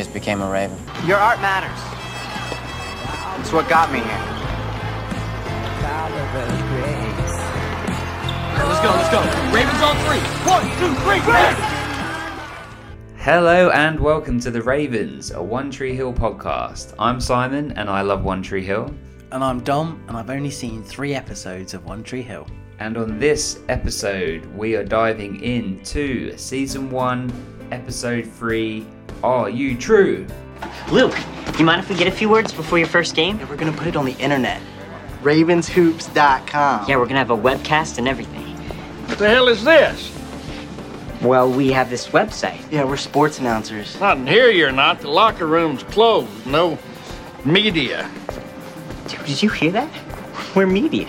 just 0.00 0.14
became 0.14 0.40
a 0.40 0.50
Raven. 0.50 0.78
Your 1.04 1.18
art 1.18 1.42
matters. 1.42 1.78
It's 3.38 3.52
what 3.52 3.68
got 3.68 3.92
me 3.92 3.98
here. 3.98 4.06
Let's 8.64 8.80
go, 8.80 8.88
let's 8.96 9.10
go. 9.12 9.20
Ravens 9.52 9.82
on 9.82 9.96
three. 10.06 10.20
One, 10.48 10.64
two, 10.78 10.94
three, 11.02 11.20
Ravens! 11.30 11.58
Hello 13.16 13.68
and 13.68 14.00
welcome 14.00 14.40
to 14.40 14.50
the 14.50 14.62
Ravens, 14.62 15.32
a 15.32 15.42
One 15.42 15.70
Tree 15.70 15.94
Hill 15.94 16.14
podcast. 16.14 16.94
I'm 16.98 17.20
Simon 17.20 17.72
and 17.72 17.90
I 17.90 18.00
love 18.00 18.24
One 18.24 18.42
Tree 18.42 18.64
Hill. 18.64 18.94
And 19.32 19.44
I'm 19.44 19.60
Dom, 19.60 20.02
and 20.08 20.16
I've 20.16 20.30
only 20.30 20.50
seen 20.50 20.82
three 20.82 21.12
episodes 21.12 21.74
of 21.74 21.84
One 21.84 22.02
Tree 22.02 22.22
Hill. 22.22 22.46
And 22.78 22.96
on 22.96 23.18
this 23.18 23.60
episode, 23.68 24.46
we 24.56 24.76
are 24.76 24.84
diving 24.84 25.42
into 25.42 26.34
season 26.38 26.90
one, 26.90 27.30
episode 27.70 28.24
three. 28.26 28.86
Are 29.22 29.50
you 29.50 29.76
true? 29.76 30.26
Luke, 30.90 31.16
you 31.58 31.64
mind 31.64 31.80
if 31.80 31.88
we 31.88 31.96
get 31.96 32.06
a 32.08 32.10
few 32.12 32.28
words 32.28 32.52
before 32.52 32.78
your 32.78 32.88
first 32.88 33.14
game? 33.14 33.38
Yeah, 33.38 33.48
we're 33.48 33.56
gonna 33.56 33.72
put 33.72 33.86
it 33.86 33.96
on 33.96 34.04
the 34.04 34.16
internet. 34.18 34.60
RavensHoops.com. 35.22 36.88
Yeah, 36.88 36.96
we're 36.96 37.06
gonna 37.06 37.18
have 37.18 37.30
a 37.30 37.36
webcast 37.36 37.98
and 37.98 38.08
everything. 38.08 38.56
What 39.06 39.18
the 39.18 39.28
hell 39.28 39.48
is 39.48 39.64
this? 39.64 40.16
Well, 41.22 41.50
we 41.50 41.70
have 41.72 41.90
this 41.90 42.08
website. 42.08 42.60
Yeah, 42.72 42.84
we're 42.84 42.96
sports 42.96 43.38
announcers. 43.38 43.98
Not 44.00 44.16
in 44.16 44.26
here, 44.26 44.50
you're 44.50 44.72
not. 44.72 45.00
The 45.00 45.10
locker 45.10 45.46
room's 45.46 45.82
closed. 45.82 46.46
No 46.46 46.78
media. 47.44 48.10
Dude, 49.08 49.24
did 49.26 49.42
you 49.42 49.50
hear 49.50 49.70
that? 49.72 49.90
We're 50.54 50.66
media. 50.66 51.08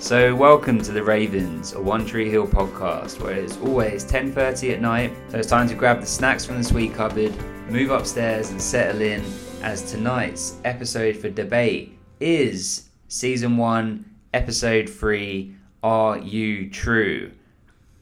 So, 0.00 0.34
welcome 0.34 0.80
to 0.80 0.92
the 0.92 1.02
Ravens, 1.02 1.74
a 1.74 1.80
One 1.80 2.06
Tree 2.06 2.30
Hill 2.30 2.46
podcast, 2.46 3.20
where 3.20 3.34
it's 3.34 3.58
always 3.58 4.02
10:30 4.02 4.72
at 4.72 4.80
night. 4.80 5.12
So 5.28 5.36
it's 5.36 5.46
time 5.46 5.68
to 5.68 5.74
grab 5.74 6.00
the 6.00 6.06
snacks 6.06 6.42
from 6.46 6.56
the 6.56 6.64
sweet 6.64 6.94
cupboard, 6.94 7.34
move 7.68 7.90
upstairs, 7.90 8.48
and 8.50 8.60
settle 8.60 9.02
in. 9.02 9.22
As 9.62 9.92
tonight's 9.92 10.56
episode 10.64 11.18
for 11.18 11.28
debate 11.28 11.98
is 12.18 12.88
season 13.08 13.58
one, 13.58 14.06
episode 14.32 14.88
three. 14.88 15.54
Are 15.82 16.16
you 16.16 16.70
true? 16.70 17.32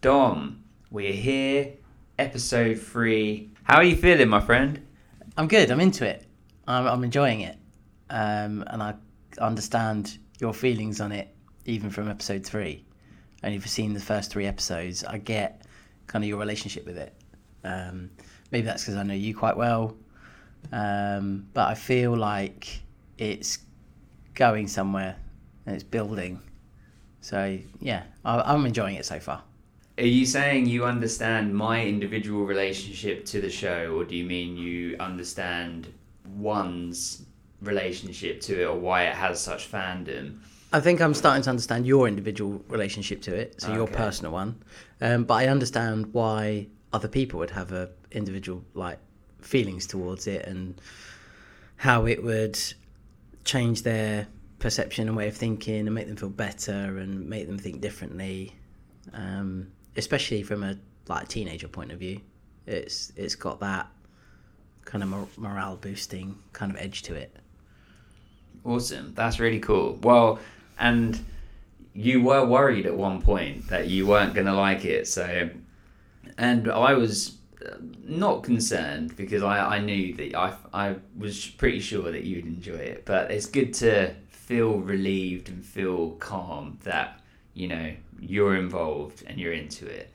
Dom, 0.01 0.63
we're 0.93 1.13
here, 1.13 1.73
episode 2.17 2.79
three. 2.79 3.51
How 3.65 3.79
are 3.79 3.85
you 3.85 3.97
feeling, 3.97 4.29
my 4.29 4.41
friend? 4.41 4.81
I'm 5.37 5.49
good. 5.49 5.69
I'm 5.73 5.81
into 5.81 6.07
it. 6.07 6.25
I'm, 6.69 6.87
I'm 6.87 7.03
enjoying 7.03 7.41
it, 7.41 7.57
um, 8.09 8.63
and 8.69 8.85
I 8.85 8.95
understand 9.41 10.17
your 10.41 10.55
feelings 10.55 11.01
on 11.01 11.11
it, 11.11 11.35
even 11.69 11.91
from 11.91 12.09
episode 12.09 12.45
three. 12.45 12.85
And 13.43 13.55
if 13.55 13.63
you've 13.63 13.71
seen 13.71 13.93
the 13.93 14.01
first 14.01 14.33
three 14.33 14.47
episodes, 14.47 15.05
I 15.05 15.19
get 15.19 15.63
kind 16.07 16.25
of 16.25 16.29
your 16.29 16.39
relationship 16.39 16.87
with 16.87 16.97
it. 16.97 17.15
Um, 17.63 18.11
maybe 18.51 18.65
that's 18.65 18.83
because 18.83 18.97
I 18.97 19.03
know 19.03 19.15
you 19.15 19.37
quite 19.37 19.57
well, 19.57 19.95
um, 20.73 21.47
but 21.53 21.69
I 21.69 21.75
feel 21.75 22.17
like 22.17 22.81
it's 23.19 23.59
going 24.35 24.67
somewhere 24.67 25.17
and 25.67 25.75
it's 25.75 25.85
building. 25.85 26.41
So 27.21 27.59
yeah, 27.81 28.05
I, 28.25 28.41
I'm 28.41 28.65
enjoying 28.65 28.97
it 28.97 29.05
so 29.05 29.21
far. 29.21 29.43
Are 29.99 30.05
you 30.05 30.25
saying 30.25 30.67
you 30.67 30.85
understand 30.85 31.55
my 31.55 31.85
individual 31.85 32.47
relationship 32.47 33.25
to 33.27 33.41
the 33.41 33.51
show, 33.51 33.95
or 33.97 34.05
do 34.05 34.17
you 34.17 34.25
mean 34.25 34.57
you 34.57 34.97
understand 35.01 35.93
one's 36.37 37.27
relationship 37.61 38.41
to 38.43 38.63
it, 38.63 38.65
or 38.65 38.79
why 38.79 39.05
it 39.05 39.15
has 39.15 39.41
such 39.41 39.71
fandom? 39.71 40.39
I 40.73 40.81
think 40.81 41.01
I'm 41.01 41.15
starting 41.15 41.43
to 41.43 41.51
understand 41.51 41.87
your 41.87 42.07
individual 42.07 42.63
relationship 42.69 43.23
to 43.23 43.35
it, 43.35 43.61
so 43.61 43.73
your 43.73 43.87
personal 43.87 44.33
one. 44.33 44.63
Um, 45.01 45.25
but 45.25 45.35
I 45.35 45.47
understand 45.49 46.13
why 46.13 46.67
other 46.93 47.09
people 47.09 47.39
would 47.39 47.51
have 47.51 47.73
a 47.73 47.91
individual 48.11 48.65
like 48.75 48.99
feelings 49.41 49.87
towards 49.87 50.27
it 50.27 50.47
and 50.47 50.81
how 51.77 52.07
it 52.07 52.23
would 52.23 52.59
change 53.45 53.83
their 53.83 54.27
perception 54.59 55.09
and 55.09 55.17
way 55.17 55.29
of 55.29 55.37
thinking 55.37 55.87
and 55.87 55.95
make 55.95 56.07
them 56.07 56.17
feel 56.17 56.29
better 56.29 56.99
and 56.99 57.29
make 57.29 57.47
them 57.47 57.59
think 57.59 57.81
differently. 57.81 58.55
Um, 59.15 59.69
especially 59.97 60.43
from 60.43 60.63
a 60.63 60.77
like 61.09 61.29
teenager 61.29 61.69
point 61.69 61.93
of 61.93 61.99
view, 61.99 62.21
it's 62.67 63.11
it's 63.17 63.35
got 63.35 63.61
that 63.61 63.87
kind 64.85 65.03
of 65.03 65.09
mor- 65.09 65.29
morale 65.39 65.77
boosting 65.77 66.39
kind 66.53 66.71
of 66.71 66.79
edge 66.79 67.03
to 67.03 67.15
it. 67.15 67.35
Awesome. 68.65 69.13
That's 69.15 69.41
really 69.41 69.61
cool. 69.61 69.99
Well, 70.03 70.39
and 70.79 71.25
you 71.95 72.23
were 72.23 72.45
worried 72.45 72.87
at 72.87 72.97
one 72.97 73.21
point 73.21 73.69
that 73.69 73.89
you 73.89 74.07
weren't 74.07 74.35
going 74.35 74.47
to 74.47 74.55
like 74.55 74.85
it. 74.85 75.09
So, 75.09 75.51
and 76.37 76.71
I 76.71 76.95
was 76.95 77.39
uh, 77.65 77.75
not 78.05 78.45
concerned 78.45 79.17
because 79.17 79.43
I, 79.43 79.77
I 79.77 79.79
knew 79.81 80.15
that 80.15 80.37
I, 80.37 80.55
I 80.73 80.97
was 81.17 81.47
pretty 81.47 81.81
sure 81.81 82.13
that 82.13 82.23
you'd 82.25 82.47
enjoy 82.47 82.77
it. 82.77 83.05
But 83.05 83.31
it's 83.31 83.47
good 83.47 83.75
to 83.75 84.15
feel 84.29 84.79
relieved 84.79 85.49
and 85.49 85.65
feel 85.65 86.13
calm 86.13 86.79
that, 86.85 87.21
you 87.55 87.69
know, 87.69 87.93
you're 88.21 88.57
involved 88.57 89.25
and 89.27 89.39
you're 89.39 89.53
into 89.53 89.87
it, 89.87 90.13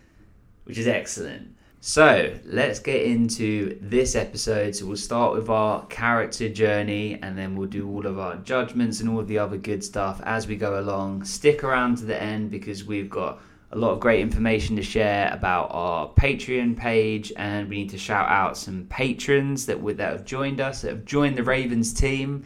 which 0.63 0.77
is 0.77 0.87
excellent. 0.87 1.52
So 1.85 2.33
let's 2.45 2.79
get 2.79 3.01
into 3.01 3.77
this 3.81 4.15
episode. 4.15 4.73
So 4.73 4.85
we'll 4.85 4.95
start 4.95 5.33
with 5.33 5.49
our 5.49 5.85
character 5.87 6.47
journey 6.47 7.19
and 7.21 7.37
then 7.37 7.57
we'll 7.57 7.67
do 7.67 7.89
all 7.89 8.05
of 8.05 8.17
our 8.17 8.37
judgments 8.37 9.01
and 9.01 9.09
all 9.09 9.19
of 9.19 9.27
the 9.27 9.37
other 9.37 9.57
good 9.57 9.83
stuff 9.83 10.21
as 10.23 10.47
we 10.47 10.55
go 10.55 10.79
along. 10.79 11.25
Stick 11.25 11.61
around 11.61 11.97
to 11.97 12.05
the 12.05 12.23
end 12.23 12.51
because 12.51 12.85
we've 12.85 13.09
got 13.09 13.41
a 13.73 13.77
lot 13.77 13.91
of 13.91 13.99
great 13.99 14.21
information 14.21 14.77
to 14.77 14.81
share 14.81 15.29
about 15.33 15.67
our 15.71 16.07
Patreon 16.07 16.77
page 16.77 17.33
and 17.35 17.67
we 17.67 17.79
need 17.79 17.89
to 17.89 17.97
shout 17.97 18.29
out 18.29 18.57
some 18.57 18.85
patrons 18.85 19.65
that 19.65 19.85
that 19.97 20.09
have 20.09 20.23
joined 20.23 20.61
us, 20.61 20.83
that 20.83 20.89
have 20.89 21.03
joined 21.03 21.37
the 21.37 21.43
Ravens 21.43 21.93
team 21.93 22.45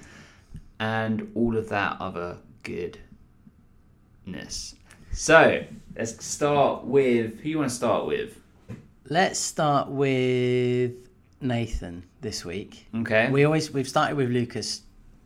and 0.80 1.32
all 1.36 1.56
of 1.56 1.70
that 1.70 1.96
other 2.00 2.40
goodness. 2.64 3.04
So 5.12 5.64
let's 5.96 6.26
start 6.26 6.86
with 6.86 7.40
who 7.42 7.50
you 7.50 7.60
want 7.60 7.70
to 7.70 7.76
start 7.76 8.08
with? 8.08 8.42
Let's 9.10 9.40
start 9.40 9.88
with 9.90 10.92
Nathan 11.40 12.04
this 12.20 12.44
week. 12.44 12.88
Okay. 12.94 13.30
We 13.32 13.46
always 13.46 13.72
we've 13.72 13.88
started 13.88 14.18
with 14.18 14.30
Lucas 14.30 14.82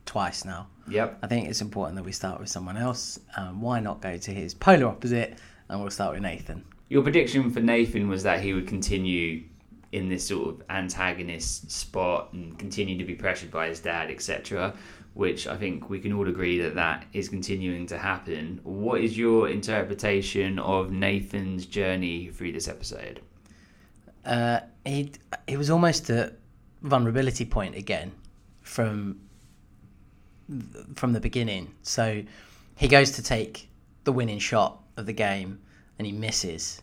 twice 0.05 0.45
now. 0.45 0.67
Yep. 0.87 1.17
I 1.23 1.27
think 1.27 1.49
it's 1.49 1.61
important 1.61 1.95
that 1.95 2.03
we 2.03 2.11
start 2.11 2.39
with 2.39 2.49
someone 2.49 2.77
else. 2.77 3.19
Um, 3.37 3.59
why 3.59 3.79
not 3.79 3.99
go 3.99 4.17
to 4.17 4.31
his 4.31 4.53
polar 4.53 4.85
opposite? 4.85 5.39
And 5.67 5.81
we'll 5.81 5.89
start 5.89 6.13
with 6.13 6.21
Nathan. 6.21 6.63
Your 6.89 7.01
prediction 7.01 7.49
for 7.49 7.59
Nathan 7.59 8.07
was 8.07 8.21
that 8.21 8.41
he 8.41 8.53
would 8.53 8.67
continue 8.67 9.45
in 9.93 10.09
this 10.09 10.27
sort 10.27 10.49
of 10.49 10.63
antagonist 10.69 11.71
spot 11.71 12.33
and 12.33 12.59
continue 12.59 12.99
to 12.99 13.03
be 13.03 13.15
pressured 13.15 13.49
by 13.49 13.67
his 13.67 13.79
dad, 13.79 14.11
etc. 14.11 14.75
Which 15.15 15.47
I 15.47 15.57
think 15.57 15.89
we 15.89 15.99
can 15.99 16.13
all 16.13 16.27
agree 16.27 16.59
that 16.61 16.75
that 16.75 17.05
is 17.13 17.29
continuing 17.29 17.87
to 17.87 17.97
happen. 17.97 18.59
What 18.63 19.01
is 19.01 19.17
your 19.17 19.49
interpretation 19.49 20.59
of 20.59 20.91
Nathan's 20.91 21.65
journey 21.65 22.27
through 22.27 22.51
this 22.51 22.67
episode? 22.67 23.21
Uh, 24.25 24.61
he 24.85 25.11
was 25.57 25.69
almost 25.69 26.09
a 26.09 26.33
vulnerability 26.81 27.45
point 27.45 27.75
again 27.75 28.11
from 28.61 29.19
from 30.95 31.13
the 31.13 31.19
beginning. 31.19 31.73
So 31.81 32.23
he 32.75 32.87
goes 32.87 33.11
to 33.11 33.23
take 33.23 33.69
the 34.03 34.11
winning 34.11 34.39
shot 34.39 34.81
of 34.97 35.05
the 35.05 35.13
game 35.13 35.59
and 35.97 36.05
he 36.05 36.11
misses. 36.11 36.81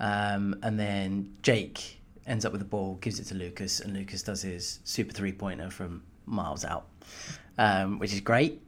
Um, 0.00 0.56
and 0.62 0.78
then 0.78 1.36
Jake 1.42 2.00
ends 2.26 2.44
up 2.44 2.52
with 2.52 2.60
the 2.60 2.66
ball, 2.66 2.96
gives 2.96 3.20
it 3.20 3.24
to 3.24 3.34
Lucas, 3.34 3.80
and 3.80 3.94
Lucas 3.94 4.22
does 4.22 4.42
his 4.42 4.80
super 4.84 5.12
three 5.12 5.32
pointer 5.32 5.70
from 5.70 6.02
miles 6.26 6.64
out, 6.64 6.86
um, 7.58 7.98
which 7.98 8.12
is 8.12 8.20
great. 8.20 8.60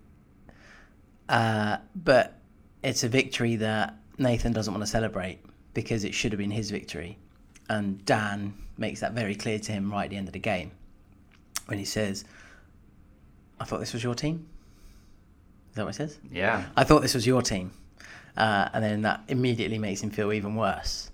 Uh, 1.29 1.79
but 1.95 2.39
it's 2.83 3.03
a 3.03 3.09
victory 3.09 3.57
that 3.57 3.97
Nathan 4.19 4.53
doesn't 4.53 4.73
want 4.73 4.83
to 4.83 4.91
celebrate 4.91 5.41
because 5.73 6.05
it 6.05 6.15
should 6.15 6.33
have 6.33 6.39
been 6.39 6.51
his 6.51 6.71
victory. 6.71 7.19
And 7.69 8.05
Dan 8.05 8.55
makes 8.77 9.01
that 9.01 9.13
very 9.13 9.35
clear 9.35 9.59
to 9.59 9.73
him 9.73 9.91
right 9.91 10.05
at 10.05 10.11
the 10.11 10.17
end 10.17 10.29
of 10.29 10.33
the 10.33 10.39
game 10.39 10.73
when 11.67 11.79
he 11.79 11.85
says, 11.85 12.25
I 13.59 13.65
thought 13.65 13.81
this 13.81 13.93
was 13.93 14.03
your 14.03 14.15
team. 14.15 14.47
Is 15.71 15.77
that 15.77 15.85
what 15.85 15.95
he 15.95 15.97
says? 15.97 16.19
Yeah. 16.31 16.65
I 16.77 16.85
thought 16.85 17.03
this 17.03 17.15
was 17.15 17.27
your 17.27 17.43
team. 17.43 17.73
Uh, 18.37 18.69
and 18.73 18.85
then 18.85 19.03
that 19.03 19.23
immediately 19.29 19.79
makes 19.79 20.03
him 20.03 20.11
feel 20.11 20.33
even 20.33 20.57
worse. 20.57 21.11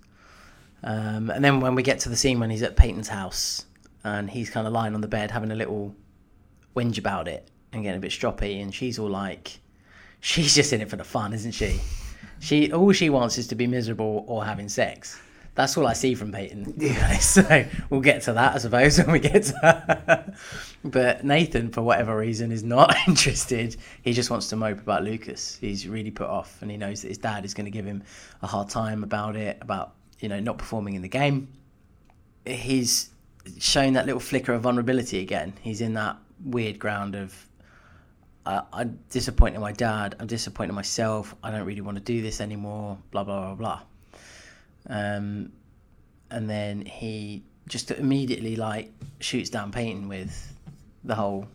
Um, 0.82 1.30
and 1.30 1.44
then 1.44 1.60
when 1.60 1.74
we 1.74 1.82
get 1.82 2.00
to 2.00 2.08
the 2.08 2.16
scene 2.16 2.40
when 2.40 2.50
he's 2.50 2.62
at 2.62 2.76
Peyton's 2.76 3.08
house 3.08 3.66
and 4.02 4.30
he's 4.30 4.48
kind 4.48 4.66
of 4.66 4.72
lying 4.72 4.94
on 4.94 5.02
the 5.02 5.08
bed 5.08 5.30
having 5.30 5.50
a 5.50 5.54
little 5.54 5.94
whinge 6.74 6.98
about 6.98 7.28
it 7.28 7.48
and 7.72 7.82
getting 7.82 7.98
a 7.98 8.00
bit 8.00 8.10
stroppy, 8.10 8.62
and 8.62 8.74
she's 8.74 8.98
all 8.98 9.10
like, 9.10 9.60
she's 10.20 10.54
just 10.54 10.72
in 10.72 10.80
it 10.80 10.88
for 10.88 10.96
the 10.96 11.04
fun, 11.04 11.32
isn't 11.32 11.52
she? 11.52 11.80
She 12.40 12.72
all 12.72 12.90
she 12.92 13.10
wants 13.10 13.38
is 13.38 13.46
to 13.48 13.54
be 13.54 13.66
miserable 13.66 14.24
or 14.26 14.44
having 14.44 14.68
sex. 14.68 15.20
That's 15.60 15.76
all 15.76 15.86
I 15.86 15.92
see 15.92 16.14
from 16.14 16.32
Peyton. 16.32 16.72
Yeah. 16.78 17.18
so 17.18 17.66
we'll 17.90 18.00
get 18.00 18.22
to 18.22 18.32
that, 18.32 18.54
I 18.54 18.58
suppose, 18.58 18.96
when 19.02 19.12
we 19.12 19.18
get 19.18 19.42
to 19.42 19.52
that. 19.60 20.34
but 20.82 21.22
Nathan, 21.22 21.70
for 21.70 21.82
whatever 21.82 22.16
reason, 22.16 22.50
is 22.50 22.62
not 22.62 22.96
interested. 23.06 23.76
He 24.00 24.14
just 24.14 24.30
wants 24.30 24.48
to 24.48 24.56
mope 24.56 24.78
about 24.78 25.04
Lucas. 25.04 25.58
He's 25.60 25.86
really 25.86 26.10
put 26.10 26.28
off, 26.30 26.62
and 26.62 26.70
he 26.70 26.78
knows 26.78 27.02
that 27.02 27.08
his 27.08 27.18
dad 27.18 27.44
is 27.44 27.52
going 27.52 27.66
to 27.66 27.70
give 27.70 27.84
him 27.84 28.02
a 28.40 28.46
hard 28.46 28.70
time 28.70 29.04
about 29.04 29.36
it, 29.36 29.58
about 29.60 29.92
you 30.20 30.30
know 30.30 30.40
not 30.40 30.56
performing 30.56 30.94
in 30.94 31.02
the 31.02 31.08
game. 31.08 31.48
He's 32.46 33.10
showing 33.58 33.92
that 33.92 34.06
little 34.06 34.18
flicker 34.18 34.54
of 34.54 34.62
vulnerability 34.62 35.20
again. 35.20 35.52
He's 35.60 35.82
in 35.82 35.92
that 35.92 36.16
weird 36.42 36.78
ground 36.78 37.16
of 37.16 37.34
uh, 38.46 38.62
I'm 38.72 38.98
disappointed 39.10 39.56
in 39.56 39.60
my 39.60 39.72
dad. 39.72 40.16
I'm 40.18 40.26
disappointed 40.26 40.70
in 40.70 40.74
myself. 40.74 41.34
I 41.42 41.50
don't 41.50 41.66
really 41.66 41.82
want 41.82 41.98
to 41.98 42.02
do 42.02 42.22
this 42.22 42.40
anymore. 42.40 42.96
Blah 43.10 43.24
blah 43.24 43.40
blah 43.40 43.54
blah. 43.56 43.80
Um, 44.88 45.52
and 46.30 46.48
then 46.48 46.84
he 46.84 47.42
just 47.68 47.90
immediately 47.90 48.56
like 48.56 48.92
shoots 49.20 49.50
down 49.50 49.70
Peyton 49.72 50.08
with 50.08 50.56
the 51.04 51.14
whole. 51.14 51.46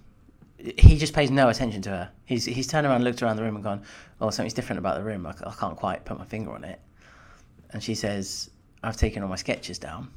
He 0.58 0.98
just 0.98 1.14
pays 1.14 1.30
no 1.30 1.50
attention 1.50 1.82
to 1.84 1.90
her. 1.90 2.12
He's 2.26 2.46
he's 2.46 2.68
turned 2.68 2.88
around, 2.88 3.04
looked 3.04 3.22
around 3.22 3.38
the 3.38 3.44
room, 3.44 3.56
and 3.56 3.64
gone, 3.64 3.84
"Oh, 4.22 4.30
something's 4.30 4.54
different 4.54 4.80
about 4.80 4.98
the 4.98 5.04
room. 5.04 5.26
I, 5.26 5.34
I 5.46 5.54
can't 5.54 5.76
quite 5.78 6.06
put 6.06 6.18
my 6.18 6.26
finger 6.26 6.52
on 6.54 6.64
it." 6.64 6.80
And 7.72 7.84
she 7.84 7.96
says, 7.96 8.50
"I've 8.84 8.98
taken 8.98 9.22
all 9.24 9.30
my 9.30 9.36
sketches 9.36 9.78
down," 9.78 10.10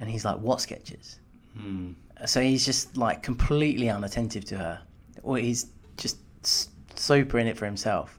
and 0.00 0.08
he's 0.08 0.24
like, 0.24 0.38
"What 0.38 0.60
sketches?" 0.60 1.18
So 2.26 2.40
he's 2.40 2.64
just 2.64 2.96
like 2.96 3.22
completely 3.22 3.90
unattentive 3.90 4.44
to 4.46 4.58
her, 4.58 4.82
or 5.22 5.38
he's 5.38 5.66
just 5.96 6.18
super 6.98 7.38
in 7.38 7.46
it 7.46 7.56
for 7.56 7.64
himself. 7.66 8.18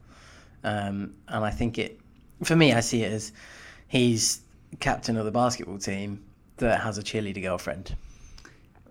Um, 0.63 1.13
and 1.27 1.43
I 1.43 1.49
think 1.49 1.77
it, 1.77 1.99
for 2.43 2.55
me, 2.55 2.73
I 2.73 2.79
see 2.79 3.03
it 3.03 3.11
as 3.11 3.31
he's 3.93 4.41
captain 4.79 5.17
of 5.17 5.23
the 5.23 5.31
basketball 5.31 5.77
team 5.77 6.23
that 6.57 6.81
has 6.81 6.97
a 6.97 7.03
cheerleader 7.03 7.43
girlfriend. 7.43 7.95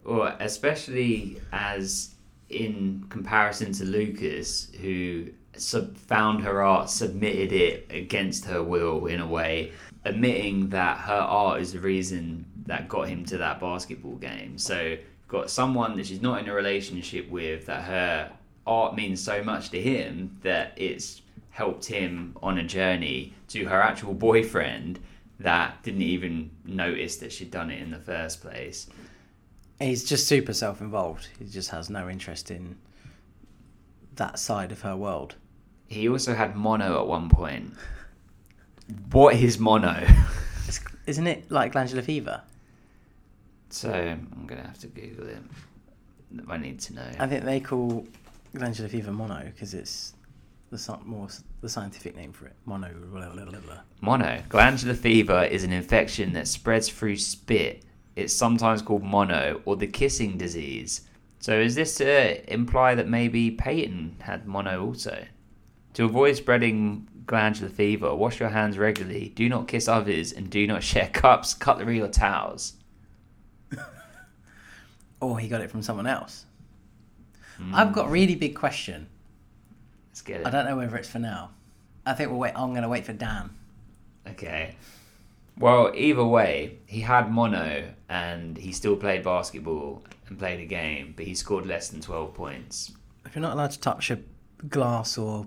Or 0.04 0.36
especially 0.38 1.40
as 1.52 2.14
in 2.48 3.04
comparison 3.08 3.72
to 3.72 3.84
Lucas, 3.84 4.70
who 4.80 5.26
sub- 5.56 5.96
found 5.96 6.44
her 6.44 6.62
art, 6.62 6.88
submitted 6.88 7.52
it 7.52 7.86
against 7.90 8.44
her 8.44 8.62
will 8.62 9.06
in 9.06 9.20
a 9.20 9.26
way, 9.26 9.72
admitting 10.04 10.68
that 10.68 10.98
her 10.98 11.12
art 11.12 11.60
is 11.60 11.72
the 11.72 11.80
reason 11.80 12.44
that 12.66 12.88
got 12.88 13.08
him 13.08 13.24
to 13.24 13.38
that 13.38 13.58
basketball 13.58 14.14
game. 14.16 14.56
So 14.56 14.96
got 15.26 15.50
someone 15.50 15.96
that 15.96 16.06
she's 16.06 16.22
not 16.22 16.38
in 16.40 16.48
a 16.48 16.54
relationship 16.54 17.28
with 17.28 17.66
that 17.66 17.82
her 17.82 18.30
art 18.68 18.94
means 18.94 19.20
so 19.20 19.42
much 19.42 19.70
to 19.70 19.80
him 19.80 20.38
that 20.42 20.74
it's 20.76 21.21
helped 21.52 21.84
him 21.84 22.36
on 22.42 22.58
a 22.58 22.64
journey 22.64 23.34
to 23.46 23.66
her 23.66 23.80
actual 23.80 24.14
boyfriend 24.14 24.98
that 25.38 25.82
didn't 25.82 26.02
even 26.02 26.50
notice 26.64 27.16
that 27.16 27.30
she'd 27.30 27.50
done 27.50 27.70
it 27.70 27.80
in 27.80 27.90
the 27.90 27.98
first 27.98 28.40
place. 28.40 28.88
He's 29.78 30.04
just 30.04 30.26
super 30.26 30.52
self-involved. 30.54 31.28
He 31.38 31.44
just 31.44 31.70
has 31.70 31.90
no 31.90 32.08
interest 32.08 32.50
in 32.50 32.76
that 34.14 34.38
side 34.38 34.72
of 34.72 34.80
her 34.82 34.96
world. 34.96 35.34
He 35.88 36.08
also 36.08 36.34
had 36.34 36.56
mono 36.56 37.00
at 37.00 37.06
one 37.06 37.28
point. 37.28 37.74
What 39.10 39.34
is 39.36 39.58
mono? 39.58 40.06
Isn't 41.06 41.26
it 41.26 41.50
like 41.50 41.72
glandular 41.72 42.02
fever? 42.02 42.42
So 43.68 43.90
I'm 43.92 44.46
gonna 44.46 44.62
have 44.62 44.78
to 44.80 44.86
Google 44.86 45.28
it. 45.28 45.42
I 46.48 46.56
need 46.56 46.80
to 46.80 46.94
know. 46.94 47.10
I 47.18 47.26
think 47.26 47.44
they 47.44 47.60
call 47.60 48.06
glandular 48.54 48.88
fever 48.88 49.12
mono 49.12 49.42
because 49.44 49.74
it's 49.74 50.14
the 50.72 50.98
more 51.04 51.28
the 51.60 51.68
scientific 51.68 52.16
name 52.16 52.32
for 52.32 52.46
it. 52.46 52.54
Mono. 52.64 52.88
Blah, 52.92 53.28
blah, 53.28 53.44
blah. 53.44 53.80
Mono. 54.00 54.42
Glandular 54.48 54.94
fever 54.94 55.44
is 55.44 55.64
an 55.64 55.72
infection 55.72 56.32
that 56.32 56.48
spreads 56.48 56.88
through 56.88 57.16
spit. 57.16 57.84
It's 58.16 58.34
sometimes 58.34 58.80
called 58.80 59.02
mono 59.02 59.60
or 59.66 59.76
the 59.76 59.86
kissing 59.86 60.38
disease. 60.38 61.02
So 61.40 61.58
is 61.58 61.74
this 61.74 61.96
to 61.96 62.52
imply 62.52 62.94
that 62.94 63.06
maybe 63.06 63.50
Peyton 63.50 64.16
had 64.20 64.48
mono 64.48 64.84
also? 64.84 65.26
To 65.94 66.04
avoid 66.04 66.36
spreading 66.36 67.06
glandular 67.26 67.68
fever, 67.68 68.14
wash 68.14 68.40
your 68.40 68.48
hands 68.48 68.78
regularly, 68.78 69.28
do 69.34 69.48
not 69.50 69.68
kiss 69.68 69.88
others, 69.88 70.32
and 70.32 70.48
do 70.48 70.66
not 70.66 70.82
share 70.90 71.08
cups, 71.08 71.52
cutlery, 71.52 72.00
or 72.00 72.08
towels. 72.08 72.74
Or 75.20 75.30
oh, 75.30 75.34
he 75.36 75.46
got 75.46 75.60
it 75.60 75.70
from 75.70 75.82
someone 75.82 76.08
else. 76.08 76.46
Hmm. 77.56 77.72
I've 77.72 77.92
got 77.92 78.08
a 78.08 78.10
really 78.10 78.34
big 78.34 78.56
question. 78.56 79.06
Let's 80.12 80.22
get 80.22 80.46
I 80.46 80.50
don't 80.50 80.66
know 80.66 80.76
whether 80.76 80.94
it's 80.96 81.08
for 81.08 81.18
now. 81.18 81.50
I 82.04 82.12
think 82.12 82.30
we'll 82.30 82.38
wait. 82.38 82.52
I'm 82.54 82.70
going 82.70 82.82
to 82.82 82.88
wait 82.88 83.06
for 83.06 83.14
Dan. 83.14 83.50
Okay. 84.28 84.76
Well, 85.58 85.90
either 85.94 86.24
way, 86.24 86.78
he 86.86 87.00
had 87.00 87.30
mono 87.30 87.84
and 88.10 88.58
he 88.58 88.72
still 88.72 88.96
played 88.96 89.24
basketball 89.24 90.02
and 90.28 90.38
played 90.38 90.60
a 90.60 90.66
game, 90.66 91.14
but 91.16 91.24
he 91.24 91.34
scored 91.34 91.66
less 91.66 91.88
than 91.88 92.00
12 92.00 92.34
points. 92.34 92.92
If 93.24 93.34
you're 93.34 93.42
not 93.42 93.54
allowed 93.54 93.70
to 93.70 93.80
touch 93.80 94.10
a 94.10 94.18
glass 94.68 95.16
or 95.16 95.46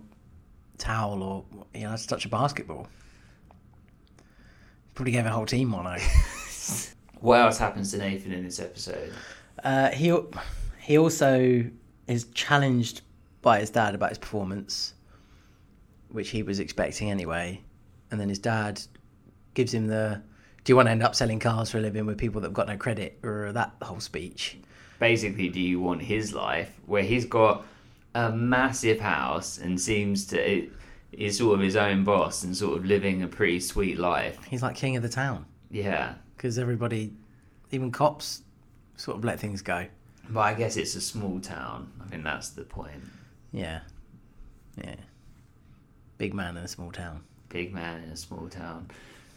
towel 0.78 1.22
or 1.22 1.46
you're 1.74 1.88
allowed 1.88 2.00
to 2.00 2.08
touch 2.08 2.26
a 2.26 2.30
basketball, 2.30 2.88
probably 4.96 5.12
gave 5.12 5.26
a 5.26 5.30
whole 5.30 5.46
team 5.46 5.70
mono. 5.70 5.98
What 7.22 7.40
else 7.42 7.58
happens 7.58 7.92
to 7.92 7.98
Nathan 7.98 8.32
in 8.32 8.44
this 8.44 8.60
episode? 8.60 9.12
Uh, 9.64 9.90
he 9.90 10.16
he 10.80 10.98
also 10.98 11.66
is 12.08 12.26
challenged 12.36 13.02
by 13.46 13.60
his 13.60 13.70
dad 13.70 13.94
about 13.94 14.10
his 14.10 14.18
performance, 14.18 14.96
which 16.10 16.30
he 16.30 16.42
was 16.42 16.60
expecting 16.60 17.12
anyway. 17.12 17.62
And 18.10 18.20
then 18.20 18.28
his 18.28 18.40
dad 18.40 18.82
gives 19.54 19.72
him 19.72 19.86
the, 19.86 20.20
"Do 20.64 20.72
you 20.72 20.76
want 20.76 20.88
to 20.88 20.92
end 20.92 21.04
up 21.04 21.14
selling 21.14 21.40
cars 21.40 21.70
for 21.70 21.78
a 21.78 21.82
living 21.82 22.08
with 22.08 22.18
people 22.18 22.42
that've 22.42 22.56
got 22.56 22.68
no 22.68 22.76
credit?" 22.76 23.20
or 23.24 23.52
that 23.54 23.76
whole 23.84 24.00
speech. 24.00 24.58
Basically, 25.00 25.48
do 25.50 25.62
you 25.62 25.80
want 25.80 26.02
his 26.02 26.34
life 26.34 26.74
where 26.88 27.04
he's 27.04 27.26
got 27.26 27.64
a 28.16 28.32
massive 28.32 29.00
house 29.00 29.60
and 29.60 29.80
seems 29.80 30.26
to 30.28 30.68
is 31.12 31.38
sort 31.38 31.54
of 31.54 31.62
his 31.64 31.76
own 31.76 32.04
boss 32.04 32.44
and 32.44 32.58
sort 32.58 32.76
of 32.78 32.84
living 32.84 33.22
a 33.22 33.28
pretty 33.28 33.60
sweet 33.60 34.00
life? 34.00 34.40
He's 34.50 34.64
like 34.64 34.76
king 34.76 34.96
of 34.98 35.04
the 35.04 35.10
town 35.10 35.46
Yeah. 35.70 36.16
because 36.36 36.58
everybody, 36.58 37.14
even 37.72 37.92
cops, 37.92 38.42
sort 38.98 39.18
of 39.18 39.24
let 39.24 39.40
things 39.40 39.62
go. 39.62 39.86
But 40.30 40.40
I 40.42 40.54
guess 40.56 40.78
it's 40.78 40.96
a 40.96 41.02
small 41.02 41.40
town. 41.40 41.92
I 42.04 42.08
think 42.10 42.24
that's 42.24 42.50
the 42.50 42.64
point. 42.64 43.04
Yeah, 43.56 43.80
yeah. 44.78 44.96
Big 46.18 46.34
man 46.34 46.58
in 46.58 46.64
a 46.64 46.68
small 46.68 46.92
town. 46.92 47.24
big 47.50 47.74
man 47.74 48.04
in 48.04 48.10
a 48.10 48.18
small 48.18 48.50
town. 48.50 48.90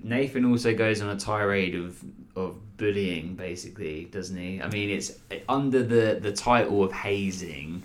Nathan 0.03 0.45
also 0.45 0.75
goes 0.75 1.01
on 1.01 1.09
a 1.09 1.17
tirade 1.17 1.75
of 1.77 2.03
of 2.37 2.77
bullying, 2.77 3.35
basically, 3.37 4.07
doesn't 4.07 4.37
he? 4.37 4.61
I 4.61 4.69
mean, 4.69 4.91
it's 4.91 5.19
under 5.49 5.83
the 5.85 6.19
the 6.21 6.33
title 6.33 6.83
of 6.83 6.93
hazing, 6.93 7.83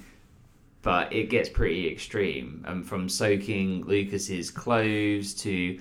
but 0.82 1.14
it 1.14 1.30
gets 1.30 1.50
pretty 1.50 1.88
extreme. 1.92 2.64
Um, 2.68 2.84
from 2.84 3.10
soaking 3.10 3.86
Lucas's 3.86 4.50
clothes 4.50 5.36
to 5.36 5.80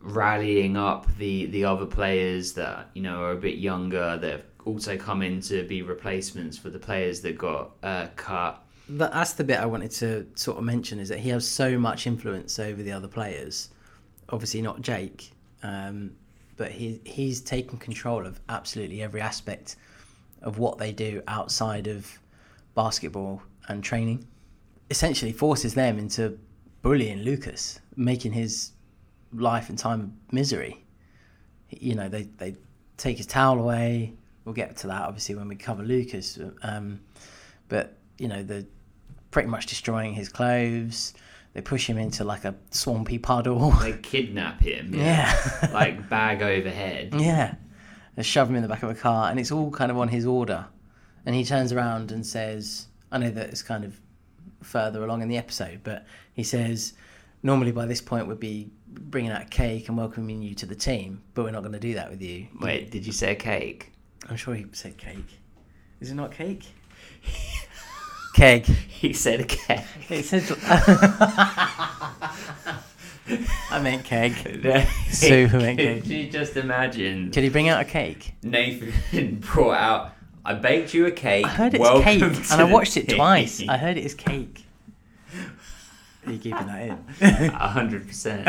rallying 0.00 0.76
up 0.78 1.06
the 1.18 1.46
the 1.46 1.64
other 1.64 1.86
players 1.86 2.54
that 2.54 2.88
you 2.94 3.02
know 3.02 3.22
are 3.22 3.32
a 3.32 3.36
bit 3.36 3.58
younger 3.58 4.16
that 4.16 4.30
have 4.30 4.44
also 4.64 4.96
come 4.96 5.20
in 5.22 5.40
to 5.42 5.62
be 5.64 5.82
replacements 5.82 6.56
for 6.56 6.70
the 6.70 6.78
players 6.78 7.20
that 7.20 7.36
got 7.36 7.72
uh, 7.82 8.06
cut. 8.16 8.61
That, 8.88 9.12
that's 9.12 9.34
the 9.34 9.44
bit 9.44 9.60
I 9.60 9.66
wanted 9.66 9.90
to 9.92 10.26
sort 10.34 10.58
of 10.58 10.64
mention 10.64 10.98
is 10.98 11.08
that 11.08 11.20
he 11.20 11.30
has 11.30 11.46
so 11.46 11.78
much 11.78 12.06
influence 12.06 12.58
over 12.58 12.82
the 12.82 12.92
other 12.92 13.08
players. 13.08 13.70
Obviously, 14.28 14.62
not 14.62 14.80
Jake, 14.80 15.32
um, 15.62 16.12
but 16.56 16.70
he 16.70 17.00
he's 17.04 17.40
taken 17.40 17.78
control 17.78 18.26
of 18.26 18.40
absolutely 18.48 19.02
every 19.02 19.20
aspect 19.20 19.76
of 20.42 20.58
what 20.58 20.78
they 20.78 20.92
do 20.92 21.22
outside 21.28 21.86
of 21.86 22.18
basketball 22.74 23.42
and 23.68 23.82
training. 23.84 24.26
Essentially, 24.90 25.32
forces 25.32 25.74
them 25.74 25.98
into 25.98 26.38
bullying 26.82 27.22
Lucas, 27.22 27.80
making 27.96 28.32
his 28.32 28.72
life 29.32 29.68
and 29.68 29.78
time 29.78 30.16
misery. 30.30 30.84
You 31.70 31.94
know, 31.94 32.08
they 32.08 32.24
they 32.38 32.56
take 32.96 33.16
his 33.16 33.26
towel 33.26 33.58
away. 33.58 34.14
We'll 34.44 34.54
get 34.54 34.76
to 34.78 34.88
that 34.88 35.02
obviously 35.02 35.36
when 35.36 35.48
we 35.48 35.56
cover 35.56 35.84
Lucas, 35.84 36.38
um, 36.62 37.00
but 37.68 37.96
you 38.22 38.28
know 38.28 38.42
they're 38.42 38.64
pretty 39.30 39.48
much 39.48 39.66
destroying 39.66 40.14
his 40.14 40.28
clothes. 40.28 41.14
They 41.54 41.60
push 41.60 41.86
him 41.86 41.98
into 41.98 42.24
like 42.24 42.44
a 42.46 42.54
swampy 42.70 43.18
puddle. 43.18 43.70
They 43.72 43.92
kidnap 43.92 44.60
him, 44.62 44.94
Yeah. 44.94 45.68
like 45.72 46.08
bag 46.08 46.40
overhead. 46.42 47.14
yeah, 47.18 47.56
they 48.16 48.22
shove 48.22 48.48
him 48.48 48.56
in 48.56 48.62
the 48.62 48.68
back 48.68 48.82
of 48.82 48.90
a 48.90 48.94
car, 48.94 49.28
and 49.30 49.38
it's 49.38 49.50
all 49.52 49.70
kind 49.70 49.90
of 49.90 49.98
on 49.98 50.08
his 50.08 50.24
order. 50.24 50.66
And 51.26 51.34
he 51.34 51.44
turns 51.44 51.72
around 51.72 52.10
and 52.12 52.26
says, 52.26 52.86
"I 53.10 53.18
know 53.18 53.30
that 53.30 53.48
it's 53.50 53.62
kind 53.62 53.84
of 53.84 54.00
further 54.62 55.04
along 55.04 55.22
in 55.22 55.28
the 55.28 55.36
episode, 55.38 55.80
but 55.84 56.06
he 56.32 56.42
says." 56.44 56.94
Normally, 57.44 57.72
by 57.72 57.86
this 57.86 58.00
point, 58.00 58.28
we'd 58.28 58.38
be 58.38 58.70
bringing 58.86 59.32
out 59.32 59.42
a 59.42 59.46
cake 59.46 59.88
and 59.88 59.98
welcoming 59.98 60.42
you 60.42 60.54
to 60.54 60.64
the 60.64 60.76
team, 60.76 61.22
but 61.34 61.42
we're 61.42 61.50
not 61.50 61.62
going 61.62 61.72
to 61.72 61.80
do 61.80 61.94
that 61.94 62.08
with 62.08 62.22
you. 62.22 62.46
Wait, 62.60 62.92
did 62.92 63.04
you 63.04 63.12
say 63.12 63.32
a 63.32 63.34
cake? 63.34 63.90
I'm 64.30 64.36
sure 64.36 64.54
he 64.54 64.64
said 64.70 64.96
cake. 64.96 65.40
Is 65.98 66.12
it 66.12 66.14
not 66.14 66.30
cake? 66.30 66.64
Keg. 68.34 68.64
He 68.64 69.12
said 69.12 69.40
a 69.40 69.44
cake. 69.44 69.80
It 70.08 70.24
says. 70.24 70.52
I 73.70 73.80
meant 73.82 74.04
keg. 74.04 74.32
Super 75.10 75.58
meant 75.58 75.78
Could 75.78 76.02
cake. 76.02 76.06
you 76.06 76.28
just 76.30 76.56
imagine 76.56 77.30
Could 77.30 77.42
he 77.44 77.48
bring 77.48 77.68
out 77.68 77.80
a 77.80 77.84
cake? 77.84 78.34
Nathan 78.42 79.36
brought 79.52 79.78
out, 79.80 80.12
I 80.44 80.54
baked 80.54 80.92
you 80.92 81.06
a 81.06 81.10
cake. 81.10 81.46
I 81.46 81.48
heard 81.48 81.74
it's 81.74 81.80
welcome 81.80 82.02
cake, 82.02 82.20
to 82.20 82.26
and 82.26 82.52
I 82.52 82.56
the 82.56 82.66
watched 82.66 82.96
it 82.96 83.08
twice. 83.08 83.62
I 83.68 83.76
heard 83.76 83.96
it 83.96 84.04
is 84.04 84.14
cake. 84.28 84.64
Are 86.26 86.32
you 86.32 86.38
keeping 86.38 86.66
that 86.66 86.82
in? 86.82 86.98
A 87.50 87.68
hundred 87.68 88.06
percent. 88.06 88.46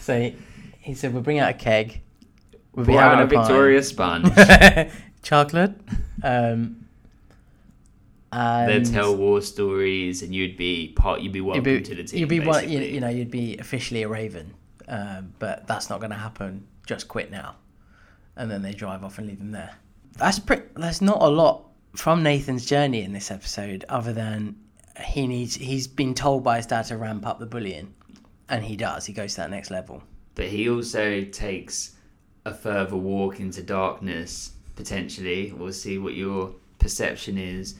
so 0.00 0.18
he, 0.20 0.34
he 0.80 0.94
said, 0.94 1.12
"We'll 1.12 1.22
bring 1.22 1.38
out 1.38 1.50
a 1.50 1.54
keg. 1.54 2.00
We'll 2.74 2.86
be 2.86 2.92
having 2.94 3.18
out 3.20 3.24
a. 3.24 3.26
Victoria 3.26 3.82
sponge. 3.82 4.28
chocolate. 5.22 5.72
Um, 6.24 6.85
and 8.32 8.68
They'd 8.84 8.92
tell 8.92 9.16
war 9.16 9.40
stories, 9.40 10.22
and 10.22 10.34
you'd 10.34 10.56
be 10.56 10.92
part. 10.96 11.20
You'd 11.20 11.32
be 11.32 11.40
welcome 11.40 11.66
you'd 11.66 11.82
be, 11.82 11.88
to 11.88 11.94
the 11.94 12.04
team. 12.04 12.20
you'd 12.20 12.28
be 12.28 12.40
one, 12.40 12.68
you, 12.68 12.80
you 12.80 13.00
know, 13.00 13.08
you'd 13.08 13.30
be 13.30 13.56
officially 13.58 14.02
a 14.02 14.08
Raven, 14.08 14.54
um, 14.88 15.32
but 15.38 15.66
that's 15.66 15.88
not 15.90 16.00
going 16.00 16.10
to 16.10 16.16
happen. 16.16 16.66
Just 16.86 17.08
quit 17.08 17.30
now, 17.30 17.56
and 18.36 18.50
then 18.50 18.62
they 18.62 18.72
drive 18.72 19.04
off 19.04 19.18
and 19.18 19.28
leave 19.28 19.40
him 19.40 19.52
there. 19.52 19.74
That's 20.18 20.38
pretty. 20.38 20.64
There's 20.74 21.02
not 21.02 21.22
a 21.22 21.28
lot 21.28 21.68
from 21.94 22.22
Nathan's 22.22 22.66
journey 22.66 23.02
in 23.02 23.12
this 23.12 23.30
episode, 23.30 23.84
other 23.88 24.12
than 24.12 24.56
he 25.00 25.26
needs. 25.26 25.54
He's 25.54 25.86
been 25.86 26.14
told 26.14 26.42
by 26.42 26.56
his 26.56 26.66
dad 26.66 26.86
to 26.86 26.96
ramp 26.96 27.26
up 27.26 27.38
the 27.38 27.46
bullying, 27.46 27.94
and 28.48 28.64
he 28.64 28.76
does. 28.76 29.06
He 29.06 29.12
goes 29.12 29.34
to 29.34 29.42
that 29.42 29.50
next 29.50 29.70
level. 29.70 30.02
but 30.34 30.46
he 30.46 30.68
also 30.68 31.22
takes 31.22 31.92
a 32.44 32.54
further 32.54 32.96
walk 32.96 33.40
into 33.40 33.60
darkness 33.62 34.52
potentially 34.76 35.52
we'll 35.56 35.72
see 35.72 35.98
what 35.98 36.14
your 36.14 36.54
perception 36.78 37.36
is 37.38 37.74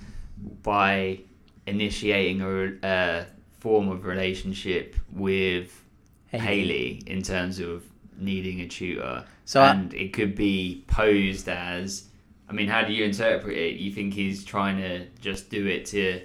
by 0.62 1.20
initiating 1.66 2.40
a, 2.42 2.72
a 2.86 3.26
form 3.58 3.88
of 3.88 4.04
relationship 4.04 4.94
with 5.12 5.82
Hayley. 6.28 6.40
Haley 6.44 7.02
in 7.06 7.22
terms 7.22 7.58
of 7.60 7.82
needing 8.18 8.60
a 8.60 8.68
tutor 8.68 9.24
So 9.44 9.60
I- 9.60 9.70
and 9.72 9.92
it 9.94 10.12
could 10.12 10.34
be 10.34 10.84
posed 10.86 11.48
as 11.48 12.04
I 12.48 12.52
mean 12.52 12.68
how 12.68 12.82
do 12.82 12.92
you 12.92 13.04
interpret 13.04 13.56
it 13.56 13.76
you 13.76 13.90
think 13.92 14.14
he's 14.14 14.44
trying 14.44 14.76
to 14.78 15.06
just 15.20 15.50
do 15.50 15.66
it 15.66 15.84
to 15.86 16.22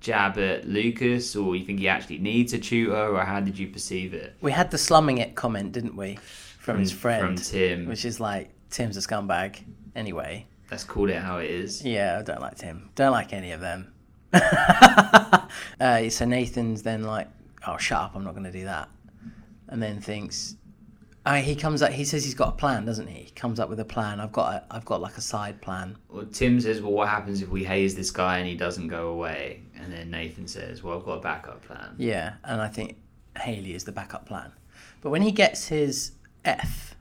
jab 0.00 0.36
at 0.38 0.68
Lucas 0.68 1.34
or 1.36 1.56
you 1.56 1.64
think 1.64 1.78
he 1.78 1.88
actually 1.88 2.18
needs 2.18 2.52
a 2.52 2.58
tutor 2.58 2.94
or 3.16 3.20
how 3.24 3.40
did 3.40 3.58
you 3.58 3.68
perceive 3.68 4.12
it 4.12 4.34
We 4.42 4.52
had 4.52 4.70
the 4.70 4.76
slumming 4.78 5.18
it 5.18 5.34
comment, 5.34 5.72
didn't 5.72 5.96
we, 5.96 6.18
from, 6.58 6.76
mm, 6.76 6.80
his 6.80 6.92
friend, 6.92 7.20
from 7.20 7.36
Tim. 7.36 7.86
which 7.86 8.04
is 8.04 8.20
like 8.20 8.50
Tim's 8.70 8.96
a 8.96 9.00
scumbag. 9.00 9.60
Anyway, 9.96 10.46
let's 10.74 10.82
call 10.82 11.08
it 11.08 11.14
how 11.16 11.38
it 11.38 11.48
is 11.48 11.84
yeah, 11.84 12.18
I 12.18 12.22
don't 12.22 12.40
like 12.40 12.56
Tim. 12.56 12.90
Don't 12.96 13.12
like 13.12 13.32
any 13.32 13.52
of 13.52 13.60
them. 13.60 13.92
uh, 14.32 16.08
so 16.08 16.24
Nathan's 16.24 16.82
then 16.82 17.04
like, 17.04 17.28
"Oh, 17.64 17.76
shut 17.76 18.00
up! 18.00 18.16
I'm 18.16 18.24
not 18.24 18.32
going 18.32 18.42
to 18.42 18.50
do 18.50 18.64
that," 18.64 18.88
and 19.68 19.80
then 19.80 20.00
thinks. 20.00 20.56
Uh, 21.24 21.36
he 21.36 21.54
comes 21.54 21.80
up. 21.80 21.92
He 21.92 22.04
says 22.04 22.24
he's 22.24 22.34
got 22.34 22.48
a 22.48 22.56
plan, 22.56 22.84
doesn't 22.84 23.06
he? 23.06 23.20
He 23.22 23.30
comes 23.30 23.60
up 23.60 23.68
with 23.68 23.78
a 23.78 23.84
plan. 23.84 24.18
I've 24.18 24.32
got. 24.32 24.52
A, 24.52 24.74
I've 24.74 24.84
got 24.84 25.00
like 25.00 25.16
a 25.16 25.20
side 25.20 25.62
plan. 25.62 25.96
Well, 26.08 26.26
Tim 26.26 26.60
says, 26.60 26.82
"Well, 26.82 26.90
what 26.90 27.08
happens 27.08 27.40
if 27.40 27.50
we 27.50 27.62
haze 27.62 27.94
this 27.94 28.10
guy 28.10 28.38
and 28.38 28.48
he 28.48 28.56
doesn't 28.56 28.88
go 28.88 29.10
away?" 29.10 29.62
And 29.76 29.92
then 29.92 30.10
Nathan 30.10 30.48
says, 30.48 30.82
"Well, 30.82 30.98
I've 30.98 31.04
got 31.04 31.18
a 31.18 31.20
backup 31.20 31.62
plan." 31.62 31.94
Yeah, 31.98 32.34
and 32.42 32.60
I 32.60 32.66
think 32.66 32.96
Haley 33.38 33.74
is 33.74 33.84
the 33.84 33.92
backup 33.92 34.26
plan. 34.26 34.50
But 35.02 35.10
when 35.10 35.22
he 35.22 35.30
gets 35.30 35.68
his 35.68 36.12
F, 36.44 36.93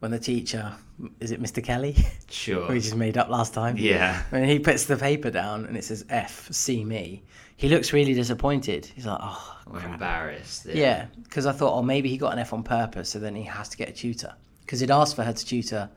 when 0.00 0.10
the 0.10 0.18
teacher 0.18 0.74
is 1.20 1.30
it 1.30 1.42
Mr. 1.42 1.62
Kelly, 1.62 1.96
Sure. 2.30 2.68
we 2.70 2.80
just 2.80 2.96
made 2.96 3.18
up 3.18 3.28
last 3.28 3.52
time. 3.54 3.76
Yeah. 3.76 4.22
When 4.30 4.44
he 4.44 4.58
puts 4.58 4.86
the 4.86 4.96
paper 4.96 5.30
down 5.30 5.66
and 5.66 5.76
it 5.76 5.84
says 5.84 6.04
F, 6.08 6.48
see 6.50 6.84
me, 6.84 7.22
he 7.56 7.68
looks 7.68 7.92
really 7.92 8.14
disappointed. 8.14 8.86
He's 8.86 9.06
like, 9.06 9.18
oh, 9.20 9.56
crap. 9.66 9.92
embarrassed. 9.94 10.66
Yeah, 10.66 11.06
because 11.22 11.46
I 11.46 11.52
thought, 11.52 11.76
oh, 11.76 11.82
maybe 11.82 12.08
he 12.08 12.16
got 12.16 12.32
an 12.32 12.38
F 12.38 12.52
on 12.52 12.62
purpose, 12.62 13.08
so 13.10 13.18
then 13.18 13.34
he 13.34 13.42
has 13.44 13.68
to 13.70 13.76
get 13.76 13.88
a 13.88 13.92
tutor. 13.92 14.34
Because 14.60 14.80
he'd 14.80 14.90
asked 14.90 15.16
for 15.16 15.22
her 15.22 15.32
to 15.32 15.46
tutor 15.46 15.88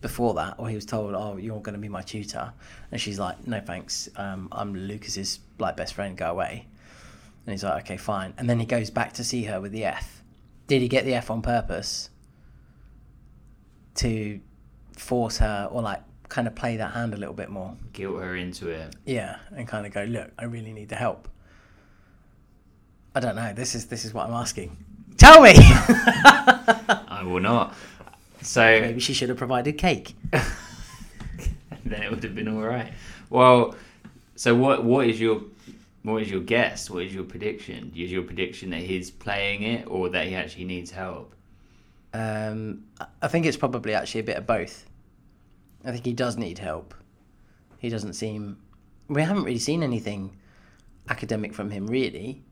before 0.00 0.34
that, 0.34 0.54
or 0.58 0.68
he 0.68 0.74
was 0.74 0.84
told, 0.84 1.14
oh, 1.14 1.36
you're 1.36 1.60
going 1.60 1.74
to 1.74 1.80
be 1.80 1.88
my 1.88 2.02
tutor. 2.02 2.52
And 2.92 3.00
she's 3.00 3.18
like, 3.18 3.46
no, 3.46 3.60
thanks. 3.60 4.08
Um, 4.16 4.48
I'm 4.52 4.74
Lucas's 4.74 5.40
like 5.58 5.76
best 5.76 5.94
friend. 5.94 6.16
Go 6.16 6.30
away. 6.30 6.66
And 7.46 7.52
he's 7.52 7.64
like, 7.64 7.84
okay, 7.84 7.96
fine. 7.96 8.34
And 8.38 8.48
then 8.48 8.58
he 8.58 8.66
goes 8.66 8.90
back 8.90 9.14
to 9.14 9.24
see 9.24 9.44
her 9.44 9.60
with 9.60 9.72
the 9.72 9.84
F. 9.84 10.22
Did 10.66 10.80
he 10.80 10.88
get 10.88 11.04
the 11.04 11.14
F 11.14 11.30
on 11.30 11.42
purpose 11.42 12.08
to 13.96 14.40
force 14.96 15.38
her, 15.38 15.68
or 15.70 15.82
like 15.82 16.02
kind 16.28 16.46
of 16.46 16.54
play 16.54 16.76
that 16.76 16.92
hand 16.92 17.14
a 17.14 17.16
little 17.16 17.34
bit 17.34 17.50
more? 17.50 17.76
Guilt 17.92 18.20
her 18.20 18.36
into 18.36 18.68
it. 18.68 18.94
Yeah, 19.04 19.36
and 19.54 19.66
kind 19.68 19.86
of 19.86 19.92
go, 19.92 20.04
look, 20.04 20.30
I 20.38 20.44
really 20.44 20.72
need 20.72 20.88
the 20.88 20.96
help. 20.96 21.28
I 23.14 23.20
don't 23.20 23.36
know. 23.36 23.52
This 23.52 23.74
is 23.74 23.86
this 23.86 24.04
is 24.04 24.12
what 24.12 24.26
I'm 24.26 24.34
asking. 24.34 24.76
Tell 25.16 25.40
me. 25.40 25.52
I 25.56 27.22
will 27.24 27.40
not. 27.40 27.74
So 28.42 28.62
Maybe 28.80 29.00
she 29.00 29.14
should 29.14 29.28
have 29.28 29.38
provided 29.38 29.78
cake. 29.78 30.16
then 30.32 32.02
it 32.02 32.10
would 32.10 32.22
have 32.24 32.34
been 32.34 32.48
all 32.48 32.62
right. 32.62 32.92
Well, 33.30 33.74
so 34.36 34.54
what? 34.54 34.84
What 34.84 35.06
is 35.06 35.20
your 35.20 35.42
what 36.02 36.22
is 36.22 36.30
your 36.30 36.40
guess? 36.40 36.90
What 36.90 37.04
is 37.04 37.14
your 37.14 37.24
prediction? 37.24 37.92
Is 37.96 38.10
your 38.10 38.22
prediction 38.22 38.70
that 38.70 38.80
he's 38.80 39.10
playing 39.10 39.62
it 39.62 39.86
or 39.86 40.08
that 40.10 40.26
he 40.26 40.34
actually 40.34 40.64
needs 40.64 40.90
help? 40.90 41.32
Um, 42.14 42.84
I- 43.20 43.28
think 43.28 43.44
it's 43.44 43.56
probably 43.56 43.92
actually 43.92 44.20
a 44.20 44.24
bit 44.24 44.36
of 44.36 44.46
both. 44.46 44.86
I 45.84 45.90
think 45.90 46.06
he 46.06 46.12
does 46.12 46.36
need 46.36 46.58
help. 46.58 46.94
He 47.78 47.88
doesn't 47.90 48.14
seem. 48.14 48.56
We 49.08 49.20
haven't 49.20 49.42
really 49.42 49.58
seen 49.58 49.82
anything 49.82 50.36
academic 51.08 51.52
from 51.52 51.70
him, 51.70 51.86
really. 51.86 52.42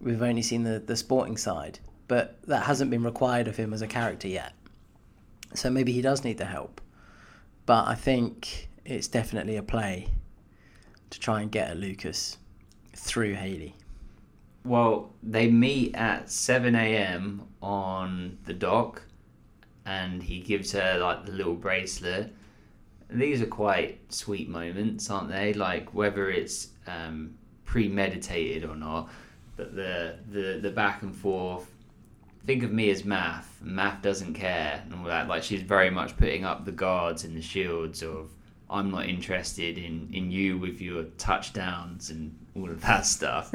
We've 0.00 0.22
only 0.22 0.42
seen 0.42 0.62
the, 0.62 0.78
the 0.78 0.96
sporting 0.96 1.36
side, 1.36 1.80
but 2.06 2.38
that 2.46 2.64
hasn't 2.64 2.90
been 2.90 3.02
required 3.02 3.48
of 3.48 3.56
him 3.56 3.72
as 3.72 3.82
a 3.82 3.86
character 3.88 4.28
yet. 4.28 4.52
So 5.54 5.70
maybe 5.70 5.92
he 5.92 6.02
does 6.02 6.22
need 6.22 6.38
the 6.38 6.44
help. 6.44 6.80
But 7.64 7.88
I 7.88 7.94
think 7.94 8.68
it's 8.84 9.08
definitely 9.08 9.56
a 9.56 9.62
play 9.62 10.08
to 11.10 11.18
try 11.18 11.40
and 11.40 11.50
get 11.50 11.70
at 11.70 11.78
Lucas 11.78 12.36
through 12.94 13.34
Haley. 13.34 13.74
Well, 14.64 15.10
they 15.22 15.48
meet 15.48 15.94
at 15.94 16.30
7 16.30 16.74
a.m. 16.74 17.45
on 17.62 18.38
the 18.44 18.52
dock, 18.52 19.02
and 19.84 20.22
he 20.22 20.40
gives 20.40 20.72
her 20.72 20.98
like 20.98 21.26
the 21.26 21.32
little 21.32 21.54
bracelet. 21.54 22.32
These 23.08 23.40
are 23.40 23.46
quite 23.46 24.00
sweet 24.12 24.48
moments, 24.48 25.10
aren't 25.10 25.28
they? 25.28 25.52
Like 25.52 25.94
whether 25.94 26.30
it's 26.30 26.68
um, 26.86 27.34
premeditated 27.64 28.68
or 28.68 28.76
not, 28.76 29.10
but 29.56 29.74
the, 29.74 30.16
the 30.30 30.58
the 30.60 30.70
back 30.70 31.02
and 31.02 31.14
forth. 31.14 31.70
Think 32.44 32.62
of 32.62 32.70
me 32.70 32.90
as 32.90 33.04
math. 33.04 33.58
Math 33.60 34.02
doesn't 34.02 34.34
care 34.34 34.80
and 34.84 34.94
all 34.94 35.06
that. 35.06 35.26
Like 35.26 35.42
she's 35.42 35.62
very 35.62 35.90
much 35.90 36.16
putting 36.16 36.44
up 36.44 36.64
the 36.64 36.70
guards 36.72 37.24
and 37.24 37.36
the 37.36 37.42
shields 37.42 38.04
of 38.04 38.30
I'm 38.70 38.90
not 38.90 39.06
interested 39.06 39.78
in 39.78 40.10
in 40.12 40.30
you 40.30 40.58
with 40.58 40.80
your 40.80 41.04
touchdowns 41.18 42.10
and 42.10 42.36
all 42.54 42.70
of 42.70 42.80
that 42.82 43.04
stuff 43.06 43.52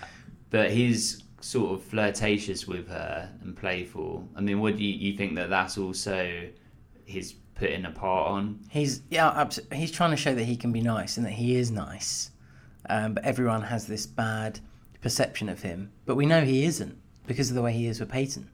but 0.54 0.70
he's 0.70 1.23
sort 1.44 1.72
of 1.72 1.82
flirtatious 1.82 2.66
with 2.66 2.88
her 2.88 3.30
and 3.42 3.54
playful. 3.54 4.26
I 4.34 4.40
mean, 4.40 4.60
what 4.60 4.78
do 4.78 4.84
you, 4.84 4.94
you 4.94 5.16
think 5.16 5.34
that 5.36 5.50
that's 5.50 5.76
also 5.76 6.48
his 7.04 7.34
putting 7.54 7.84
a 7.84 7.90
part 7.90 8.30
on? 8.30 8.60
He's 8.70 9.02
yeah, 9.10 9.28
abs- 9.30 9.60
he's 9.70 9.92
trying 9.92 10.10
to 10.10 10.16
show 10.16 10.34
that 10.34 10.44
he 10.44 10.56
can 10.56 10.72
be 10.72 10.80
nice 10.80 11.18
and 11.18 11.26
that 11.26 11.32
he 11.32 11.56
is 11.56 11.70
nice, 11.70 12.30
um, 12.88 13.12
but 13.12 13.24
everyone 13.24 13.60
has 13.60 13.86
this 13.86 14.06
bad 14.06 14.58
perception 15.02 15.50
of 15.50 15.60
him. 15.60 15.92
But 16.06 16.14
we 16.14 16.24
know 16.24 16.42
he 16.42 16.64
isn't 16.64 16.96
because 17.26 17.50
of 17.50 17.56
the 17.56 17.62
way 17.62 17.74
he 17.74 17.88
is 17.88 18.00
with 18.00 18.10
Peyton. 18.10 18.48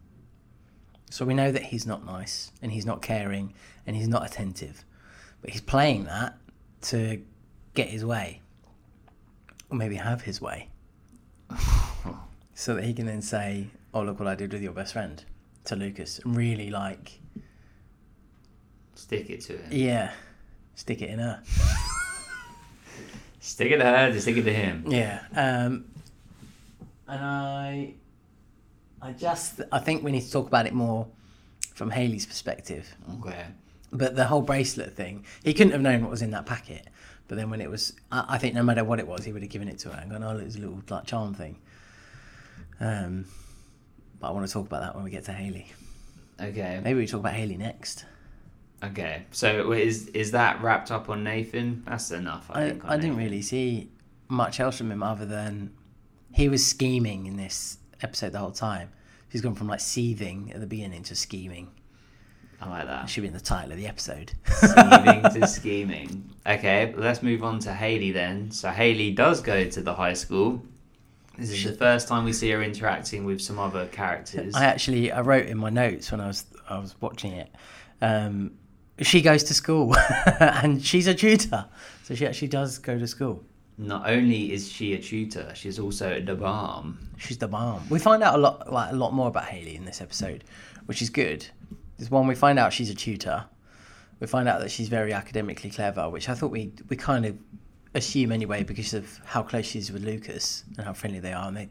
So 1.11 1.25
we 1.25 1.35
know 1.35 1.53
that 1.53 1.63
he's 1.63 1.87
not 1.87 2.05
nice 2.05 2.51
and 2.61 2.73
he's 2.73 2.87
not 2.87 3.03
caring 3.03 3.55
and 3.87 3.95
he's 3.95 4.09
not 4.09 4.27
attentive, 4.27 4.85
but 5.43 5.51
he's 5.51 5.61
playing 5.61 6.05
that 6.05 6.37
to 6.83 7.23
get 7.75 7.89
his 7.89 8.05
way, 8.05 8.41
or 9.71 9.77
maybe 9.77 9.95
have 9.95 10.23
his 10.23 10.41
way, 10.41 10.71
so 12.61 12.75
that 12.75 12.85
he 12.85 12.93
can 12.93 13.07
then 13.07 13.23
say, 13.23 13.69
"Oh, 13.95 14.02
look 14.02 14.19
what 14.19 14.29
I 14.29 14.35
did 14.35 14.52
with 14.52 14.61
your 14.62 14.73
best 14.73 14.93
friend," 14.93 15.25
to 15.64 15.76
Lucas, 15.76 16.19
and 16.19 16.37
really 16.37 16.69
like 16.69 17.19
Stick 18.95 19.31
it 19.31 19.40
to 19.43 19.57
him. 19.57 19.69
yeah, 19.71 20.12
stick 20.75 21.00
it 21.00 21.09
in 21.09 21.19
her. 21.21 21.43
Stick 23.43 23.73
it 23.73 23.79
to 23.79 23.85
her, 23.87 24.12
to 24.12 24.21
stick 24.21 24.37
it 24.37 24.43
to 24.43 24.52
him. 24.52 24.85
Yeah. 24.87 25.23
Um, 25.35 25.87
and 27.09 27.25
I, 27.25 27.95
I 29.00 29.12
just, 29.12 29.62
I 29.73 29.79
think 29.79 30.05
we 30.05 30.12
need 30.12 30.21
to 30.21 30.31
talk 30.31 30.47
about 30.47 30.67
it 30.67 30.75
more 30.75 31.07
from 31.75 31.88
Haley's 31.90 32.26
perspective. 32.26 32.95
Okay. 33.19 33.47
But 33.93 34.14
the 34.14 34.26
whole 34.26 34.43
bracelet 34.43 34.95
thing, 34.95 35.25
he 35.43 35.55
couldn't 35.55 35.73
have 35.73 35.81
known 35.81 36.02
what 36.02 36.11
was 36.11 36.21
in 36.21 36.33
that 36.33 36.45
packet. 36.45 36.88
But 37.29 37.38
then 37.38 37.49
when 37.49 37.62
it 37.62 37.71
was, 37.71 37.95
I, 38.12 38.26
I 38.29 38.38
think 38.38 38.55
no 38.55 38.62
matter 38.62 38.85
what 38.85 38.99
it 38.99 39.07
was, 39.07 39.25
he 39.25 39.33
would 39.33 39.40
have 39.40 39.50
given 39.50 39.69
it 39.69 39.79
to 39.79 39.88
her 39.88 39.99
and 39.99 40.11
gone, 40.11 40.23
"Oh, 40.23 40.37
it's 40.37 40.57
a 40.57 40.59
little 40.59 40.83
like 40.90 41.07
charm 41.07 41.33
thing." 41.33 41.57
Um, 42.81 43.27
but 44.19 44.29
I 44.29 44.31
want 44.33 44.47
to 44.47 44.53
talk 44.53 44.67
about 44.67 44.83
that 44.83 44.95
when 44.95 45.05
we 45.05 45.11
get 45.11 45.25
to 45.25 45.33
Haley. 45.33 45.71
Okay. 46.41 46.81
Maybe 46.83 46.99
we 46.99 47.07
talk 47.07 47.21
about 47.21 47.35
Haley 47.35 47.57
next. 47.57 48.07
Okay. 48.83 49.25
So 49.31 49.73
is 49.73 50.09
is 50.09 50.31
that 50.31 50.63
wrapped 50.63 50.91
up 50.91 51.09
on 51.11 51.23
Nathan? 51.23 51.83
That's 51.87 52.11
enough. 52.11 52.51
I, 52.51 52.65
I, 52.65 52.69
think. 52.69 52.85
I 52.85 52.97
didn't 52.97 53.17
really 53.17 53.43
see 53.43 53.91
much 54.29 54.61
else 54.61 54.79
from 54.79 54.91
him 54.91 55.03
other 55.03 55.27
than 55.27 55.73
he 56.33 56.49
was 56.49 56.67
scheming 56.67 57.27
in 57.27 57.37
this 57.37 57.79
episode 58.03 58.33
the 58.33 58.39
whole 58.39 58.53
time. 58.53 58.91
He's 59.29 59.43
gone 59.43 59.55
from 59.55 59.69
like 59.69 59.81
seething 59.81 60.51
at 60.53 60.61
the 60.61 60.67
beginning 60.67 61.03
to 61.05 61.15
scheming. 61.15 61.71
I 62.61 62.69
like 62.69 62.87
that. 62.87 63.09
Should 63.09 63.23
be 63.23 63.29
in 63.29 63.35
the 63.35 63.41
title 63.41 63.73
of 63.73 63.79
the 63.79 63.87
episode. 63.87 64.33
scheming 64.45 65.23
to 65.23 65.47
scheming. 65.47 66.31
Okay, 66.47 66.93
let's 66.97 67.23
move 67.23 67.43
on 67.43 67.59
to 67.61 67.73
Haley 67.73 68.13
then. 68.13 68.51
So 68.51 68.69
Haley 68.69 69.13
does 69.13 69.41
go 69.41 69.65
to 69.65 69.81
the 69.83 69.95
high 69.95 70.13
school. 70.13 70.63
This 71.41 71.53
is 71.53 71.65
the 71.65 71.73
first 71.73 72.07
time 72.07 72.25
we 72.25 72.35
see 72.35 72.51
her 72.51 72.63
interacting 72.63 73.25
with 73.25 73.41
some 73.41 73.59
other 73.59 73.87
characters. 73.87 74.55
I 74.55 74.67
actually 74.67 75.11
I 75.11 75.23
wrote 75.23 75.47
in 75.47 75.57
my 75.57 75.71
notes 75.71 76.13
when 76.13 76.21
I 76.21 76.27
was 76.27 76.45
I 76.69 76.79
was 76.79 76.95
watching 77.01 77.33
it. 77.33 77.51
Um, 78.03 78.53
she 79.01 79.23
goes 79.23 79.43
to 79.45 79.55
school, 79.55 79.97
and 80.41 80.85
she's 80.85 81.07
a 81.07 81.15
tutor, 81.15 81.65
so 82.03 82.15
she 82.15 82.27
actually 82.27 82.49
does 82.49 82.77
go 82.79 82.99
to 82.99 83.07
school. 83.07 83.43
Not 83.79 84.11
only 84.11 84.53
is 84.53 84.71
she 84.71 84.93
a 84.93 84.99
tutor, 84.99 85.51
she's 85.55 85.79
also 85.79 86.13
a 86.13 86.21
dabam. 86.21 86.97
She's 87.17 87.39
the 87.39 87.49
bomb. 87.49 87.87
We 87.89 87.99
find 87.99 88.23
out 88.23 88.35
a 88.35 88.39
lot, 88.39 88.71
like 88.71 88.93
a 88.93 88.97
lot 88.97 89.15
more 89.15 89.29
about 89.29 89.47
Haley 89.47 89.75
in 89.77 89.87
this 89.87 90.03
episode, 90.03 90.45
which 90.85 91.01
is 91.01 91.09
good. 91.09 91.47
There's 91.97 92.11
one 92.11 92.27
we 92.27 92.35
find 92.35 92.59
out 92.59 92.75
she's 92.75 92.91
a 92.91 92.95
tutor. 92.95 93.47
We 94.21 94.27
find 94.27 94.47
out 94.47 94.61
that 94.61 94.71
she's 94.71 94.89
very 94.89 95.15
academically 95.15 95.71
clever, 95.71 96.11
which 96.11 96.29
I 96.29 96.35
thought 96.35 96.51
we 96.51 96.73
we 96.91 96.97
kind 96.97 97.25
of 97.25 97.39
assume 97.95 98.33
anyway 98.33 98.63
because 98.63 98.95
of 98.95 99.21
how 99.25 99.43
close 99.43 99.67
she 99.67 99.79
is 99.79 99.91
with 99.91 100.05
Lucas 100.05 100.65
and 100.77 100.87
how 100.87 100.93
friendly 100.93 101.21
they 101.21 101.33
are, 101.33 101.49
and 101.49 101.57
they, 101.57 101.69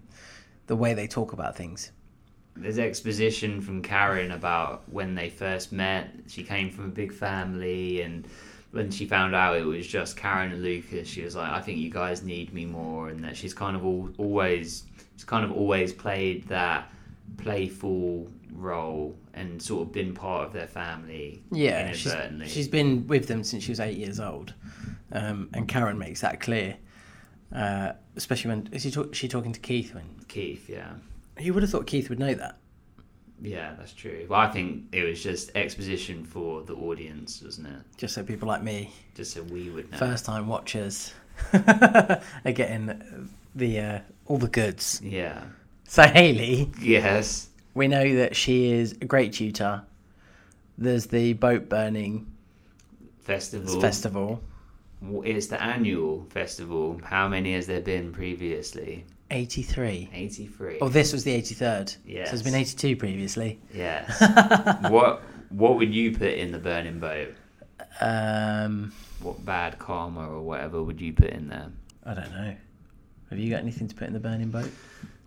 the 0.68 0.76
way 0.76 0.94
they 0.94 1.08
talk 1.08 1.34
about 1.34 1.56
things. 1.56 1.92
There's 2.56 2.80
exposition 2.80 3.62
from 3.62 3.82
Karen 3.82 4.32
about 4.32 4.84
when 4.92 5.16
they 5.16 5.30
first 5.30 5.72
met. 5.72 6.10
She 6.28 6.44
came 6.44 6.70
from 6.70 6.86
a 6.86 6.90
big 6.90 7.14
family, 7.14 8.02
and 8.02 8.28
when 8.72 8.92
she 8.92 9.06
found 9.06 9.34
out 9.34 9.56
it 9.58 9.66
was 9.66 9.88
just 9.88 10.18
Karen 10.18 10.52
and 10.52 10.62
Lucas, 10.62 11.08
she 11.08 11.24
was 11.24 11.36
like, 11.36 11.52
"I 11.52 11.62
think 11.62 11.78
you 11.78 11.90
guys 11.90 12.22
need 12.22 12.54
me 12.54 12.66
more," 12.66 13.10
and 13.10 13.24
that 13.24 13.38
she's 13.38 13.54
kind 13.54 13.76
of 13.76 13.86
all, 13.86 14.10
always, 14.18 14.84
she's 15.16 15.24
kind 15.24 15.46
of 15.46 15.52
always 15.52 15.94
played 15.94 16.48
that 16.50 16.92
playful 17.38 18.28
role 18.52 19.16
and 19.34 19.62
sort 19.62 19.88
of 19.88 19.94
been 19.94 20.14
part 20.14 20.48
of 20.48 20.54
their 20.54 20.68
family. 20.68 21.42
Yeah, 21.52 21.94
she's, 21.94 22.14
she's 22.48 22.68
been 22.68 23.08
with 23.08 23.28
them 23.28 23.44
since 23.44 23.64
she 23.64 23.72
was 23.72 23.80
eight 23.80 23.98
years 23.98 24.20
old, 24.20 24.54
um, 25.12 25.50
and 25.54 25.68
Karen 25.68 25.98
makes 25.98 26.22
that 26.22 26.40
clear. 26.40 26.78
Uh, 27.54 27.94
especially 28.16 28.50
when 28.50 28.70
is 28.72 28.84
she, 28.84 28.92
talk, 28.92 29.16
she 29.16 29.28
talking 29.28 29.52
to 29.54 29.60
Keith? 29.60 29.94
When 29.96 30.06
Keith, 30.28 30.70
yeah. 30.70 30.92
you 31.40 31.54
would 31.54 31.64
have 31.64 31.72
thought 31.72 31.88
Keith 31.88 32.10
would 32.10 32.20
know 32.20 32.34
that. 32.34 32.58
Yeah, 33.42 33.74
that's 33.78 33.94
true. 33.94 34.26
Well, 34.30 34.40
I 34.40 34.50
think 34.50 34.86
it 34.92 35.04
was 35.04 35.24
just 35.24 35.52
exposition 35.56 36.26
for 36.26 36.62
the 36.64 36.74
audience, 36.74 37.42
wasn't 37.42 37.68
it? 37.68 37.80
Just 37.98 38.14
so 38.14 38.22
people 38.24 38.48
like 38.50 38.62
me, 38.62 38.92
Just 39.16 39.32
so 39.34 39.44
we 39.44 39.70
would 39.70 39.90
know. 39.92 39.98
first 39.98 40.26
time 40.26 40.48
watchers, 40.48 41.14
are 41.54 42.22
getting 42.54 43.30
the 43.56 43.80
uh, 43.80 44.00
all 44.26 44.38
the 44.38 44.50
goods. 44.50 45.00
Yeah. 45.04 45.42
So 45.86 46.04
Haley, 46.04 46.70
Yes. 46.82 47.48
we 47.74 47.88
know 47.88 48.16
that 48.18 48.36
she 48.36 48.72
is 48.74 48.92
a 49.02 49.06
great 49.06 49.34
tutor. 49.34 49.84
There's 50.78 51.08
the 51.08 51.34
boat 51.34 51.68
burning 51.70 52.28
Festival. 53.22 53.80
festival, 53.82 54.42
It's 55.02 55.48
the 55.48 55.62
annual 55.62 56.26
festival. 56.30 57.00
How 57.04 57.28
many 57.28 57.54
has 57.54 57.68
there 57.68 57.82
been 57.82 58.12
previously? 58.12 59.06
83. 59.32 60.10
83. 60.14 60.78
Oh, 60.82 60.90
this 60.90 61.14
was 61.14 61.24
the 61.24 61.32
83rd. 61.40 61.90
So 61.90 61.98
Yes. 62.06 62.30
there's 62.30 62.44
been 62.44 62.56
82 62.56 62.96
previously. 62.96 63.60
Yes. 63.74 64.20
what 64.92 65.22
What 65.50 65.78
would 65.78 65.94
you 65.94 66.12
put 66.18 66.34
in 66.34 66.52
the 66.52 66.58
burning 66.60 67.00
boat? 67.00 67.34
Um, 68.02 68.92
What 69.22 69.44
bad 69.46 69.80
karma 69.80 70.28
or 70.28 70.42
whatever 70.42 70.84
would 70.84 71.00
you 71.00 71.14
put 71.14 71.30
in 71.30 71.48
there? 71.50 71.70
I 72.06 72.14
don't 72.14 72.32
know. 72.32 72.56
Have 73.30 73.40
you 73.40 73.50
got 73.52 73.60
anything 73.60 73.88
to 73.88 73.96
put 73.96 74.08
in 74.08 74.14
the 74.14 74.20
burning 74.20 74.50
boat? 74.50 74.72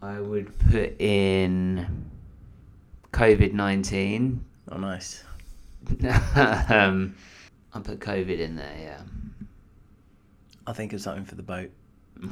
I 0.02 0.20
would 0.20 0.56
put 0.70 1.00
in 1.00 1.86
COVID 3.12 3.52
19. 3.52 4.44
Oh, 4.70 4.76
nice. 4.78 5.22
um, 6.68 7.14
I'll 7.72 7.82
put 7.82 8.00
COVID 8.00 8.38
in 8.38 8.56
there, 8.56 8.76
yeah. 8.80 9.00
I'll 10.72 10.76
think 10.76 10.94
of 10.94 11.02
something 11.02 11.26
for 11.26 11.34
the 11.34 11.42
boat. 11.42 11.70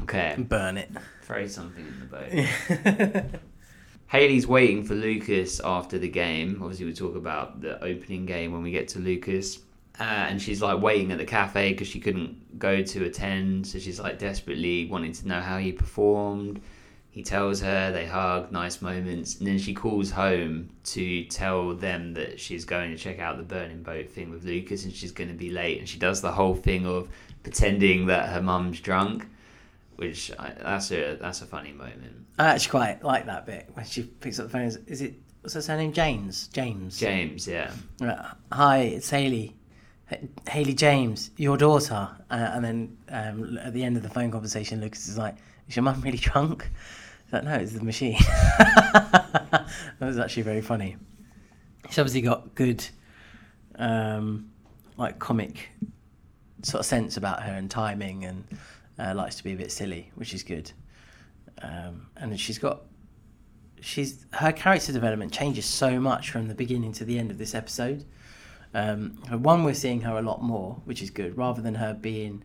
Okay. 0.05 0.35
Burn 0.39 0.79
it. 0.79 0.91
Throw 1.25 1.47
something 1.47 1.87
in 1.87 2.01
the 2.01 3.29
boat. 3.29 3.41
Haley's 4.07 4.47
waiting 4.47 4.83
for 4.83 4.95
Lucas 4.95 5.61
after 5.63 5.99
the 5.99 6.09
game. 6.09 6.59
Obviously, 6.63 6.87
we 6.87 6.95
talk 6.95 7.17
about 7.17 7.61
the 7.61 7.77
opening 7.85 8.25
game 8.25 8.55
when 8.55 8.63
we 8.63 8.71
get 8.71 8.89
to 8.89 8.99
Lucas. 8.99 9.59
Uh, 10.01 10.05
and 10.05 10.41
she's 10.41 10.63
like 10.63 10.81
waiting 10.81 11.13
at 11.13 11.19
the 11.19 11.27
cafe 11.27 11.73
because 11.73 11.87
she 11.87 12.01
couldn't 12.01 12.59
go 12.59 12.81
to 12.83 13.05
attend. 13.05 13.67
So 13.67 13.79
she's 13.79 14.01
like 14.01 14.19
desperately 14.19 14.87
wanting 14.87 15.13
to 15.13 15.29
know 15.29 15.43
how 15.43 15.59
he 15.59 15.71
performed. 15.71 16.63
He 17.11 17.23
tells 17.23 17.61
her, 17.61 17.93
they 17.93 18.07
hug, 18.07 18.51
nice 18.51 18.81
moments. 18.81 19.37
And 19.39 19.47
then 19.47 19.59
she 19.59 19.75
calls 19.75 20.11
home 20.11 20.71
to 20.85 21.25
tell 21.25 21.75
them 21.75 22.15
that 22.15 22.41
she's 22.41 22.65
going 22.65 22.91
to 22.91 22.97
check 22.97 23.19
out 23.19 23.37
the 23.37 23.43
burning 23.43 23.83
boat 23.83 24.09
thing 24.09 24.31
with 24.31 24.45
Lucas 24.45 24.85
and 24.85 24.95
she's 24.95 25.13
going 25.13 25.29
to 25.29 25.37
be 25.37 25.51
late. 25.51 25.79
And 25.79 25.87
she 25.87 25.99
does 25.99 26.23
the 26.23 26.33
whole 26.33 26.55
thing 26.55 26.87
of 26.87 27.11
pretending 27.43 28.07
that 28.07 28.29
her 28.31 28.43
mum's 28.43 28.81
drunk, 28.81 29.27
which 29.97 30.31
I, 30.39 30.53
that's 30.61 30.91
a 30.93 31.17
that's 31.21 31.43
a 31.43 31.47
funny 31.47 31.73
moment. 31.73 32.27
I 32.39 32.47
actually 32.47 32.71
quite 32.71 33.05
like 33.05 33.27
that 33.27 33.47
bit 33.47 33.69
when 33.75 33.85
she 33.85 34.03
picks 34.03 34.39
up 34.39 34.47
the 34.47 34.51
phone. 34.53 34.63
Is, 34.63 34.77
is 34.87 35.03
it, 35.03 35.15
what's 35.43 35.55
her 35.55 35.63
surname? 35.63 35.93
James? 35.93 36.49
James. 36.49 36.99
James, 36.99 37.47
yeah. 37.47 37.71
Uh, 38.03 38.31
Hi, 38.53 38.79
it's 38.79 39.11
Haley. 39.11 39.57
H- 40.11 40.21
Haley 40.49 40.75
James, 40.75 41.31
your 41.37 41.57
daughter. 41.57 42.09
Uh, 42.31 42.51
and 42.53 42.65
then 42.65 42.97
um, 43.11 43.59
at 43.59 43.73
the 43.75 43.85
end 43.85 43.97
of 43.97 44.03
the 44.03 44.09
phone 44.09 44.31
conversation, 44.31 44.81
Lucas 44.81 45.09
is 45.09 45.19
like, 45.19 45.37
Is 45.69 45.77
your 45.77 45.83
mum 45.83 46.01
really 46.01 46.19
drunk? 46.19 46.69
He's 47.25 47.33
like, 47.33 47.45
No, 47.45 47.55
it's 47.55 47.73
the 47.73 47.85
machine. 47.85 48.19
that 48.59 49.67
was 50.01 50.19
actually 50.19 50.45
very 50.45 50.63
funny. 50.63 50.97
She's 51.89 51.99
obviously 51.99 52.23
got 52.23 52.55
good, 52.55 52.85
um, 53.77 54.51
like, 54.97 55.19
comic 55.19 55.71
sort 56.63 56.81
of 56.81 56.87
sense 56.87 57.17
about 57.17 57.43
her 57.43 57.53
and 57.53 57.71
timing 57.71 58.25
and 58.25 58.45
uh, 58.99 59.15
likes 59.15 59.37
to 59.37 59.45
be 59.45 59.53
a 59.53 59.57
bit 59.57 59.73
silly, 59.73 60.11
which 60.15 60.35
is 60.35 60.43
good. 60.43 60.71
Um, 61.63 62.07
and 62.17 62.39
she's 62.39 62.59
got 62.59 62.83
she's 63.81 64.27
her 64.35 64.53
character 64.53 64.93
development 64.93 65.33
changes 65.33 65.65
so 65.65 65.99
much 65.99 66.31
from 66.31 66.49
the 66.49 66.55
beginning 66.55 66.93
to 66.93 67.05
the 67.05 67.19
end 67.19 67.31
of 67.31 67.39
this 67.39 67.55
episode. 67.55 68.05
Um, 68.73 69.19
one, 69.31 69.65
we're 69.65 69.75
seeing 69.75 70.03
her 70.03 70.19
a 70.19 70.23
lot 70.23 70.43
more, 70.43 70.81
which 70.85 71.03
is 71.03 71.11
good, 71.11 71.37
rather 71.37 71.61
than 71.61 71.75
her 71.75 71.95
being. 71.95 72.45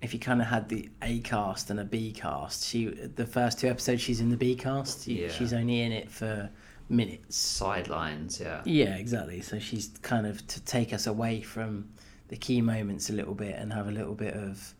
If 0.00 0.12
you 0.12 0.18
kind 0.18 0.40
of 0.40 0.48
had 0.48 0.68
the 0.68 0.88
A 1.00 1.20
cast 1.20 1.70
and 1.70 1.78
a 1.78 1.84
B 1.84 2.12
cast, 2.12 2.64
she 2.64 2.86
the 2.86 3.26
first 3.26 3.60
two 3.60 3.68
episodes 3.68 4.02
she's 4.02 4.20
in 4.20 4.30
the 4.30 4.36
B 4.36 4.56
cast. 4.56 5.06
Yeah. 5.06 5.28
She's 5.28 5.52
only 5.52 5.82
in 5.82 5.92
it 5.92 6.10
for 6.10 6.50
minutes. 6.88 7.36
Sidelines, 7.36 8.40
yeah. 8.40 8.62
Yeah, 8.64 8.96
exactly. 8.96 9.42
So 9.42 9.58
she's 9.58 9.90
kind 10.02 10.26
of 10.26 10.44
to 10.48 10.64
take 10.64 10.92
us 10.92 11.06
away 11.06 11.40
from 11.40 11.88
the 12.32 12.38
key 12.38 12.62
moments 12.62 13.10
a 13.10 13.12
little 13.12 13.34
bit 13.34 13.54
and 13.58 13.70
have 13.74 13.86
a 13.88 13.90
little 13.90 14.14
bit 14.14 14.32
of 14.32 14.74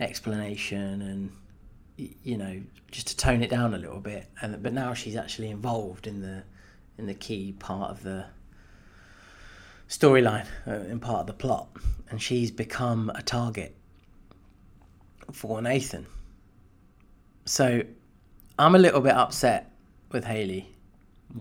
explanation 0.00 1.00
and 1.02 1.30
you 1.96 2.36
know 2.36 2.60
just 2.90 3.06
to 3.06 3.16
tone 3.16 3.40
it 3.40 3.50
down 3.50 3.72
a 3.72 3.78
little 3.78 4.00
bit. 4.00 4.26
And 4.42 4.60
but 4.62 4.72
now 4.72 4.94
she's 4.94 5.14
actually 5.14 5.48
involved 5.50 6.08
in 6.08 6.20
the 6.20 6.42
in 6.98 7.06
the 7.06 7.14
key 7.14 7.52
part 7.58 7.92
of 7.92 8.02
the 8.02 8.26
storyline 9.88 10.46
uh, 10.66 10.72
in 10.90 10.98
part 10.98 11.20
of 11.20 11.26
the 11.28 11.32
plot, 11.34 11.68
and 12.10 12.20
she's 12.20 12.50
become 12.50 13.10
a 13.14 13.22
target 13.22 13.76
for 15.32 15.62
Nathan. 15.62 16.04
So 17.44 17.82
I'm 18.58 18.74
a 18.74 18.78
little 18.78 19.00
bit 19.00 19.12
upset 19.14 19.70
with 20.10 20.24
Haley 20.24 20.74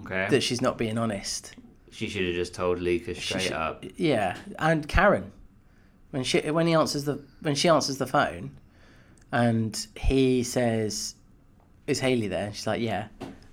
Okay. 0.06 0.28
that 0.30 0.41
she's 0.43 0.62
not 0.62 0.78
being 0.78 0.98
honest. 1.00 1.56
she 1.91 2.08
should 2.10 2.26
have 2.26 2.36
just 2.36 2.54
told 2.54 2.80
Lucas 2.80 3.17
straight 3.17 3.43
should- 3.43 3.54
up. 3.54 3.84
Yeah, 3.96 4.38
and 4.60 4.88
Karen, 4.88 5.32
when 6.12 6.24
she 6.24 6.39
when 6.52 6.67
he 6.67 6.74
answers 6.74 7.06
the 7.06 7.24
when 7.41 7.56
she 7.56 7.70
answers 7.70 7.98
the 7.98 8.08
phone, 8.08 8.52
and 9.32 9.88
he 9.96 10.43
says, 10.43 11.15
"Is 11.88 12.00
Haley 12.00 12.28
there?" 12.28 12.48
And 12.48 12.56
she's 12.56 12.67
like, 12.67 12.82
"Yeah." 12.82 13.08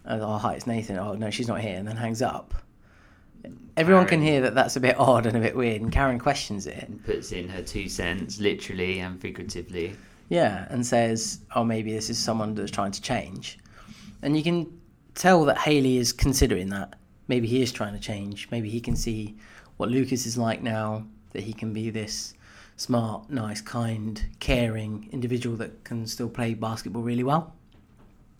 And, 0.04 0.22
oh 0.22 0.36
hi, 0.36 0.54
it's 0.54 0.66
Nathan. 0.66 0.98
Oh 0.98 1.14
no, 1.14 1.30
she's 1.30 1.48
not 1.48 1.60
here, 1.60 1.76
and 1.76 1.88
then 1.88 1.96
hangs 1.96 2.22
up. 2.22 2.54
Everyone 3.76 4.06
can 4.06 4.22
hear 4.22 4.40
that 4.42 4.54
that's 4.54 4.76
a 4.76 4.80
bit 4.80 4.98
odd 4.98 5.26
and 5.26 5.36
a 5.36 5.40
bit 5.40 5.56
weird, 5.56 5.82
and 5.82 5.90
Karen 5.90 6.18
questions 6.18 6.66
it. 6.66 7.04
Puts 7.04 7.32
in 7.32 7.48
her 7.48 7.62
two 7.62 7.88
cents, 7.88 8.38
literally 8.38 9.00
and 9.00 9.20
figuratively. 9.20 9.96
Yeah, 10.28 10.66
and 10.70 10.86
says, 10.86 11.40
"Oh, 11.54 11.64
maybe 11.64 11.92
this 11.92 12.08
is 12.08 12.18
someone 12.18 12.54
that's 12.54 12.70
trying 12.70 12.92
to 12.92 13.02
change," 13.02 13.58
and 14.22 14.36
you 14.36 14.42
can 14.42 14.80
tell 15.14 15.44
that 15.46 15.58
Haley 15.58 15.98
is 15.98 16.12
considering 16.12 16.68
that. 16.70 16.98
Maybe 17.26 17.46
he 17.46 17.62
is 17.62 17.72
trying 17.72 17.94
to 17.94 18.00
change. 18.00 18.48
Maybe 18.50 18.68
he 18.68 18.80
can 18.80 18.96
see 18.96 19.34
what 19.78 19.88
Lucas 19.88 20.26
is 20.26 20.36
like 20.36 20.62
now. 20.62 21.06
That 21.32 21.42
he 21.42 21.52
can 21.52 21.72
be 21.72 21.90
this 21.90 22.34
smart, 22.76 23.30
nice, 23.30 23.60
kind, 23.60 24.24
caring 24.40 25.08
individual 25.12 25.56
that 25.56 25.84
can 25.84 26.06
still 26.06 26.28
play 26.28 26.54
basketball 26.54 27.02
really 27.02 27.22
well. 27.22 27.54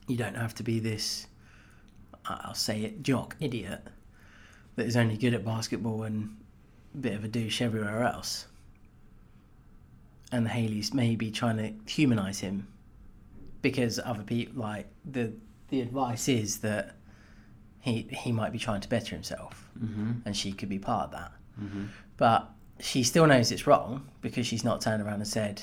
You 0.07 0.16
don't 0.16 0.37
have 0.37 0.55
to 0.57 0.62
be 0.62 0.81
this, 0.81 1.27
I'll 2.27 2.55
say 2.55 2.83
it, 2.83 3.03
jock 3.03 3.37
idiot 3.40 3.81
that 4.77 4.87
is 4.87 4.97
only 4.97 5.16
good 5.16 5.35
at 5.35 5.44
basketball 5.44 6.03
and 6.03 6.37
a 6.94 6.99
bit 6.99 7.14
of 7.14 7.25
a 7.25 7.29
douche 7.29 7.62
everywhere 7.62 8.03
else 8.03 8.47
and 10.33 10.49
Haley's 10.49 10.92
maybe 10.92 11.31
trying 11.31 11.59
to 11.59 11.73
humanize 11.92 12.40
him 12.40 12.66
because 13.62 14.01
other 14.05 14.23
people 14.25 14.61
like 14.61 14.88
the 15.05 15.33
the 15.68 15.81
advice 15.81 16.29
is 16.29 16.59
that 16.59 16.97
he 17.81 18.09
he 18.11 18.33
might 18.33 18.53
be 18.53 18.59
trying 18.59 18.81
to 18.81 18.88
better 18.88 19.14
himself 19.14 19.61
Mm-hmm. 19.79 20.12
and 20.25 20.37
she 20.37 20.53
could 20.53 20.68
be 20.68 20.79
part 20.79 21.07
of 21.07 21.11
that 21.12 21.33
but 22.16 22.51
she 22.85 23.03
still 23.03 23.27
knows 23.27 23.51
it's 23.51 23.66
wrong 23.66 24.07
because 24.20 24.47
she's 24.47 24.62
not 24.62 24.81
turned 24.81 25.03
around 25.03 25.14
and 25.14 25.27
said 25.27 25.62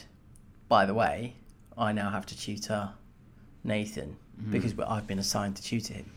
by 0.68 0.86
the 0.86 0.94
way 0.94 1.36
I 1.78 1.92
now 1.92 2.10
have 2.10 2.26
to 2.28 2.38
tutor 2.38 2.90
Nathan 3.64 4.18
mm-hmm. 4.40 4.52
because 4.52 4.74
I've 4.88 5.06
been 5.06 5.20
assigned 5.20 5.56
to 5.58 5.64
tutor 5.64 5.94
him 5.94 6.12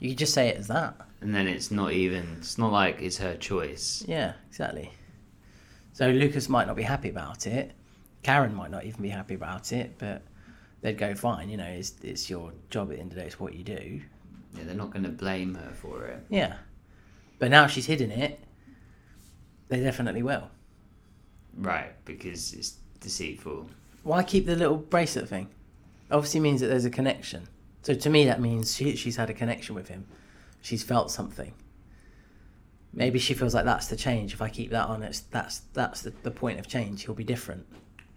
You 0.00 0.10
could 0.10 0.18
just 0.18 0.34
say 0.34 0.48
it 0.48 0.56
as 0.56 0.66
that. 0.66 0.96
and 1.20 1.32
then 1.34 1.46
it's 1.46 1.70
not 1.70 1.92
even. 1.92 2.36
It's 2.38 2.58
not 2.58 2.72
like 2.72 3.00
it's 3.00 3.18
her 3.18 3.36
choice. 3.36 4.04
Yeah, 4.06 4.32
exactly. 4.48 4.92
So 5.92 6.10
Lucas 6.10 6.48
might 6.48 6.66
not 6.66 6.76
be 6.76 6.82
happy 6.82 7.08
about 7.08 7.46
it. 7.46 7.72
Karen 8.22 8.54
might 8.54 8.70
not 8.70 8.84
even 8.84 9.02
be 9.02 9.08
happy 9.08 9.34
about 9.34 9.72
it, 9.72 9.94
but 9.98 10.22
they'd 10.80 10.98
go 10.98 11.14
fine. 11.14 11.48
You 11.48 11.56
know, 11.56 11.64
it's 11.66 11.94
it's 12.02 12.28
your 12.28 12.52
job 12.70 12.90
at 12.90 12.96
the 12.96 13.00
end 13.00 13.12
of 13.12 13.16
the 13.16 13.22
day. 13.22 13.26
It's 13.26 13.40
what 13.40 13.54
you 13.54 13.64
do. 13.64 14.00
Yeah, 14.56 14.64
they're 14.64 14.74
not 14.74 14.90
going 14.90 15.04
to 15.04 15.10
blame 15.10 15.54
her 15.54 15.72
for 15.72 16.06
it. 16.06 16.20
Yeah. 16.28 16.56
But 17.38 17.50
now 17.50 17.66
she's 17.68 17.86
hidden 17.86 18.10
it. 18.10 18.40
They 19.68 19.80
definitely 19.80 20.22
will. 20.22 20.50
Right, 21.56 21.92
because 22.04 22.52
it's 22.52 22.76
deceitful. 23.00 23.68
Why 24.02 24.22
keep 24.22 24.46
the 24.46 24.56
little 24.56 24.76
bracelet 24.76 25.28
thing? 25.28 25.48
Obviously 26.10 26.40
means 26.40 26.60
that 26.60 26.68
there's 26.68 26.84
a 26.84 26.90
connection. 26.90 27.48
So 27.82 27.94
to 27.94 28.10
me, 28.10 28.24
that 28.24 28.40
means 28.40 28.76
she, 28.76 28.96
she's 28.96 29.16
had 29.16 29.30
a 29.30 29.34
connection 29.34 29.74
with 29.74 29.88
him. 29.88 30.06
She's 30.62 30.82
felt 30.82 31.10
something. 31.10 31.52
Maybe 32.92 33.18
she 33.18 33.34
feels 33.34 33.54
like 33.54 33.64
that's 33.66 33.88
the 33.88 33.96
change. 33.96 34.32
If 34.32 34.40
I 34.40 34.48
keep 34.48 34.70
that 34.70 34.86
on, 34.86 35.02
it's 35.02 35.20
that's 35.20 35.60
that's 35.74 36.02
the, 36.02 36.12
the 36.22 36.30
point 36.30 36.58
of 36.58 36.66
change. 36.66 37.04
He'll 37.04 37.14
be 37.14 37.24
different. 37.24 37.66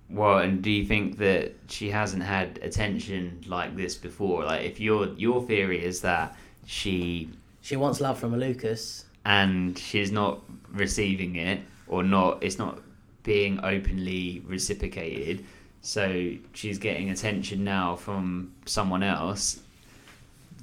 Well, 0.10 0.40
and 0.40 0.62
do 0.62 0.72
you 0.72 0.86
think 0.86 1.18
that 1.18 1.54
she 1.68 1.90
hasn't 1.90 2.24
had 2.24 2.60
attention 2.64 3.44
like 3.48 3.76
this 3.76 3.96
before? 3.96 4.46
Like, 4.46 4.64
if 4.64 4.80
your 4.80 5.08
your 5.16 5.44
theory 5.44 5.84
is 5.84 6.02
that 6.02 6.36
she 6.66 7.30
She 7.62 7.76
wants 7.76 8.00
love 8.02 8.18
from 8.20 8.34
a 8.34 8.38
Lucas. 8.38 9.06
And 9.26 9.78
she's 9.78 10.12
not 10.12 10.42
receiving 10.72 11.36
it 11.36 11.62
or 11.88 12.04
not, 12.04 12.44
it's 12.44 12.58
not 12.58 12.80
being 13.24 13.60
openly 13.64 14.42
reciprocated. 14.46 15.46
So 15.82 16.34
she's 16.54 16.78
getting 16.78 17.10
attention 17.10 17.64
now 17.64 17.96
from 17.96 18.54
someone 18.66 19.04
else. 19.04 19.60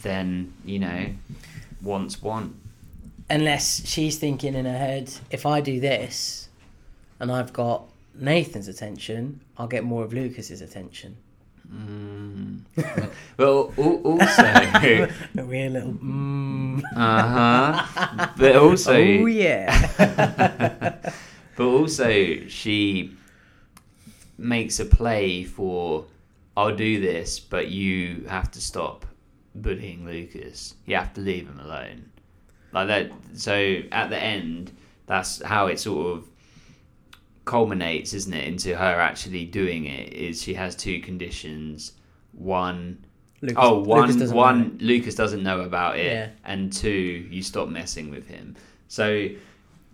Then 0.02 0.52
you 0.64 0.78
know, 0.78 1.06
wants 1.82 2.22
want. 2.22 2.54
Unless 3.30 3.86
she's 3.86 4.18
thinking 4.18 4.54
in 4.54 4.64
her 4.64 4.78
head, 4.78 5.12
if 5.30 5.44
I 5.44 5.60
do 5.60 5.80
this 5.80 6.48
and 7.20 7.30
I've 7.30 7.52
got 7.52 7.84
Nathan's 8.14 8.68
attention, 8.68 9.40
I'll 9.58 9.66
get 9.66 9.84
more 9.84 10.04
of 10.04 10.12
Lucas's 10.12 10.60
attention. 10.60 11.16
Well, 13.36 13.72
al- 13.78 14.00
also, 14.04 14.42
A 14.42 15.08
real 15.36 15.72
little 15.72 15.92
mm. 15.92 16.82
uh 16.96 17.22
huh. 17.22 18.28
But 18.36 18.56
also, 18.56 18.94
Oh 18.94 19.26
yeah. 19.26 21.12
But 21.56 21.66
also, 21.66 22.46
she 22.46 23.16
makes 24.38 24.78
a 24.78 24.84
play 24.84 25.42
for, 25.42 26.06
I'll 26.56 26.74
do 26.76 27.00
this, 27.00 27.40
but 27.40 27.66
you 27.68 28.26
have 28.28 28.52
to 28.52 28.60
stop 28.60 29.04
bullying 29.56 30.06
Lucas. 30.06 30.74
You 30.86 30.94
have 30.96 31.12
to 31.14 31.20
leave 31.20 31.48
him 31.48 31.58
alone. 31.58 32.10
Like 32.72 32.86
that. 32.86 33.10
So 33.34 33.82
at 33.90 34.08
the 34.10 34.18
end, 34.18 34.70
that's 35.06 35.42
how 35.42 35.66
it 35.66 35.80
sort 35.80 36.16
of 36.18 36.28
culminates, 37.48 38.12
isn't 38.12 38.34
it, 38.34 38.46
into 38.46 38.76
her 38.76 39.00
actually 39.00 39.44
doing 39.46 39.86
it? 39.86 40.12
Is 40.12 40.42
she 40.42 40.54
has 40.54 40.76
two 40.76 41.00
conditions. 41.00 41.92
One, 42.32 43.04
Lucas, 43.40 43.56
oh, 43.58 43.80
one, 43.80 44.00
Lucas 44.02 44.16
doesn't 44.16 44.36
one. 44.36 44.78
Lucas 44.80 45.14
doesn't 45.14 45.42
know 45.42 45.60
about 45.62 45.98
it, 45.98 46.12
Yeah. 46.12 46.28
and 46.44 46.72
two, 46.72 47.26
you 47.30 47.42
stop 47.42 47.68
messing 47.68 48.10
with 48.10 48.26
him. 48.28 48.54
So, 48.88 49.28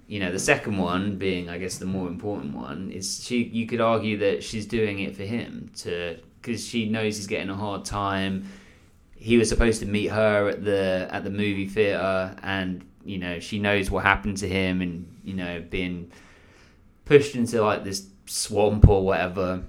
you 0.07 0.19
know, 0.21 0.33
the 0.33 0.39
second 0.39 0.79
one 0.79 1.17
being, 1.17 1.49
I 1.49 1.59
guess, 1.59 1.79
the 1.79 1.87
more 1.87 2.09
important 2.09 2.55
one 2.57 2.91
is 2.91 3.25
she. 3.25 3.45
You 3.45 3.67
could 3.67 3.81
argue 3.81 4.19
that 4.19 4.43
she's 4.43 4.67
doing 4.67 4.99
it 4.99 5.17
for 5.17 5.23
him 5.25 5.71
to 5.83 6.19
because 6.43 6.67
she 6.67 6.89
knows 6.89 7.17
he's 7.17 7.27
getting 7.29 7.51
a 7.51 7.55
hard 7.57 7.85
time. 7.85 8.47
He 9.15 9.39
was 9.39 9.49
supposed 9.49 9.81
to 9.81 9.87
meet 9.87 10.09
her 10.09 10.49
at 10.49 10.65
the 10.65 11.09
at 11.11 11.23
the 11.25 11.31
movie 11.31 11.67
theater, 11.69 12.37
and 12.43 12.85
you 13.05 13.19
know 13.19 13.39
she 13.39 13.59
knows 13.59 13.91
what 13.91 14.03
happened 14.05 14.39
to 14.39 14.49
him, 14.49 14.83
and 14.83 15.07
you 15.25 15.35
know 15.35 15.63
being 15.71 16.11
pushed 17.05 17.35
into 17.35 17.63
like 17.63 17.85
this 17.85 18.07
swamp 18.27 18.89
or 18.89 19.05
whatever. 19.05 19.63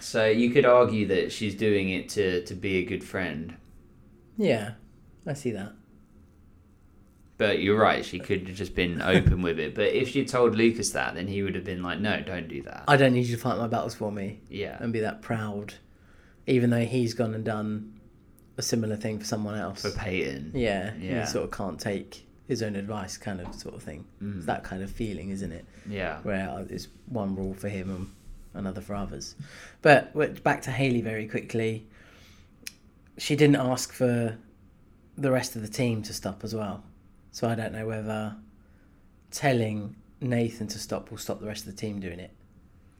So 0.00 0.26
you 0.26 0.50
could 0.50 0.64
argue 0.66 1.06
that 1.08 1.32
she's 1.32 1.54
doing 1.54 1.90
it 1.90 2.08
to 2.10 2.44
to 2.44 2.54
be 2.54 2.76
a 2.78 2.84
good 2.84 3.02
friend. 3.04 3.56
Yeah, 4.36 4.72
I 5.26 5.32
see 5.34 5.50
that. 5.52 5.72
But 7.38 7.60
you're 7.60 7.78
right, 7.78 8.02
she 8.04 8.18
could 8.18 8.48
have 8.48 8.56
just 8.56 8.74
been 8.74 9.02
open 9.02 9.42
with 9.42 9.58
it. 9.58 9.74
But 9.74 9.92
if 9.92 10.08
she 10.08 10.24
told 10.24 10.54
Lucas 10.54 10.90
that, 10.92 11.14
then 11.14 11.26
he 11.28 11.42
would 11.42 11.54
have 11.54 11.64
been 11.64 11.82
like, 11.82 12.00
"No, 12.00 12.20
don't 12.22 12.48
do 12.48 12.62
that." 12.62 12.84
I 12.88 12.96
don't 12.96 13.12
need 13.12 13.26
you 13.26 13.36
to 13.36 13.40
fight 13.42 13.58
my 13.58 13.66
battles 13.66 13.94
for 13.94 14.10
me 14.10 14.40
yeah, 14.48 14.78
and 14.80 14.92
be 14.92 15.00
that 15.00 15.20
proud, 15.20 15.74
even 16.46 16.70
though 16.70 16.84
he's 16.86 17.12
gone 17.12 17.34
and 17.34 17.44
done 17.44 18.00
a 18.56 18.62
similar 18.62 18.96
thing 18.96 19.18
for 19.18 19.26
someone 19.26 19.54
else. 19.58 19.82
for 19.82 19.90
Peyton. 19.90 20.52
yeah, 20.54 20.94
Yeah. 20.98 21.20
he 21.20 21.26
sort 21.30 21.44
of 21.44 21.50
can't 21.50 21.78
take 21.78 22.25
his 22.48 22.62
own 22.62 22.76
advice, 22.76 23.16
kind 23.16 23.40
of 23.40 23.54
sort 23.54 23.74
of 23.74 23.82
thing. 23.82 24.04
Mm. 24.22 24.38
It's 24.38 24.46
that 24.46 24.62
kind 24.64 24.82
of 24.82 24.90
feeling, 24.90 25.30
isn't 25.30 25.52
it? 25.52 25.64
Yeah, 25.88 26.18
Where 26.22 26.48
uh, 26.48 26.64
it's 26.68 26.88
one 27.06 27.34
rule 27.34 27.54
for 27.54 27.68
him 27.68 27.90
and 27.90 28.10
another 28.54 28.80
for 28.80 28.94
others. 28.94 29.34
But 29.82 30.14
back 30.42 30.62
to 30.62 30.70
Haley 30.70 31.02
very 31.02 31.26
quickly. 31.26 31.86
She 33.18 33.36
didn't 33.36 33.56
ask 33.56 33.92
for 33.92 34.36
the 35.16 35.30
rest 35.30 35.56
of 35.56 35.62
the 35.62 35.68
team 35.68 36.02
to 36.02 36.12
stop 36.12 36.44
as 36.44 36.54
well. 36.54 36.84
So 37.32 37.48
I 37.48 37.54
don't 37.54 37.72
know 37.72 37.86
whether 37.86 38.36
telling 39.30 39.96
Nathan 40.20 40.66
to 40.68 40.78
stop 40.78 41.10
will 41.10 41.18
stop 41.18 41.40
the 41.40 41.46
rest 41.46 41.66
of 41.66 41.74
the 41.74 41.80
team 41.80 42.00
doing 42.00 42.20
it. 42.20 42.30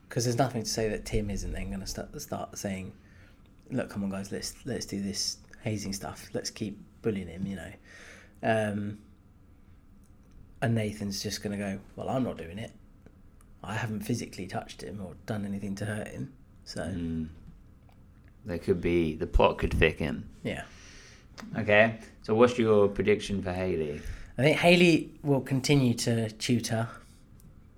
Because 0.08 0.24
there's 0.24 0.38
nothing 0.38 0.62
to 0.62 0.68
say 0.68 0.88
that 0.88 1.04
Tim 1.04 1.30
isn't 1.30 1.52
then 1.52 1.68
going 1.68 1.80
to 1.80 1.86
start 1.86 2.20
start 2.20 2.56
saying, 2.56 2.92
"Look, 3.70 3.90
come 3.90 4.04
on, 4.04 4.10
guys, 4.10 4.30
let's 4.30 4.54
let's 4.64 4.86
do 4.86 5.00
this 5.00 5.38
hazing 5.62 5.92
stuff. 5.92 6.28
Let's 6.32 6.50
keep 6.50 6.78
bullying 7.02 7.28
him," 7.28 7.46
you 7.46 7.56
know. 7.56 7.72
Um, 8.42 8.98
and 10.62 10.74
Nathan's 10.74 11.22
just 11.22 11.42
going 11.42 11.58
to 11.58 11.64
go, 11.64 11.78
"Well, 11.96 12.08
I'm 12.08 12.24
not 12.24 12.38
doing 12.38 12.58
it. 12.58 12.72
I 13.62 13.74
haven't 13.74 14.00
physically 14.00 14.46
touched 14.46 14.82
him 14.82 15.00
or 15.04 15.14
done 15.26 15.44
anything 15.44 15.74
to 15.76 15.84
hurt 15.86 16.08
him." 16.08 16.32
So 16.64 16.82
Mm. 16.82 17.28
there 18.44 18.58
could 18.58 18.80
be 18.80 19.14
the 19.14 19.26
plot 19.26 19.58
could 19.58 19.72
thicken. 19.74 20.28
yeah, 20.42 20.64
Okay, 21.56 21.98
so 22.22 22.34
what's 22.34 22.58
your 22.58 22.88
prediction 22.88 23.42
for 23.42 23.52
Haley? 23.52 24.00
I 24.38 24.42
think 24.42 24.58
Haley 24.58 25.10
will 25.22 25.40
continue 25.40 25.94
to 25.94 26.30
tutor 26.30 26.88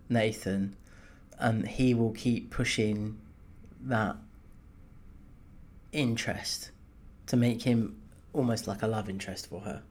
Nathan, 0.09 0.77
and 1.39 1.67
he 1.69 1.95
will 1.95 2.13
keep 2.13 2.51
pushing 2.51 3.19
that 3.83 4.17
interest 5.93 6.71
to 7.27 7.37
make 7.37 7.63
him 7.63 7.97
almost 8.33 8.67
like 8.67 8.83
a 8.83 8.87
love 8.87 9.09
interest 9.09 9.47
for 9.49 9.61
her. 9.61 9.83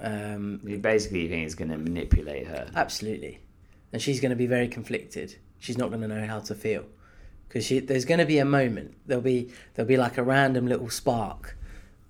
Um, 0.00 0.60
You 0.64 0.78
basically 0.78 1.28
think 1.28 1.42
he's 1.42 1.54
going 1.54 1.70
to 1.70 1.78
manipulate 1.78 2.46
her. 2.46 2.70
absolutely, 2.74 3.40
and 3.92 4.00
she's 4.00 4.20
going 4.20 4.30
to 4.30 4.36
be 4.36 4.46
very 4.46 4.68
conflicted. 4.68 5.36
She's 5.58 5.76
not 5.78 5.88
going 5.90 6.02
to 6.02 6.08
know 6.08 6.24
how 6.26 6.38
to 6.40 6.54
feel 6.54 6.84
because 7.48 7.68
there's 7.68 8.04
going 8.04 8.20
to 8.20 8.26
be 8.26 8.38
a 8.38 8.44
moment. 8.44 8.94
There'll 9.06 9.22
be 9.22 9.50
there'll 9.74 9.88
be 9.88 9.96
like 9.96 10.16
a 10.18 10.22
random 10.22 10.66
little 10.68 10.88
spark 10.90 11.56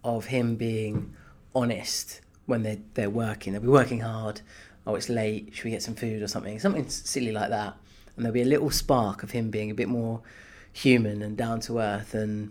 of 0.05 0.27
him 0.27 0.57
being 0.57 1.15
honest 1.55 2.21
when 2.47 2.63
they're 2.63 2.79
they're 2.95 3.11
working. 3.11 3.53
They'll 3.55 3.63
be 3.63 3.69
working 3.69 4.01
hard. 4.01 4.43
Oh, 4.87 4.95
it's 4.95 5.09
late. 5.09 5.51
Should 5.55 5.65
we 5.65 5.71
get 5.71 5.83
some 5.83 5.95
food 5.95 6.23
or 6.23 6.29
something? 6.29 6.59
Something 6.59 6.89
silly 6.89 7.33
like 7.33 7.51
that. 7.51 7.77
And 8.17 8.25
there'll 8.25 8.35
be 8.35 8.43
a 8.43 8.47
little 8.47 8.71
spark 8.71 9.23
of 9.23 9.31
him 9.31 9.51
being 9.51 9.71
a 9.71 9.75
bit 9.75 9.89
more 9.89 10.23
human 10.73 11.23
and 11.23 11.37
down 11.37 11.61
to 11.61 11.79
earth 11.79 12.15
and 12.15 12.51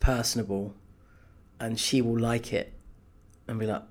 personable. 0.00 0.74
And 1.58 1.78
she 1.80 2.02
will 2.02 2.18
like 2.18 2.52
it 2.52 2.72
and 3.48 3.58
be 3.58 3.66
like, 3.66 3.82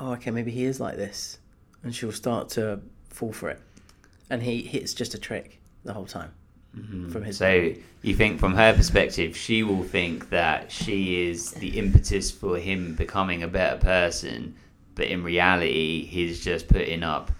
oh, 0.00 0.12
okay, 0.12 0.30
maybe 0.30 0.50
he 0.50 0.64
is 0.64 0.80
like 0.80 0.96
this. 0.96 1.38
And 1.82 1.94
she'll 1.94 2.12
start 2.12 2.48
to 2.50 2.80
fall 3.08 3.32
for 3.32 3.50
it. 3.50 3.60
And 4.28 4.42
he, 4.42 4.62
hits 4.62 4.94
just 4.94 5.14
a 5.14 5.18
trick 5.18 5.60
the 5.84 5.92
whole 5.92 6.06
time 6.06 6.32
from 7.10 7.24
his 7.24 7.38
So 7.38 7.72
you 8.02 8.14
think 8.14 8.38
from 8.38 8.54
her 8.54 8.72
perspective, 8.74 9.36
she 9.36 9.62
will 9.62 9.82
think 9.82 10.30
that 10.30 10.70
she 10.70 11.28
is 11.28 11.52
the 11.52 11.78
impetus 11.78 12.30
for 12.30 12.58
him 12.58 12.94
becoming 12.94 13.42
a 13.42 13.48
better 13.48 13.78
person, 13.78 14.54
but 14.94 15.06
in 15.06 15.24
reality, 15.24 16.04
he's 16.04 16.42
just 16.42 16.68
putting 16.68 17.02
up 17.02 17.32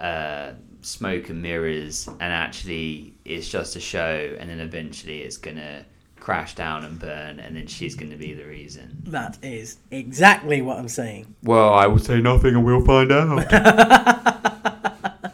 uh, 0.00 0.52
smoke 0.80 1.28
and 1.28 1.40
mirrors, 1.40 2.08
and 2.08 2.32
actually, 2.32 3.14
it's 3.24 3.48
just 3.48 3.76
a 3.76 3.80
show, 3.80 4.36
and 4.38 4.50
then 4.50 4.58
eventually, 4.58 5.20
it's 5.20 5.36
gonna 5.36 5.84
crash 6.22 6.54
down 6.54 6.84
and 6.84 7.00
burn, 7.00 7.40
and 7.40 7.56
then 7.56 7.66
she's 7.66 7.96
gonna 7.96 8.16
be 8.16 8.32
the 8.32 8.44
reason. 8.44 9.02
That 9.06 9.36
is 9.42 9.78
exactly 9.90 10.62
what 10.62 10.78
I'm 10.78 10.88
saying. 10.88 11.34
Well, 11.42 11.74
I 11.74 11.88
will 11.88 11.98
say 11.98 12.20
nothing, 12.20 12.54
and 12.54 12.64
we'll 12.64 12.84
find 12.84 13.10
out. 13.10 13.52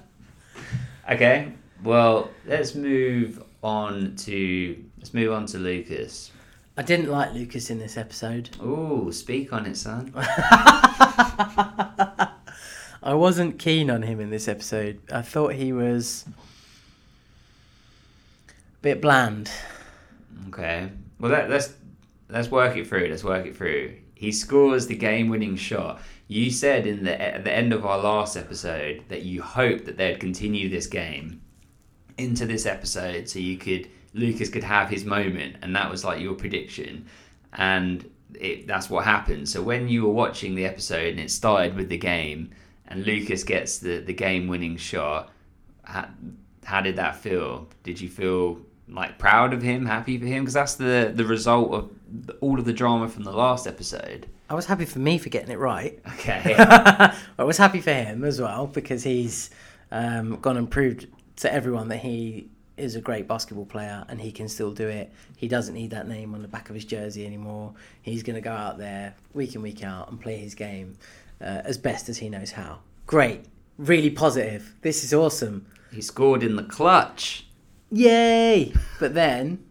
okay. 1.11 1.53
Well, 1.85 2.31
let's 2.47 2.75
move 2.75 3.43
on 3.63 4.17
to 4.17 4.83
let's 4.97 5.13
move 5.13 5.31
on 5.31 5.45
to 5.47 5.59
Lucas. 5.59 6.31
I 6.79 6.83
didn't 6.83 7.11
like 7.11 7.35
Lucas 7.35 7.69
in 7.69 7.79
this 7.79 7.99
episode. 7.99 8.49
Ooh, 8.63 9.13
speak 9.13 9.53
on 9.53 9.67
it, 9.67 9.77
son. 9.77 10.11
I 10.17 12.31
wasn't 13.03 13.59
keen 13.59 13.91
on 13.91 14.01
him 14.03 14.21
in 14.21 14.31
this 14.31 14.49
episode. 14.49 15.01
I 15.13 15.21
thought 15.21 15.53
he 15.53 15.71
was 15.71 16.25
a 18.49 18.53
bit 18.81 19.03
bland. 19.03 19.51
Okay. 20.47 20.91
Well, 21.19 21.33
let, 21.33 21.51
let's 21.51 21.75
let's 22.29 22.51
work 22.51 22.77
it 22.77 22.87
through. 22.87 23.09
Let's 23.09 23.25
work 23.25 23.45
it 23.47 23.57
through. 23.57 23.95
he 24.19 24.33
scores 24.33 24.89
the 24.89 24.97
game-winning 24.97 25.55
shot. 25.55 26.01
You 26.27 26.51
said 26.51 26.89
in 26.89 27.05
the 27.05 27.21
at 27.21 27.45
the 27.45 27.53
end 27.53 27.73
of 27.73 27.87
our 27.87 27.99
last 27.99 28.37
episode 28.37 29.05
that 29.09 29.23
you 29.23 29.43
hoped 29.43 29.85
that 29.87 29.97
they'd 29.97 30.19
continue 30.19 30.69
this 30.69 30.89
game 30.89 31.41
into 32.19 32.45
this 32.45 32.67
episode, 32.67 33.29
so 33.29 33.39
you 33.39 33.57
could 33.57 33.89
Lucas 34.15 34.49
could 34.49 34.65
have 34.65 34.91
his 34.91 35.05
moment, 35.05 35.57
and 35.63 35.75
that 35.77 35.89
was 35.89 36.05
like 36.05 36.21
your 36.21 36.35
prediction, 36.35 37.07
and 37.53 38.11
it, 38.35 38.67
that's 38.67 38.91
what 38.91 39.05
happened. 39.05 39.49
So 39.49 39.63
when 39.63 39.89
you 39.89 40.03
were 40.03 40.13
watching 40.13 40.57
the 40.57 40.65
episode 40.65 41.11
and 41.11 41.21
it 41.21 41.31
started 41.31 41.77
with 41.77 41.89
the 41.89 41.97
game, 41.97 42.51
and 42.89 43.07
Lucas 43.07 43.45
gets 43.45 43.79
the 43.79 43.99
the 43.99 44.13
game-winning 44.13 44.79
shot, 44.79 45.31
how, 45.85 46.09
how 46.65 46.81
did 46.81 46.97
that 46.97 47.15
feel? 47.15 47.69
Did 47.85 48.01
you 48.01 48.09
feel 48.09 48.61
like 48.91 49.19
proud 49.19 49.53
of 49.53 49.63
him, 49.63 49.87
happy 49.87 50.19
for 50.19 50.27
him? 50.27 50.43
Because 50.43 50.55
that's 50.55 50.75
the 50.75 51.13
the 51.15 51.25
result 51.25 51.73
of 51.73 51.91
all 52.41 52.59
of 52.59 52.65
the 52.65 52.73
drama 52.73 53.09
from 53.09 53.25
the 53.25 53.33
last 53.33 53.67
episode. 53.67 54.27
I 54.51 54.55
was 54.55 54.67
happy 54.67 54.87
for 54.87 54.99
me 54.99 55.19
for 55.19 55.29
getting 55.29 55.51
it 55.51 55.59
right. 55.59 55.99
Okay. 56.15 56.55
I 56.59 57.15
was 57.45 57.59
happy 57.59 57.81
for 57.81 57.93
him 57.93 58.25
as 58.25 58.41
well 58.41 58.67
because 58.67 59.05
he's 59.05 59.51
um, 59.93 60.37
gone 60.41 60.57
and 60.57 60.71
proved 60.71 61.07
to 61.37 61.53
everyone 61.53 61.89
that 61.89 61.99
he 61.99 62.49
is 62.79 62.95
a 62.97 63.01
great 63.01 63.29
basketball 63.29 63.67
player 63.67 64.05
and 64.09 64.21
he 64.21 64.33
can 64.33 64.49
still 64.49 64.73
do 64.73 64.89
it. 64.89 65.13
He 65.37 65.49
doesn't 65.49 65.75
need 65.75 65.91
that 65.91 66.09
name 66.09 66.35
on 66.35 66.41
the 66.41 66.49
back 66.49 66.71
of 66.71 66.75
his 66.75 66.85
jersey 66.85 67.27
anymore. 67.27 67.75
He's 68.01 68.23
going 68.23 68.37
to 68.37 68.41
go 68.41 68.53
out 68.53 68.79
there 68.79 69.15
week 69.35 69.55
in, 69.55 69.61
week 69.61 69.85
out 69.85 70.11
and 70.11 70.19
play 70.21 70.39
his 70.39 70.55
game 70.55 70.97
uh, 71.41 71.63
as 71.65 71.77
best 71.77 72.09
as 72.09 72.19
he 72.19 72.31
knows 72.31 72.53
how. 72.53 72.79
Great. 73.07 73.45
Really 73.77 74.11
positive. 74.11 74.75
This 74.81 75.05
is 75.05 75.13
awesome. 75.13 75.67
he 75.93 76.01
scored 76.01 76.43
in 76.43 76.57
the 76.57 76.63
clutch. 76.65 77.47
Yay! 77.91 78.73
But 78.99 79.15
then 79.15 79.65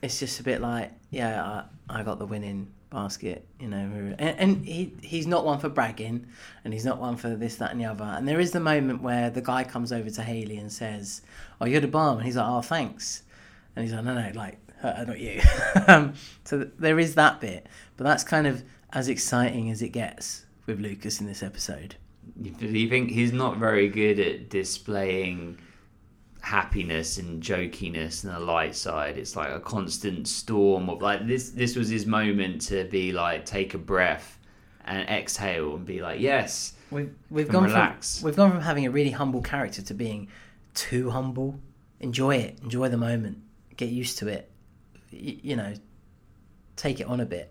it's 0.00 0.18
just 0.18 0.40
a 0.40 0.42
bit 0.42 0.60
like, 0.60 0.92
yeah, 1.10 1.64
I, 1.88 2.00
I 2.00 2.02
got 2.02 2.18
the 2.18 2.26
winning 2.26 2.72
basket, 2.90 3.46
you 3.58 3.68
know. 3.68 4.14
And, 4.18 4.38
and 4.38 4.66
he 4.66 4.92
he's 5.02 5.26
not 5.26 5.44
one 5.44 5.58
for 5.58 5.68
bragging, 5.68 6.26
and 6.64 6.72
he's 6.72 6.84
not 6.84 6.98
one 6.98 7.16
for 7.16 7.34
this, 7.34 7.56
that, 7.56 7.72
and 7.72 7.80
the 7.80 7.86
other. 7.86 8.04
And 8.04 8.28
there 8.28 8.40
is 8.40 8.52
the 8.52 8.60
moment 8.60 9.02
where 9.02 9.30
the 9.30 9.40
guy 9.40 9.64
comes 9.64 9.92
over 9.92 10.10
to 10.10 10.22
Haley 10.22 10.58
and 10.58 10.72
says, 10.72 11.22
"Oh, 11.60 11.66
you're 11.66 11.80
the 11.80 11.88
bomb," 11.88 12.18
and 12.18 12.26
he's 12.26 12.36
like, 12.36 12.48
"Oh, 12.48 12.62
thanks," 12.62 13.22
and 13.74 13.84
he's 13.84 13.94
like, 13.94 14.04
"No, 14.04 14.14
no, 14.14 14.30
like, 14.34 14.58
uh, 14.82 15.04
not 15.06 15.18
you." 15.18 15.40
um, 15.88 16.14
so 16.44 16.70
there 16.78 16.98
is 16.98 17.14
that 17.16 17.40
bit, 17.40 17.66
but 17.96 18.04
that's 18.04 18.24
kind 18.24 18.46
of 18.46 18.62
as 18.92 19.08
exciting 19.08 19.70
as 19.70 19.82
it 19.82 19.88
gets 19.88 20.44
with 20.66 20.78
Lucas 20.80 21.20
in 21.20 21.26
this 21.26 21.42
episode. 21.42 21.96
Do 22.40 22.66
you 22.66 22.88
think 22.88 23.10
he's 23.10 23.32
not 23.32 23.56
very 23.56 23.88
good 23.88 24.20
at 24.20 24.48
displaying 24.48 25.58
happiness 26.42 27.18
and 27.18 27.42
jokiness 27.42 28.24
and 28.24 28.34
the 28.34 28.40
light 28.40 28.74
side? 28.76 29.16
It's 29.16 29.36
like 29.36 29.50
a 29.50 29.60
constant 29.60 30.28
storm 30.28 30.90
of 30.90 31.00
like 31.00 31.26
this. 31.26 31.50
This 31.50 31.76
was 31.76 31.88
his 31.88 32.04
moment 32.04 32.60
to 32.62 32.84
be 32.84 33.12
like 33.12 33.46
take 33.46 33.72
a 33.74 33.78
breath 33.78 34.38
and 34.84 35.08
exhale 35.08 35.76
and 35.76 35.86
be 35.86 36.02
like, 36.02 36.20
yes. 36.20 36.74
We've 36.90 37.14
we've 37.30 37.48
gone 37.48 37.64
relax. 37.64 38.18
from 38.18 38.26
we've 38.26 38.36
gone 38.36 38.50
from 38.50 38.60
having 38.60 38.84
a 38.84 38.90
really 38.90 39.10
humble 39.10 39.40
character 39.40 39.80
to 39.80 39.94
being 39.94 40.28
too 40.74 41.10
humble. 41.10 41.58
Enjoy 42.00 42.36
it. 42.36 42.58
Enjoy 42.62 42.88
the 42.88 42.98
moment. 42.98 43.38
Get 43.76 43.88
used 43.88 44.18
to 44.18 44.28
it. 44.28 44.50
Y- 45.12 45.38
you 45.42 45.56
know, 45.56 45.72
take 46.76 47.00
it 47.00 47.06
on 47.06 47.20
a 47.20 47.24
bit. 47.24 47.48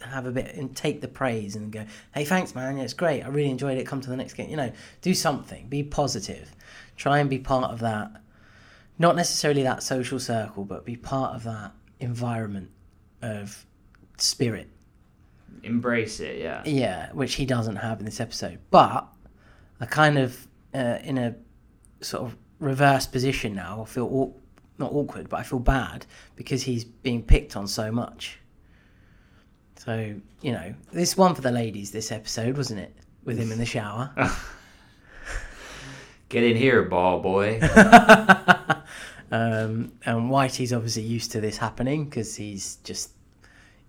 Have 0.00 0.26
a 0.26 0.30
bit 0.30 0.54
and 0.54 0.76
take 0.76 1.00
the 1.00 1.08
praise 1.08 1.56
and 1.56 1.72
go, 1.72 1.86
hey, 2.14 2.26
thanks, 2.26 2.54
man. 2.54 2.76
Yeah, 2.76 2.84
it's 2.84 2.92
great. 2.92 3.22
I 3.22 3.28
really 3.28 3.48
enjoyed 3.50 3.78
it. 3.78 3.86
Come 3.86 4.02
to 4.02 4.10
the 4.10 4.16
next 4.16 4.34
game. 4.34 4.50
You 4.50 4.56
know, 4.56 4.70
do 5.00 5.14
something. 5.14 5.66
Be 5.68 5.82
positive. 5.82 6.54
Try 6.96 7.18
and 7.18 7.28
be 7.28 7.38
part 7.38 7.70
of 7.70 7.80
that. 7.80 8.10
Not 8.98 9.16
necessarily 9.16 9.62
that 9.62 9.82
social 9.82 10.20
circle, 10.20 10.64
but 10.64 10.84
be 10.84 10.96
part 10.96 11.34
of 11.34 11.44
that 11.44 11.72
environment 12.00 12.70
of 13.22 13.66
spirit 14.16 14.68
Embrace 15.64 16.20
it, 16.20 16.40
yeah. 16.40 16.62
yeah, 16.66 17.10
which 17.12 17.34
he 17.34 17.46
doesn't 17.46 17.76
have 17.76 17.98
in 17.98 18.04
this 18.04 18.20
episode. 18.20 18.58
But 18.70 19.08
I 19.80 19.86
kind 19.86 20.18
of 20.18 20.46
uh, 20.74 20.98
in 21.02 21.16
a 21.16 21.34
sort 22.02 22.24
of 22.24 22.36
reverse 22.58 23.06
position 23.06 23.54
now. 23.54 23.82
I 23.82 23.84
feel 23.86 24.06
aw- 24.06 24.32
not 24.76 24.92
awkward, 24.92 25.28
but 25.28 25.40
I 25.40 25.42
feel 25.42 25.60
bad 25.60 26.04
because 26.36 26.62
he's 26.62 26.84
being 26.84 27.22
picked 27.22 27.56
on 27.56 27.66
so 27.66 27.90
much. 27.90 28.38
So 29.76 30.14
you 30.42 30.52
know, 30.52 30.74
this 30.92 31.16
one 31.16 31.34
for 31.34 31.40
the 31.40 31.52
ladies. 31.52 31.92
This 31.92 32.12
episode 32.12 32.56
wasn't 32.56 32.80
it 32.80 32.94
with 33.24 33.38
him 33.38 33.50
in 33.50 33.58
the 33.58 33.66
shower? 33.66 34.12
Get 36.28 36.42
in 36.44 36.56
here, 36.56 36.82
ball 36.82 37.20
boy. 37.20 37.60
Um, 39.34 39.90
and 40.04 40.30
Whitey's 40.30 40.72
obviously 40.72 41.02
used 41.02 41.32
to 41.32 41.40
this 41.40 41.56
happening 41.56 42.04
because 42.04 42.36
he's 42.36 42.76
just, 42.84 43.10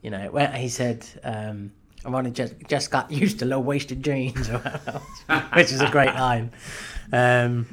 you 0.02 0.10
know, 0.10 0.32
when 0.32 0.52
he 0.54 0.69
said, 0.69 1.06
um, 1.24 1.71
I've 2.04 2.15
only 2.15 2.32
just, 2.32 2.56
just 2.67 2.89
got 2.89 3.12
used 3.12 3.38
to 3.39 3.45
low 3.45 3.60
waisted 3.60 4.04
jeans, 4.04 4.48
which 5.54 5.71
is 5.71 5.82
a 5.82 5.89
great 5.91 6.15
line. 6.15 6.52
Um, 7.13 7.67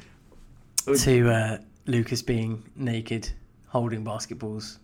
to 0.99 1.31
uh, 1.31 1.59
Lucas 1.87 2.21
being 2.21 2.63
naked, 2.77 3.31
holding 3.69 4.05
basketballs 4.05 4.77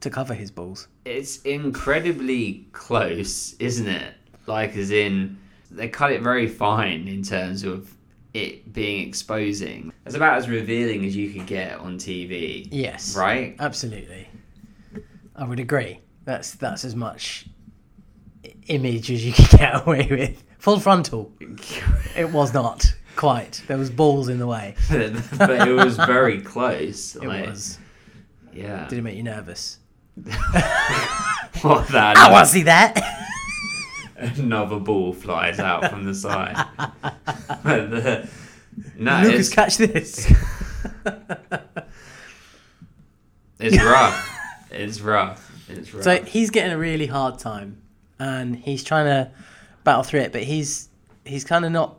to 0.00 0.10
cover 0.10 0.34
his 0.34 0.50
balls. 0.50 0.88
it's 1.06 1.40
incredibly 1.42 2.66
close, 2.72 3.54
isn't 3.54 3.88
it? 3.88 4.16
Like, 4.46 4.76
as 4.76 4.90
in, 4.90 5.38
they 5.70 5.88
cut 5.88 6.12
it 6.12 6.20
very 6.20 6.46
fine 6.46 7.08
in 7.08 7.22
terms 7.22 7.64
of 7.64 7.93
it 8.34 8.72
being 8.72 9.08
exposing. 9.08 9.92
It's 10.04 10.16
about 10.16 10.36
as 10.36 10.48
revealing 10.48 11.04
as 11.04 11.16
you 11.16 11.32
could 11.32 11.46
get 11.46 11.78
on 11.78 11.96
TV. 11.98 12.68
Yes. 12.70 13.16
Right? 13.16 13.54
Absolutely. 13.58 14.28
I 15.36 15.44
would 15.44 15.60
agree. 15.60 16.00
That's 16.24 16.52
that's 16.54 16.84
as 16.84 16.94
much 16.96 17.46
image 18.66 19.10
as 19.10 19.24
you 19.24 19.32
can 19.32 19.58
get 19.58 19.82
away 19.86 20.06
with. 20.10 20.42
Full 20.58 20.80
frontal. 20.80 21.32
It 22.16 22.30
was 22.30 22.54
not 22.54 22.94
quite. 23.16 23.60
There 23.66 23.76
was 23.76 23.90
balls 23.90 24.28
in 24.28 24.38
the 24.38 24.46
way. 24.46 24.76
but 24.88 25.66
it 25.66 25.72
was 25.72 25.96
very 25.96 26.40
close. 26.40 27.16
It 27.16 27.24
like, 27.24 27.46
was. 27.46 27.80
Yeah. 28.52 28.86
Did 28.86 29.00
it 29.00 29.02
make 29.02 29.16
you 29.16 29.24
nervous? 29.24 29.78
What 31.62 31.88
that? 31.88 32.16
I 32.16 32.30
want 32.30 32.46
to 32.46 32.52
see 32.52 32.62
that. 32.62 32.94
Another 34.36 34.78
ball 34.78 35.12
flies 35.12 35.58
out 35.58 35.90
from 35.90 36.04
the 36.04 36.14
side. 36.14 36.56
The- 37.64 38.28
no, 38.96 39.22
Lucas, 39.22 39.50
catch 39.50 39.76
this. 39.76 40.26
it's 43.60 43.82
rough. 43.82 44.38
It's 44.70 45.00
rough. 45.00 45.68
It's 45.68 45.94
rough. 45.94 46.04
so 46.04 46.22
he's 46.22 46.50
getting 46.50 46.72
a 46.72 46.78
really 46.78 47.06
hard 47.06 47.38
time, 47.38 47.80
and 48.18 48.56
he's 48.56 48.82
trying 48.82 49.06
to 49.06 49.30
battle 49.84 50.02
through 50.02 50.20
it, 50.20 50.32
but 50.32 50.42
he's 50.42 50.88
he's 51.24 51.44
kind 51.44 51.64
of 51.64 51.72
not 51.72 51.98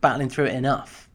battling 0.00 0.28
through 0.28 0.46
it 0.46 0.54
enough. 0.54 1.08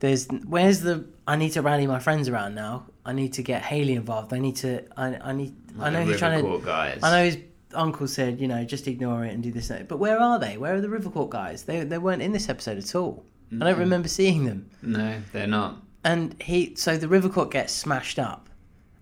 There's 0.00 0.26
where's 0.46 0.80
the 0.80 1.06
I 1.26 1.36
need 1.36 1.50
to 1.52 1.62
rally 1.62 1.86
my 1.86 1.98
friends 1.98 2.28
around 2.28 2.54
now. 2.54 2.86
I 3.04 3.12
need 3.12 3.34
to 3.34 3.42
get 3.42 3.62
Haley 3.62 3.94
involved. 3.94 4.32
I 4.32 4.38
need 4.38 4.56
to. 4.56 4.84
I 4.96 5.16
I 5.16 5.32
need. 5.32 5.54
I 5.80 5.90
know 5.90 6.04
he's 6.04 6.18
trying 6.18 6.42
to. 6.44 6.64
Guys. 6.64 7.00
I 7.02 7.10
know 7.10 7.24
his 7.24 7.38
uncle 7.74 8.08
said, 8.08 8.40
you 8.40 8.48
know, 8.48 8.64
just 8.64 8.86
ignore 8.88 9.24
it 9.24 9.32
and 9.34 9.42
do 9.42 9.52
this. 9.52 9.70
and. 9.70 9.86
But 9.88 9.98
where 9.98 10.20
are 10.20 10.38
they? 10.38 10.56
Where 10.56 10.74
are 10.74 10.80
the 10.80 10.88
Rivercourt 10.88 11.30
guys? 11.30 11.64
They 11.64 11.84
they 11.84 11.98
weren't 11.98 12.22
in 12.22 12.32
this 12.32 12.48
episode 12.48 12.78
at 12.78 12.94
all. 12.94 13.24
I 13.52 13.64
don't 13.64 13.78
remember 13.78 14.08
seeing 14.08 14.44
them. 14.44 14.68
No, 14.82 15.22
they're 15.32 15.46
not. 15.46 15.82
And 16.04 16.40
he 16.42 16.74
so 16.74 16.96
the 16.96 17.06
Rivercourt 17.08 17.50
gets 17.50 17.72
smashed 17.72 18.18
up 18.18 18.48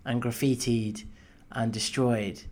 and 0.04 0.22
graffitied 0.22 1.04
and 1.52 1.72
destroyed. 1.72 2.42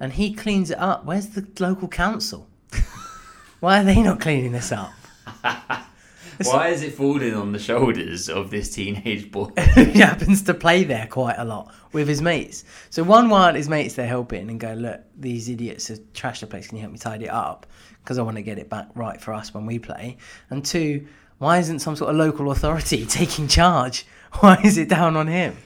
And 0.00 0.12
he 0.12 0.32
cleans 0.32 0.70
it 0.70 0.78
up. 0.78 1.04
Where's 1.04 1.28
the 1.28 1.46
local 1.58 1.88
council? 1.88 2.48
Why 3.60 3.80
are 3.80 3.84
they 3.84 4.02
not 4.02 4.20
cleaning 4.20 4.52
this 4.52 4.70
up? 4.72 4.92
Why 6.44 6.68
is 6.68 6.82
it 6.82 6.94
falling 6.94 7.34
on 7.34 7.52
the 7.52 7.58
shoulders 7.58 8.28
of 8.28 8.50
this 8.50 8.74
teenage 8.74 9.30
boy? 9.30 9.50
he 9.74 10.00
happens 10.00 10.42
to 10.42 10.54
play 10.54 10.84
there 10.84 11.06
quite 11.08 11.36
a 11.38 11.44
lot 11.44 11.74
with 11.92 12.06
his 12.06 12.22
mates. 12.22 12.64
So 12.90 13.02
one 13.02 13.28
while 13.28 13.54
his 13.54 13.68
mates 13.68 13.94
they're 13.94 14.06
helping 14.06 14.48
and 14.48 14.60
go, 14.60 14.72
look, 14.74 15.00
these 15.16 15.48
idiots 15.48 15.88
have 15.88 15.98
trashed 16.12 16.40
the 16.40 16.46
place. 16.46 16.68
Can 16.68 16.76
you 16.76 16.82
help 16.82 16.92
me 16.92 16.98
tidy 16.98 17.24
it 17.24 17.32
up? 17.32 17.66
Because 18.02 18.18
I 18.18 18.22
want 18.22 18.36
to 18.36 18.42
get 18.42 18.58
it 18.58 18.70
back 18.70 18.88
right 18.94 19.20
for 19.20 19.34
us 19.34 19.52
when 19.52 19.66
we 19.66 19.78
play. 19.78 20.16
And 20.50 20.64
two, 20.64 21.06
why 21.38 21.58
isn't 21.58 21.80
some 21.80 21.96
sort 21.96 22.10
of 22.10 22.16
local 22.16 22.50
authority 22.50 23.06
taking 23.08 23.48
charge? 23.48 24.06
Why 24.40 24.60
is 24.62 24.76
it 24.78 24.88
down 24.88 25.16
on 25.16 25.26
him? 25.26 25.56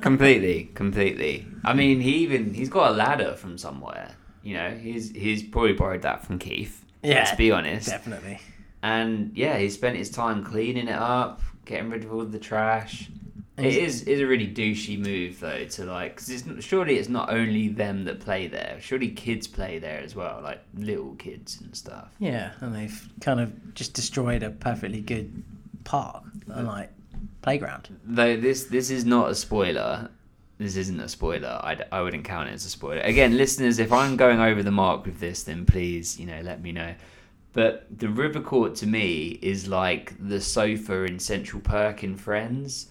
completely, 0.00 0.70
completely. 0.74 1.46
I 1.64 1.74
mean, 1.74 2.00
he 2.00 2.16
even 2.18 2.54
he's 2.54 2.68
got 2.68 2.92
a 2.92 2.94
ladder 2.94 3.34
from 3.34 3.58
somewhere. 3.58 4.14
You 4.42 4.54
know, 4.54 4.70
he's 4.70 5.10
he's 5.10 5.42
probably 5.42 5.72
borrowed 5.72 6.02
that 6.02 6.24
from 6.24 6.38
Keith. 6.38 6.84
Yeah, 7.02 7.16
let's 7.16 7.34
be 7.34 7.50
honest. 7.50 7.88
Definitely. 7.88 8.40
And 8.84 9.32
yeah, 9.34 9.56
he 9.56 9.70
spent 9.70 9.96
his 9.96 10.10
time 10.10 10.44
cleaning 10.44 10.88
it 10.88 10.94
up, 10.98 11.40
getting 11.64 11.88
rid 11.90 12.04
of 12.04 12.12
all 12.12 12.24
the 12.26 12.38
trash. 12.38 13.08
And 13.56 13.64
It 13.66 13.74
is 13.76 14.02
is 14.02 14.20
a 14.20 14.26
really 14.26 14.48
douchey 14.48 14.98
move 14.98 15.40
though 15.40 15.64
to 15.64 15.84
like 15.84 16.16
because 16.16 16.28
it's 16.28 16.44
not- 16.44 16.62
surely 16.62 16.96
it's 16.98 17.08
not 17.08 17.32
only 17.32 17.68
them 17.68 18.04
that 18.04 18.20
play 18.20 18.46
there. 18.46 18.76
Surely 18.80 19.08
kids 19.08 19.46
play 19.46 19.78
there 19.78 20.00
as 20.00 20.14
well, 20.14 20.40
like 20.42 20.60
little 20.76 21.14
kids 21.14 21.60
and 21.60 21.74
stuff. 21.74 22.08
Yeah, 22.18 22.50
and 22.60 22.74
they've 22.74 23.08
kind 23.20 23.40
of 23.40 23.74
just 23.74 23.94
destroyed 23.94 24.42
a 24.42 24.50
perfectly 24.50 25.00
good 25.00 25.42
park 25.84 26.24
uh, 26.50 26.54
and 26.54 26.66
like 26.66 26.90
playground. 27.42 27.88
Though 28.04 28.36
this 28.36 28.64
this 28.64 28.90
is 28.90 29.04
not 29.06 29.30
a 29.30 29.34
spoiler. 29.34 30.10
this 30.58 30.76
isn't 30.76 31.00
a 31.00 31.08
spoiler. 31.08 31.58
I, 31.62 31.78
I 31.90 32.02
wouldn't 32.02 32.24
count 32.24 32.48
it 32.48 32.52
as 32.52 32.64
a 32.66 32.70
spoiler. 32.70 33.00
Again, 33.00 33.36
listeners, 33.36 33.78
if 33.78 33.92
I'm 33.92 34.16
going 34.16 34.40
over 34.40 34.62
the 34.62 34.70
mark 34.72 35.06
with 35.06 35.20
this, 35.20 35.42
then 35.44 35.64
please, 35.64 36.18
you 36.20 36.26
know, 36.26 36.40
let 36.42 36.60
me 36.60 36.72
know. 36.72 36.94
But 37.54 37.86
the 37.98 38.08
River 38.08 38.40
Court 38.40 38.74
to 38.76 38.86
me 38.86 39.38
is 39.40 39.68
like 39.68 40.12
the 40.18 40.40
sofa 40.40 41.04
in 41.04 41.18
Central 41.18 41.62
Perk 41.62 42.04
in 42.04 42.16
Friends, 42.16 42.88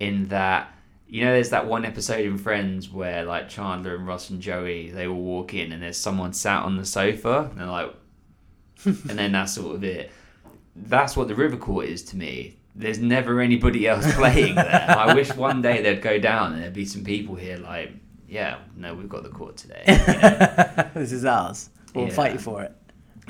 in 0.00 0.26
that 0.28 0.74
you 1.10 1.24
know, 1.24 1.32
there's 1.32 1.50
that 1.50 1.66
one 1.66 1.84
episode 1.86 2.26
in 2.26 2.36
Friends 2.36 2.90
where 2.90 3.24
like 3.24 3.48
Chandler 3.48 3.94
and 3.94 4.06
Ross 4.06 4.28
and 4.30 4.40
Joey 4.42 4.90
they 4.90 5.06
all 5.06 5.20
walk 5.22 5.54
in 5.54 5.72
and 5.72 5.82
there's 5.82 5.96
someone 5.96 6.32
sat 6.34 6.64
on 6.64 6.76
the 6.76 6.84
sofa 6.84 7.48
and 7.50 7.60
they're 7.60 7.66
like, 7.66 7.94
and 8.84 8.94
then 9.18 9.32
that's 9.32 9.54
sort 9.54 9.76
of 9.76 9.84
it. 9.84 10.10
That's 10.76 11.16
what 11.16 11.28
the 11.28 11.34
River 11.34 11.56
Court 11.56 11.86
is 11.86 12.02
to 12.04 12.16
me. 12.16 12.56
There's 12.74 12.98
never 12.98 13.40
anybody 13.40 13.88
else 13.88 14.12
playing 14.14 14.54
there. 14.54 14.86
I 14.96 15.14
wish 15.14 15.34
one 15.34 15.62
day 15.62 15.82
they'd 15.82 16.00
go 16.02 16.18
down 16.18 16.52
and 16.52 16.62
there'd 16.62 16.72
be 16.74 16.84
some 16.84 17.04
people 17.04 17.34
here 17.34 17.56
like, 17.56 17.90
yeah, 18.28 18.58
no, 18.76 18.94
we've 18.94 19.08
got 19.08 19.22
the 19.22 19.30
court 19.30 19.56
today. 19.56 19.82
You 19.88 19.94
know? 20.22 20.90
this 20.94 21.12
is 21.12 21.24
ours. 21.24 21.70
We'll 21.94 22.06
Yeah. 22.08 22.12
fight 22.14 22.32
you 22.34 22.38
for 22.38 22.62
it. 22.62 22.76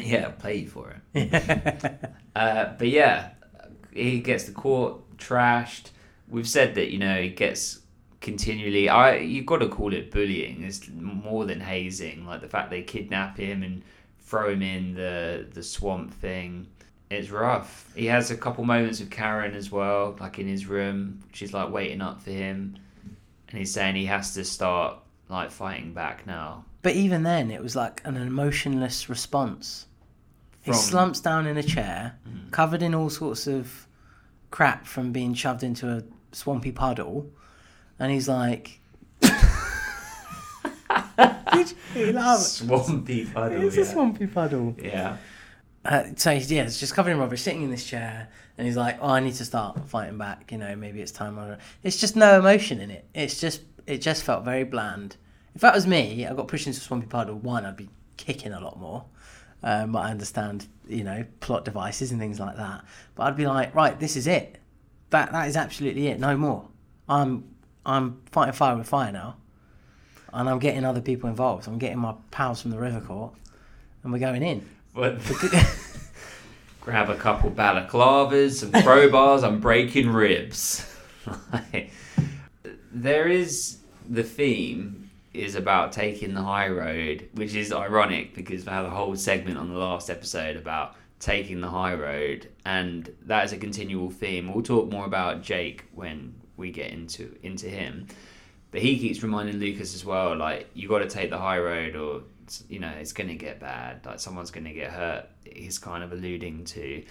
Yeah, 0.01 0.29
play 0.31 0.65
for 0.65 0.95
it. 1.15 2.11
uh, 2.37 2.75
but 2.79 2.89
yeah, 2.89 3.31
he 3.93 4.21
gets 4.21 4.45
the 4.45 4.53
court 4.53 5.01
trashed. 5.17 5.91
We've 6.29 6.49
said 6.49 6.75
that 6.77 6.91
you 6.91 6.99
know 6.99 7.21
he 7.21 7.31
gets 7.31 7.81
continually. 8.21 8.89
I 8.89 9.17
you've 9.17 9.47
got 9.47 9.59
to 9.59 9.69
call 9.69 9.93
it 9.93 10.11
bullying. 10.11 10.63
It's 10.63 10.89
more 10.89 11.45
than 11.45 11.61
hazing. 11.61 12.27
Like 12.27 12.41
the 12.41 12.49
fact 12.49 12.71
they 12.71 12.83
kidnap 12.83 13.37
him 13.37 13.63
and 13.63 13.83
throw 14.21 14.51
him 14.51 14.63
in 14.63 14.95
the 14.95 15.47
the 15.53 15.63
swamp 15.63 16.15
thing. 16.15 16.69
It's 17.11 17.31
rough. 17.31 17.91
He 17.95 18.07
has 18.07 18.31
a 18.31 18.37
couple 18.37 18.65
moments 18.65 19.01
with 19.01 19.11
Karen 19.11 19.55
as 19.55 19.71
well, 19.71 20.15
like 20.21 20.39
in 20.39 20.47
his 20.47 20.67
room. 20.67 21.21
She's 21.33 21.55
like 21.55 21.71
waiting 21.71 22.03
up 22.03 22.21
for 22.21 22.31
him, 22.31 22.77
and 23.49 23.59
he's 23.59 23.73
saying 23.73 23.97
he 23.97 24.05
has 24.07 24.35
to 24.35 24.45
start 24.45 24.99
like 25.29 25.51
fighting 25.51 25.95
back 25.95 26.27
now. 26.27 26.65
But 26.83 26.95
even 26.95 27.23
then, 27.23 27.51
it 27.51 27.63
was 27.63 27.75
like 27.75 28.03
an 28.05 28.17
emotionless 28.17 29.09
response. 29.09 29.87
He 30.69 30.75
From- 30.75 30.83
slumps 30.83 31.21
down 31.21 31.47
in 31.47 31.57
a 31.57 31.63
chair, 31.63 32.19
covered 32.51 32.83
in 32.83 32.95
all 32.95 33.09
sorts 33.09 33.47
of 33.47 33.87
crap 34.51 34.87
from 34.87 35.13
being 35.13 35.33
shoved 35.33 35.63
into 35.63 35.91
a 35.91 36.03
swampy 36.33 36.73
puddle, 36.73 37.31
and 37.99 38.13
he's 38.13 38.29
like, 38.29 38.81
Did 39.23 39.33
you 41.95 42.13
laugh? 42.13 42.41
Swampy 42.41 43.25
puddle. 43.25 43.63
It's 43.63 43.77
yeah. 43.77 43.83
a 43.83 43.87
swampy 43.87 44.27
puddle. 44.27 44.77
yeah. 44.79 45.17
Uh, 45.85 46.05
so 46.17 46.35
he's, 46.35 46.53
yeah, 46.53 46.65
it's 46.65 46.79
just 46.79 46.95
covered 46.95 47.13
in 47.13 47.19
rubbish, 47.19 47.41
sitting 47.41 47.63
in 47.63 47.71
this 47.71 47.87
chair, 47.87 48.29
and 48.59 48.67
he's 48.67 48.77
like, 48.77 48.99
"Oh, 49.01 49.09
I 49.09 49.21
need 49.21 49.35
to 49.37 49.45
start 49.45 49.89
fighting 49.89 50.19
back. 50.19 50.53
You 50.53 50.59
know, 50.59 50.77
maybe 50.77 51.01
it's 51.01 51.13
time." 51.13 51.39
I 51.39 51.57
It's 51.83 51.99
just 51.99 52.15
no 52.15 52.39
emotion 52.39 52.81
in 52.81 52.91
it. 52.91 53.07
It's 53.15 53.41
just 53.41 53.63
it 53.87 54.03
just 54.03 54.23
felt 54.23 54.45
very 54.45 54.65
bland. 54.65 55.17
If 55.55 55.63
that 55.63 55.75
was 55.75 55.87
me, 55.87 56.27
I 56.27 56.35
got 56.35 56.47
pushed 56.47 56.67
into 56.67 56.79
a 56.79 56.83
swampy 56.83 57.07
puddle. 57.07 57.37
One, 57.37 57.65
I'd 57.65 57.77
be 57.77 57.89
kicking 58.19 58.53
a 58.53 58.61
lot 58.61 58.79
more. 58.79 59.07
Um, 59.62 59.92
but 59.92 60.01
I 60.01 60.11
understand, 60.11 60.68
you 60.87 61.05
know, 61.05 61.25
plot 61.40 61.64
devices 61.64 62.12
and 62.12 62.21
things 62.21 62.38
like 62.38 62.57
that. 62.57 62.85
But 63.14 63.25
I'd 63.25 63.37
be 63.37 63.47
like, 63.47 63.75
right, 63.75 63.99
this 63.99 64.16
is 64.16 64.27
it. 64.27 64.59
That 65.11 65.33
that 65.33 65.49
is 65.49 65.57
absolutely 65.57 66.09
it. 66.09 66.21
No 66.21 66.37
more. 66.37 66.68
I'm 67.09 67.44
I'm 67.85 68.21
fighting 68.31 68.53
fire 68.53 68.77
with 68.77 68.88
fire 68.88 69.11
now, 69.11 69.37
and 70.33 70.49
I'm 70.49 70.59
getting 70.59 70.85
other 70.85 71.01
people 71.01 71.29
involved. 71.29 71.66
I'm 71.66 71.79
getting 71.79 71.99
my 71.99 72.14
pals 72.31 72.62
from 72.62 72.71
the 72.71 72.79
river 72.79 73.01
court, 73.01 73.35
and 74.03 74.12
we're 74.12 74.18
going 74.18 74.42
in. 74.42 74.68
But 74.94 75.18
grab 76.81 77.11
a 77.11 77.16
couple 77.16 77.51
balaclavas, 77.51 78.61
some 78.61 78.73
crowbars, 78.73 79.42
I'm 79.42 79.61
breaking 79.61 80.11
ribs. 80.11 80.85
Like, 81.53 81.90
there 82.90 83.29
is 83.29 83.81
the 84.09 84.23
theme 84.23 85.08
is 85.38 85.55
about 85.55 85.92
taking 85.92 86.35
the 86.35 86.42
high 86.42 86.68
road, 86.68 87.29
which 87.35 87.55
is 87.55 87.72
ironic 87.72 88.35
because 88.35 88.66
we 88.66 88.72
had 88.72 88.85
a 88.85 88.90
whole 88.90 89.16
segment 89.16 89.59
on 89.59 89.68
the 89.68 89.79
last 89.79 90.11
episode 90.11 90.57
about 90.57 90.96
taking 91.20 91.61
the 91.61 91.68
high 91.68 91.94
road, 91.94 92.48
and 92.64 93.12
that 93.22 93.44
is 93.44 93.53
a 93.53 93.57
continual 93.57 94.11
theme. 94.11 94.53
We'll 94.53 94.62
talk 94.62 94.90
more 94.90 95.05
about 95.05 95.42
Jake 95.42 95.85
when 95.94 96.35
we 96.57 96.70
get 96.70 96.92
into 96.92 97.37
into 97.42 97.68
him. 97.68 98.07
But 98.70 98.83
he 98.83 98.98
keeps 98.98 99.22
reminding 99.22 99.59
Lucas 99.59 99.94
as 99.94 100.05
well, 100.05 100.37
like 100.37 100.68
you 100.74 100.88
got 100.88 100.98
to 100.98 101.09
take 101.09 101.31
the 101.31 101.38
high 101.38 101.59
road, 101.59 101.96
or 101.96 102.22
you 102.68 102.79
know 102.79 102.92
it's 103.01 103.12
going 103.12 103.29
to 103.29 103.35
get 103.35 103.61
bad. 103.61 104.05
Like 104.05 104.20
someone's 104.20 104.51
going 104.51 104.64
to 104.64 104.72
get 104.72 104.90
hurt. 104.90 105.27
He's 105.44 105.79
kind 105.79 106.05
of 106.05 106.12
alluding 106.12 106.64
to. 106.64 107.05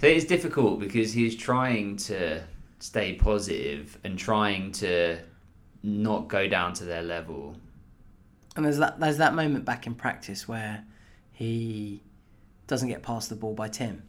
So 0.00 0.06
it's 0.06 0.26
difficult 0.26 0.80
because 0.80 1.12
he's 1.12 1.36
trying 1.36 1.96
to 1.98 2.42
stay 2.80 3.14
positive 3.14 3.98
and 4.04 4.18
trying 4.18 4.72
to 4.72 5.18
not 5.86 6.26
go 6.26 6.48
down 6.48 6.74
to 6.74 6.84
their 6.84 7.02
level. 7.02 7.54
And 8.56 8.64
there's 8.64 8.78
that 8.78 8.98
there's 8.98 9.18
that 9.18 9.34
moment 9.34 9.64
back 9.64 9.86
in 9.86 9.94
practice 9.94 10.48
where 10.48 10.84
he 11.32 12.02
doesn't 12.66 12.88
get 12.88 13.02
past 13.02 13.28
the 13.28 13.36
ball 13.36 13.54
by 13.54 13.68
Tim, 13.68 14.02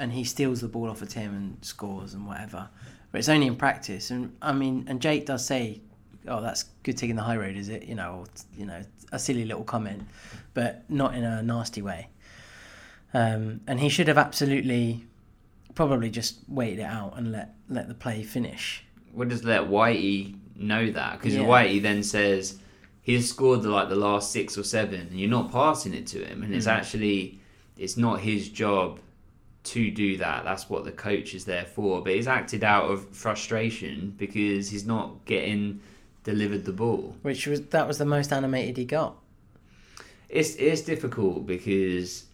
and 0.00 0.12
he 0.12 0.24
steals 0.24 0.60
the 0.60 0.68
ball 0.68 0.88
off 0.88 1.02
of 1.02 1.10
Tim 1.10 1.34
and 1.34 1.58
scores 1.62 2.14
and 2.14 2.26
whatever. 2.26 2.70
But 3.12 3.18
it's 3.18 3.28
only 3.28 3.46
in 3.46 3.56
practice, 3.56 4.10
and 4.10 4.36
I 4.40 4.52
mean, 4.52 4.86
and 4.88 5.00
Jake 5.00 5.26
does 5.26 5.44
say, 5.44 5.82
"Oh, 6.26 6.40
that's 6.40 6.64
good 6.82 6.96
taking 6.96 7.16
the 7.16 7.22
high 7.22 7.36
road, 7.36 7.56
is 7.56 7.68
it?" 7.68 7.84
You 7.84 7.94
know, 7.94 8.20
or, 8.20 8.24
you 8.56 8.64
know, 8.64 8.80
a 9.12 9.18
silly 9.18 9.44
little 9.44 9.64
comment, 9.64 10.06
but 10.54 10.84
not 10.88 11.14
in 11.14 11.24
a 11.24 11.42
nasty 11.42 11.82
way. 11.82 12.08
Um, 13.12 13.60
and 13.66 13.80
he 13.80 13.88
should 13.88 14.08
have 14.08 14.18
absolutely, 14.18 15.04
probably 15.74 16.10
just 16.10 16.38
waited 16.48 16.80
it 16.80 16.82
out 16.84 17.18
and 17.18 17.32
let 17.32 17.54
let 17.68 17.88
the 17.88 17.94
play 17.94 18.22
finish. 18.22 18.84
What 19.12 19.28
does 19.28 19.44
let 19.44 19.62
Whitey 19.62 20.37
know 20.58 20.90
that? 20.90 21.18
Because 21.18 21.34
Yeah. 21.34 21.44
Whitey 21.44 21.80
then 21.80 22.02
says 22.02 22.58
he's 23.00 23.28
scored 23.28 23.62
the, 23.62 23.70
like 23.70 23.88
the 23.88 23.96
last 23.96 24.32
six 24.32 24.58
or 24.58 24.64
seven, 24.64 25.00
and 25.00 25.18
you're 25.18 25.30
not 25.30 25.50
passing 25.50 25.94
it 25.94 26.06
to 26.08 26.24
him, 26.24 26.42
and 26.42 26.54
it's 26.54 26.66
mm. 26.66 26.72
actually 26.72 27.40
it's 27.76 27.96
not 27.96 28.20
his 28.20 28.48
job 28.48 28.98
to 29.64 29.90
do 29.90 30.16
that. 30.16 30.44
That's 30.44 30.68
what 30.68 30.84
the 30.84 30.92
coach 30.92 31.34
is 31.34 31.44
there 31.44 31.64
for. 31.64 32.02
But 32.02 32.14
he's 32.14 32.26
acted 32.26 32.64
out 32.64 32.90
of 32.90 33.08
frustration 33.10 34.14
because 34.16 34.68
he's 34.70 34.86
not 34.86 35.24
getting 35.24 35.80
delivered 36.24 36.64
the 36.64 36.72
ball. 36.72 37.16
Which 37.22 37.46
was 37.46 37.62
that 37.66 37.86
was 37.86 37.98
the 37.98 38.04
most 38.04 38.32
animated 38.32 38.76
he 38.76 38.84
got. 38.84 39.16
It's 40.28 40.54
it's 40.56 40.82
difficult 40.82 41.46
because 41.46 42.26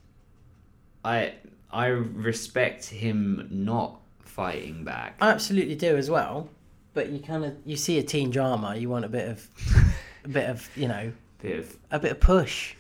I 1.05 1.35
I 1.73 1.87
respect 1.87 2.87
him 2.87 3.49
not 3.51 4.01
fighting 4.21 4.85
back. 4.85 5.17
I 5.21 5.31
absolutely 5.31 5.77
do 5.77 5.97
as 5.97 6.11
well. 6.11 6.49
But 6.95 7.11
you 7.11 7.19
kind 7.19 7.45
of 7.45 7.57
you 7.67 7.77
see 7.77 7.99
a 7.99 8.03
teen 8.03 8.31
drama, 8.31 8.77
you 8.77 8.89
want 8.89 9.05
a 9.05 9.09
bit 9.09 9.29
of 9.29 9.49
a 10.25 10.29
bit 10.29 10.49
of 10.49 10.69
you 10.77 10.89
know 10.89 11.13
Bit 11.43 11.59
of 11.59 11.77
a 11.91 11.99
bit 11.99 12.13
of 12.13 12.21
push 12.21 12.75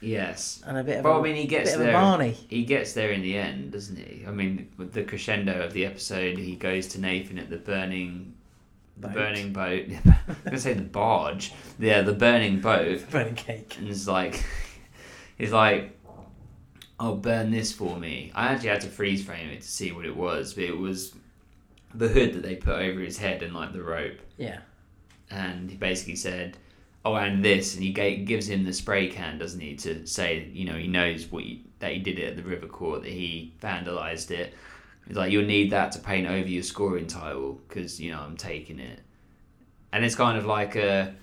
yes. 0.00 0.62
and 0.66 0.76
a 0.78 0.82
bit 0.82 0.98
of 0.98 1.04
Well, 1.04 1.16
a, 1.16 1.20
I 1.20 1.22
mean, 1.22 1.36
he 1.36 1.46
gets 1.46 1.76
there. 1.76 1.92
Barney. 1.92 2.32
He 2.48 2.64
gets 2.64 2.94
there 2.94 3.12
in 3.12 3.22
the 3.22 3.36
end, 3.36 3.72
doesn't 3.72 3.96
he? 3.96 4.24
I 4.26 4.30
mean, 4.30 4.70
with 4.76 4.92
the 4.92 5.04
crescendo 5.04 5.62
of 5.64 5.72
the 5.72 5.86
episode, 5.86 6.38
he 6.38 6.56
goes 6.56 6.88
to 6.88 7.00
Nathan 7.00 7.38
at 7.38 7.48
the 7.50 7.58
burning, 7.58 8.34
the 8.96 9.08
burning 9.08 9.52
boat. 9.52 9.84
I'm 10.04 10.36
gonna 10.44 10.58
say 10.58 10.72
the 10.72 10.82
barge. 10.82 11.52
Yeah, 11.78 12.02
the 12.02 12.12
burning 12.12 12.60
boat, 12.60 13.04
Burning 13.10 13.34
cake. 13.34 13.76
and 13.78 13.86
he's 13.86 14.08
like, 14.08 14.44
he's 15.38 15.52
like, 15.52 15.96
"Oh, 16.98 17.14
burn 17.14 17.50
this 17.50 17.72
for 17.72 17.96
me." 17.98 18.32
I 18.34 18.48
actually 18.48 18.70
had 18.70 18.80
to 18.82 18.88
freeze 18.88 19.24
frame 19.24 19.50
it 19.50 19.60
to 19.62 19.68
see 19.68 19.92
what 19.92 20.06
it 20.06 20.16
was, 20.16 20.54
but 20.54 20.64
it 20.64 20.76
was 20.76 21.14
the 21.98 22.08
hood 22.08 22.34
that 22.34 22.42
they 22.42 22.56
put 22.56 22.76
over 22.76 23.00
his 23.00 23.18
head 23.18 23.42
and 23.42 23.54
like 23.54 23.72
the 23.72 23.82
rope. 23.82 24.18
Yeah. 24.36 24.58
and 25.30 25.70
he 25.70 25.76
basically 25.76 26.16
said, 26.16 26.56
"Oh, 27.04 27.14
and 27.14 27.44
this," 27.44 27.74
and 27.74 27.82
he 27.82 27.92
gives 27.92 28.48
him 28.48 28.64
the 28.64 28.72
spray 28.72 29.08
can, 29.08 29.38
doesn't 29.38 29.60
he, 29.60 29.74
to 29.76 30.06
say, 30.06 30.48
you 30.52 30.64
know, 30.64 30.74
he 30.76 30.86
knows 30.88 31.26
what 31.30 31.42
he, 31.44 31.64
that 31.80 31.92
he 31.92 31.98
did 31.98 32.18
it 32.18 32.28
at 32.28 32.36
the 32.36 32.42
River 32.42 32.66
Court, 32.66 33.02
that 33.02 33.10
he 33.12 33.54
vandalized 33.60 34.30
it. 34.30 34.54
He's 35.06 35.16
like, 35.16 35.32
"You'll 35.32 35.46
need 35.46 35.70
that 35.72 35.92
to 35.92 35.98
paint 36.00 36.26
over 36.26 36.48
your 36.48 36.62
scoring 36.62 37.06
title 37.06 37.60
because 37.68 38.00
you 38.00 38.10
know 38.12 38.20
I'm 38.20 38.36
taking 38.36 38.78
it," 38.78 39.00
and 39.92 40.04
it's 40.04 40.14
kind 40.16 40.38
of 40.38 40.46
like 40.46 40.76
a. 40.76 41.14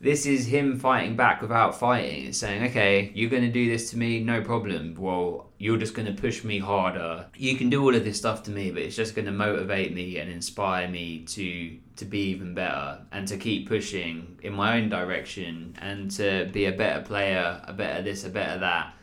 This 0.00 0.26
is 0.26 0.46
him 0.46 0.78
fighting 0.78 1.16
back 1.16 1.40
without 1.40 1.78
fighting. 1.78 2.26
It's 2.26 2.38
saying, 2.38 2.62
okay, 2.64 3.10
you're 3.14 3.30
going 3.30 3.42
to 3.44 3.50
do 3.50 3.70
this 3.70 3.90
to 3.90 3.96
me, 3.96 4.20
no 4.20 4.42
problem. 4.42 4.94
Well, 4.98 5.48
you're 5.58 5.78
just 5.78 5.94
going 5.94 6.14
to 6.14 6.20
push 6.20 6.44
me 6.44 6.58
harder. 6.58 7.26
You 7.36 7.56
can 7.56 7.70
do 7.70 7.82
all 7.82 7.94
of 7.94 8.04
this 8.04 8.18
stuff 8.18 8.42
to 8.44 8.50
me, 8.50 8.70
but 8.70 8.82
it's 8.82 8.96
just 8.96 9.14
going 9.14 9.24
to 9.24 9.32
motivate 9.32 9.94
me 9.94 10.18
and 10.18 10.30
inspire 10.30 10.88
me 10.88 11.20
to 11.26 11.78
to 11.96 12.04
be 12.04 12.18
even 12.30 12.54
better 12.54 12.98
and 13.12 13.26
to 13.28 13.36
keep 13.36 13.68
pushing 13.68 14.36
in 14.42 14.52
my 14.52 14.76
own 14.76 14.88
direction 14.88 15.76
and 15.80 16.10
to 16.10 16.50
be 16.52 16.64
a 16.66 16.72
better 16.72 17.00
player, 17.02 17.62
a 17.66 17.72
better 17.72 18.02
this, 18.02 18.24
a 18.24 18.28
better 18.28 18.58
that. 18.58 18.94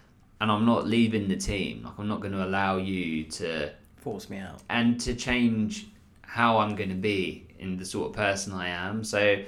And 0.41 0.51
I'm 0.51 0.65
not 0.65 0.85
leaving 0.85 1.27
the 1.29 1.37
team. 1.37 1.83
Like 1.83 1.97
I'm 1.97 2.07
not 2.09 2.19
going 2.19 2.33
to 2.33 2.43
allow 2.43 2.77
you 2.77 3.23
to 3.25 3.71
Force 3.97 4.29
me 4.29 4.37
out. 4.39 4.61
and 4.69 4.99
to 5.01 5.15
change 5.15 5.87
how 6.23 6.57
I'm 6.57 6.75
going 6.75 6.89
to 6.89 6.95
be 6.95 7.47
in 7.59 7.77
the 7.77 7.85
sort 7.85 8.09
of 8.09 8.15
person 8.15 8.51
I 8.53 8.67
am. 8.69 9.03
So 9.03 9.43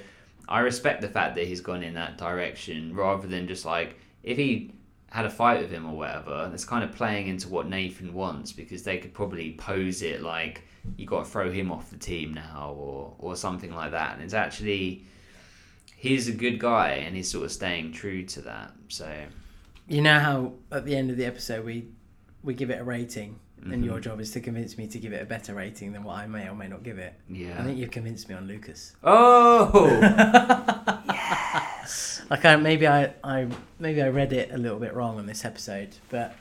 I 0.48 0.60
respect 0.60 1.00
the 1.00 1.08
fact 1.08 1.34
that 1.36 1.46
he's 1.46 1.60
gone 1.60 1.82
in 1.82 1.94
that 1.94 2.18
direction 2.18 2.94
rather 2.94 3.26
than 3.26 3.46
just 3.48 3.64
like 3.64 3.98
if 4.22 4.36
he 4.36 4.72
had 5.10 5.24
a 5.24 5.30
fight 5.30 5.60
with 5.60 5.70
him 5.70 5.86
or 5.86 5.96
whatever, 5.96 6.48
that's 6.50 6.64
kind 6.64 6.82
of 6.82 6.92
playing 6.92 7.28
into 7.28 7.48
what 7.48 7.68
Nathan 7.68 8.12
wants 8.12 8.52
because 8.52 8.82
they 8.82 8.98
could 8.98 9.14
probably 9.14 9.52
pose 9.52 10.02
it 10.02 10.22
like 10.22 10.62
you 10.96 11.06
got 11.06 11.24
to 11.24 11.30
throw 11.30 11.50
him 11.50 11.70
off 11.70 11.90
the 11.90 11.96
team 11.96 12.34
now 12.34 12.74
or 12.76 13.14
or 13.18 13.36
something 13.36 13.74
like 13.74 13.92
that. 13.92 14.14
And 14.14 14.22
it's 14.22 14.34
actually 14.34 15.04
he's 15.96 16.28
a 16.28 16.32
good 16.32 16.58
guy 16.58 16.88
and 16.90 17.16
he's 17.16 17.30
sort 17.30 17.44
of 17.44 17.52
staying 17.52 17.92
true 17.92 18.24
to 18.24 18.42
that. 18.42 18.72
So 18.88 19.08
You 19.88 20.02
know 20.02 20.18
how 20.18 20.52
at 20.70 20.84
the 20.84 20.96
end 20.96 21.10
of 21.10 21.16
the 21.16 21.24
episode 21.24 21.64
we 21.64 21.88
we 22.42 22.52
give 22.54 22.70
it 22.70 22.80
a 22.80 22.84
rating, 22.84 23.38
and 23.62 23.72
Mm-hmm. 23.72 23.84
your 23.84 23.98
job 24.00 24.20
is 24.20 24.30
to 24.32 24.40
convince 24.40 24.76
me 24.76 24.86
to 24.88 24.98
give 24.98 25.12
it 25.14 25.22
a 25.22 25.24
better 25.24 25.54
rating 25.54 25.92
than 25.92 26.04
what 26.04 26.16
I 26.18 26.26
may 26.26 26.48
or 26.48 26.54
may 26.54 26.68
not 26.68 26.82
give 26.82 26.98
it. 26.98 27.14
yeah. 27.30 27.56
I 27.58 27.64
think 27.64 27.78
you've 27.78 27.90
convinced 27.90 28.28
me 28.28 28.34
on 28.34 28.46
Lucas. 28.46 28.94
oh, 29.02 29.70
yes. 31.06 32.22
can't. 32.40 32.62
Maybe 32.62 32.86
I, 32.86 33.12
I 33.22 33.48
maybe 33.78 34.02
I 34.02 34.08
read 34.08 34.32
it 34.32 34.50
a 34.52 34.58
little 34.58 34.78
bit 34.78 34.94
wrong 34.94 35.18
on 35.18 35.26
this 35.26 35.44
episode, 35.44 35.90
but 36.10 36.34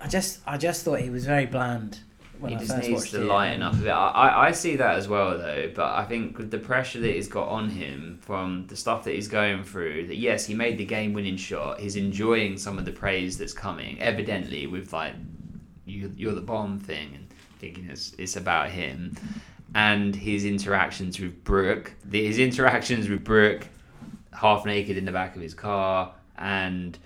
I 0.00 0.08
just 0.08 0.40
I 0.46 0.56
just 0.56 0.84
thought 0.84 1.00
he 1.00 1.10
was 1.10 1.26
very 1.26 1.46
bland 1.46 2.00
when 2.40 2.50
he 2.50 2.56
I 2.56 2.60
just 2.60 2.72
first 2.72 2.88
needs 2.88 3.10
to 3.10 3.22
it. 3.22 3.24
lighten 3.26 3.62
up 3.62 3.74
a 3.74 3.76
bit. 3.78 3.88
I, 3.90 4.08
I, 4.10 4.46
I 4.48 4.52
see 4.52 4.76
that 4.76 4.96
as 4.96 5.08
well, 5.08 5.36
though. 5.38 5.70
But 5.74 5.92
I 5.96 6.04
think 6.04 6.38
with 6.38 6.50
the 6.50 6.58
pressure 6.58 7.00
that 7.00 7.12
he's 7.14 7.28
got 7.28 7.48
on 7.48 7.68
him 7.68 8.18
from 8.22 8.66
the 8.68 8.76
stuff 8.76 9.04
that 9.04 9.14
he's 9.14 9.28
going 9.28 9.64
through, 9.64 10.06
that 10.06 10.16
yes, 10.16 10.46
he 10.46 10.54
made 10.54 10.78
the 10.78 10.84
game-winning 10.84 11.36
shot. 11.36 11.80
He's 11.80 11.96
enjoying 11.96 12.56
some 12.56 12.78
of 12.78 12.84
the 12.84 12.92
praise 12.92 13.38
that's 13.38 13.52
coming, 13.52 14.00
evidently 14.00 14.66
with 14.68 14.92
like 14.92 15.14
you, 15.88 16.12
you're 16.16 16.34
the 16.34 16.40
bomb 16.40 16.78
thing, 16.78 17.12
and 17.14 17.26
thinking 17.58 17.88
it's 17.90 18.14
it's 18.18 18.36
about 18.36 18.70
him, 18.70 19.16
and 19.74 20.14
his 20.14 20.44
interactions 20.44 21.18
with 21.20 21.42
Brooke. 21.44 21.92
The, 22.04 22.24
his 22.24 22.38
interactions 22.38 23.08
with 23.08 23.24
Brooke, 23.24 23.66
half 24.32 24.64
naked 24.64 24.96
in 24.96 25.04
the 25.04 25.12
back 25.12 25.36
of 25.36 25.42
his 25.42 25.54
car, 25.54 26.12
and 26.36 26.98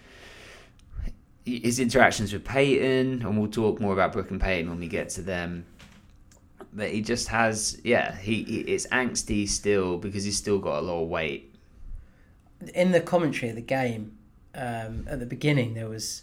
his 1.45 1.81
interactions 1.81 2.33
with 2.33 2.45
Peyton, 2.45 3.23
and 3.27 3.39
we'll 3.39 3.51
talk 3.51 3.81
more 3.81 3.93
about 3.93 4.13
Brooke 4.13 4.31
and 4.31 4.41
Peyton 4.41 4.69
when 4.71 4.79
we 4.79 4.89
get 4.89 5.09
to 5.11 5.23
them. 5.23 5.67
But 6.75 6.91
he 6.91 7.03
just 7.03 7.29
has, 7.29 7.81
yeah, 7.85 8.17
he, 8.17 8.45
he 8.45 8.61
it's 8.61 8.87
angsty 8.87 9.49
still 9.49 9.99
because 9.99 10.25
he's 10.25 10.37
still 10.39 10.59
got 10.59 10.79
a 10.79 10.83
lot 10.83 11.03
of 11.03 11.09
weight. 11.09 11.55
in 12.75 12.93
the 12.93 13.01
commentary 13.01 13.51
of 13.51 13.57
the 13.57 13.63
game 13.63 14.17
um, 14.55 15.07
at 15.09 15.19
the 15.19 15.27
beginning 15.27 15.75
there 15.75 15.89
was 15.89 16.23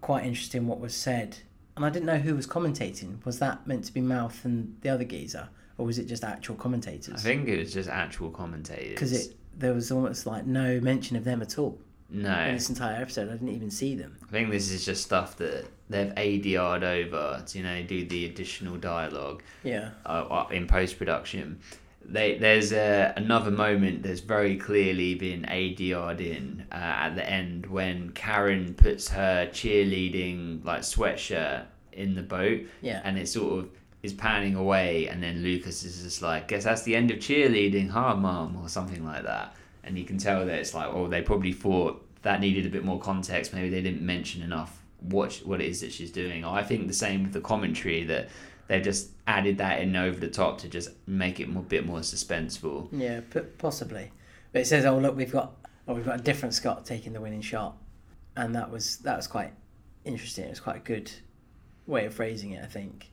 quite 0.00 0.24
interesting 0.24 0.66
what 0.66 0.80
was 0.80 0.94
said 0.94 1.38
and 1.76 1.84
i 1.84 1.90
didn't 1.90 2.06
know 2.06 2.18
who 2.18 2.34
was 2.34 2.46
commentating 2.46 3.24
was 3.24 3.38
that 3.38 3.66
meant 3.66 3.84
to 3.84 3.92
be 3.92 4.00
mouth 4.00 4.44
and 4.44 4.76
the 4.82 4.88
other 4.88 5.04
geezer 5.04 5.48
or 5.78 5.86
was 5.86 5.98
it 5.98 6.04
just 6.06 6.22
actual 6.22 6.54
commentators? 6.54 7.14
I 7.14 7.18
think 7.18 7.48
it 7.48 7.58
was 7.58 7.72
just 7.72 7.88
actual 7.88 8.30
commentators. 8.30 8.90
because 8.90 9.12
it 9.12 9.34
there 9.56 9.72
was 9.72 9.90
almost 9.90 10.26
like 10.26 10.44
no 10.46 10.80
mention 10.80 11.16
of 11.16 11.24
them 11.24 11.40
at 11.42 11.58
all 11.58 11.78
No, 12.10 12.30
in 12.44 12.54
this 12.54 12.68
entire 12.68 13.00
episode 13.00 13.28
i 13.28 13.32
didn't 13.32 13.48
even 13.48 13.70
see 13.70 13.94
them 13.94 14.16
I 14.28 14.30
think 14.30 14.50
this 14.50 14.70
is 14.70 14.84
just 14.84 15.02
stuff 15.02 15.36
that 15.38 15.64
they've 15.88 16.12
ADR'd 16.14 16.84
over 16.84 17.42
to 17.46 17.58
you 17.58 17.64
know 17.64 17.82
do 17.82 18.04
the 18.06 18.26
additional 18.26 18.76
dialogue. 18.76 19.42
yeah 19.64 19.90
uh, 20.06 20.44
in 20.50 20.66
post 20.66 20.98
production. 20.98 21.58
They, 22.04 22.36
there's 22.38 22.72
a, 22.72 23.12
another 23.16 23.50
moment 23.50 24.02
that's 24.02 24.20
very 24.20 24.56
clearly 24.56 25.14
been 25.14 25.42
ADR'd 25.44 26.20
in 26.20 26.66
uh, 26.70 26.74
at 26.74 27.14
the 27.14 27.28
end 27.28 27.66
when 27.66 28.10
Karen 28.10 28.74
puts 28.74 29.08
her 29.08 29.48
cheerleading 29.52 30.64
like 30.64 30.80
sweatshirt 30.82 31.64
in 31.92 32.14
the 32.14 32.22
boat, 32.22 32.62
Yeah. 32.80 33.00
and 33.04 33.18
it 33.18 33.28
sort 33.28 33.58
of 33.60 33.70
is 34.02 34.12
panning 34.12 34.54
away, 34.56 35.06
and 35.08 35.22
then 35.22 35.42
Lucas 35.42 35.84
is 35.84 36.02
just 36.02 36.22
like, 36.22 36.48
"Guess 36.48 36.64
that's 36.64 36.82
the 36.82 36.96
end 36.96 37.10
of 37.10 37.18
cheerleading, 37.18 37.88
huh, 37.90 38.16
mum?" 38.16 38.56
or 38.60 38.68
something 38.68 39.04
like 39.04 39.22
that, 39.24 39.54
and 39.84 39.96
you 39.98 40.04
can 40.04 40.18
tell 40.18 40.44
that 40.46 40.58
it's 40.58 40.74
like, 40.74 40.88
oh, 40.92 41.06
they 41.08 41.22
probably 41.22 41.52
thought 41.52 42.04
that 42.22 42.40
needed 42.40 42.66
a 42.66 42.68
bit 42.68 42.84
more 42.84 42.98
context. 42.98 43.52
Maybe 43.54 43.68
they 43.68 43.80
didn't 43.82 44.02
mention 44.02 44.42
enough 44.42 44.82
what 45.00 45.34
what 45.44 45.60
it 45.60 45.68
is 45.68 45.80
that 45.82 45.92
she's 45.92 46.10
doing. 46.10 46.44
I 46.44 46.62
think 46.62 46.88
the 46.88 46.92
same 46.94 47.22
with 47.24 47.32
the 47.32 47.40
commentary 47.40 48.04
that 48.04 48.28
they've 48.68 48.82
just 48.82 49.10
added 49.26 49.58
that 49.58 49.80
in 49.80 49.94
over 49.96 50.18
the 50.18 50.28
top 50.28 50.58
to 50.58 50.68
just 50.68 50.90
make 51.06 51.40
it 51.40 51.48
a 51.48 51.52
bit 51.60 51.86
more 51.86 52.00
suspenseful. 52.00 52.88
yeah 52.92 53.20
p- 53.30 53.40
possibly. 53.58 54.10
But 54.52 54.62
it 54.62 54.66
says 54.66 54.84
oh 54.84 54.98
look 54.98 55.16
we've 55.16 55.32
got 55.32 55.54
oh 55.88 55.94
we've 55.94 56.04
got 56.04 56.20
a 56.20 56.22
different 56.22 56.54
scott 56.54 56.84
taking 56.86 57.12
the 57.12 57.20
winning 57.20 57.42
shot. 57.42 57.76
And 58.36 58.54
that 58.54 58.70
was 58.70 58.98
that 58.98 59.16
was 59.16 59.26
quite 59.26 59.52
interesting. 60.04 60.44
It 60.44 60.50
was 60.50 60.60
quite 60.60 60.76
a 60.76 60.80
good 60.80 61.10
way 61.86 62.06
of 62.06 62.14
phrasing 62.14 62.52
it 62.52 62.62
i 62.62 62.66
think. 62.66 63.10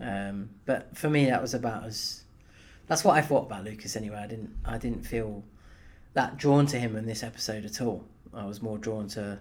Um, 0.00 0.50
but 0.66 0.96
for 0.96 1.08
me 1.08 1.26
that 1.26 1.40
was 1.40 1.54
about 1.54 1.84
as 1.84 2.24
that's 2.88 3.04
what 3.04 3.16
i 3.16 3.20
thought 3.22 3.46
about 3.46 3.64
lucas 3.64 3.96
anyway. 3.96 4.16
I 4.16 4.26
didn't 4.26 4.50
i 4.64 4.76
didn't 4.78 5.02
feel 5.02 5.44
that 6.14 6.36
drawn 6.36 6.66
to 6.66 6.78
him 6.78 6.96
in 6.96 7.06
this 7.06 7.22
episode 7.22 7.64
at 7.64 7.80
all. 7.80 8.04
I 8.32 8.44
was 8.44 8.60
more 8.62 8.78
drawn 8.78 9.08
to 9.08 9.40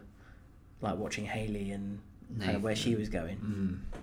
like 0.81 0.97
watching 0.97 1.25
haley 1.25 1.71
and 1.71 1.99
kind 2.39 2.55
of 2.55 2.63
where 2.63 2.75
she 2.75 2.95
was 2.95 3.09
going. 3.09 3.37
Mm. 3.37 4.02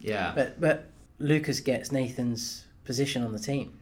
Yeah, 0.00 0.32
but 0.34 0.60
but 0.60 0.90
lucas 1.18 1.60
gets 1.60 1.90
nathan's 1.90 2.64
position 2.84 3.22
on 3.24 3.32
the 3.32 3.38
team 3.38 3.72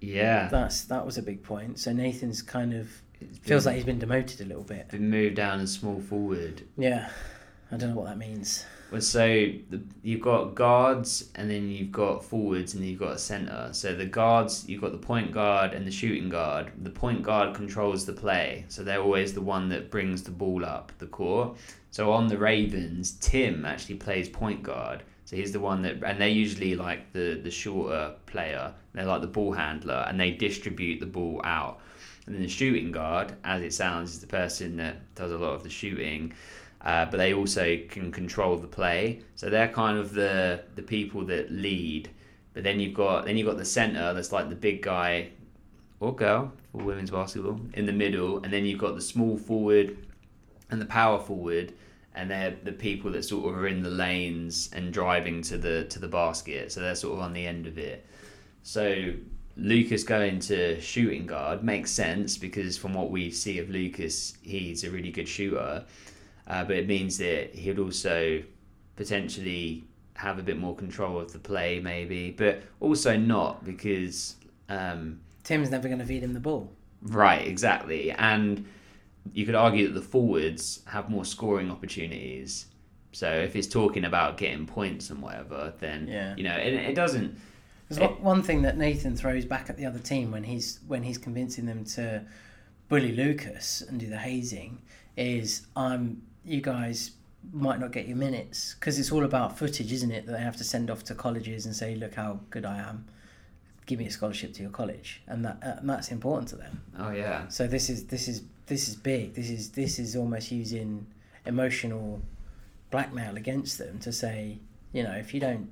yeah. 0.00 0.48
that's 0.48 0.84
that 0.84 1.04
was 1.04 1.18
a 1.18 1.22
big 1.22 1.42
point 1.42 1.78
so 1.78 1.92
nathan's 1.92 2.42
kind 2.42 2.72
of 2.72 2.88
It's 3.20 3.38
feels 3.38 3.66
like 3.66 3.74
he's 3.76 3.84
been 3.84 3.98
demoted 3.98 4.40
a 4.40 4.44
little 4.44 4.62
bit 4.62 4.88
been 4.88 5.10
moved 5.10 5.34
down 5.36 5.60
a 5.60 5.66
small 5.66 6.00
forward. 6.00 6.62
yeah 6.76 7.10
i 7.72 7.76
don't 7.76 7.90
know 7.90 7.96
what 7.96 8.06
that 8.06 8.18
means 8.18 8.64
Well, 8.92 9.00
so 9.00 9.26
the, 9.70 9.82
you've 10.04 10.20
got 10.20 10.54
guards, 10.54 11.30
and 11.34 11.50
then 11.50 11.68
you've 11.68 11.90
got 11.90 12.22
forwards, 12.24 12.74
and 12.74 12.82
then 12.82 12.90
you've 12.90 13.00
got 13.00 13.12
a 13.12 13.18
centre. 13.18 13.70
So 13.72 13.92
the 13.96 14.04
guards, 14.06 14.68
you've 14.68 14.82
got 14.82 14.92
the 14.92 14.98
point 14.98 15.32
guard 15.32 15.72
and 15.72 15.84
the 15.84 15.90
shooting 15.90 16.28
guard. 16.28 16.70
The 16.80 16.90
point 16.90 17.22
guard 17.24 17.56
controls 17.56 18.04
the 18.06 18.12
play, 18.12 18.66
so 18.68 18.84
they're 18.84 19.02
always 19.02 19.32
the 19.32 19.40
one 19.40 19.68
that 19.70 19.90
brings 19.90 20.22
the 20.22 20.30
ball 20.30 20.64
up 20.64 20.92
the 20.98 21.06
court. 21.06 21.56
So 21.90 22.12
on 22.12 22.28
the 22.28 22.38
Ravens, 22.38 23.12
Tim 23.20 23.64
actually 23.64 23.96
plays 23.96 24.28
point 24.28 24.62
guard. 24.62 25.02
So 25.24 25.36
he's 25.36 25.52
the 25.52 25.60
one 25.60 25.82
that, 25.82 26.02
and 26.04 26.20
they're 26.20 26.28
usually 26.28 26.74
like 26.74 27.12
the 27.12 27.40
the 27.42 27.50
shorter 27.50 28.14
player. 28.26 28.74
They're 28.92 29.06
like 29.06 29.22
the 29.22 29.26
ball 29.26 29.52
handler, 29.52 30.04
and 30.08 30.20
they 30.20 30.30
distribute 30.30 31.00
the 31.00 31.06
ball 31.06 31.40
out. 31.44 31.80
And 32.26 32.34
then 32.34 32.42
the 32.42 32.48
shooting 32.48 32.90
guard, 32.90 33.34
as 33.44 33.62
it 33.62 33.74
sounds, 33.74 34.12
is 34.12 34.20
the 34.20 34.26
person 34.26 34.76
that 34.78 35.14
does 35.14 35.32
a 35.32 35.38
lot 35.38 35.54
of 35.54 35.62
the 35.62 35.70
shooting 35.70 36.32
uh, 36.84 37.06
but 37.06 37.16
they 37.16 37.32
also 37.32 37.78
can 37.88 38.12
control 38.12 38.56
the 38.56 38.66
play. 38.66 39.22
So 39.36 39.48
they're 39.48 39.68
kind 39.68 39.98
of 39.98 40.12
the 40.12 40.62
the 40.74 40.82
people 40.82 41.24
that 41.26 41.50
lead. 41.50 42.10
But 42.52 42.62
then 42.62 42.78
you've 42.78 42.94
got 42.94 43.24
then 43.24 43.36
you've 43.36 43.48
got 43.48 43.56
the 43.56 43.64
center 43.64 44.12
that's 44.12 44.32
like 44.32 44.48
the 44.48 44.54
big 44.54 44.82
guy 44.82 45.30
or 46.00 46.14
girl 46.14 46.52
for 46.70 46.78
women's 46.78 47.10
basketball 47.10 47.60
in 47.72 47.86
the 47.86 47.92
middle, 47.92 48.42
and 48.44 48.52
then 48.52 48.66
you've 48.66 48.78
got 48.78 48.94
the 48.94 49.00
small 49.00 49.38
forward 49.38 49.96
and 50.70 50.80
the 50.80 50.86
power 50.86 51.18
forward, 51.18 51.72
and 52.14 52.30
they're 52.30 52.56
the 52.62 52.72
people 52.72 53.10
that 53.12 53.24
sort 53.24 53.48
of 53.48 53.58
are 53.58 53.66
in 53.66 53.82
the 53.82 53.90
lanes 53.90 54.70
and 54.72 54.92
driving 54.92 55.42
to 55.42 55.58
the 55.58 55.84
to 55.84 55.98
the 55.98 56.08
basket. 56.08 56.72
So 56.72 56.80
they're 56.80 56.94
sort 56.94 57.14
of 57.14 57.20
on 57.20 57.32
the 57.32 57.46
end 57.46 57.66
of 57.66 57.78
it. 57.78 58.06
So 58.62 59.12
Lucas 59.56 60.02
going 60.04 60.40
to 60.40 60.80
shooting 60.80 61.26
guard 61.26 61.62
makes 61.62 61.90
sense 61.90 62.36
because 62.36 62.76
from 62.76 62.94
what 62.94 63.10
we 63.10 63.30
see 63.30 63.58
of 63.58 63.70
Lucas, 63.70 64.36
he's 64.42 64.84
a 64.84 64.90
really 64.90 65.10
good 65.10 65.28
shooter. 65.28 65.84
Uh, 66.46 66.64
but 66.64 66.76
it 66.76 66.86
means 66.86 67.16
that 67.18 67.54
he'd 67.54 67.78
also 67.78 68.42
potentially 68.96 69.84
have 70.14 70.38
a 70.38 70.42
bit 70.42 70.58
more 70.58 70.74
control 70.76 71.18
of 71.18 71.32
the 71.32 71.38
play, 71.38 71.80
maybe, 71.80 72.30
but 72.30 72.62
also 72.80 73.16
not 73.16 73.64
because 73.64 74.36
um, 74.68 75.20
tim's 75.42 75.70
never 75.70 75.88
going 75.88 75.98
to 75.98 76.04
feed 76.04 76.22
him 76.22 76.34
the 76.34 76.40
ball 76.40 76.70
Right, 77.04 77.46
exactly. 77.46 78.10
And 78.12 78.66
you 79.32 79.46
could 79.46 79.54
argue 79.54 79.86
that 79.88 79.94
the 79.94 80.02
forwards 80.06 80.80
have 80.86 81.08
more 81.10 81.24
scoring 81.24 81.70
opportunities. 81.70 82.66
So 83.12 83.30
if 83.30 83.54
it's 83.56 83.66
talking 83.68 84.04
about 84.04 84.36
getting 84.36 84.66
points 84.66 85.10
and 85.10 85.22
whatever, 85.22 85.72
then 85.80 86.08
Yeah. 86.08 86.34
you 86.36 86.44
know, 86.44 86.56
it, 86.56 86.74
it 86.74 86.94
doesn't. 86.94 87.38
There's 87.88 88.00
one- 88.00 88.22
one 88.22 88.42
thing 88.42 88.62
that 88.62 88.76
Nathan 88.76 89.16
throws 89.16 89.44
back 89.44 89.70
at 89.70 89.76
the 89.76 89.86
other 89.86 89.98
team 89.98 90.30
when 90.30 90.44
he's 90.44 90.80
when 90.86 91.02
he's 91.02 91.18
convincing 91.18 91.66
them 91.66 91.84
to 91.84 92.24
bully 92.88 93.12
Lucas 93.12 93.82
and 93.82 93.98
do 94.00 94.08
the 94.08 94.18
hazing 94.18 94.82
is 95.16 95.66
I'm 95.76 96.22
you 96.44 96.60
guys 96.60 97.12
might 97.52 97.78
not 97.78 97.92
get 97.92 98.06
your 98.08 98.16
minutes 98.16 98.74
because 98.74 98.98
it's 98.98 99.12
all 99.12 99.24
about 99.24 99.56
footage, 99.58 99.92
isn't 99.92 100.10
it? 100.10 100.26
That 100.26 100.32
they 100.32 100.40
have 100.40 100.56
to 100.56 100.64
send 100.64 100.90
off 100.90 101.04
to 101.04 101.14
colleges 101.14 101.66
and 101.66 101.74
say, 101.76 101.94
look 101.94 102.14
how 102.14 102.40
good 102.50 102.64
I 102.64 102.78
am. 102.78 103.04
Give 103.86 103.98
me 103.98 104.06
a 104.06 104.10
scholarship 104.10 104.54
to 104.54 104.62
your 104.62 104.70
college, 104.70 105.22
and 105.26 105.44
that 105.44 105.58
uh, 105.62 105.74
and 105.80 105.88
that's 105.88 106.10
important 106.10 106.48
to 106.48 106.56
them. 106.56 106.80
Oh 106.98 107.10
yeah, 107.10 107.46
So 107.48 107.66
this 107.66 107.90
is 107.90 108.06
this 108.06 108.28
is 108.28 108.42
this 108.66 108.88
is 108.88 108.96
big. 108.96 109.34
This 109.34 109.50
is 109.50 109.70
this 109.70 109.98
is 109.98 110.16
almost 110.16 110.50
using 110.50 111.06
emotional 111.46 112.20
blackmail 112.90 113.36
against 113.36 113.78
them 113.78 113.98
to 114.00 114.12
say, 114.12 114.58
you 114.92 115.02
know, 115.02 115.12
if 115.12 115.34
you 115.34 115.40
don't 115.40 115.68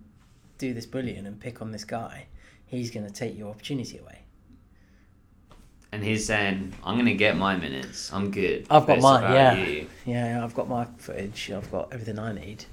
do 0.59 0.75
this 0.75 0.87
bullying 0.87 1.27
and 1.27 1.41
pick 1.41 1.63
on 1.63 1.73
this 1.73 1.85
guy, 1.85 2.27
he's 2.67 2.91
going 2.91 3.07
to 3.07 3.13
take 3.13 3.37
your 3.37 3.51
opportunity 3.51 3.99
away. 3.99 4.19
and 5.93 6.03
he's 6.03 6.25
saying, 6.25 6.73
"I'm 6.85 6.97
gonna 6.97 7.15
get 7.15 7.37
my 7.37 7.55
minutes. 7.57 8.11
I'm 8.13 8.31
good. 8.31 8.67
I've 8.71 8.87
got 8.87 9.01
mine, 9.01 9.23
yeah. 9.33 9.55
you." 9.55 9.87
Yeah, 10.07 10.43
I've 10.43 10.55
got 10.55 10.67
my 10.69 10.87
footage. 10.97 11.51
I've 11.51 11.71
got 11.71 11.93
everything 11.93 12.19
I 12.19 12.33
need. 12.33 12.65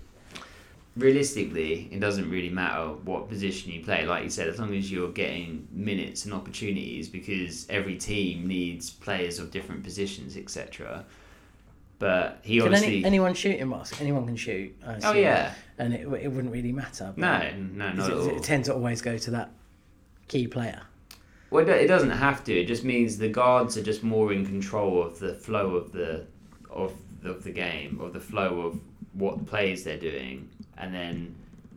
Realistically, 0.97 1.87
it 1.91 1.99
doesn't 1.99 2.29
really 2.29 2.49
matter 2.49 2.89
what 3.05 3.29
position 3.29 3.71
you 3.71 3.83
play. 3.83 4.05
Like 4.05 4.23
you 4.23 4.29
said, 4.29 4.47
as 4.47 4.59
long 4.59 4.73
as 4.75 4.91
you're 4.91 5.11
getting 5.11 5.67
minutes 5.71 6.25
and 6.25 6.33
opportunities, 6.33 7.07
because 7.09 7.65
every 7.69 7.95
team 7.95 8.47
needs 8.47 8.89
players 8.89 9.39
of 9.39 9.51
different 9.51 9.83
positions, 9.83 10.35
etc. 10.37 11.05
But 11.99 12.39
he 12.43 12.57
Can 12.57 12.67
obviously 12.67 12.97
any, 12.97 13.05
anyone 13.05 13.33
shoot 13.33 13.57
in 13.57 13.69
basket? 13.69 14.01
Anyone 14.01 14.25
can 14.25 14.35
shoot. 14.37 14.73
Oh, 15.03 15.13
yeah. 15.13 15.53
and 15.77 15.93
it, 15.93 16.01
it 16.01 16.27
wouldn't 16.31 16.53
really 16.53 16.71
matter. 16.71 17.13
but 17.15 17.17
no, 17.17 17.51
no, 17.73 17.93
not 17.93 18.09
it, 18.09 18.13
at 18.13 18.17
all. 18.19 18.37
it 18.37 18.43
tends 18.43 18.67
to 18.69 18.73
always 18.73 19.01
go 19.01 19.17
to 19.17 19.31
that 19.31 19.51
key 20.27 20.47
player. 20.47 20.81
Well, 21.51 21.67
it- 21.67 21.81
it 21.81 21.87
doesn't 21.87 22.11
have 22.11 22.43
to. 22.45 22.53
It 22.53 22.67
just 22.67 22.83
means 22.83 23.17
the 23.17 23.27
guards 23.29 23.75
are 23.77 23.83
just 23.83 24.03
more 24.03 24.31
in 24.31 24.45
control 24.45 25.03
of 25.03 25.19
the 25.19 25.33
flow 25.33 25.75
of 25.75 25.91
the 25.91 26.25
of 26.69 26.93
of 27.25 27.43
the 27.43 27.51
game, 27.51 27.99
of 28.01 28.13
the 28.13 28.19
flow 28.19 28.61
of 28.61 28.79
what 29.13 29.45
plays 29.45 29.83
they're 29.83 29.97
doing, 29.97 30.47
and 30.79 30.93
then 30.93 31.35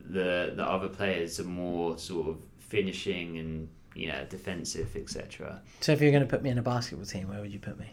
the 0.09 0.53
the 0.57 0.64
other 0.64 0.88
players 0.88 1.38
are 1.40 1.44
more 1.44 1.98
sort 1.98 2.28
of 2.28 2.36
finishing 2.59 3.38
and 3.38 3.68
you 3.94 4.09
know 4.09 4.24
defensive, 4.28 4.94
etc. 4.96 5.61
So 5.80 5.92
if 5.92 6.00
you're 6.00 6.11
going 6.11 6.22
to 6.22 6.28
put 6.28 6.42
me 6.42 6.50
in 6.50 6.59
a 6.59 6.62
basketball 6.62 7.07
team, 7.07 7.28
where 7.28 7.40
would 7.40 7.53
you 7.53 7.59
put 7.59 7.78
me? 7.78 7.90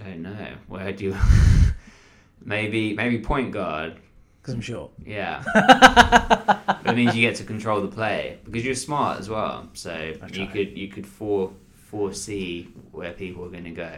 I 0.00 0.04
Don't 0.04 0.22
know 0.22 0.46
where 0.68 0.92
do 0.92 1.04
you 1.06 1.16
maybe 2.44 2.94
maybe 2.94 3.18
point 3.18 3.52
guard. 3.52 3.96
Because 4.40 4.54
I'm 4.54 4.60
short. 4.62 4.92
Yeah, 5.04 5.42
that 5.54 6.94
means 6.96 7.14
you 7.14 7.20
get 7.20 7.36
to 7.36 7.44
control 7.44 7.82
the 7.82 7.88
play 7.88 8.38
because 8.44 8.64
you're 8.64 8.74
smart 8.74 9.20
as 9.20 9.28
well. 9.28 9.68
So 9.74 10.14
you 10.32 10.46
could 10.46 10.78
you 10.78 10.88
could 10.88 11.06
fore, 11.06 11.52
foresee 11.74 12.68
where 12.92 13.12
people 13.12 13.44
are 13.44 13.50
going 13.50 13.64
to 13.64 13.70
go. 13.70 13.92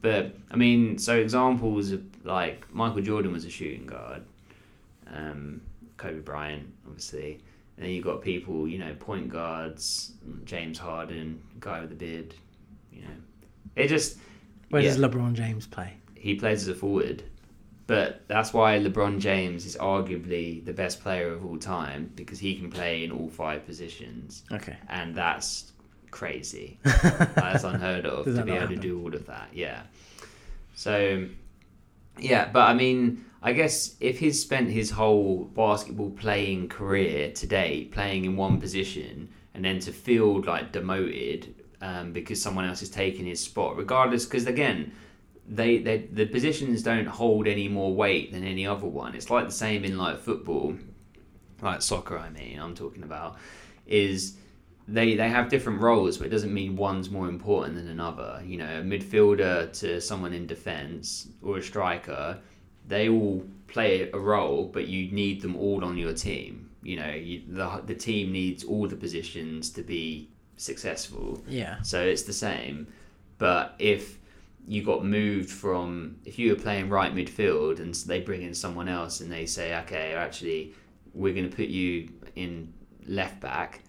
But 0.00 0.36
I 0.50 0.56
mean, 0.56 0.98
so 0.98 1.16
examples 1.16 1.90
of 1.90 2.02
like 2.24 2.72
Michael 2.72 3.02
Jordan 3.02 3.32
was 3.32 3.44
a 3.44 3.50
shooting 3.50 3.86
guard, 3.86 4.22
um, 5.12 5.60
Kobe 5.96 6.20
Bryant, 6.20 6.72
obviously. 6.86 7.40
And 7.76 7.86
then 7.86 7.92
you've 7.92 8.04
got 8.04 8.20
people, 8.22 8.68
you 8.68 8.78
know, 8.78 8.94
point 8.94 9.28
guards, 9.28 10.12
James 10.44 10.78
Harden, 10.78 11.42
guy 11.60 11.80
with 11.80 11.90
the 11.90 11.96
beard. 11.96 12.34
You 12.92 13.02
know, 13.02 13.14
it 13.76 13.88
just 13.88 14.18
Where 14.70 14.82
does 14.82 14.98
LeBron 14.98 15.32
James 15.34 15.66
play? 15.66 15.94
he 16.14 16.34
plays 16.36 16.62
as 16.62 16.68
a 16.68 16.74
forward. 16.74 17.24
But 17.88 18.22
that's 18.28 18.52
why 18.54 18.78
LeBron 18.78 19.18
James 19.18 19.66
is 19.66 19.76
arguably 19.76 20.64
the 20.64 20.72
best 20.72 21.00
player 21.00 21.32
of 21.32 21.44
all 21.44 21.58
time 21.58 22.12
because 22.14 22.38
he 22.38 22.54
can 22.54 22.70
play 22.70 23.02
in 23.04 23.10
all 23.10 23.28
five 23.28 23.66
positions, 23.66 24.44
Okay. 24.52 24.76
and 24.88 25.14
that's 25.14 25.72
crazy. 26.12 26.78
that's 26.84 27.64
unheard 27.64 28.06
of 28.06 28.24
to 28.26 28.42
be 28.44 28.52
able 28.52 28.68
to 28.68 28.76
do 28.76 29.00
all 29.02 29.12
of 29.14 29.26
that. 29.26 29.48
Yeah. 29.52 29.82
So, 30.74 31.26
yeah, 32.18 32.48
but 32.52 32.68
I 32.68 32.74
mean, 32.74 33.24
I 33.42 33.52
guess 33.52 33.96
if 34.00 34.18
he's 34.18 34.40
spent 34.40 34.70
his 34.70 34.90
whole 34.90 35.44
basketball 35.44 36.10
playing 36.10 36.68
career 36.68 37.32
to 37.32 37.46
date 37.46 37.92
playing 37.92 38.24
in 38.24 38.36
one 38.36 38.60
position 38.60 39.28
and 39.54 39.64
then 39.64 39.80
to 39.80 39.92
feel 39.92 40.40
like 40.42 40.72
demoted 40.72 41.54
um, 41.80 42.12
because 42.12 42.40
someone 42.40 42.64
else 42.64 42.82
is 42.82 42.90
taking 42.90 43.26
his 43.26 43.40
spot, 43.40 43.76
regardless, 43.76 44.24
because 44.24 44.46
again, 44.46 44.92
they, 45.48 45.78
they 45.78 45.98
the 46.12 46.26
positions 46.26 46.82
don't 46.82 47.06
hold 47.06 47.48
any 47.48 47.66
more 47.66 47.92
weight 47.94 48.32
than 48.32 48.44
any 48.44 48.66
other 48.66 48.86
one. 48.86 49.14
It's 49.16 49.28
like 49.28 49.46
the 49.46 49.52
same 49.52 49.84
in 49.84 49.98
like 49.98 50.20
football, 50.20 50.76
like 51.60 51.82
soccer. 51.82 52.16
I 52.16 52.30
mean, 52.30 52.60
I'm 52.60 52.74
talking 52.74 53.02
about 53.02 53.36
is 53.86 54.36
they 54.92 55.14
they 55.16 55.28
have 55.28 55.48
different 55.48 55.80
roles, 55.80 56.18
but 56.18 56.26
it 56.26 56.30
doesn't 56.30 56.52
mean 56.52 56.76
one's 56.76 57.10
more 57.10 57.28
important 57.28 57.76
than 57.76 57.88
another. 57.88 58.42
You 58.44 58.58
know, 58.58 58.80
a 58.80 58.82
midfielder 58.82 59.72
to 59.80 60.00
someone 60.00 60.32
in 60.32 60.46
defence 60.46 61.28
or 61.42 61.58
a 61.58 61.62
striker, 61.62 62.38
they 62.86 63.08
all 63.08 63.44
play 63.68 64.10
a 64.10 64.18
role, 64.18 64.66
but 64.66 64.88
you 64.88 65.10
need 65.10 65.40
them 65.40 65.56
all 65.56 65.84
on 65.84 65.96
your 65.96 66.12
team. 66.12 66.70
You 66.82 66.96
know, 66.96 67.10
you, 67.10 67.42
the 67.48 67.82
the 67.86 67.94
team 67.94 68.32
needs 68.32 68.64
all 68.64 68.86
the 68.86 68.96
positions 68.96 69.70
to 69.70 69.82
be 69.82 70.28
successful. 70.56 71.42
Yeah. 71.48 71.80
So 71.82 72.02
it's 72.02 72.22
the 72.22 72.32
same. 72.32 72.86
But 73.38 73.74
if 73.78 74.18
you 74.68 74.84
got 74.84 75.04
moved 75.04 75.50
from, 75.50 76.16
if 76.24 76.38
you 76.38 76.50
were 76.50 76.60
playing 76.60 76.88
right 76.88 77.12
midfield 77.14 77.80
and 77.80 77.94
they 77.94 78.20
bring 78.20 78.42
in 78.42 78.54
someone 78.54 78.88
else 78.88 79.20
and 79.20 79.32
they 79.32 79.46
say, 79.46 79.76
okay, 79.78 80.14
actually, 80.14 80.74
we're 81.14 81.34
going 81.34 81.48
to 81.50 81.56
put 81.56 81.66
you 81.66 82.08
in 82.36 82.72
left 83.06 83.40
back, 83.40 83.80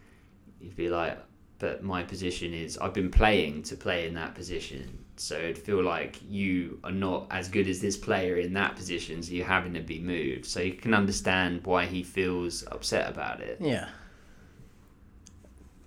you'd 0.64 0.76
be 0.76 0.90
like, 0.90 1.18
but 1.60 1.84
my 1.84 2.04
position 2.04 2.54
is, 2.54 2.78
I've 2.78 2.94
been 2.94 3.12
playing 3.12 3.64
to 3.64 3.76
play 3.76 4.08
in 4.08 4.14
that 4.16 4.36
position. 4.36 5.06
So 5.16 5.36
it'd 5.36 5.58
feel 5.58 5.84
like 5.84 6.20
you 6.28 6.80
are 6.84 6.92
not 6.92 7.28
as 7.30 7.48
good 7.48 7.68
as 7.68 7.80
this 7.80 7.96
player 7.96 8.38
in 8.38 8.54
that 8.54 8.76
position, 8.76 9.22
so 9.22 9.32
you're 9.32 9.46
having 9.46 9.74
to 9.76 9.80
be 9.80 10.00
moved. 10.00 10.46
So 10.46 10.60
you 10.60 10.74
can 10.74 10.94
understand 10.94 11.66
why 11.66 11.86
he 11.86 12.04
feels 12.04 12.66
upset 12.68 13.10
about 13.10 13.42
it. 13.42 13.60
Yeah. 13.62 13.88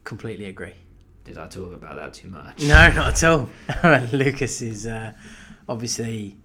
Completely 0.04 0.46
agree. 0.46 0.74
Did 1.24 1.38
I 1.38 1.48
talk 1.48 1.74
about 1.74 1.96
that 1.96 2.14
too 2.14 2.28
much? 2.28 2.62
No, 2.62 2.90
not 2.92 3.22
at 3.22 3.24
all. 3.24 3.50
Lucas 4.12 4.62
is 4.62 4.86
uh, 4.86 5.12
obviously 5.68 6.36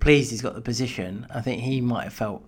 pleased 0.00 0.30
he's 0.30 0.42
got 0.42 0.54
the 0.54 0.60
position. 0.62 1.26
I 1.32 1.42
think 1.42 1.60
he 1.60 1.80
might 1.80 2.04
have 2.04 2.14
felt 2.14 2.42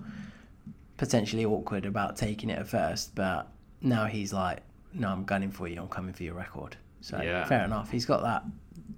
potentially 0.97 1.45
awkward 1.45 1.85
about 1.85 2.17
taking 2.17 2.51
it 2.51 2.59
at 2.59 2.69
first, 2.69 3.15
but 3.15 3.53
now 3.81 4.07
he's 4.07 4.33
like, 4.33 4.63
no, 4.95 5.09
I'm 5.09 5.25
gunning 5.25 5.51
for 5.51 5.69
you. 5.69 5.81
I'm 5.81 5.89
coming 5.89 6.13
for 6.15 6.23
your 6.23 6.35
record. 6.35 6.77
So 7.01 7.21
Yeah. 7.23 7.45
fair 7.47 7.65
enough. 7.65 7.91
He's 7.91 8.07
got 8.07 8.23
that 8.23 8.45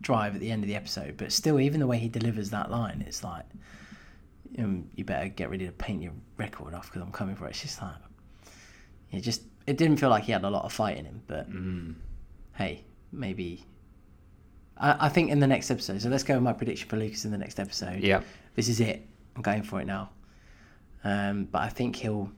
drive 0.01 0.34
at 0.34 0.41
the 0.41 0.51
end 0.51 0.62
of 0.62 0.68
the 0.68 0.76
episode, 0.76 1.16
but 1.16 1.32
still, 1.32 1.61
even 1.61 1.80
the 1.80 1.86
way 1.86 1.99
he 1.99 2.09
delivers 2.09 2.51
that 2.51 2.70
line, 2.70 3.05
it's 3.07 3.22
like, 3.22 3.45
um, 4.59 4.88
you 4.97 5.05
better 5.05 5.28
get 5.28 5.51
ready 5.51 5.66
to 5.66 5.72
paint 5.72 6.03
your 6.03 6.12
record 6.38 6.74
off 6.74 6.86
because 6.91 7.03
I'm 7.03 7.12
coming 7.12 7.36
for 7.36 7.47
it. 7.47 7.51
It's 7.51 7.62
just 7.62 7.80
like, 7.82 7.95
it 9.12 9.20
just, 9.20 9.43
it 9.66 9.76
didn't 9.76 9.99
feel 9.99 10.09
like 10.11 10.24
he 10.24 10.32
had 10.32 10.45
a 10.45 10.51
lot 10.51 10.64
of 10.64 10.72
fight 10.72 10.97
in 10.97 11.05
him, 11.05 11.22
but 11.26 11.51
Mm. 11.51 11.95
hey, 12.55 12.84
maybe. 13.12 13.64
I, 14.76 15.07
I 15.07 15.09
think 15.11 15.30
in 15.30 15.41
the 15.41 15.47
next 15.47 15.70
episode. 15.70 16.01
So 16.01 16.09
let's 16.09 16.22
go 16.24 16.34
with 16.34 16.43
my 16.43 16.53
prediction 16.55 16.88
for 16.88 16.97
Lucas 16.97 17.24
in 17.24 17.30
the 17.30 17.38
next 17.38 17.61
episode. 17.61 18.01
Yeah. 18.03 18.22
This 18.57 18.68
is 18.68 18.80
it. 18.80 19.07
I'm 19.36 19.43
going 19.43 19.62
for 19.62 19.80
it 19.80 19.86
now. 19.86 20.11
Um, 21.05 21.45
but 21.45 21.62
I 21.62 21.68
think 21.68 21.97
he'll. 21.97 22.30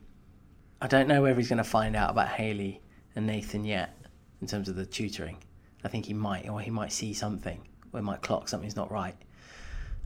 I 0.81 0.87
don't 0.87 1.07
know 1.07 1.21
whether 1.21 1.35
he's 1.35 1.47
going 1.49 1.57
to 1.57 1.63
find 1.63 1.95
out 1.95 2.09
about 2.09 2.27
Haley 2.27 2.81
and 3.15 3.27
Nathan 3.27 3.65
yet 3.65 3.97
in 4.41 4.47
terms 4.47 4.69
of 4.69 4.75
the 4.75 4.85
tutoring. 4.85 5.37
I 5.83 5.87
think 5.87 6.05
he 6.05 6.13
might, 6.13 6.47
or 6.49 6.61
he 6.61 6.71
might 6.71 6.91
see 6.91 7.13
something, 7.13 7.61
or 7.91 7.99
he 7.99 8.05
might 8.05 8.21
clock 8.21 8.47
something's 8.47 8.75
not 8.75 8.91
right. 8.91 9.15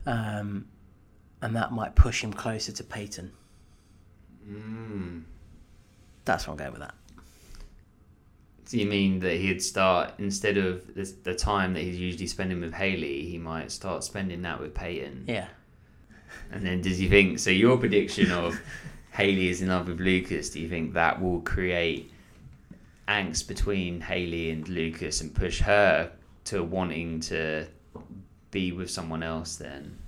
Um, 0.06 0.66
and 1.42 1.54
that 1.56 1.72
might 1.72 1.94
push 1.94 2.22
him 2.22 2.32
closer 2.32 2.72
to 2.72 2.84
Peyton. 2.84 3.32
Mm. 4.48 5.22
That's 6.24 6.46
what 6.46 6.52
I'm 6.52 6.58
going 6.58 6.72
with 6.72 6.80
that. 6.80 6.94
Do 8.68 8.78
you 8.78 8.86
mean 8.86 9.20
that 9.20 9.36
he'd 9.36 9.62
start 9.62 10.12
instead 10.18 10.58
of 10.58 10.94
the, 10.94 11.10
the 11.22 11.34
time 11.34 11.72
that 11.72 11.80
he's 11.80 11.98
usually 11.98 12.26
spending 12.26 12.60
with 12.60 12.74
Haley, 12.74 13.24
he 13.24 13.38
might 13.38 13.72
start 13.72 14.04
spending 14.04 14.42
that 14.42 14.60
with 14.60 14.74
Peyton? 14.74 15.24
Yeah. 15.26 15.48
And 16.52 16.66
then 16.66 16.82
does 16.82 17.00
you 17.00 17.08
think 17.08 17.38
so? 17.38 17.50
Your 17.50 17.78
prediction 17.78 18.30
of 18.30 18.60
Haley 19.12 19.48
is 19.48 19.62
in 19.62 19.68
love 19.68 19.88
with 19.88 20.00
Lucas. 20.00 20.50
Do 20.50 20.60
you 20.60 20.68
think 20.68 20.92
that 20.94 21.20
will 21.22 21.40
create 21.40 22.12
angst 23.08 23.48
between 23.48 24.00
Haley 24.00 24.50
and 24.50 24.68
Lucas 24.68 25.20
and 25.20 25.34
push 25.34 25.60
her 25.60 26.12
to 26.44 26.62
wanting 26.62 27.20
to 27.20 27.66
be 28.50 28.72
with 28.72 28.90
someone 28.90 29.22
else? 29.22 29.56
Then 29.56 29.98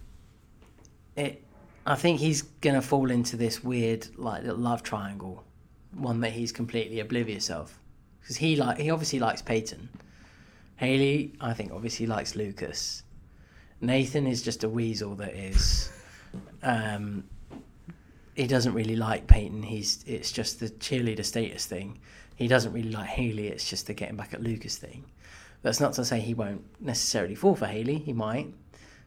it 1.17 1.43
I 1.87 1.95
think 1.95 2.21
he's 2.21 2.43
gonna 2.43 2.83
fall 2.83 3.11
into 3.11 3.37
this 3.37 3.65
weird 3.65 4.07
like 4.17 4.43
love 4.45 4.83
triangle, 4.83 5.43
one 5.95 6.21
that 6.21 6.33
he's 6.33 6.53
completely 6.53 7.01
oblivious 7.01 7.51
of, 7.51 7.77
because 8.21 8.37
he 8.37 8.57
like 8.57 8.79
he 8.79 8.91
obviously 8.91 9.19
likes 9.19 9.43
Peyton, 9.43 9.89
Haley 10.77 11.33
I 11.41 11.53
think 11.55 11.73
obviously 11.73 12.07
likes 12.07 12.37
Lucas, 12.37 13.03
Nathan 13.81 14.27
is 14.27 14.43
just 14.43 14.63
a 14.65 14.69
weasel 14.69 15.15
that 15.17 15.35
is, 15.35 15.91
um, 16.63 17.25
he 18.35 18.47
doesn't 18.47 18.75
really 18.75 18.97
like 18.97 19.27
Peyton. 19.27 19.63
He's 19.63 20.05
it's 20.07 20.33
just 20.33 20.61
the 20.61 20.69
cheerleader 20.69 21.25
status 21.25 21.67
thing. 21.67 21.99
He 22.41 22.49
doesn't 22.49 22.73
really 22.73 22.91
like 22.91 23.07
Haley. 23.07 23.47
It's 23.47 23.71
just 23.71 23.87
the 23.87 23.95
getting 23.95 24.17
back 24.17 24.35
at 24.35 24.43
Lucas 24.43 24.77
thing. 24.77 25.05
That's 25.63 25.79
not 25.79 25.93
to 25.95 26.05
say 26.05 26.19
he 26.19 26.35
won't 26.35 26.65
necessarily 26.81 27.37
fall 27.37 27.55
for 27.55 27.67
Haley. 27.67 27.99
He 27.99 28.13
might, 28.13 28.53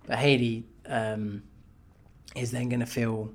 but 0.06 0.18
Haley. 0.18 0.66
Um, 0.86 1.44
is 2.36 2.52
then 2.52 2.70
going 2.70 2.80
to 2.80 2.86
feel 2.86 3.32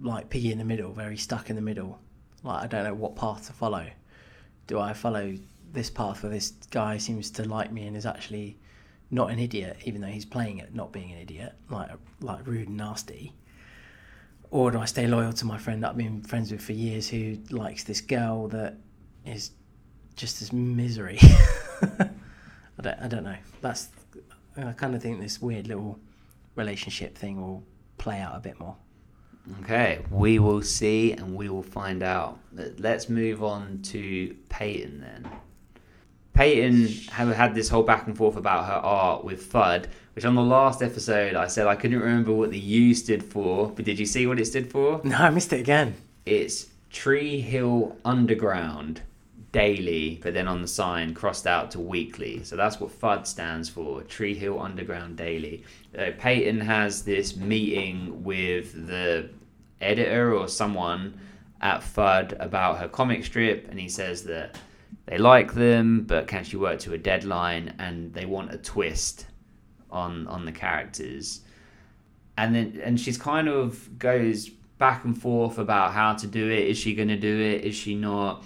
like 0.00 0.28
piggy 0.28 0.52
in 0.52 0.58
the 0.58 0.64
middle, 0.64 0.92
very 0.92 1.16
stuck 1.16 1.50
in 1.50 1.56
the 1.56 1.62
middle. 1.62 1.98
Like 2.42 2.64
I 2.64 2.66
don't 2.66 2.84
know 2.84 2.94
what 2.94 3.16
path 3.16 3.46
to 3.46 3.52
follow. 3.52 3.86
Do 4.66 4.78
I 4.78 4.92
follow 4.92 5.34
this 5.72 5.90
path 5.90 6.22
where 6.22 6.30
this 6.30 6.50
guy 6.70 6.98
seems 6.98 7.30
to 7.32 7.48
like 7.48 7.72
me 7.72 7.86
and 7.86 7.96
is 7.96 8.06
actually 8.06 8.58
not 9.10 9.30
an 9.30 9.38
idiot, 9.38 9.78
even 9.84 10.00
though 10.00 10.08
he's 10.08 10.24
playing 10.24 10.60
at 10.60 10.74
not 10.74 10.92
being 10.92 11.12
an 11.12 11.18
idiot, 11.18 11.54
like 11.70 11.90
like 12.20 12.46
rude 12.46 12.68
and 12.68 12.76
nasty? 12.76 13.32
Or 14.50 14.70
do 14.70 14.78
I 14.78 14.84
stay 14.84 15.06
loyal 15.06 15.32
to 15.34 15.46
my 15.46 15.58
friend 15.58 15.82
that 15.82 15.90
I've 15.90 15.96
been 15.96 16.22
friends 16.22 16.52
with 16.52 16.60
for 16.60 16.72
years, 16.72 17.08
who 17.08 17.38
likes 17.50 17.84
this 17.84 18.00
girl 18.00 18.48
that 18.48 18.76
is 19.26 19.50
just 20.14 20.40
this 20.40 20.52
misery? 20.52 21.18
I 21.82 22.08
don't, 22.82 22.98
I 23.00 23.08
don't 23.08 23.24
know. 23.24 23.36
That's 23.60 23.88
I 24.56 24.72
kind 24.72 24.94
of 24.94 25.02
think 25.02 25.20
this 25.20 25.40
weird 25.42 25.66
little 25.66 25.98
relationship 26.54 27.16
thing 27.16 27.40
will 27.40 27.62
play 27.98 28.20
out 28.20 28.34
a 28.36 28.40
bit 28.40 28.58
more. 28.58 28.76
okay, 29.62 30.00
we 30.10 30.38
will 30.38 30.62
see 30.62 31.12
and 31.12 31.34
we 31.34 31.48
will 31.48 31.62
find 31.62 32.02
out. 32.02 32.38
Let- 32.52 32.80
Let's 32.80 33.08
move 33.08 33.42
on 33.44 33.80
to 33.84 34.34
Peyton 34.48 35.00
then. 35.00 35.28
Peyton 36.32 36.88
had 37.10 37.28
had 37.28 37.54
this 37.54 37.68
whole 37.70 37.82
back 37.82 38.06
and 38.06 38.16
forth 38.16 38.36
about 38.36 38.66
her 38.66 38.72
art 38.74 39.24
with 39.24 39.50
THUD, 39.50 39.88
which 40.14 40.24
on 40.26 40.34
the 40.34 40.42
last 40.42 40.82
episode 40.82 41.34
I 41.34 41.46
said 41.46 41.66
I 41.66 41.76
couldn't 41.76 41.98
remember 42.00 42.32
what 42.32 42.50
the 42.50 42.58
U 42.58 42.94
stood 42.94 43.22
for, 43.24 43.68
but 43.70 43.84
did 43.86 43.98
you 43.98 44.04
see 44.06 44.26
what 44.26 44.38
it 44.38 44.44
stood 44.46 44.70
for? 44.70 45.00
No, 45.02 45.16
I 45.16 45.30
missed 45.30 45.52
it 45.54 45.60
again. 45.60 45.94
It's 46.26 46.66
Tree 46.90 47.40
Hill 47.40 47.96
Underground 48.04 49.00
daily, 49.52 50.20
but 50.22 50.34
then 50.34 50.48
on 50.48 50.60
the 50.60 50.68
sign 50.68 51.14
crossed 51.14 51.46
out 51.46 51.70
to 51.72 51.80
weekly. 51.80 52.42
So 52.44 52.56
that's 52.56 52.80
what 52.80 52.90
THUD 52.90 53.26
stands 53.26 53.68
for 53.68 54.02
Tree 54.02 54.34
Hill 54.34 54.60
Underground 54.60 55.16
Daily. 55.16 55.64
Uh, 55.96 56.10
Peyton 56.18 56.60
has 56.60 57.02
this 57.02 57.36
meeting 57.36 58.22
with 58.22 58.86
the 58.86 59.30
editor 59.80 60.34
or 60.34 60.48
someone 60.48 61.18
at 61.60 61.82
THUD 61.82 62.36
about 62.38 62.78
her 62.78 62.88
comic 62.88 63.24
strip, 63.24 63.68
and 63.70 63.80
he 63.80 63.88
says 63.88 64.24
that 64.24 64.58
they 65.06 65.18
like 65.18 65.54
them, 65.54 66.02
but 66.02 66.26
can 66.26 66.44
she 66.44 66.56
work 66.56 66.80
to 66.80 66.94
a 66.94 66.98
deadline? 66.98 67.74
And 67.78 68.12
they 68.12 68.26
want 68.26 68.52
a 68.52 68.58
twist 68.58 69.26
on 69.90 70.26
on 70.26 70.44
the 70.44 70.52
characters 70.52 71.42
and 72.38 72.54
then 72.54 72.80
and 72.82 73.00
she's 73.00 73.18
kind 73.18 73.48
of 73.48 73.98
goes 73.98 74.48
back 74.78 75.04
and 75.04 75.20
forth 75.20 75.58
about 75.58 75.92
how 75.92 76.12
to 76.14 76.26
do 76.26 76.50
it. 76.50 76.68
Is 76.68 76.76
she 76.76 76.94
going 76.94 77.08
to 77.08 77.16
do 77.16 77.40
it? 77.40 77.64
Is 77.64 77.74
she 77.74 77.94
not? 77.94 78.44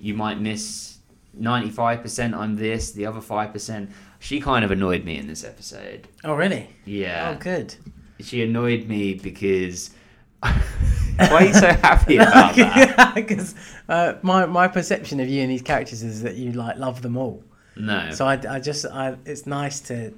You 0.00 0.14
might 0.14 0.40
miss 0.40 0.98
ninety 1.34 1.70
five 1.70 2.02
percent. 2.02 2.34
I'm 2.34 2.56
this. 2.56 2.92
The 2.92 3.06
other 3.06 3.20
five 3.20 3.52
percent. 3.52 3.90
She 4.20 4.40
kind 4.40 4.64
of 4.64 4.70
annoyed 4.70 5.04
me 5.04 5.16
in 5.16 5.26
this 5.28 5.44
episode. 5.44 6.08
Oh, 6.24 6.34
really? 6.34 6.68
Yeah, 6.84 7.34
Oh, 7.36 7.38
good. 7.40 7.74
she 8.20 8.42
annoyed 8.42 8.86
me 8.88 9.14
because. 9.14 9.90
Why 10.40 11.28
are 11.30 11.44
you 11.46 11.52
so 11.54 11.68
happy 11.72 12.16
about 12.18 12.54
that? 12.54 13.12
Because 13.16 13.54
uh, 13.88 14.14
my 14.22 14.46
my 14.46 14.68
perception 14.68 15.18
of 15.20 15.28
you 15.28 15.42
and 15.42 15.50
these 15.50 15.62
characters 15.62 16.02
is 16.04 16.22
that 16.22 16.36
you 16.36 16.52
like 16.52 16.76
love 16.78 17.02
them 17.02 17.16
all. 17.16 17.42
No. 17.76 18.10
So 18.12 18.26
I, 18.26 18.40
I 18.48 18.60
just 18.60 18.86
I, 18.86 19.16
it's 19.24 19.46
nice 19.46 19.80
to 19.88 20.12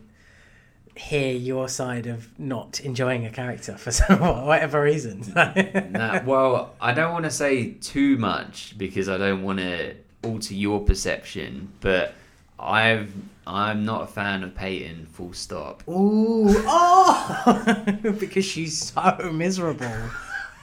hear 1.01 1.33
your 1.33 1.69
side 1.69 2.07
of 2.07 2.39
not 2.39 2.81
enjoying 2.81 3.25
a 3.25 3.31
character 3.31 3.77
for 3.77 3.91
some 4.01 4.21
whatever 4.21 4.83
reason. 4.83 5.25
Nah, 5.91 6.23
well, 6.25 6.75
I 6.81 6.93
don't 6.93 7.13
want 7.13 7.25
to 7.25 7.31
say 7.31 7.73
too 7.73 8.17
much 8.19 8.77
because 8.79 9.09
I 9.09 9.17
don't 9.17 9.43
want 9.43 9.59
to 9.59 9.95
alter 10.23 10.55
your 10.55 10.81
perception, 10.81 11.73
but 11.81 12.15
I've 12.59 13.13
I'm 13.47 13.85
not 13.85 14.03
a 14.03 14.07
fan 14.07 14.45
of 14.45 14.55
Peyton. 14.55 15.07
Full 15.07 15.33
stop. 15.33 15.83
Ooh, 15.89 16.47
oh, 16.49 17.97
because 18.19 18.45
she's 18.45 18.93
so 18.93 19.31
miserable. 19.33 19.93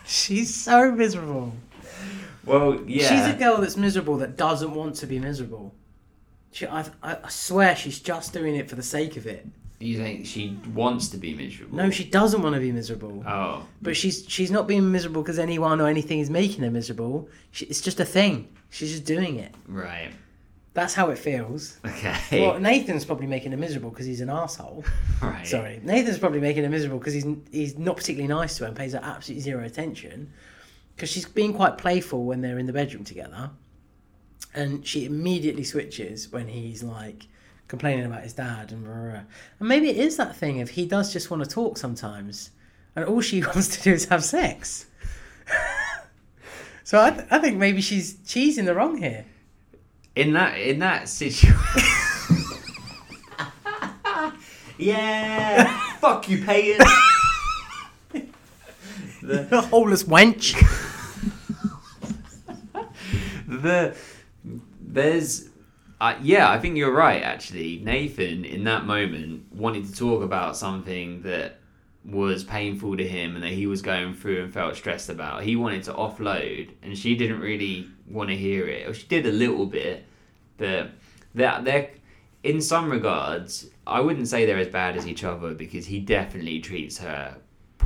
She's 0.05 0.53
so 0.53 0.91
miserable. 0.91 1.53
Well, 2.45 2.81
yeah. 2.88 3.09
She's 3.09 3.35
a 3.35 3.38
girl 3.38 3.57
that's 3.57 3.75
miserable 3.75 4.17
that 4.17 4.38
doesn't 4.38 4.73
want 4.73 4.95
to 4.97 5.07
be 5.07 5.19
miserable. 5.19 5.73
She, 6.51 6.65
I, 6.65 6.85
I 7.03 7.17
I 7.25 7.29
swear 7.29 7.75
she's 7.75 7.99
just 7.99 8.31
doing 8.31 8.55
it 8.55 8.69
for 8.69 8.75
the 8.75 8.83
sake 8.83 9.17
of 9.17 9.25
it. 9.27 9.45
You 9.80 9.97
think 9.97 10.25
she 10.25 10.57
wants 10.73 11.09
to 11.09 11.17
be 11.17 11.36
miserable? 11.36 11.78
No, 11.78 11.89
she 11.91 12.03
doesn't 12.03 12.41
want 12.41 12.55
to 12.55 12.59
be 12.61 12.71
miserable. 12.71 13.23
Oh, 13.28 13.63
But 13.82 13.95
she's 13.95 14.25
she's 14.28 14.49
not 14.49 14.67
being 14.67 14.91
miserable 14.91 15.21
because 15.21 15.38
anyone 15.38 15.80
or 15.80 15.88
anything 15.88 16.19
is 16.19 16.30
making 16.32 16.63
her 16.63 16.71
miserable. 16.71 17.30
She, 17.51 17.65
it's 17.67 17.82
just 17.82 17.99
a 17.99 18.05
thing. 18.05 18.49
She's 18.69 18.91
just 18.91 19.05
doing 19.05 19.38
it. 19.38 19.53
right. 19.67 20.11
That's 20.73 20.93
how 20.93 21.09
it 21.09 21.17
feels. 21.17 21.80
Okay. 21.84 22.39
Well, 22.47 22.59
Nathan's 22.59 23.03
probably 23.03 23.25
making 23.25 23.51
her 23.51 23.57
miserable 23.57 23.89
because 23.89 24.05
he's 24.05 24.21
an 24.21 24.30
asshole. 24.30 24.86
right. 25.23 25.45
Sorry, 25.45 25.80
Nathan's 25.84 26.19
probably 26.19 26.39
making 26.39 26.63
her 26.65 26.69
miserable 26.69 26.99
because 26.99 27.13
he's 27.15 27.25
he's 27.51 27.78
not 27.80 27.97
particularly 27.97 28.28
nice 28.28 28.57
to 28.57 28.63
her 28.63 28.67
and 28.67 28.78
pays 28.78 28.93
her 28.93 28.99
absolutely 29.01 29.41
zero 29.41 29.63
attention. 29.63 30.32
Because 30.95 31.09
she's 31.09 31.25
being 31.25 31.53
quite 31.53 31.78
playful 31.80 32.25
when 32.25 32.41
they're 32.41 32.59
in 32.59 32.65
the 32.67 32.73
bedroom 32.73 33.03
together, 33.03 33.49
and 34.53 34.86
she 34.86 35.05
immediately 35.05 35.63
switches 35.63 36.32
when 36.32 36.47
he's 36.47 36.84
like 36.84 37.28
complaining 37.68 38.05
about 38.05 38.24
his 38.24 38.34
dad 38.34 38.72
and 38.72 38.84
blah, 38.84 38.93
blah, 38.93 39.03
blah. 39.03 39.22
and 39.59 39.70
maybe 39.70 39.89
it 39.89 39.97
is 39.97 40.18
that 40.18 40.36
thing 40.36 40.57
if 40.57 40.72
he 40.72 40.86
does 40.86 41.11
just 41.11 41.30
want 41.30 41.43
to 41.43 41.49
talk 41.49 41.78
sometimes, 41.78 42.51
and 42.95 43.05
all 43.05 43.22
she 43.22 43.41
wants 43.43 43.76
to 43.78 43.84
do 43.84 43.93
is 43.93 44.05
have 44.05 44.24
sex. 44.24 44.86
so 46.84 47.01
I, 47.01 47.11
th- 47.11 47.28
I 47.30 47.39
think 47.39 47.57
maybe 47.57 47.82
she's 47.82 48.57
in 48.57 48.65
the 48.65 48.74
wrong 48.74 48.97
here. 48.97 49.26
In 50.15 50.34
that 50.34 50.59
in 50.59 50.80
that 50.80 51.07
situation. 51.07 51.53
yeah. 54.80 55.80
Fuck 55.97 56.28
you, 56.28 56.43
Peyton. 56.43 56.84
the, 59.22 59.61
Holeless 59.70 60.05
wench. 60.05 60.55
the 63.47 63.95
there's 64.82 65.47
uh, 66.00 66.16
yeah 66.22 66.50
i 66.50 66.60
think 66.60 66.78
you're 66.78 66.91
right 66.93 67.24
actually. 67.24 67.80
Nathan 67.84 68.45
in 68.45 68.64
that 68.66 68.86
moment 68.86 69.52
wanted 69.54 69.86
to 69.86 69.95
talk 69.95 70.24
about 70.24 70.58
something 70.58 71.22
that 71.24 71.60
was 72.06 72.43
painful 72.43 72.95
to 72.98 73.08
him 73.08 73.36
and 73.36 73.43
that 73.43 73.52
he 73.52 73.68
was 73.68 73.82
going 73.82 74.14
through 74.14 74.43
and 74.43 74.54
felt 74.54 74.78
stressed 74.78 75.10
about. 75.10 75.43
He 75.43 75.58
wanted 75.58 75.84
to 75.84 75.93
offload 75.93 76.70
and 76.82 76.98
she 76.98 77.16
didn't 77.16 77.41
really 77.41 77.89
want 78.08 78.30
to 78.30 78.36
hear 78.36 78.66
it. 78.68 78.88
Or 78.88 78.93
she 78.93 79.06
did 79.08 79.26
a 79.26 79.32
little 79.32 79.66
bit 79.66 80.06
but 80.58 80.91
that 81.36 81.64
they're 81.64 81.89
in 82.43 82.62
some 82.62 82.89
regards 82.89 83.70
i 83.86 84.00
wouldn't 84.00 84.28
say 84.28 84.45
they're 84.45 84.58
as 84.58 84.68
bad 84.68 84.98
as 84.98 85.08
each 85.08 85.24
other 85.24 85.54
because 85.54 85.86
he 85.86 86.00
definitely 86.00 86.60
treats 86.60 86.98
her 86.98 87.38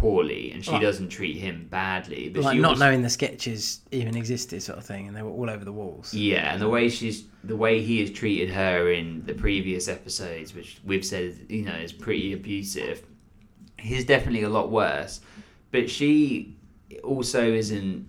poorly 0.01 0.51
and 0.51 0.65
she 0.65 0.71
Right. 0.71 0.81
doesn't 0.81 1.09
treat 1.09 1.37
him 1.37 1.67
badly 1.69 2.27
but 2.29 2.41
like 2.43 2.57
not 2.59 2.69
also- 2.71 2.83
knowing 2.85 3.01
the 3.03 3.09
sketches 3.09 3.81
even 3.91 4.17
existed, 4.17 4.61
sort 4.63 4.79
of 4.79 4.85
thing, 4.85 5.07
and 5.07 5.15
they 5.15 5.21
were 5.21 5.29
all 5.29 5.47
over 5.49 5.63
the 5.63 5.71
walls. 5.71 6.11
Yeah, 6.13 6.53
and 6.53 6.59
the 6.61 6.69
way 6.69 6.89
she's 6.89 7.25
the 7.43 7.55
way 7.55 7.81
he 7.83 7.99
has 8.01 8.09
treated 8.11 8.49
her 8.49 8.91
in 8.91 9.23
the 9.25 9.33
previous 9.35 9.87
episodes, 9.87 10.55
which 10.55 10.79
we've 10.83 11.05
said 11.05 11.35
you 11.49 11.61
know 11.63 11.75
is 11.87 11.93
pretty 11.93 12.33
abusive. 12.33 13.03
He's 13.77 14.03
definitely 14.05 14.41
a 14.43 14.49
lot 14.49 14.71
worse, 14.71 15.21
but 15.71 15.87
she 15.89 16.55
also 17.03 17.43
isn't 17.53 18.05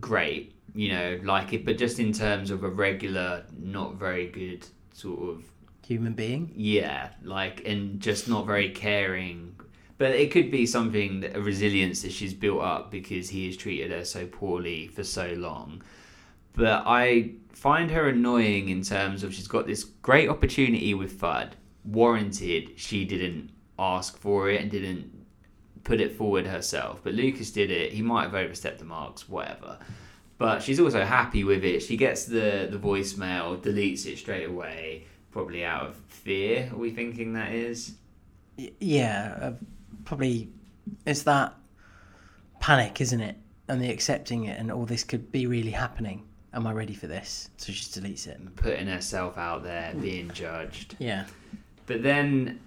great, 0.00 0.52
you 0.74 0.88
know, 0.92 1.18
like 1.24 1.52
it. 1.54 1.64
But 1.64 1.78
just 1.78 1.98
in 1.98 2.12
terms 2.12 2.50
of 2.50 2.64
a 2.64 2.68
regular, 2.68 3.44
not 3.58 3.94
very 3.98 4.26
good 4.28 4.66
sort 4.92 5.20
of 5.30 5.44
Human 5.86 6.12
being. 6.12 6.52
yeah, 6.54 7.10
like 7.24 7.66
and 7.66 7.98
just 7.98 8.28
not 8.28 8.46
very 8.46 8.68
caring. 8.70 9.54
But 9.98 10.12
it 10.12 10.30
could 10.30 10.50
be 10.50 10.64
something 10.64 11.20
that 11.20 11.36
a 11.36 11.40
resilience 11.40 12.02
that 12.02 12.12
she's 12.12 12.32
built 12.32 12.62
up 12.62 12.90
because 12.90 13.28
he 13.28 13.46
has 13.46 13.56
treated 13.56 13.90
her 13.90 14.04
so 14.04 14.26
poorly 14.26 14.86
for 14.86 15.02
so 15.02 15.32
long. 15.36 15.82
But 16.54 16.84
I 16.86 17.32
find 17.52 17.90
her 17.90 18.08
annoying 18.08 18.68
in 18.68 18.82
terms 18.82 19.22
of 19.24 19.34
she's 19.34 19.48
got 19.48 19.66
this 19.66 19.84
great 19.84 20.28
opportunity 20.28 20.94
with 20.94 21.18
THUD, 21.20 21.56
warranted. 21.84 22.72
She 22.76 23.04
didn't 23.04 23.50
ask 23.78 24.16
for 24.16 24.50
it 24.50 24.60
and 24.60 24.70
didn't 24.70 25.18
put 25.82 26.00
it 26.00 26.12
forward 26.12 26.46
herself. 26.46 27.00
But 27.02 27.14
Lucas 27.14 27.50
did 27.50 27.70
it. 27.70 27.92
He 27.92 28.02
might 28.02 28.24
have 28.24 28.34
overstepped 28.34 28.78
the 28.78 28.84
marks, 28.84 29.28
whatever. 29.28 29.78
But 30.36 30.62
she's 30.62 30.78
also 30.78 31.04
happy 31.04 31.42
with 31.42 31.64
it. 31.64 31.80
She 31.80 31.96
gets 31.96 32.24
the, 32.24 32.68
the 32.70 32.78
voicemail, 32.78 33.60
deletes 33.60 34.06
it 34.06 34.18
straight 34.18 34.48
away, 34.48 35.06
probably 35.32 35.64
out 35.64 35.82
of 35.82 35.96
fear. 36.06 36.70
Are 36.72 36.76
we 36.76 36.90
thinking 36.90 37.32
that 37.32 37.52
is? 37.52 37.94
Yeah, 38.56 39.38
uh, 39.40 39.52
probably 40.04 40.48
it's 41.06 41.22
that 41.22 41.54
panic, 42.60 43.00
isn't 43.00 43.20
it? 43.20 43.36
And 43.68 43.82
the 43.82 43.90
accepting 43.90 44.44
it, 44.44 44.58
and 44.58 44.72
all 44.72 44.86
this 44.86 45.04
could 45.04 45.30
be 45.30 45.46
really 45.46 45.70
happening. 45.70 46.24
Am 46.54 46.66
I 46.66 46.72
ready 46.72 46.94
for 46.94 47.06
this? 47.06 47.50
So 47.58 47.72
she 47.72 47.80
just 47.80 48.00
deletes 48.00 48.26
it. 48.26 48.40
Putting 48.56 48.86
herself 48.86 49.36
out 49.36 49.62
there, 49.62 49.92
being 50.00 50.30
judged. 50.30 50.96
Yeah. 50.98 51.26
But 51.86 52.02
then 52.02 52.60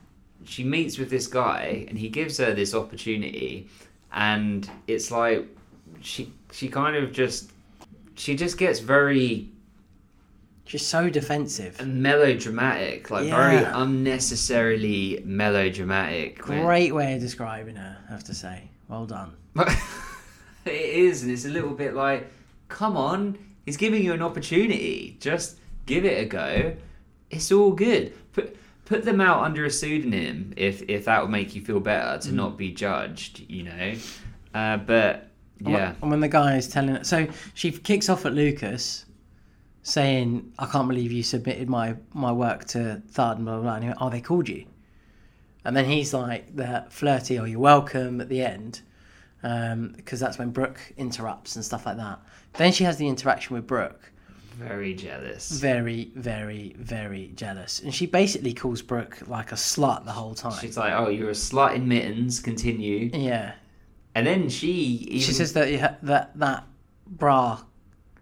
she 0.45 0.63
meets 0.63 0.97
with 0.97 1.09
this 1.09 1.28
guy 1.28 1.86
and 1.88 1.97
he 1.97 2.09
gives 2.09 2.38
her 2.38 2.53
this 2.53 2.74
opportunity 2.74 3.67
and 4.11 4.69
it's 4.88 5.11
like 5.11 5.47
she 6.01 6.34
she 6.51 6.67
kind 6.67 6.95
of 6.95 7.11
just 7.11 7.51
she 8.15 8.36
just 8.36 8.57
gets 8.57 8.80
very 8.80 9.49
She's 10.72 10.86
so 10.88 11.09
defensive. 11.09 11.82
And 11.82 12.01
melodramatic, 12.01 13.11
like 13.11 13.28
Yeah. 13.28 13.36
very 13.36 13.63
unnecessarily 13.65 15.22
melodramatic. 15.26 16.38
Great 16.39 16.93
way 16.95 17.15
of 17.15 17.19
describing 17.19 17.76
her, 17.76 17.97
I 18.07 18.11
have 18.13 18.24
to 18.24 18.34
say. 18.34 18.69
Well 18.88 19.05
done. 19.05 19.34
it 19.57 20.72
is, 20.72 21.24
and 21.24 21.32
it's 21.32 21.43
a 21.43 21.49
little 21.49 21.72
bit 21.74 21.93
like, 21.93 22.32
come 22.69 22.95
on, 22.95 23.38
he's 23.65 23.76
giving 23.76 24.01
you 24.01 24.13
an 24.13 24.22
opportunity. 24.22 25.17
Just 25.19 25.57
give 25.88 26.05
it 26.05 26.22
a 26.22 26.26
go. 26.26 26.74
It's 27.30 27.51
all 27.51 27.72
good. 27.74 28.13
Put 28.32 28.55
put 28.86 29.03
them 29.03 29.19
out 29.19 29.43
under 29.43 29.65
a 29.65 29.69
pseudonym 29.69 30.53
if 30.55 30.84
if 30.88 31.03
that 31.03 31.22
would 31.22 31.32
make 31.32 31.53
you 31.53 31.59
feel 31.61 31.82
better 31.82 32.17
Mm. 32.17 32.22
to 32.22 32.32
not 32.32 32.57
be 32.57 32.72
judged. 32.72 33.41
You 33.49 33.63
know, 33.63 33.93
uh, 34.53 34.78
but 34.78 35.28
yeah, 35.59 35.95
And 36.01 36.11
when 36.11 36.22
the 36.22 36.30
guy 36.30 36.55
is 36.55 36.69
telling 36.69 36.95
her, 36.95 37.03
so 37.03 37.28
she 37.55 37.72
kicks 37.72 38.07
off 38.07 38.26
at 38.26 38.34
Lucas, 38.34 39.05
saying, 39.84 40.51
"I 40.59 40.65
can't 40.65 40.88
believe 40.88 41.11
you 41.11 41.23
submitted 41.23 41.69
my 41.69 41.95
my 42.13 42.32
work 42.32 42.65
to 42.69 43.01
THUD 43.13 43.38
and 43.38 43.45
blah 43.45 43.55
blah." 43.55 43.63
blah. 43.63 43.73
And 43.75 43.84
he 43.84 43.89
went, 43.89 43.99
"Oh, 44.01 44.09
they 44.09 44.21
called 44.21 44.47
you." 44.49 44.65
And 45.65 45.75
then 45.75 45.86
he's 45.86 46.13
like 46.13 46.55
the 46.55 46.86
flirty, 46.89 47.38
"Oh, 47.39 47.45
you're 47.45 47.59
welcome" 47.59 48.19
at 48.21 48.29
the 48.29 48.41
end, 48.41 48.82
um, 49.43 49.93
because 49.95 50.19
that's 50.19 50.38
when 50.38 50.49
Brooke 50.51 50.79
interrupts 50.97 51.55
and 51.55 51.63
stuff 51.65 51.86
like 51.86 51.97
that. 51.97 52.19
Then 52.53 52.71
she 52.71 52.84
has 52.84 52.97
the 52.97 53.07
interaction 53.07 53.55
with 53.55 53.67
Brooke, 53.67 54.11
Very 54.57 54.93
jealous. 54.93 55.49
Very, 55.51 56.11
very, 56.15 56.75
very 56.77 57.32
jealous. 57.36 57.79
And 57.79 57.93
she 57.95 58.05
basically 58.05 58.53
calls 58.53 58.82
Brooke 58.82 59.17
like 59.27 59.51
a 59.51 59.55
slut 59.55 60.03
the 60.05 60.11
whole 60.11 60.36
time. 60.36 60.59
She's 60.59 60.77
like, 60.77 60.93
"Oh, 60.93 61.09
you're 61.09 61.29
a 61.29 61.34
slut 61.34 61.75
in 61.75 61.88
mittens." 61.88 62.39
Continue, 62.39 63.09
yeah. 63.13 63.53
and 64.13 64.27
then 64.27 64.49
she 64.49 64.71
even 64.71 65.19
She 65.21 65.34
says 65.34 65.53
that 65.53 65.99
that 66.03 66.38
that 66.38 66.67
bra 67.07 67.61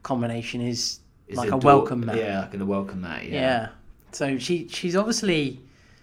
combination 0.03 0.61
is, 0.61 0.99
is 1.29 1.37
like 1.37 1.47
a, 1.47 1.51
door- 1.51 1.59
welcome 1.61 2.05
mat. 2.05 2.17
Yeah, 2.17 2.41
like 2.51 2.59
a 2.59 2.65
welcome 2.65 3.01
mat. 3.01 3.25
Yeah. 3.25 3.31
Yeah. 3.41 3.69
So 4.11 4.37
she 4.37 4.67
she's 4.67 4.95
obviously 4.95 5.59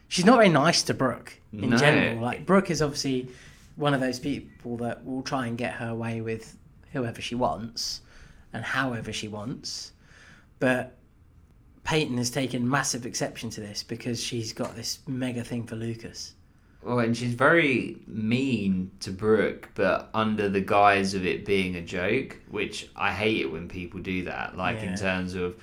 she's 0.09 0.25
not 0.25 0.37
very 0.37 0.49
nice 0.49 0.83
to 0.85 0.95
Brooke 0.95 1.39
in 1.53 1.71
No. 1.71 1.77
general. 1.77 2.23
Like 2.23 2.47
Brooke 2.47 2.71
is 2.71 2.81
obviously 2.81 3.29
one 3.77 3.93
of 3.95 4.01
those 4.01 4.19
people 4.19 4.77
that 4.79 5.05
will 5.05 5.23
try 5.23 5.47
and 5.47 5.59
get 5.59 5.75
her 5.75 5.95
way 5.95 6.21
with 6.21 6.57
whoever 6.93 7.21
she 7.21 7.35
wants 7.35 8.01
and 8.53 8.65
however 8.65 9.13
she 9.13 9.29
wants. 9.29 9.93
But 10.61 10.95
Peyton 11.85 12.17
has 12.19 12.31
taken 12.31 12.69
massive 12.69 13.05
exception 13.07 13.51
to 13.51 13.61
this 13.61 13.83
because 13.83 14.23
she's 14.23 14.53
got 14.53 14.75
this 14.77 15.01
mega 15.07 15.45
thing 15.45 15.67
for 15.67 15.77
Lucas. 15.77 16.33
Well, 16.87 17.01
and 17.01 17.17
she's 17.17 17.35
very 17.35 17.97
mean 18.07 18.93
to 19.01 19.11
Brooke, 19.11 19.71
but 19.75 20.09
under 20.15 20.49
the 20.49 20.61
guise 20.61 21.15
of 21.15 21.27
it 21.27 21.45
being 21.45 21.75
a 21.75 21.83
joke, 21.83 22.37
which 22.49 22.89
I 22.95 23.11
hate 23.13 23.41
it 23.41 23.51
when 23.51 23.67
people 23.67 23.99
do 23.99 24.23
that. 24.25 24.57
Like 24.57 24.77
Yeah. 24.77 24.93
in 24.93 24.97
terms 24.97 25.35
of 25.35 25.57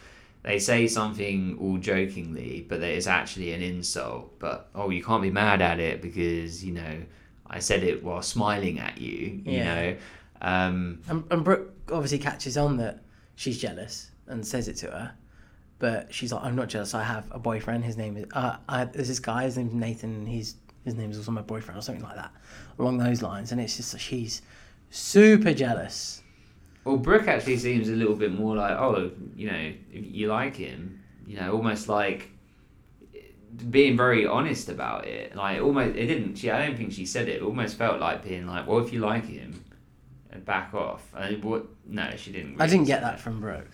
they 0.44 0.60
say 0.60 0.86
something 0.88 1.58
all 1.62 1.78
jokingly, 1.78 2.66
but 2.68 2.82
that 2.82 2.90
it's 2.90 3.08
actually 3.08 3.54
an 3.54 3.62
insult. 3.62 4.38
But 4.40 4.70
oh, 4.76 4.90
you 4.90 5.02
can't 5.02 5.22
be 5.22 5.32
mad 5.32 5.62
at 5.62 5.80
it 5.80 6.02
because 6.02 6.62
you 6.66 6.74
know 6.74 7.04
I 7.48 7.60
said 7.60 7.84
it 7.84 8.04
while 8.04 8.22
smiling 8.22 8.80
at 8.80 9.00
you. 9.00 9.42
You 9.46 9.52
Yeah. 9.54 9.64
know, 9.76 9.96
um, 10.42 11.00
And, 11.08 11.24
and 11.32 11.44
Brooke 11.46 11.72
obviously 11.90 12.20
catches 12.20 12.58
on 12.58 12.76
that 12.78 13.02
she's 13.36 13.58
jealous 13.60 14.12
and 14.28 14.46
says 14.46 14.68
it 14.68 14.76
to 14.78 14.88
her. 14.88 15.14
But 15.80 16.14
she's 16.14 16.34
like, 16.34 16.44
I'm 16.44 16.56
not 16.58 16.68
jealous. 16.68 16.94
I 16.94 17.04
have 17.04 17.28
a 17.32 17.40
boyfriend. 17.40 17.86
His 17.86 17.96
name 17.96 18.18
is 18.18 18.26
uh, 18.34 18.58
I, 18.68 18.84
there's 18.86 19.08
this 19.08 19.20
guy. 19.20 19.44
His 19.46 19.58
name's 19.58 19.74
Nathan. 19.74 20.14
And 20.16 20.28
he's 20.28 20.56
his 20.86 20.96
name 20.96 21.12
is 21.12 21.18
also 21.18 21.32
my 21.32 21.42
boyfriend 21.42 21.78
or 21.78 21.82
something 21.82 22.04
like 22.04 22.16
that, 22.16 22.32
along 22.80 22.98
those 22.98 23.22
lines. 23.22 23.52
And 23.52 23.62
it's 23.62 23.78
just 23.78 23.92
that 23.94 24.00
she's 24.00 24.42
super 24.90 25.54
jealous. 25.54 26.22
Well, 26.84 26.98
Brooke 26.98 27.28
actually 27.28 27.58
seems 27.58 27.88
a 27.90 27.94
little 27.94 28.16
bit 28.16 28.34
more 28.38 28.56
like, 28.56 28.72
oh, 28.72 29.12
you 29.36 29.50
know, 29.50 29.74
if 29.92 30.06
you 30.16 30.28
like 30.28 30.56
him, 30.56 31.02
you 31.26 31.40
know, 31.40 31.54
almost 31.54 31.88
like 31.88 32.30
being 33.70 33.96
very 33.96 34.26
honest 34.26 34.70
about 34.70 35.06
it. 35.08 35.36
Like 35.36 35.62
almost, 35.62 35.96
it 35.96 36.08
didn't. 36.08 36.36
She, 36.36 36.52
I 36.52 36.66
don't 36.66 36.78
think 36.78 36.92
she 36.92 37.06
said 37.06 37.30
it. 37.30 37.38
It 37.38 37.42
almost 37.42 37.78
felt 37.78 38.00
like 38.00 38.24
being 38.24 38.48
like, 38.48 38.68
well, 38.68 38.80
if 38.80 38.92
you 38.92 39.00
like 39.00 39.26
him, 39.26 39.64
back 40.46 40.74
off. 40.74 41.08
And 41.16 41.44
what? 41.44 41.66
No, 41.86 42.10
she 42.18 42.32
didn't. 42.32 42.60
I 42.60 42.68
didn't 42.68 42.86
get 42.86 43.02
that 43.02 43.20
from 43.20 43.40
Brooke. 43.40 43.72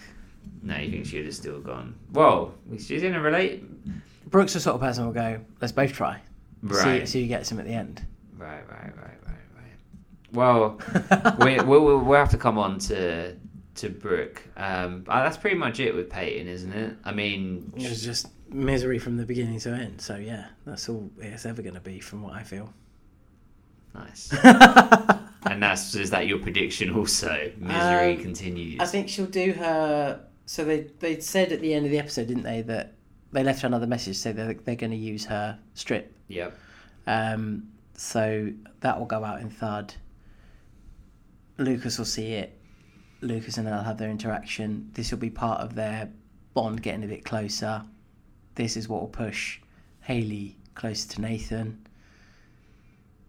No, 0.62 0.78
you 0.78 0.91
think 0.91 1.05
she 1.05 1.18
would 1.18 1.26
have 1.26 1.36
still 1.36 1.60
gone? 1.60 1.95
Well, 2.12 2.53
she's 2.78 3.03
in 3.03 3.16
a 3.16 3.22
relate. 3.22 3.64
Brooke's 4.30 4.53
the 4.53 4.60
sort 4.60 4.76
of 4.76 4.82
person 4.82 5.03
who'll 5.03 5.14
go, 5.14 5.39
let's 5.62 5.72
both 5.72 5.93
try. 5.93 6.22
Right. 6.62 7.07
See 7.07 7.22
who 7.22 7.28
gets 7.28 7.51
him 7.51 7.60
at 7.60 7.66
the 7.66 7.74
end. 7.74 8.05
Right, 8.38 8.68
right, 8.70 8.91
right, 8.97 9.18
right, 9.26 9.36
right. 9.57 10.34
Well, 10.34 10.80
we, 11.45 11.60
we'll, 11.64 11.84
we'll 11.84 11.99
we'll 11.99 12.20
have 12.20 12.30
to 12.32 12.38
come 12.38 12.57
on 12.57 12.80
to 12.80 13.36
to 13.76 13.89
Brooke. 13.89 14.41
Um, 14.57 15.03
that's 15.07 15.38
pretty 15.38 15.55
much 15.57 15.80
it 15.80 15.95
with 15.95 16.10
Peyton, 16.10 16.47
isn't 16.47 16.74
it? 16.74 16.95
I 17.05 17.12
mean, 17.14 17.72
It 17.78 17.89
was 17.89 18.03
just 18.03 18.28
misery 18.49 18.99
from 18.99 19.16
the 19.18 19.26
beginning 19.26 19.60
to 19.60 19.70
end. 19.70 20.01
So 20.01 20.16
yeah, 20.18 20.47
that's 20.66 20.89
all 20.89 21.10
it's 21.20 21.45
ever 21.45 21.62
going 21.62 21.76
to 21.76 21.80
be 21.82 21.99
from 21.99 22.22
what 22.22 22.34
I 22.34 22.43
feel. 22.43 22.74
nice. 23.93 24.34
and 24.43 25.64
that's 25.64 25.95
is 25.95 26.10
that 26.12 26.28
your 26.28 26.39
prediction 26.39 26.93
also? 26.93 27.51
Misery 27.57 28.16
Um, 28.16 28.22
continues. 28.22 28.80
I 28.80 28.86
think 28.86 29.10
she'll 29.10 29.26
do 29.26 29.53
her. 29.53 30.22
So 30.45 30.66
they 30.66 30.88
they 30.99 31.20
said 31.20 31.51
at 31.51 31.62
the 31.62 31.74
end 31.74 31.86
of 31.86 31.91
the 31.91 31.99
episode, 31.99 32.28
didn't 32.28 32.43
they, 32.43 32.62
that 32.64 32.93
they 33.32 33.43
left 33.43 33.61
her 33.61 33.67
another 33.67 33.88
message, 33.88 34.17
so 34.17 34.34
they're 34.34 34.53
they're 34.53 34.75
going 34.75 34.91
to 34.91 34.97
use 34.97 35.25
her 35.25 35.59
strip. 35.73 36.15
Yep. 36.27 36.57
Um, 37.07 37.69
so 37.95 38.51
that 38.82 38.97
will 38.97 39.05
go 39.05 39.23
out 39.23 39.41
in 39.41 39.49
third. 39.49 39.93
Lucas 41.57 41.97
will 41.97 42.05
see 42.05 42.34
it. 42.34 42.57
Lucas 43.21 43.57
and 43.57 43.67
they'll 43.67 43.82
have 43.82 43.97
their 43.97 44.09
interaction. 44.09 44.89
This 44.93 45.11
will 45.11 45.19
be 45.19 45.30
part 45.30 45.59
of 45.59 45.75
their 45.75 46.09
bond 46.53 46.82
getting 46.82 47.03
a 47.03 47.07
bit 47.07 47.25
closer. 47.25 47.84
This 48.55 48.77
is 48.77 48.88
what 48.88 49.01
will 49.01 49.09
push 49.09 49.59
Haley 50.01 50.57
closer 50.75 51.09
to 51.09 51.21
Nathan. 51.21 51.86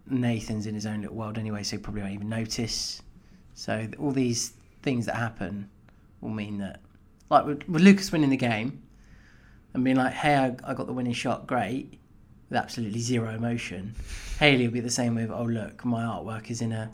Nathan's 0.09 0.65
in 0.65 0.75
his 0.75 0.85
own 0.85 1.01
little 1.01 1.15
world 1.15 1.37
anyway, 1.37 1.63
so 1.63 1.75
he 1.75 1.81
probably 1.81 2.01
won't 2.01 2.13
even 2.13 2.29
notice. 2.29 3.01
So 3.53 3.87
all 3.99 4.11
these 4.11 4.53
things 4.81 5.05
that 5.05 5.15
happen 5.15 5.69
will 6.21 6.29
mean 6.29 6.57
that, 6.59 6.79
like 7.29 7.45
with, 7.45 7.67
with 7.67 7.81
Lucas 7.81 8.11
winning 8.11 8.29
the 8.29 8.37
game 8.37 8.81
and 9.73 9.83
being 9.83 9.95
like, 9.97 10.13
"Hey, 10.13 10.35
I, 10.35 10.55
I 10.69 10.73
got 10.73 10.87
the 10.87 10.93
winning 10.93 11.13
shot, 11.13 11.47
great," 11.47 11.97
with 12.49 12.57
absolutely 12.57 12.99
zero 12.99 13.29
emotion. 13.33 13.95
Haley 14.39 14.67
will 14.67 14.73
be 14.73 14.79
the 14.79 14.89
same 14.89 15.15
with, 15.15 15.31
"Oh 15.31 15.43
look, 15.43 15.85
my 15.85 16.03
artwork 16.03 16.49
is 16.49 16.61
in 16.61 16.71
a 16.71 16.91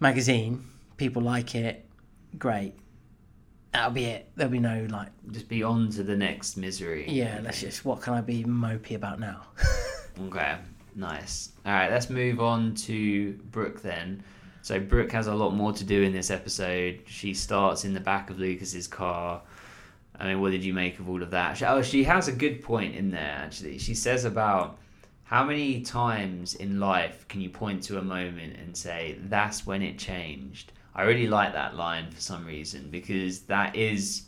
magazine. 0.00 0.64
People 0.96 1.22
like 1.22 1.54
it, 1.54 1.84
great." 2.38 2.74
That'll 3.72 3.90
be 3.92 4.04
it. 4.04 4.30
There'll 4.36 4.52
be 4.52 4.58
no 4.58 4.86
like, 4.90 5.08
Just 5.30 5.48
be 5.48 5.62
on 5.62 5.88
to 5.92 6.02
the 6.02 6.14
next 6.14 6.58
misery. 6.58 7.06
yeah, 7.08 7.40
let's 7.42 7.60
just. 7.62 7.86
What 7.86 8.02
can 8.02 8.12
I 8.12 8.20
be 8.20 8.44
mopey 8.44 8.94
about 8.94 9.18
now? 9.20 9.42
Okay, 10.20 10.56
nice. 10.94 11.52
All 11.64 11.72
right, 11.72 11.90
let's 11.90 12.10
move 12.10 12.38
on 12.38 12.74
to 12.74 13.32
Brooke 13.50 13.80
then. 13.80 14.22
So 14.60 14.78
Brooke 14.78 15.10
has 15.12 15.26
a 15.26 15.34
lot 15.34 15.52
more 15.54 15.72
to 15.72 15.84
do 15.84 16.02
in 16.02 16.12
this 16.12 16.30
episode. 16.30 17.00
She 17.06 17.32
starts 17.32 17.86
in 17.86 17.94
the 17.94 17.98
back 18.00 18.28
of 18.28 18.38
Lucas's 18.38 18.86
car. 18.86 19.40
I 20.22 20.28
mean, 20.28 20.40
what 20.40 20.52
did 20.52 20.64
you 20.64 20.72
make 20.72 21.00
of 21.00 21.08
all 21.10 21.20
of 21.20 21.32
that? 21.32 21.56
She, 21.56 21.64
oh, 21.64 21.82
she 21.82 22.04
has 22.04 22.28
a 22.28 22.32
good 22.32 22.62
point 22.62 22.94
in 22.94 23.10
there 23.10 23.42
actually. 23.44 23.78
She 23.78 23.92
says 23.92 24.24
about 24.24 24.78
how 25.24 25.44
many 25.44 25.80
times 25.80 26.54
in 26.54 26.78
life 26.78 27.26
can 27.26 27.40
you 27.40 27.50
point 27.50 27.82
to 27.84 27.98
a 27.98 28.02
moment 28.02 28.56
and 28.56 28.76
say 28.76 29.18
that's 29.24 29.66
when 29.66 29.82
it 29.82 29.98
changed. 29.98 30.70
I 30.94 31.02
really 31.02 31.26
like 31.26 31.54
that 31.54 31.74
line 31.74 32.08
for 32.12 32.20
some 32.20 32.46
reason 32.46 32.88
because 32.88 33.40
that 33.42 33.74
is 33.74 34.22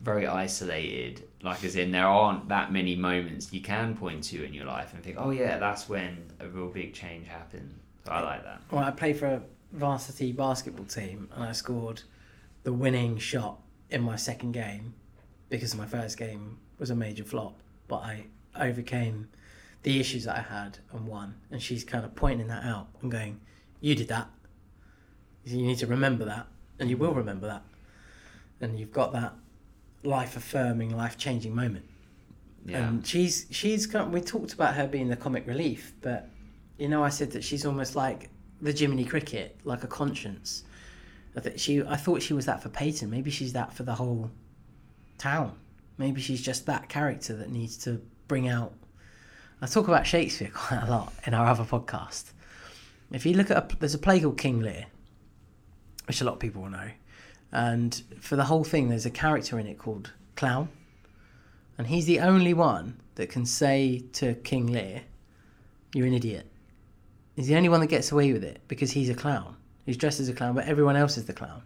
very 0.00 0.28
isolated. 0.28 1.24
Like, 1.42 1.64
as 1.64 1.74
in, 1.74 1.90
there 1.90 2.06
aren't 2.06 2.48
that 2.48 2.70
many 2.70 2.94
moments 2.94 3.52
you 3.52 3.62
can 3.62 3.96
point 3.96 4.22
to 4.24 4.44
in 4.44 4.54
your 4.54 4.66
life 4.66 4.94
and 4.94 5.02
think, 5.02 5.16
oh, 5.18 5.30
yeah, 5.30 5.58
that's 5.58 5.88
when 5.88 6.18
a 6.38 6.46
real 6.46 6.68
big 6.68 6.94
change 6.94 7.26
happened. 7.26 7.74
So 8.04 8.12
I 8.12 8.20
like 8.20 8.44
that. 8.44 8.62
Well, 8.70 8.84
I 8.84 8.92
played 8.92 9.16
for 9.16 9.26
a 9.26 9.42
varsity 9.72 10.30
basketball 10.30 10.84
team 10.84 11.28
and 11.34 11.42
I 11.42 11.50
scored 11.50 12.02
the 12.62 12.72
winning 12.72 13.18
shot 13.18 13.58
in 13.90 14.02
my 14.02 14.14
second 14.14 14.52
game 14.52 14.94
because 15.52 15.74
my 15.74 15.84
first 15.84 16.16
game 16.16 16.56
was 16.78 16.88
a 16.88 16.96
major 16.96 17.24
flop, 17.24 17.60
but 17.86 17.96
I 17.96 18.24
overcame 18.58 19.28
the 19.82 20.00
issues 20.00 20.24
that 20.24 20.34
I 20.34 20.40
had 20.40 20.78
and 20.92 21.06
won. 21.06 21.34
And 21.50 21.62
she's 21.62 21.84
kind 21.84 22.06
of 22.06 22.14
pointing 22.14 22.46
that 22.46 22.64
out 22.64 22.88
and 23.02 23.12
going, 23.12 23.38
You 23.78 23.94
did 23.94 24.08
that. 24.08 24.30
You 25.44 25.58
need 25.58 25.76
to 25.78 25.86
remember 25.86 26.24
that, 26.24 26.46
and 26.78 26.88
you 26.88 26.96
will 26.96 27.12
remember 27.12 27.48
that. 27.48 27.64
And 28.62 28.80
you've 28.80 28.92
got 28.92 29.12
that 29.12 29.34
life 30.02 30.38
affirming, 30.38 30.96
life 30.96 31.18
changing 31.18 31.54
moment. 31.54 31.84
Yeah. 32.64 32.88
And 32.88 33.06
she's 33.06 33.46
she's 33.50 33.86
kind 33.86 34.10
we 34.10 34.22
talked 34.22 34.54
about 34.54 34.74
her 34.76 34.86
being 34.86 35.08
the 35.08 35.16
comic 35.16 35.46
relief, 35.46 35.92
but 36.00 36.30
you 36.78 36.88
know 36.88 37.04
I 37.04 37.10
said 37.10 37.30
that 37.32 37.44
she's 37.44 37.66
almost 37.66 37.94
like 37.94 38.30
the 38.62 38.72
Jiminy 38.72 39.04
Cricket, 39.04 39.60
like 39.64 39.84
a 39.84 39.88
conscience. 39.88 40.64
I 41.36 41.40
think 41.40 41.58
she 41.58 41.82
I 41.82 41.96
thought 41.96 42.22
she 42.22 42.32
was 42.32 42.46
that 42.46 42.62
for 42.62 42.70
Peyton. 42.70 43.10
Maybe 43.10 43.30
she's 43.30 43.52
that 43.52 43.74
for 43.74 43.82
the 43.82 43.96
whole 43.96 44.30
town. 45.22 45.54
Maybe 45.98 46.20
she's 46.20 46.42
just 46.42 46.66
that 46.66 46.88
character 46.88 47.36
that 47.36 47.50
needs 47.50 47.76
to 47.78 48.02
bring 48.26 48.48
out. 48.48 48.72
I 49.60 49.66
talk 49.66 49.86
about 49.86 50.04
Shakespeare 50.04 50.50
quite 50.54 50.82
a 50.82 50.90
lot 50.90 51.12
in 51.24 51.32
our 51.32 51.46
other 51.46 51.62
podcast. 51.62 52.32
If 53.12 53.24
you 53.24 53.34
look 53.34 53.50
at 53.50 53.56
a, 53.56 53.76
there's 53.76 53.94
a 53.94 53.98
play 53.98 54.20
called 54.20 54.36
King 54.36 54.60
Lear, 54.60 54.86
which 56.06 56.20
a 56.20 56.24
lot 56.24 56.34
of 56.34 56.38
people 56.40 56.62
will 56.62 56.70
know, 56.70 56.90
and 57.52 58.02
for 58.20 58.34
the 58.36 58.44
whole 58.44 58.64
thing, 58.64 58.88
there's 58.88 59.06
a 59.06 59.10
character 59.10 59.58
in 59.58 59.66
it 59.66 59.78
called 59.78 60.12
Clown, 60.34 60.68
and 61.78 61.86
he's 61.86 62.06
the 62.06 62.20
only 62.20 62.54
one 62.54 62.98
that 63.14 63.28
can 63.28 63.46
say 63.46 64.02
to 64.14 64.34
King 64.34 64.66
Lear, 64.66 65.02
"You're 65.94 66.06
an 66.06 66.14
idiot." 66.14 66.46
He's 67.36 67.46
the 67.46 67.56
only 67.56 67.68
one 67.68 67.80
that 67.80 67.86
gets 67.86 68.10
away 68.10 68.32
with 68.32 68.44
it 68.44 68.60
because 68.66 68.90
he's 68.90 69.08
a 69.08 69.14
clown. 69.14 69.56
He's 69.86 69.96
dressed 69.96 70.20
as 70.20 70.28
a 70.28 70.34
clown, 70.34 70.54
but 70.54 70.66
everyone 70.66 70.96
else 70.96 71.16
is 71.16 71.26
the 71.26 71.32
clown. 71.32 71.62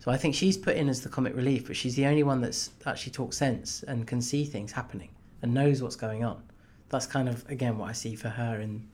So 0.00 0.10
I 0.10 0.16
think 0.16 0.34
she's 0.34 0.56
put 0.56 0.76
in 0.76 0.88
as 0.88 1.02
the 1.02 1.10
comic 1.10 1.36
relief, 1.36 1.66
but 1.66 1.76
she's 1.76 1.94
the 1.94 2.06
only 2.06 2.22
one 2.22 2.40
that's 2.40 2.70
actually 2.86 3.12
talks 3.12 3.36
sense 3.36 3.82
and 3.82 4.06
can 4.06 4.20
see 4.22 4.44
things 4.44 4.72
happening 4.72 5.10
and 5.42 5.52
knows 5.52 5.82
what's 5.82 5.96
going 5.96 6.24
on. 6.24 6.42
That's 6.88 7.06
kind 7.06 7.28
of 7.28 7.48
again 7.48 7.78
what 7.78 7.90
I 7.90 7.92
see 7.92 8.16
for 8.16 8.30
her 8.30 8.60
in 8.60 8.88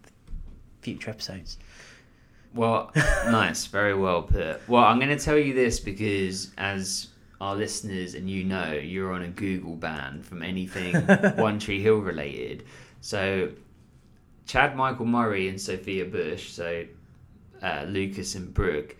future 0.82 1.10
episodes. 1.10 1.58
Well, 2.54 2.90
nice, 3.26 3.66
very 3.66 3.94
well 3.94 4.22
put. 4.22 4.68
Well, 4.68 4.84
I'm 4.84 4.98
going 4.98 5.16
to 5.16 5.22
tell 5.22 5.38
you 5.38 5.54
this 5.54 5.78
because, 5.78 6.50
as 6.58 7.08
our 7.40 7.54
listeners 7.54 8.14
and 8.14 8.28
you 8.28 8.44
know, 8.44 8.72
you're 8.72 9.12
on 9.12 9.22
a 9.22 9.28
Google 9.28 9.76
ban 9.76 10.22
from 10.22 10.42
anything 10.42 10.94
One 11.36 11.58
Tree 11.58 11.82
Hill 11.82 11.98
related. 11.98 12.64
So, 13.00 13.50
Chad 14.46 14.74
Michael 14.74 15.06
Murray 15.06 15.48
and 15.48 15.60
Sophia 15.60 16.06
Bush, 16.06 16.50
so 16.50 16.86
uh, 17.62 17.84
Lucas 17.88 18.34
and 18.34 18.52
Brooke, 18.54 18.96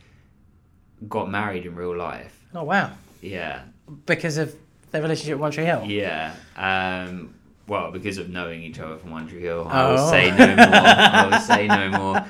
got 1.09 1.31
married 1.31 1.67
in 1.67 1.75
real 1.75 1.97
life. 1.97 2.39
Oh 2.55 2.65
wow! 2.65 2.91
Yeah, 3.21 3.63
because 4.07 4.37
of 4.39 4.55
their 4.91 5.03
relationship 5.03 5.35
at 5.35 5.39
One 5.41 5.51
Tree 5.53 5.65
Hill. 5.65 5.85
yeah. 5.87 6.35
Um, 6.57 7.35
well, 7.69 7.91
because 7.91 8.19
of 8.19 8.31
knowing 8.31 8.63
each 8.63 8.79
other 8.79 8.97
from 8.97 9.11
One 9.11 9.27
Tree 9.27 9.41
Hill, 9.41 9.67
I 9.69 9.91
will 9.91 9.99
Oh. 9.99 10.11
say 10.11 10.31
no 10.31 10.47
more. 10.57 10.67
I 10.67 11.29
will 11.31 11.41
say 11.41 11.67
no 11.67 11.91
more. 11.99 12.27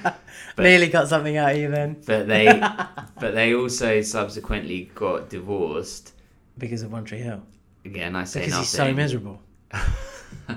But- 0.56 0.62
Nearly 0.62 0.88
got 0.88 1.08
something 1.08 1.36
out 1.36 1.50
of 1.52 1.58
you 1.58 1.68
then 1.70 2.00
But 2.06 2.26
they, 2.26 2.46
but 3.20 3.34
they 3.34 3.54
also 3.54 4.00
subsequently 4.00 4.90
got 4.94 5.28
divorced. 5.28 6.12
because 6.56 6.80
of 6.82 6.90
One 6.90 7.04
Tree 7.04 7.18
Hill. 7.18 7.42
Again, 7.84 8.16
I 8.16 8.24
say 8.24 8.40
Because 8.40 8.52
nothing. 8.52 8.62
he's 8.62 8.70
so 8.70 8.92
miserable. 8.94 9.42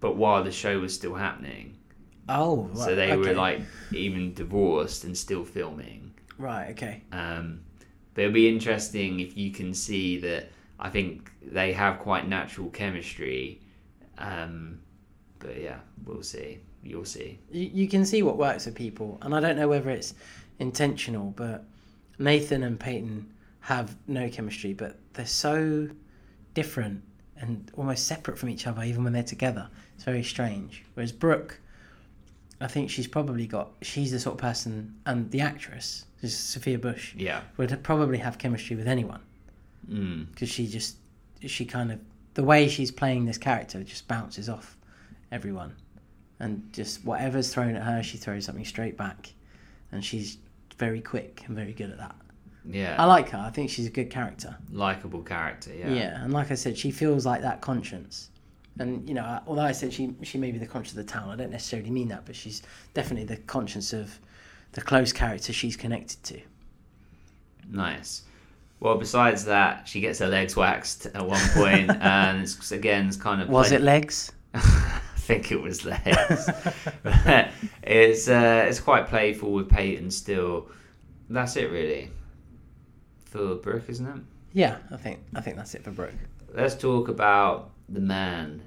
but 0.00 0.16
while 0.16 0.42
the 0.42 0.50
show 0.52 0.78
was 0.80 0.94
still 0.94 1.14
happening, 1.14 1.76
Oh, 2.28 2.64
right, 2.74 2.76
so 2.76 2.94
they 2.94 3.16
were 3.16 3.32
like 3.34 3.60
even 3.92 4.34
divorced 4.34 5.04
and 5.04 5.16
still 5.16 5.44
filming. 5.44 6.12
Right, 6.40 6.70
okay. 6.70 7.02
Um, 7.12 7.60
but 8.14 8.22
it'll 8.22 8.34
be 8.34 8.48
interesting 8.48 9.20
if 9.20 9.36
you 9.36 9.50
can 9.50 9.74
see 9.74 10.18
that. 10.18 10.50
I 10.82 10.88
think 10.88 11.30
they 11.42 11.72
have 11.74 11.98
quite 11.98 12.26
natural 12.26 12.70
chemistry. 12.70 13.60
Um, 14.16 14.80
but 15.38 15.60
yeah, 15.60 15.78
we'll 16.04 16.22
see. 16.22 16.60
You'll 16.82 17.04
see. 17.04 17.38
You, 17.50 17.70
you 17.72 17.88
can 17.88 18.06
see 18.06 18.22
what 18.22 18.38
works 18.38 18.64
for 18.64 18.70
people, 18.70 19.18
and 19.22 19.34
I 19.34 19.40
don't 19.40 19.56
know 19.56 19.68
whether 19.68 19.90
it's 19.90 20.14
intentional, 20.58 21.32
but 21.36 21.64
Nathan 22.18 22.62
and 22.62 22.80
Peyton 22.80 23.30
have 23.60 23.96
no 24.06 24.28
chemistry, 24.28 24.72
but 24.72 24.98
they're 25.12 25.26
so 25.26 25.88
different 26.54 27.02
and 27.36 27.70
almost 27.76 28.06
separate 28.06 28.38
from 28.38 28.48
each 28.50 28.66
other, 28.66 28.82
even 28.82 29.04
when 29.04 29.12
they're 29.12 29.22
together. 29.22 29.68
It's 29.94 30.04
very 30.04 30.22
strange. 30.22 30.84
Whereas 30.94 31.12
Brooke, 31.12 31.60
I 32.60 32.66
think 32.66 32.90
she's 32.90 33.06
probably 33.06 33.46
got. 33.46 33.70
She's 33.82 34.10
the 34.12 34.20
sort 34.20 34.34
of 34.34 34.40
person, 34.40 34.94
and 35.06 35.30
the 35.30 35.40
actress, 35.40 36.04
is 36.22 36.36
Sophia 36.36 36.78
Bush, 36.78 37.14
Yeah. 37.16 37.40
would 37.56 37.82
probably 37.82 38.18
have 38.18 38.36
chemistry 38.38 38.76
with 38.76 38.86
anyone 38.86 39.20
Mm. 39.90 40.30
because 40.30 40.48
she 40.50 40.66
just 40.66 40.96
she 41.46 41.64
kind 41.64 41.90
of 41.90 41.98
the 42.34 42.44
way 42.44 42.68
she's 42.68 42.90
playing 42.90 43.24
this 43.24 43.38
character 43.38 43.82
just 43.82 44.06
bounces 44.06 44.48
off 44.48 44.76
everyone 45.32 45.74
and 46.38 46.70
just 46.72 47.02
whatever's 47.04 47.52
thrown 47.52 47.74
at 47.74 47.82
her 47.82 48.02
she 48.02 48.18
throws 48.18 48.44
something 48.44 48.64
straight 48.66 48.96
back 48.98 49.32
and 49.90 50.04
she's 50.04 50.36
very 50.76 51.00
quick 51.00 51.42
and 51.46 51.56
very 51.56 51.72
good 51.72 51.88
at 51.90 51.96
that 51.96 52.14
Yeah. 52.64 52.94
i 52.98 53.06
like 53.06 53.30
her 53.30 53.38
i 53.38 53.48
think 53.48 53.70
she's 53.70 53.86
a 53.86 53.90
good 53.90 54.10
character 54.10 54.54
likable 54.70 55.22
character. 55.22 55.74
Yeah. 55.74 55.92
yeah, 55.94 56.22
and 56.22 56.32
like 56.32 56.50
i 56.50 56.54
said 56.54 56.76
she 56.76 56.90
feels 56.90 57.24
like 57.24 57.40
that 57.40 57.62
conscience 57.62 58.28
and 58.80 59.08
you 59.08 59.14
know 59.14 59.40
although 59.46 59.62
i 59.62 59.72
said 59.72 59.92
she 59.92 60.14
she 60.22 60.38
may 60.38 60.50
be 60.50 60.58
the 60.58 60.66
conscience 60.66 60.98
of 60.98 61.06
the 61.06 61.12
town 61.12 61.28
i 61.28 61.36
don't 61.36 61.50
necessarily 61.50 61.90
mean 61.90 62.08
that 62.08 62.24
but 62.26 62.34
she's 62.34 62.62
definitely 62.94 63.24
the 63.24 63.40
conscience 63.42 63.92
of 63.92 64.18
the 64.72 64.80
close 64.80 65.12
character 65.12 65.52
she's 65.52 65.76
connected 65.76 66.22
to 66.22 66.40
Nice. 67.72 68.22
Well, 68.80 68.96
besides 68.96 69.44
that, 69.44 69.86
she 69.86 70.00
gets 70.00 70.18
her 70.18 70.26
legs 70.26 70.56
waxed 70.56 71.06
at 71.06 71.24
one 71.24 71.40
point, 71.50 71.88
and 72.00 72.42
it's, 72.42 72.72
again, 72.72 73.06
it's 73.06 73.16
kind 73.16 73.40
of 73.40 73.48
was 73.48 73.70
it 73.70 73.80
legs 73.80 74.32
I 74.54 75.00
think 75.16 75.52
it 75.52 75.62
was 75.62 75.84
legs. 75.84 76.50
it's 77.84 78.28
uh, 78.28 78.64
it's 78.68 78.80
quite 78.80 79.06
playful 79.06 79.52
with 79.52 79.68
Peyton 79.68 80.10
still. 80.10 80.68
That's 81.28 81.54
it 81.54 81.70
really. 81.70 82.10
For 83.26 83.54
Brooke, 83.54 83.88
isn't 83.88 84.06
it? 84.06 84.22
yeah 84.52 84.78
i 84.90 84.96
think 84.96 85.20
i 85.34 85.40
think 85.40 85.56
that's 85.56 85.74
it 85.74 85.84
for 85.84 85.90
brooke 85.92 86.14
Let's 86.52 86.74
talk 86.74 87.06
about 87.06 87.70
the 87.88 88.00
man, 88.00 88.60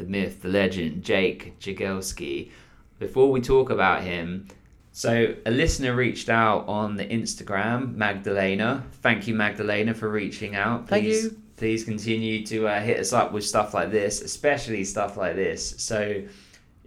the 0.00 0.06
myth, 0.06 0.42
the 0.42 0.48
legend, 0.48 1.04
Jake 1.04 1.58
Jagielski. 1.60 2.50
Before 2.98 3.30
we 3.30 3.40
talk 3.40 3.70
about 3.70 4.02
him, 4.02 4.48
so 4.92 5.34
a 5.46 5.50
listener 5.50 5.94
reached 5.94 6.28
out 6.28 6.66
on 6.66 6.96
the 6.96 7.04
Instagram, 7.04 7.94
Magdalena. 7.94 8.84
Thank 9.02 9.28
you, 9.28 9.34
Magdalena, 9.34 9.94
for 9.94 10.08
reaching 10.08 10.56
out. 10.56 10.88
Thank 10.88 11.04
Please, 11.04 11.24
you. 11.24 11.42
Please 11.56 11.84
continue 11.84 12.44
to 12.46 12.66
uh, 12.66 12.80
hit 12.80 12.98
us 12.98 13.12
up 13.12 13.32
with 13.32 13.44
stuff 13.44 13.74
like 13.74 13.90
this, 13.90 14.22
especially 14.22 14.82
stuff 14.84 15.16
like 15.16 15.36
this. 15.36 15.74
So 15.78 16.22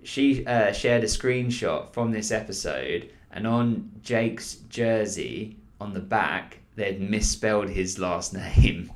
she 0.03 0.45
uh, 0.45 0.73
shared 0.73 1.03
a 1.03 1.07
screenshot 1.07 1.93
from 1.93 2.11
this 2.11 2.31
episode, 2.31 3.11
and 3.31 3.47
on 3.47 3.91
Jake's 4.01 4.55
jersey 4.69 5.57
on 5.79 5.93
the 5.93 5.99
back, 5.99 6.59
they'd 6.75 6.99
misspelled 6.99 7.69
his 7.69 7.99
last 7.99 8.33
name. 8.57 8.91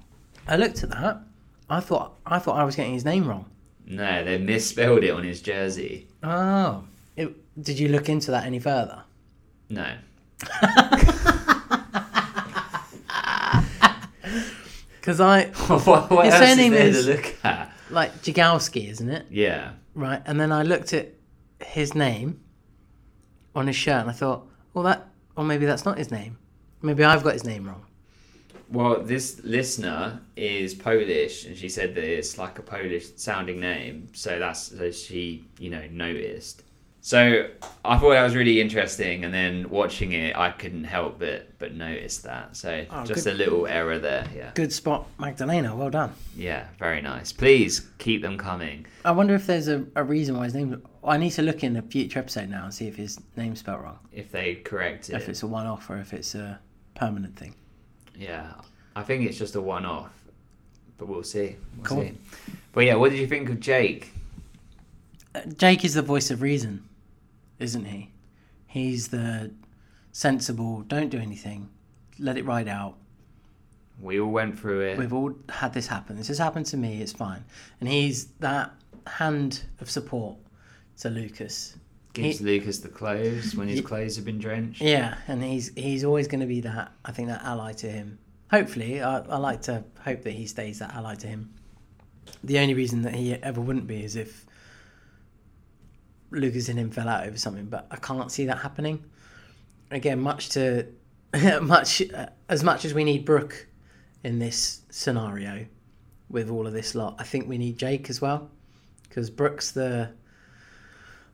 I 0.48 0.58
looked 0.58 0.84
at 0.84 0.90
that. 0.90 1.22
I 1.70 1.82
thought 1.82 2.18
I 2.26 2.40
thought 2.40 2.58
I 2.58 2.64
was 2.64 2.76
getting 2.76 2.94
his 2.94 3.06
name 3.06 3.28
wrong. 3.28 3.46
No, 3.90 4.24
they 4.24 4.38
misspelled 4.38 5.04
it 5.04 5.12
on 5.12 5.24
his 5.24 5.42
jersey. 5.42 6.08
Oh, 6.22 6.84
it, 7.16 7.34
did 7.64 7.80
you 7.80 7.88
look 7.88 8.10
into 8.10 8.32
that 8.32 8.46
any 8.46 8.60
further? 8.60 9.04
No. 9.70 9.96
Because 15.00 15.22
I 15.22 15.46
what 15.86 16.10
what 16.12 16.26
His 16.26 16.34
else 16.34 16.50
surname 16.50 16.74
is 16.74 17.06
there 17.06 17.16
to 17.16 17.22
look 17.22 17.36
at? 17.46 17.72
like 17.90 18.14
Jagielski, 18.24 18.90
isn't 18.90 19.10
it? 19.10 19.26
Yeah. 19.30 19.72
Right, 19.96 20.22
and 20.26 20.38
then 20.38 20.52
I 20.52 20.64
looked 20.64 20.92
at 20.94 21.14
his 21.62 21.96
name 21.96 22.42
on 23.56 23.68
his 23.68 23.76
shirt, 23.78 24.02
and 24.02 24.10
I 24.10 24.14
thought, 24.14 24.46
well, 24.74 24.84
that, 24.84 25.08
or 25.38 25.46
maybe 25.46 25.66
that's 25.66 25.86
not 25.86 25.98
his 25.98 26.12
name. 26.12 26.38
Maybe 26.82 27.06
I've 27.06 27.24
got 27.24 27.34
his 27.34 27.46
name 27.46 27.68
wrong. 27.68 27.86
Well, 28.70 29.02
this 29.02 29.42
listener 29.44 30.20
is 30.36 30.74
Polish, 30.74 31.46
and 31.46 31.56
she 31.56 31.70
said 31.70 31.96
that 31.96 32.04
it's 32.04 32.38
like 32.38 32.60
a 32.60 32.62
Polish 32.62 33.08
sounding 33.16 33.60
name, 33.60 34.08
so 34.14 34.40
that's 34.40 34.60
so 34.78 34.92
she, 34.92 35.46
you 35.60 35.70
know, 35.70 35.84
noticed. 35.92 36.64
So 37.00 37.48
I 37.86 37.98
thought 37.98 38.10
that 38.10 38.24
was 38.24 38.36
really 38.36 38.60
interesting, 38.60 39.24
and 39.24 39.34
then 39.34 39.70
watching 39.70 40.12
it, 40.12 40.36
I 40.36 40.52
couldn't 40.52 40.84
help 40.84 41.20
but 41.20 41.58
but 41.60 41.74
notice 41.76 42.18
that. 42.20 42.58
So 42.58 42.86
Oh, 42.92 43.06
just 43.06 43.24
good. 43.24 43.36
a 43.36 43.38
little 43.38 43.68
error 43.68 43.98
there. 44.00 44.28
Yeah, 44.36 44.52
Good 44.56 44.74
spot, 44.74 45.08
Magdalena. 45.18 45.74
Well 45.74 45.90
done. 45.90 46.12
yeah, 46.36 46.68
very 46.78 47.02
nice. 47.02 47.32
Please 47.32 47.88
keep 48.00 48.22
them 48.22 48.38
coming. 48.38 48.86
I 49.06 49.12
wonder 49.12 49.36
if 49.36 49.48
there's 49.48 49.70
a, 49.70 49.86
a 49.96 50.04
reason 50.04 50.36
why 50.36 50.44
his 50.46 50.54
name. 50.56 50.82
I 51.06 51.16
need 51.16 51.30
to 51.32 51.42
look 51.42 51.64
in 51.64 51.78
a 51.78 51.82
future 51.82 52.20
episode 52.20 52.50
now 52.50 52.66
and 52.66 52.74
see 52.74 52.88
if 52.90 52.98
his 52.98 53.18
name's 53.38 53.60
spelled 53.60 53.82
wrong. 53.84 54.00
If 54.12 54.30
they 54.34 54.56
correct 54.56 55.10
it. 55.10 55.16
If 55.16 55.30
it's 55.30 55.44
a 55.44 55.48
one-off 55.48 55.90
or 55.90 55.98
if 56.00 56.14
it's 56.14 56.36
a 56.36 56.60
permanent 56.96 57.38
thing. 57.38 57.56
Yeah, 58.18 58.54
I 58.96 59.04
think 59.04 59.26
it's 59.28 59.38
just 59.38 59.56
a 59.56 59.62
one-off, 59.62 60.12
but 60.98 61.08
we'll 61.08 61.24
see. 61.24 61.56
We'll 61.78 61.86
Cool. 61.86 62.02
see. 62.04 62.14
But 62.74 62.86
yeah, 62.86 62.96
what 62.96 63.12
did 63.12 63.20
you 63.20 63.28
think 63.28 63.50
of 63.50 63.60
Jake? 63.60 64.12
Uh, 65.36 65.42
Jake 65.58 65.84
is 65.86 65.94
the 65.94 66.02
voice 66.02 66.32
of 66.32 66.42
reason, 66.42 66.84
isn't 67.60 67.86
he? 67.86 68.12
He's 68.68 69.10
the 69.10 69.52
sensible, 70.12 70.82
don't 70.82 71.10
do 71.10 71.20
anything, 71.20 71.70
let 72.20 72.38
it 72.38 72.46
ride 72.46 72.68
out. 72.68 72.96
We 74.02 74.20
all 74.20 74.32
went 74.32 74.60
through 74.60 74.82
it. 74.82 74.98
We've 74.98 75.14
all 75.14 75.34
had 75.50 75.74
this 75.74 75.88
happen. 75.88 76.18
This 76.18 76.28
has 76.28 76.38
happened 76.38 76.68
to 76.68 76.78
me, 76.78 77.02
it's 77.02 77.12
fine. 77.14 77.44
And 77.80 77.90
he's 77.90 78.26
that 78.40 78.72
hand 79.08 79.64
of 79.80 79.90
support 79.90 80.38
to 81.00 81.10
Lucas. 81.10 81.76
Gives 82.18 82.40
He- 82.40 82.46
Lucas 82.46 82.80
the 82.80 82.90
clothes 82.90 83.56
when 83.56 83.68
his 83.68 83.78
Ye- 83.78 83.84
clothes 83.84 84.16
have 84.18 84.26
been 84.26 84.40
drenched. 84.40 84.82
Yeah, 84.82 85.18
and 85.28 85.44
he's 85.44 85.72
he's 85.76 86.04
always 86.04 86.28
going 86.28 86.42
to 86.42 86.46
be 86.48 86.62
that, 86.62 86.92
I 87.06 87.12
think, 87.12 87.28
that 87.30 87.42
ally 87.44 87.74
to 87.74 87.90
him. 87.90 88.20
Hopefully, 88.52 89.02
I, 89.02 89.20
I 89.20 89.38
like 89.38 89.62
to 89.64 89.84
hope 90.04 90.22
that 90.24 90.32
he 90.32 90.46
stays 90.48 90.80
that 90.80 90.94
ally 90.94 91.16
to 91.16 91.28
him. 91.28 91.54
The 92.44 92.60
only 92.60 92.74
reason 92.74 93.02
that 93.04 93.16
he 93.16 93.34
ever 93.34 93.60
wouldn't 93.62 93.88
be 93.88 94.04
is 94.04 94.16
if 94.16 94.46
Lucas 96.32 96.68
and 96.70 96.78
him 96.78 96.92
fell 96.92 97.08
out 97.08 97.26
over 97.28 97.38
something, 97.38 97.66
but 97.66 97.88
I 97.90 97.96
can't 97.98 98.32
see 98.32 98.46
that 98.46 98.58
happening. 98.60 99.04
Again, 99.92 100.20
much 100.20 100.50
to 100.50 100.88
much 101.62 102.02
uh, 102.12 102.28
as 102.50 102.64
much 102.64 102.84
as 102.86 102.94
we 102.94 103.04
need 103.04 103.26
Brooke 103.26 103.68
in 104.24 104.40
this 104.40 104.82
scenario 104.90 105.66
with 106.30 106.50
all 106.50 106.68
of 106.68 106.74
this 106.74 106.96
lot, 106.96 107.16
I 107.20 107.24
think 107.24 107.48
we 107.48 107.58
need 107.58 107.78
Jake 107.78 108.10
as 108.10 108.20
well 108.22 108.50
because 109.04 109.30
Brooke's 109.30 109.72
the 109.72 110.10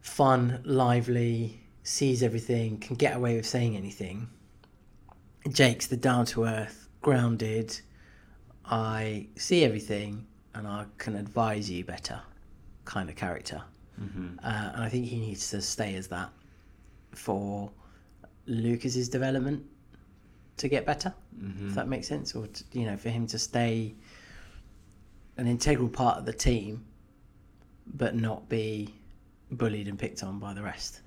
fun, 0.03 0.61
lively, 0.63 1.59
sees 1.81 2.21
everything, 2.21 2.77
can 2.77 2.95
get 2.95 3.15
away 3.15 3.35
with 3.35 3.47
saying 3.47 3.75
anything. 3.75 4.29
Jake's 5.49 5.87
the 5.87 5.97
down 5.97 6.25
to 6.27 6.43
earth, 6.45 6.87
grounded. 7.01 7.79
I 8.65 9.27
see 9.35 9.63
everything 9.65 10.27
and 10.53 10.67
I 10.67 10.85
can 10.97 11.15
advise 11.15 11.69
you 11.69 11.83
better 11.83 12.21
kind 12.85 13.09
of 13.09 13.15
character. 13.15 13.61
Mm-hmm. 13.99 14.39
Uh, 14.43 14.71
and 14.73 14.83
I 14.83 14.89
think 14.89 15.05
he 15.05 15.19
needs 15.19 15.49
to 15.51 15.61
stay 15.61 15.95
as 15.95 16.07
that 16.09 16.29
for 17.15 17.71
Lucas's 18.45 19.09
development 19.09 19.63
to 20.57 20.67
get 20.67 20.85
better, 20.85 21.13
Mm-hmm. 21.41 21.69
if 21.69 21.75
that 21.75 21.87
makes 21.87 22.07
sense, 22.07 22.35
or 22.35 22.45
to, 22.45 22.63
you 22.73 22.85
know, 22.85 22.95
for 22.95 23.09
him 23.09 23.25
to 23.27 23.39
stay 23.39 23.95
an 25.37 25.47
integral 25.47 25.89
part 25.89 26.19
of 26.19 26.25
the 26.25 26.31
team, 26.33 26.85
but 27.95 28.15
not 28.15 28.47
be 28.47 28.93
bullied 29.51 29.87
and 29.87 29.97
picked 29.97 30.23
on 30.23 30.39
by 30.39 30.53
the 30.53 30.61
rest. 30.61 31.01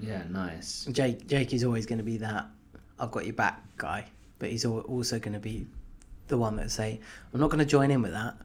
Yeah, 0.00 0.22
nice. 0.28 0.86
Jake 0.90 1.26
Jake 1.26 1.52
is 1.52 1.64
always 1.64 1.86
going 1.86 1.98
to 1.98 2.04
be 2.04 2.16
that 2.18 2.46
I've 2.98 3.10
got 3.10 3.24
your 3.24 3.34
back 3.34 3.62
guy, 3.76 4.06
but 4.38 4.50
he's 4.50 4.64
also 4.64 5.18
going 5.18 5.34
to 5.34 5.40
be 5.40 5.66
the 6.28 6.38
one 6.38 6.56
that 6.56 6.70
say 6.70 7.00
I'm 7.32 7.40
not 7.40 7.50
going 7.50 7.60
to 7.60 7.64
join 7.64 7.90
in 7.90 8.02
with 8.02 8.12
that. 8.12 8.36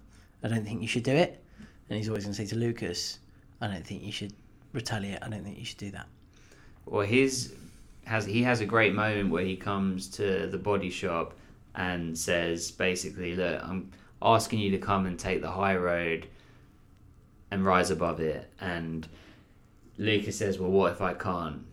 I 0.44 0.48
don't 0.48 0.64
think 0.64 0.82
you 0.82 0.88
should 0.88 1.04
do 1.04 1.12
it, 1.12 1.44
and 1.90 1.98
he's 1.98 2.08
always 2.08 2.24
going 2.24 2.34
to 2.34 2.42
say 2.42 2.48
to 2.48 2.56
Lucas, 2.56 3.20
I 3.62 3.68
don't 3.68 3.86
think 3.86 4.04
you 4.04 4.12
should 4.12 4.34
retaliate. 4.74 5.20
I 5.22 5.30
don't 5.30 5.44
think 5.44 5.58
you 5.58 5.66
should 5.66 5.78
do 5.78 5.92
that. 5.92 6.08
Well, 6.86 7.06
his 7.06 7.54
has 8.06 8.26
he 8.26 8.44
has 8.44 8.62
a 8.62 8.66
great 8.66 8.94
moment 8.94 9.30
where 9.30 9.44
he 9.44 9.56
comes 9.56 10.08
to 10.10 10.48
the 10.48 10.58
body 10.58 10.90
shop 10.90 11.34
and 11.76 12.18
says 12.18 12.72
basically, 12.72 13.36
look, 13.36 13.64
I'm 13.64 13.92
asking 14.22 14.60
you 14.60 14.72
to 14.72 14.78
come 14.78 15.06
and 15.06 15.18
take 15.18 15.42
the 15.42 15.52
high 15.52 15.76
road 15.76 16.28
and 17.52 17.66
rise 17.66 17.91
above 17.91 18.20
it. 18.20 18.52
And 18.60 19.08
Lucas 19.97 20.38
says, 20.38 20.60
well, 20.60 20.72
what 20.72 20.91
if 20.91 21.02
I 21.02 21.14
can't? 21.14 21.66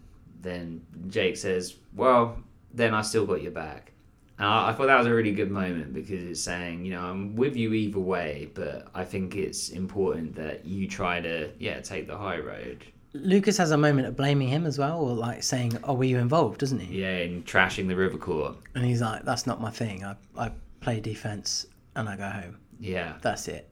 Then 0.42 0.84
Jake 1.08 1.36
says, 1.36 1.76
well, 1.94 2.38
then 2.72 2.94
I 2.94 3.02
still 3.02 3.26
got 3.26 3.42
your 3.42 3.52
back. 3.52 3.92
And 4.38 4.46
I, 4.46 4.70
I 4.70 4.72
thought 4.72 4.86
that 4.86 4.98
was 4.98 5.06
a 5.06 5.14
really 5.14 5.32
good 5.32 5.50
moment 5.50 5.94
because 5.94 6.22
it's 6.22 6.42
saying, 6.42 6.84
you 6.84 6.92
know, 6.92 7.02
I'm 7.02 7.36
with 7.36 7.56
you 7.56 7.72
either 7.72 7.98
way, 7.98 8.50
but 8.54 8.88
I 8.94 9.04
think 9.04 9.34
it's 9.34 9.70
important 9.70 10.34
that 10.36 10.64
you 10.64 10.86
try 10.86 11.20
to, 11.20 11.50
yeah, 11.58 11.80
take 11.80 12.06
the 12.06 12.16
high 12.16 12.38
road. 12.38 12.84
Lucas 13.14 13.56
has 13.56 13.70
a 13.70 13.76
moment 13.78 14.06
of 14.06 14.16
blaming 14.16 14.48
him 14.48 14.66
as 14.66 14.78
well, 14.78 15.00
or 15.00 15.14
like 15.14 15.42
saying, 15.42 15.78
"Oh, 15.84 15.94
were 15.94 16.04
you 16.04 16.18
involved?" 16.18 16.60
Doesn't 16.60 16.80
he? 16.80 17.00
Yeah, 17.00 17.16
in 17.16 17.44
trashing 17.44 17.88
the 17.88 17.96
river 17.96 18.18
court. 18.18 18.56
And 18.74 18.84
he's 18.84 19.00
like, 19.00 19.24
"That's 19.24 19.46
not 19.46 19.58
my 19.58 19.70
thing. 19.70 20.04
I 20.04 20.16
I 20.36 20.52
play 20.80 21.00
defense 21.00 21.66
and 21.94 22.10
I 22.10 22.16
go 22.16 22.28
home. 22.28 22.58
Yeah. 22.78 23.14
That's 23.22 23.48
it." 23.48 23.70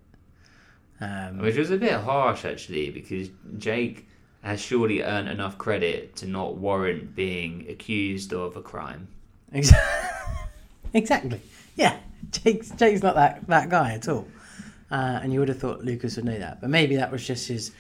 Um, 1.00 1.38
Which 1.38 1.56
was 1.56 1.70
a 1.70 1.76
bit 1.76 1.92
harsh, 1.92 2.44
actually, 2.44 2.90
because 2.90 3.28
Jake 3.58 4.06
has 4.42 4.60
surely 4.60 5.02
earned 5.02 5.28
enough 5.28 5.58
credit 5.58 6.14
to 6.16 6.26
not 6.26 6.56
warrant 6.56 7.14
being 7.16 7.66
accused 7.68 8.32
of 8.32 8.56
a 8.56 8.62
crime. 8.62 9.08
Exactly. 10.94 11.40
Yeah, 11.74 11.98
Jake's 12.30 12.70
Jake's 12.70 13.02
not 13.02 13.16
that 13.16 13.46
that 13.48 13.68
guy 13.68 13.94
at 13.94 14.08
all. 14.08 14.26
Uh, 14.90 15.18
and 15.22 15.32
you 15.32 15.40
would 15.40 15.48
have 15.48 15.58
thought 15.58 15.82
Lucas 15.84 16.14
would 16.16 16.24
know 16.24 16.38
that, 16.38 16.60
but 16.60 16.70
maybe 16.70 16.94
that 16.96 17.10
was 17.10 17.26
just 17.26 17.48
his 17.48 17.72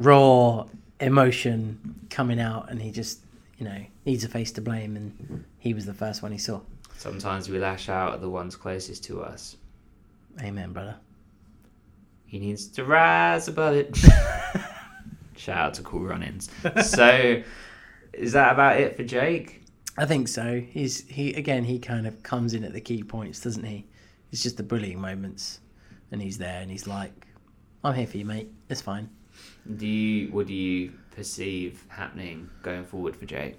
raw 0.00 0.66
emotion 0.98 2.06
coming 2.10 2.40
out, 2.40 2.68
and 2.70 2.82
he 2.82 2.90
just, 2.90 3.20
you 3.58 3.64
know, 3.64 3.78
needs 4.04 4.24
a 4.24 4.28
face 4.28 4.50
to 4.52 4.60
blame, 4.60 4.96
and 4.96 5.44
he 5.58 5.74
was 5.74 5.86
the 5.86 5.94
first 5.94 6.22
one 6.22 6.32
he 6.32 6.38
saw. 6.38 6.60
Sometimes 6.96 7.48
we 7.48 7.58
lash 7.60 7.88
out 7.88 8.14
at 8.14 8.20
the 8.20 8.28
ones 8.28 8.56
closest 8.56 9.04
to 9.04 9.22
us. 9.22 9.56
Amen, 10.42 10.72
brother. 10.72 10.96
He 12.26 12.38
needs 12.38 12.66
to 12.68 12.84
rise 12.84 13.48
above 13.48 13.74
it. 13.74 13.96
Shout 15.36 15.58
out 15.58 15.74
to 15.74 15.82
Cool 15.82 16.04
Runnings. 16.04 16.50
So, 16.84 17.42
is 18.12 18.32
that 18.32 18.52
about 18.52 18.80
it 18.80 18.96
for 18.96 19.04
Jake? 19.04 19.62
I 19.98 20.06
think 20.06 20.28
so. 20.28 20.60
He's 20.60 21.06
he 21.08 21.32
again. 21.34 21.64
He 21.64 21.78
kind 21.78 22.06
of 22.06 22.22
comes 22.22 22.52
in 22.52 22.64
at 22.64 22.72
the 22.72 22.80
key 22.80 23.02
points, 23.02 23.40
doesn't 23.40 23.64
he? 23.64 23.86
It's 24.32 24.42
just 24.42 24.56
the 24.56 24.62
bullying 24.62 25.00
moments, 25.00 25.60
and 26.10 26.20
he's 26.20 26.36
there, 26.36 26.60
and 26.60 26.70
he's 26.70 26.86
like, 26.86 27.26
"I'm 27.82 27.94
here 27.94 28.06
for 28.06 28.18
you, 28.18 28.24
mate. 28.24 28.50
It's 28.68 28.82
fine." 28.82 29.08
Do 29.76 29.86
you 29.86 30.32
what 30.32 30.46
do 30.46 30.54
you 30.54 30.92
perceive 31.12 31.84
happening 31.88 32.50
going 32.62 32.84
forward 32.84 33.16
for 33.16 33.24
Jake? 33.24 33.58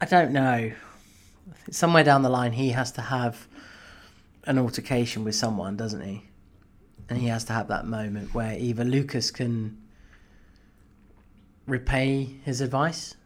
I 0.00 0.06
don't 0.06 0.32
know. 0.32 0.72
Somewhere 1.70 2.04
down 2.04 2.22
the 2.22 2.30
line, 2.30 2.52
he 2.52 2.70
has 2.70 2.90
to 2.92 3.02
have 3.02 3.46
an 4.44 4.58
altercation 4.58 5.24
with 5.24 5.34
someone, 5.34 5.76
doesn't 5.76 6.00
he? 6.00 6.24
And 7.10 7.18
he 7.18 7.26
has 7.26 7.44
to 7.46 7.52
have 7.52 7.68
that 7.68 7.86
moment 7.86 8.32
where 8.32 8.56
either 8.56 8.84
Lucas 8.84 9.32
can 9.32 9.76
repay 11.66 12.24
his 12.44 12.60
advice. 12.60 13.16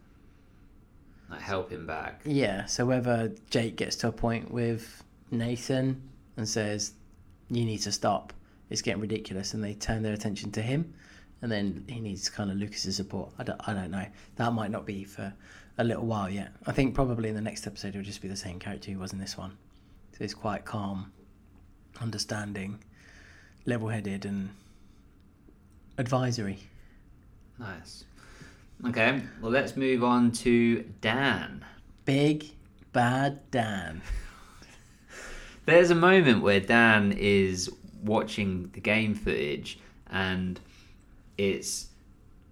Like 1.31 1.43
help 1.43 1.71
him 1.71 1.87
back. 1.87 2.23
Yeah, 2.25 2.65
so 2.65 2.87
whether 2.87 3.35
Jake 3.51 3.77
gets 3.77 3.97
to 3.97 4.09
a 4.09 4.13
point 4.13 4.51
with 4.51 5.05
Nathan 5.31 6.01
and 6.37 6.49
says, 6.49 6.95
You 7.51 7.67
need 7.67 7.79
to 7.79 7.93
stop, 7.93 8.33
it's 8.71 8.81
getting 8.83 9.03
ridiculous, 9.03 9.53
and 9.53 9.63
they 9.63 9.75
turn 9.75 10.03
their 10.03 10.15
attention 10.15 10.51
to 10.53 10.63
him, 10.63 10.95
and 11.43 11.53
then 11.53 11.85
he 11.87 12.01
needs 12.01 12.31
kind 12.31 12.51
of 12.51 12.57
Lucas's 12.57 12.97
support. 12.97 13.33
I 13.39 13.45
don't, 13.45 13.61
I 13.69 13.75
don't 13.75 13.91
know. 13.91 14.07
That 14.37 14.53
might 14.55 14.71
not 14.71 14.87
be 14.87 15.05
for 15.05 15.33
a 15.77 15.85
little 15.85 16.07
while 16.07 16.31
yet. 16.31 16.53
I 16.67 16.73
think 16.73 16.95
probably 16.95 17.29
in 17.29 17.35
the 17.35 17.41
next 17.41 17.67
episode 17.67 17.89
it'll 17.89 18.03
just 18.03 18.23
be 18.23 18.29
the 18.29 18.37
same 18.37 18.59
character 18.59 18.91
he 18.91 18.97
was 18.97 19.13
in 19.13 19.19
this 19.19 19.37
one. 19.37 19.59
So 20.13 20.19
he's 20.21 20.35
quite 20.35 20.65
calm, 20.65 21.13
understanding, 22.01 22.83
level 23.67 23.89
headed, 23.89 24.25
and 24.25 24.51
advisory. 25.99 26.59
Nice. 27.59 28.05
Okay, 28.87 29.23
well 29.41 29.51
let's 29.51 29.77
move 29.77 30.05
on 30.05 30.33
to 30.33 30.83
Dan. 31.01 31.65
Big 32.05 32.51
Bad 32.93 33.41
Dan. 33.51 34.03
There's 35.67 35.91
a 35.91 35.95
moment 35.95 36.43
where 36.43 36.61
Dan 36.61 37.13
is 37.13 37.71
watching 38.03 38.71
the 38.73 38.81
game 38.81 39.15
footage 39.15 39.79
and 40.11 40.61
it's 41.39 41.89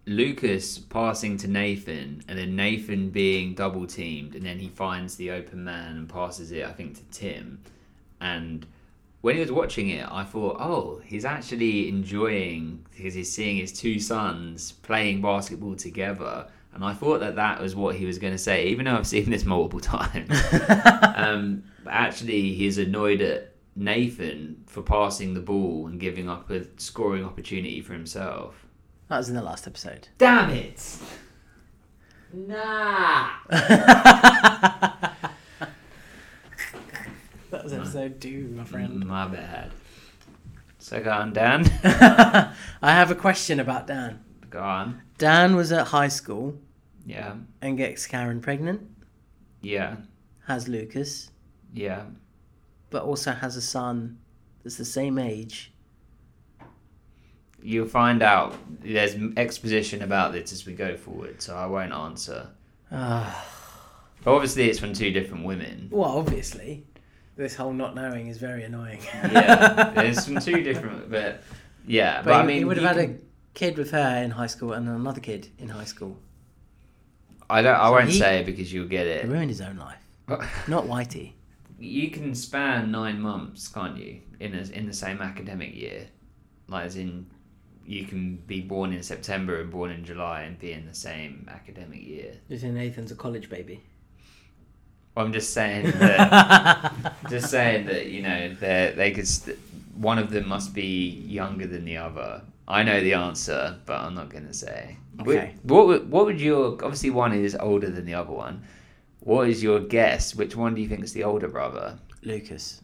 Lucas 0.07 0.79
passing 0.79 1.37
to 1.39 1.49
Nathan 1.49 2.23
and 2.27 2.39
then 2.39 2.57
Nathan 2.57 3.11
being 3.11 3.55
double 3.55 3.87
teamed 3.87 4.35
and 4.35 4.45
then 4.45 4.59
he 4.59 4.69
finds 4.69 5.17
the 5.17 5.31
open 5.31 5.63
man 5.63 5.97
and 5.97 6.09
passes 6.09 6.51
it 6.51 6.65
I 6.65 6.73
think 6.73 6.97
to 6.97 7.05
Tim 7.17 7.61
and 8.21 8.67
when 9.23 9.35
he 9.37 9.41
was 9.41 9.51
watching 9.51 9.89
it 9.89 10.07
I 10.11 10.25
thought 10.25 10.57
oh 10.61 11.01
he's 11.05 11.25
actually 11.25 11.89
enjoying 11.89 12.85
because 12.95 13.15
he's 13.15 13.33
seeing 13.33 13.57
his 13.57 13.73
two 13.73 13.99
sons 13.99 14.73
playing 14.73 15.23
basketball 15.23 15.75
together 15.77 16.47
and 16.75 16.85
I 16.85 16.93
thought 16.95 17.21
that 17.21 17.37
that 17.37 17.61
was 17.61 17.75
what 17.75 17.97
he 17.97 18.05
was 18.05 18.19
going 18.19 18.33
to 18.35 18.39
say 18.39 18.67
even 18.67 18.85
though 18.85 18.97
I've 18.97 19.07
seen 19.07 19.31
this 19.31 19.45
multiple 19.55 19.81
times 19.81 20.39
um, 21.17 21.65
actually 21.89 22.53
he's 22.53 22.77
annoyed 22.79 23.21
at 23.23 23.53
Nathan 23.75 24.63
for 24.67 24.83
passing 24.83 25.33
the 25.35 25.41
ball 25.41 25.87
and 25.87 25.99
giving 25.99 26.29
up 26.29 26.51
a 26.51 26.67
scoring 26.79 27.25
opportunity 27.25 27.81
for 27.81 27.95
himself 27.95 28.67
That 29.09 29.19
was 29.19 29.29
in 29.31 29.35
the 29.35 29.43
last 29.43 29.67
episode. 29.67 30.09
Damn 30.19 30.51
it! 30.51 30.99
Nah. 32.35 33.29
Episode 37.95 38.23
two, 38.23 38.49
my 38.57 38.65
friend. 38.65 39.05
My 39.07 39.29
bad. 39.29 39.71
So 40.79 40.99
go 41.03 41.11
on, 41.11 41.35
Dan. 41.35 41.67
I 41.85 42.55
have 42.83 43.11
a 43.11 43.15
question 43.15 43.61
about 43.61 43.87
Dan. 43.87 44.25
go 44.49 44.61
on. 44.63 45.03
Dan 45.19 45.57
was 45.57 45.73
at 45.73 45.89
high 45.89 46.09
school 46.09 46.59
Yeah. 47.05 47.35
and 47.61 47.77
gets 47.77 48.07
Karen 48.07 48.41
pregnant, 48.41 48.81
Yeah. 49.61 49.97
has 50.47 50.69
Lucas, 50.69 51.33
Yeah. 51.75 52.05
but 52.89 53.03
also 53.03 53.33
has 53.33 53.57
a 53.57 53.61
son 53.61 54.19
that's 54.65 54.77
the 54.79 54.87
same 54.87 55.19
age. 55.19 55.75
You'll 57.63 57.89
find 57.89 58.23
out. 58.23 58.55
There's 58.83 59.17
exposition 59.37 60.01
about 60.01 60.33
this 60.33 60.51
as 60.51 60.65
we 60.65 60.73
go 60.73 60.97
forward, 60.97 61.43
so 61.43 61.55
I 61.57 61.67
won't 61.67 61.93
answer. 61.93 62.49
Ah, 62.91 63.47
But 64.25 64.33
obviously, 64.35 64.71
it's 64.71 64.79
from 64.79 64.95
two 64.95 65.11
different 65.11 65.45
women. 65.45 65.89
well, 65.91 66.17
obviously, 66.17 66.87
this 67.37 67.55
whole 67.55 67.73
not 67.73 67.95
knowing 67.95 68.29
is 68.29 68.39
very 68.39 68.65
annoying. 68.65 69.01
Yeah. 69.15 69.91
There's 69.95 70.25
from 70.27 70.39
two 70.41 70.63
different, 70.63 71.11
but 71.11 71.43
yeah. 71.87 72.19
But, 72.19 72.25
But, 72.27 72.33
I 72.35 72.47
mean, 72.47 72.59
he 72.59 72.65
would 72.65 72.77
you 72.77 72.83
have 72.87 72.97
had 72.97 73.07
can- 73.07 73.15
a 73.17 73.59
kid 73.59 73.77
with 73.79 73.91
her 73.93 74.23
in 74.23 74.31
high 74.31 74.47
school 74.47 74.73
and 74.73 74.89
another 74.89 75.21
kid 75.21 75.49
in 75.59 75.69
high 75.69 75.85
school. 75.85 76.17
I 77.51 77.63
don't. 77.63 77.75
I 77.75 77.87
so 77.87 77.93
won't 77.93 78.09
he- 78.09 78.19
say 78.19 78.39
it 78.41 78.47
because 78.47 78.73
you'll 78.73 78.89
get 78.89 79.07
He 79.07 79.13
it. 79.13 79.27
ruined 79.29 79.51
his 79.51 79.61
own 79.61 79.77
life. 79.77 79.99
Not 80.69 80.85
Whitey. 80.87 81.33
you 81.79 82.11
can 82.11 82.35
span 82.35 82.91
nine 82.91 83.21
months, 83.21 83.69
can't 83.69 83.97
you? 83.99 84.21
In 84.41 84.55
a, 84.55 84.63
in 84.73 84.87
the 84.87 84.93
same 84.95 85.21
academic 85.21 85.75
year, 85.75 86.07
like 86.69 86.87
as 86.87 86.97
in, 86.97 87.27
you 87.85 88.07
can 88.07 88.37
be 88.47 88.61
born 88.61 88.93
in 88.93 89.03
September 89.03 89.61
and 89.61 89.71
born 89.71 89.91
in 89.91 90.05
July 90.05 90.43
and 90.43 90.59
be 90.59 90.73
in 90.73 90.87
the 90.87 90.95
same 90.95 91.47
academic 91.51 92.01
year. 92.03 92.35
Just 92.49 92.65
in 92.65 92.75
Nathan's 92.75 93.11
a 93.13 93.17
college 93.17 93.51
baby. 93.51 93.83
I'm 95.17 95.33
just 95.33 95.53
saying 95.53 95.91
that. 95.99 96.93
just 97.29 97.51
saying 97.51 97.87
that 97.87 98.07
you 98.07 98.23
know 98.23 98.55
they 98.55 98.93
they 98.97 99.11
could. 99.13 99.29
St- 99.29 99.59
one 99.95 100.19
of 100.19 100.31
them 100.31 100.49
must 100.49 100.73
be 100.75 101.23
younger 101.27 101.67
than 101.67 101.85
the 101.85 101.99
other. 101.99 102.43
I 102.67 102.83
know 102.83 103.01
the 103.01 103.13
answer, 103.13 103.79
but 103.85 104.01
I'm 104.01 104.15
not 104.15 104.31
going 104.31 104.47
to 104.47 104.55
say. 104.55 104.97
Okay. 105.21 105.55
Wh- 105.63 105.67
What 105.71 105.87
would, 105.87 106.11
what 106.11 106.25
would 106.25 106.41
your 106.41 106.73
obviously 106.83 107.11
one 107.11 107.33
is 107.35 107.55
older 107.57 107.91
than 107.91 108.07
the 108.07 108.15
other 108.15 108.33
one. 108.33 108.63
What 109.21 109.49
is 109.49 109.63
your 109.63 109.81
guess? 109.81 110.35
Which 110.35 110.57
one 110.57 110.75
do 110.75 110.81
you 110.81 110.89
think 110.89 111.05
is 111.05 111.13
the 111.13 111.25
older 111.25 111.47
brother? 111.49 111.99
Lucas. 112.23 112.81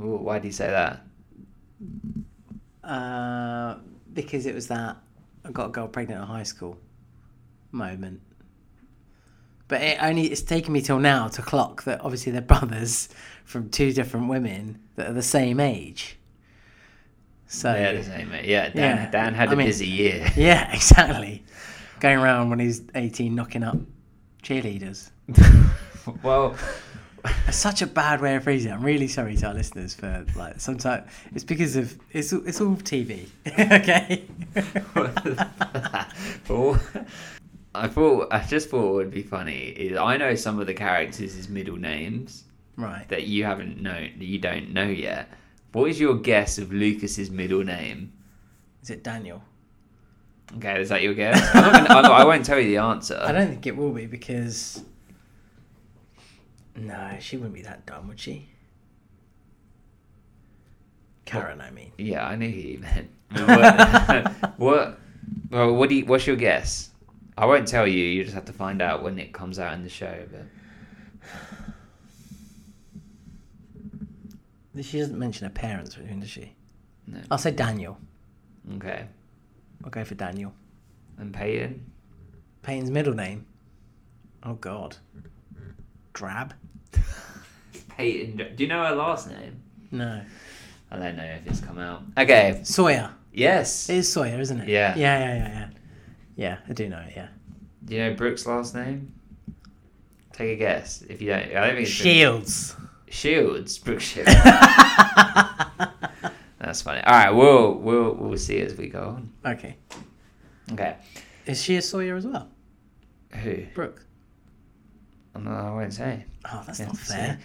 Ooh, 0.00 0.16
why 0.16 0.38
do 0.38 0.46
you 0.46 0.52
say 0.52 0.68
that? 0.70 1.02
Uh, 2.82 3.76
because 4.14 4.46
it 4.46 4.54
was 4.54 4.68
that 4.68 4.96
I 5.44 5.50
got 5.50 5.66
a 5.66 5.70
girl 5.70 5.88
pregnant 5.88 6.20
at 6.22 6.26
high 6.28 6.44
school 6.44 6.78
moment. 7.72 8.20
But 9.70 9.80
it 9.82 9.98
only 10.02 10.26
it's 10.26 10.42
taken 10.42 10.72
me 10.74 10.82
till 10.82 10.98
now 10.98 11.28
to 11.28 11.42
clock 11.42 11.84
that 11.84 12.00
obviously 12.02 12.32
they're 12.32 12.42
brothers 12.58 13.08
from 13.44 13.70
two 13.70 13.92
different 13.92 14.28
women 14.28 14.80
that 14.96 15.08
are 15.08 15.12
the 15.14 15.22
same 15.22 15.60
age. 15.60 16.18
So 17.46 17.72
yeah, 17.74 17.92
the 17.94 18.02
same, 18.04 18.30
mate. 18.30 18.44
Yeah, 18.46 18.68
Dan, 18.68 18.74
Yeah, 18.96 19.10
Dan 19.10 19.34
had 19.34 19.48
I 19.48 19.52
a 19.52 19.56
mean- 19.56 19.66
busy 19.68 19.86
year. 19.86 20.30
yeah, 20.36 20.72
exactly. 20.74 21.44
Going 22.00 22.18
around 22.18 22.50
when 22.50 22.58
he's 22.58 22.82
eighteen, 22.94 23.34
knocking 23.36 23.62
up 23.62 23.76
cheerleaders. 24.42 25.10
well, 26.22 26.56
It's 27.46 27.56
such 27.58 27.82
a 27.82 27.86
bad 27.86 28.20
way 28.22 28.34
of 28.36 28.44
phrasing 28.44 28.72
it. 28.72 28.74
I'm 28.74 28.82
really 28.82 29.06
sorry 29.08 29.36
to 29.36 29.46
our 29.48 29.54
listeners 29.54 29.94
for 29.94 30.24
like 30.34 30.60
sometimes 30.60 31.08
it's 31.34 31.44
because 31.44 31.76
of 31.76 31.96
it's 32.12 32.32
it's 32.32 32.60
all 32.60 32.74
TV. 32.76 33.28
okay. 33.46 34.24
well, 36.48 36.80
I 37.74 37.86
thought 37.88 38.28
I 38.32 38.40
just 38.44 38.68
thought 38.68 38.84
what 38.84 38.94
would 38.94 39.10
be 39.10 39.22
funny 39.22 39.58
is 39.68 39.96
I 39.96 40.16
know 40.16 40.34
some 40.34 40.58
of 40.58 40.66
the 40.66 40.74
characters' 40.74 41.48
middle 41.48 41.76
names, 41.76 42.44
Right. 42.76 43.08
that 43.08 43.24
you 43.26 43.44
haven't 43.44 43.80
known 43.80 44.10
that 44.18 44.24
you 44.24 44.38
don't 44.38 44.72
know 44.72 44.86
yet. 44.88 45.28
What 45.72 45.88
is 45.88 46.00
your 46.00 46.16
guess 46.16 46.58
of 46.58 46.72
Lucas's 46.72 47.30
middle 47.30 47.62
name? 47.62 48.12
Is 48.82 48.90
it 48.90 49.04
Daniel? 49.04 49.42
Okay, 50.56 50.80
is 50.80 50.88
that 50.88 51.02
your 51.02 51.14
guess? 51.14 51.40
I'm 51.54 51.84
not 51.84 51.88
gonna, 51.88 52.08
I 52.08 52.24
won't 52.24 52.44
tell 52.44 52.58
you 52.58 52.66
the 52.68 52.78
answer. 52.78 53.20
I 53.22 53.30
don't 53.30 53.48
think 53.48 53.66
it 53.68 53.76
will 53.76 53.92
be 53.92 54.06
because. 54.06 54.82
No, 56.74 57.16
she 57.20 57.36
wouldn't 57.36 57.54
be 57.54 57.62
that 57.62 57.86
dumb, 57.86 58.08
would 58.08 58.18
she? 58.18 58.48
Karen, 61.24 61.60
I 61.60 61.70
mean. 61.70 61.92
Yeah, 61.98 62.26
I 62.26 62.34
knew 62.34 62.50
who 62.50 62.58
you 62.58 62.78
meant. 62.78 63.10
what, 63.30 64.58
what? 64.58 64.98
Well, 65.50 65.74
what 65.76 65.88
do 65.88 65.94
you, 65.94 66.06
What's 66.06 66.26
your 66.26 66.36
guess? 66.36 66.89
I 67.40 67.46
won't 67.46 67.66
tell 67.66 67.86
you. 67.86 68.04
You 68.04 68.22
just 68.22 68.34
have 68.34 68.44
to 68.46 68.52
find 68.52 68.82
out 68.82 69.02
when 69.02 69.18
it 69.18 69.32
comes 69.32 69.58
out 69.58 69.72
in 69.72 69.82
the 69.82 69.88
show. 69.88 70.26
But 74.74 74.84
She 74.84 74.98
doesn't 74.98 75.18
mention 75.18 75.44
her 75.46 75.52
parents, 75.52 75.94
does 75.96 76.28
she? 76.30 76.52
No. 77.06 77.20
I'll 77.30 77.38
say 77.38 77.50
Daniel. 77.50 77.98
okay, 78.76 79.06
I'll 79.84 79.90
go 79.90 80.04
for 80.04 80.14
Daniel. 80.14 80.52
and 81.18 81.32
Peyton. 81.34 81.90
Peyton's 82.62 82.90
middle 82.90 83.14
name. 83.14 83.46
Oh 84.42 84.54
God. 84.54 84.96
Drab. 86.12 86.54
Peyton. 87.96 88.36
Do 88.54 88.62
you 88.62 88.68
know 88.68 88.84
her 88.84 88.94
last 88.94 89.28
name? 89.30 89.60
No. 89.90 90.22
I 90.90 90.96
don't 90.98 91.16
know 91.16 91.24
if 91.24 91.46
it's 91.46 91.60
come 91.60 91.78
out. 91.78 92.02
Okay. 92.18 92.60
Sawyer. 92.64 93.10
Yes. 93.32 93.88
It 93.88 93.96
is 93.98 94.12
Sawyer, 94.12 94.40
isn't 94.40 94.60
it? 94.60 94.68
Yeah. 94.68 94.94
Yeah, 94.96 95.18
yeah, 95.18 95.34
yeah, 95.36 95.48
yeah. 95.48 95.68
Yeah, 96.36 96.58
I 96.68 96.72
do 96.72 96.88
know 96.88 96.98
it. 97.00 97.12
Yeah. 97.16 97.28
Do 97.84 97.94
you 97.94 98.00
know 98.04 98.14
Brooke's 98.14 98.46
last 98.46 98.74
name? 98.74 99.12
Take 100.32 100.52
a 100.52 100.56
guess. 100.56 101.02
If 101.08 101.20
you 101.20 101.28
don't, 101.28 101.42
I 101.42 101.66
don't 101.66 101.76
think 101.76 101.80
it's 101.80 101.90
Shields. 101.90 102.76
Shields. 103.08 103.78
Brooke 103.78 104.00
Shields. 104.00 104.32
That's 106.58 106.82
funny. 106.82 107.00
All 107.02 107.12
right, 107.12 107.30
we'll 107.30 107.74
we'll 107.74 108.14
we'll 108.14 108.38
see 108.38 108.60
as 108.60 108.74
we 108.76 108.88
go 108.88 109.16
on. 109.16 109.32
Okay. 109.54 109.76
Okay. 110.72 110.96
Is 111.46 111.62
she 111.62 111.76
a 111.76 111.82
Sawyer 111.82 112.16
as 112.16 112.26
well? 112.26 112.48
Who? 113.42 113.64
Brooke. 113.74 114.04
Oh, 115.34 115.40
no, 115.40 115.50
I 115.50 115.70
won't 115.70 115.94
say. 115.94 116.24
Oh, 116.44 116.62
that's 116.66 116.80
Yeah, 116.80 116.86
not 116.86 116.96
fair. 116.96 117.38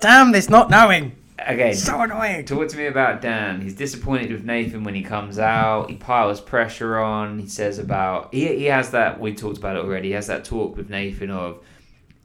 Damn 0.00 0.32
this 0.32 0.48
not 0.48 0.70
knowing. 0.70 1.16
Okay. 1.48 1.72
So 1.72 2.00
annoying. 2.00 2.44
Talk 2.44 2.68
to 2.68 2.76
me 2.76 2.86
about 2.86 3.22
Dan. 3.22 3.60
He's 3.60 3.74
disappointed 3.74 4.32
with 4.32 4.44
Nathan 4.44 4.84
when 4.84 4.94
he 4.94 5.02
comes 5.02 5.38
out. 5.38 5.88
He 5.88 5.96
piles 5.96 6.40
pressure 6.40 6.98
on. 6.98 7.38
He 7.38 7.46
says 7.46 7.78
about 7.78 8.32
he 8.34 8.46
he 8.56 8.64
has 8.66 8.90
that 8.90 9.20
we 9.20 9.34
talked 9.34 9.58
about 9.58 9.76
it 9.76 9.84
already. 9.84 10.08
He 10.08 10.14
has 10.14 10.26
that 10.26 10.44
talk 10.44 10.76
with 10.76 10.90
Nathan 10.90 11.30
of 11.30 11.62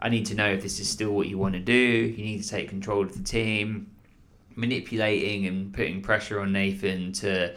I 0.01 0.09
need 0.09 0.25
to 0.27 0.35
know 0.35 0.49
if 0.49 0.61
this 0.61 0.79
is 0.79 0.89
still 0.89 1.11
what 1.11 1.27
you 1.27 1.37
want 1.37 1.53
to 1.53 1.59
do. 1.59 1.73
You 1.73 2.23
need 2.23 2.43
to 2.43 2.49
take 2.49 2.69
control 2.69 3.03
of 3.03 3.13
the 3.13 3.23
team. 3.23 3.91
Manipulating 4.57 5.47
and 5.47 5.73
putting 5.73 6.01
pressure 6.01 6.39
on 6.39 6.53
Nathan 6.53 7.11
to 7.13 7.55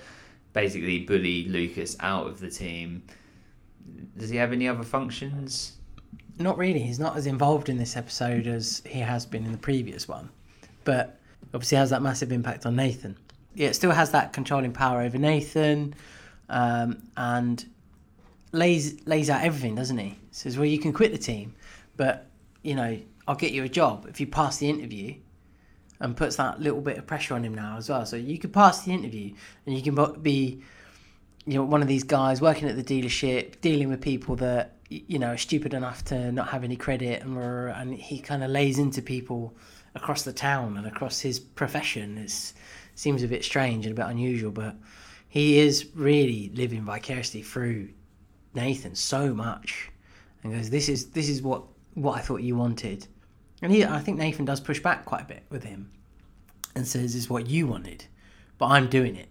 basically 0.52 1.00
bully 1.00 1.44
Lucas 1.44 1.96
out 2.00 2.26
of 2.26 2.40
the 2.40 2.50
team. 2.50 3.02
Does 4.16 4.30
he 4.30 4.36
have 4.36 4.52
any 4.52 4.66
other 4.68 4.82
functions? 4.82 5.76
Not 6.38 6.58
really. 6.58 6.80
He's 6.80 6.98
not 6.98 7.16
as 7.16 7.26
involved 7.26 7.68
in 7.68 7.78
this 7.78 7.96
episode 7.96 8.46
as 8.46 8.82
he 8.86 8.98
has 9.00 9.26
been 9.26 9.44
in 9.44 9.52
the 9.52 9.58
previous 9.58 10.08
one, 10.08 10.28
but 10.84 11.18
obviously 11.54 11.78
has 11.78 11.90
that 11.90 12.02
massive 12.02 12.32
impact 12.32 12.66
on 12.66 12.76
Nathan. 12.76 13.16
Yeah, 13.54 13.68
it 13.68 13.74
still 13.74 13.90
has 13.90 14.10
that 14.12 14.32
controlling 14.32 14.72
power 14.72 15.00
over 15.02 15.18
Nathan, 15.18 15.94
um, 16.48 17.02
and 17.16 17.64
lays 18.52 19.06
lays 19.06 19.30
out 19.30 19.42
everything, 19.42 19.74
doesn't 19.74 19.98
he? 19.98 20.18
Says, 20.30 20.56
"Well, 20.56 20.66
you 20.66 20.78
can 20.78 20.92
quit 20.92 21.12
the 21.12 21.18
team, 21.18 21.54
but 21.96 22.26
you 22.62 22.74
know, 22.74 22.98
I'll 23.26 23.34
get 23.34 23.52
you 23.52 23.64
a 23.64 23.68
job 23.68 24.06
if 24.08 24.20
you 24.20 24.26
pass 24.26 24.58
the 24.58 24.68
interview." 24.68 25.14
And 26.00 26.16
puts 26.16 26.36
that 26.36 26.60
little 26.60 26.80
bit 26.80 26.96
of 26.96 27.08
pressure 27.08 27.34
on 27.34 27.42
him 27.42 27.54
now 27.56 27.76
as 27.76 27.88
well. 27.88 28.06
So 28.06 28.14
you 28.14 28.38
could 28.38 28.52
pass 28.52 28.84
the 28.84 28.92
interview, 28.92 29.34
and 29.66 29.74
you 29.76 29.82
can 29.82 30.22
be 30.22 30.62
you 31.48 31.54
know 31.54 31.64
one 31.64 31.80
of 31.80 31.88
these 31.88 32.04
guys 32.04 32.42
working 32.42 32.68
at 32.68 32.76
the 32.76 32.84
dealership 32.84 33.58
dealing 33.62 33.88
with 33.88 34.02
people 34.02 34.36
that 34.36 34.76
you 34.90 35.18
know 35.18 35.28
are 35.28 35.38
stupid 35.38 35.72
enough 35.72 36.04
to 36.04 36.30
not 36.30 36.48
have 36.48 36.62
any 36.62 36.76
credit 36.76 37.22
and 37.22 37.38
and 37.38 37.94
he 37.94 38.18
kind 38.18 38.44
of 38.44 38.50
lays 38.50 38.78
into 38.78 39.00
people 39.00 39.54
across 39.98 40.22
the 40.22 40.32
town 40.32 40.76
and 40.76 40.86
across 40.86 41.20
his 41.20 41.38
profession 41.38 42.18
it 42.18 42.52
seems 42.94 43.22
a 43.22 43.28
bit 43.28 43.44
strange 43.44 43.84
and 43.84 43.92
a 43.92 44.02
bit 44.02 44.10
unusual 44.10 44.50
but 44.50 44.74
he 45.28 45.58
is 45.58 45.88
really 45.94 46.50
living 46.54 46.82
vicariously 46.82 47.42
through 47.42 47.88
Nathan 48.54 48.94
so 48.94 49.34
much 49.34 49.90
and 50.42 50.54
goes 50.54 50.70
this 50.70 50.88
is 50.88 51.10
this 51.10 51.28
is 51.28 51.42
what 51.42 51.64
what 51.94 52.16
I 52.16 52.20
thought 52.20 52.42
you 52.42 52.54
wanted. 52.54 53.08
And 53.60 53.72
he 53.72 53.84
I 53.84 53.98
think 53.98 54.18
Nathan 54.18 54.44
does 54.44 54.60
push 54.60 54.80
back 54.80 55.04
quite 55.04 55.22
a 55.22 55.26
bit 55.26 55.42
with 55.50 55.64
him 55.64 55.90
and 56.74 56.86
says 56.86 57.14
is 57.14 57.28
what 57.28 57.48
you 57.48 57.66
wanted 57.66 58.06
but 58.56 58.66
I'm 58.66 58.88
doing 58.88 59.16
it 59.16 59.28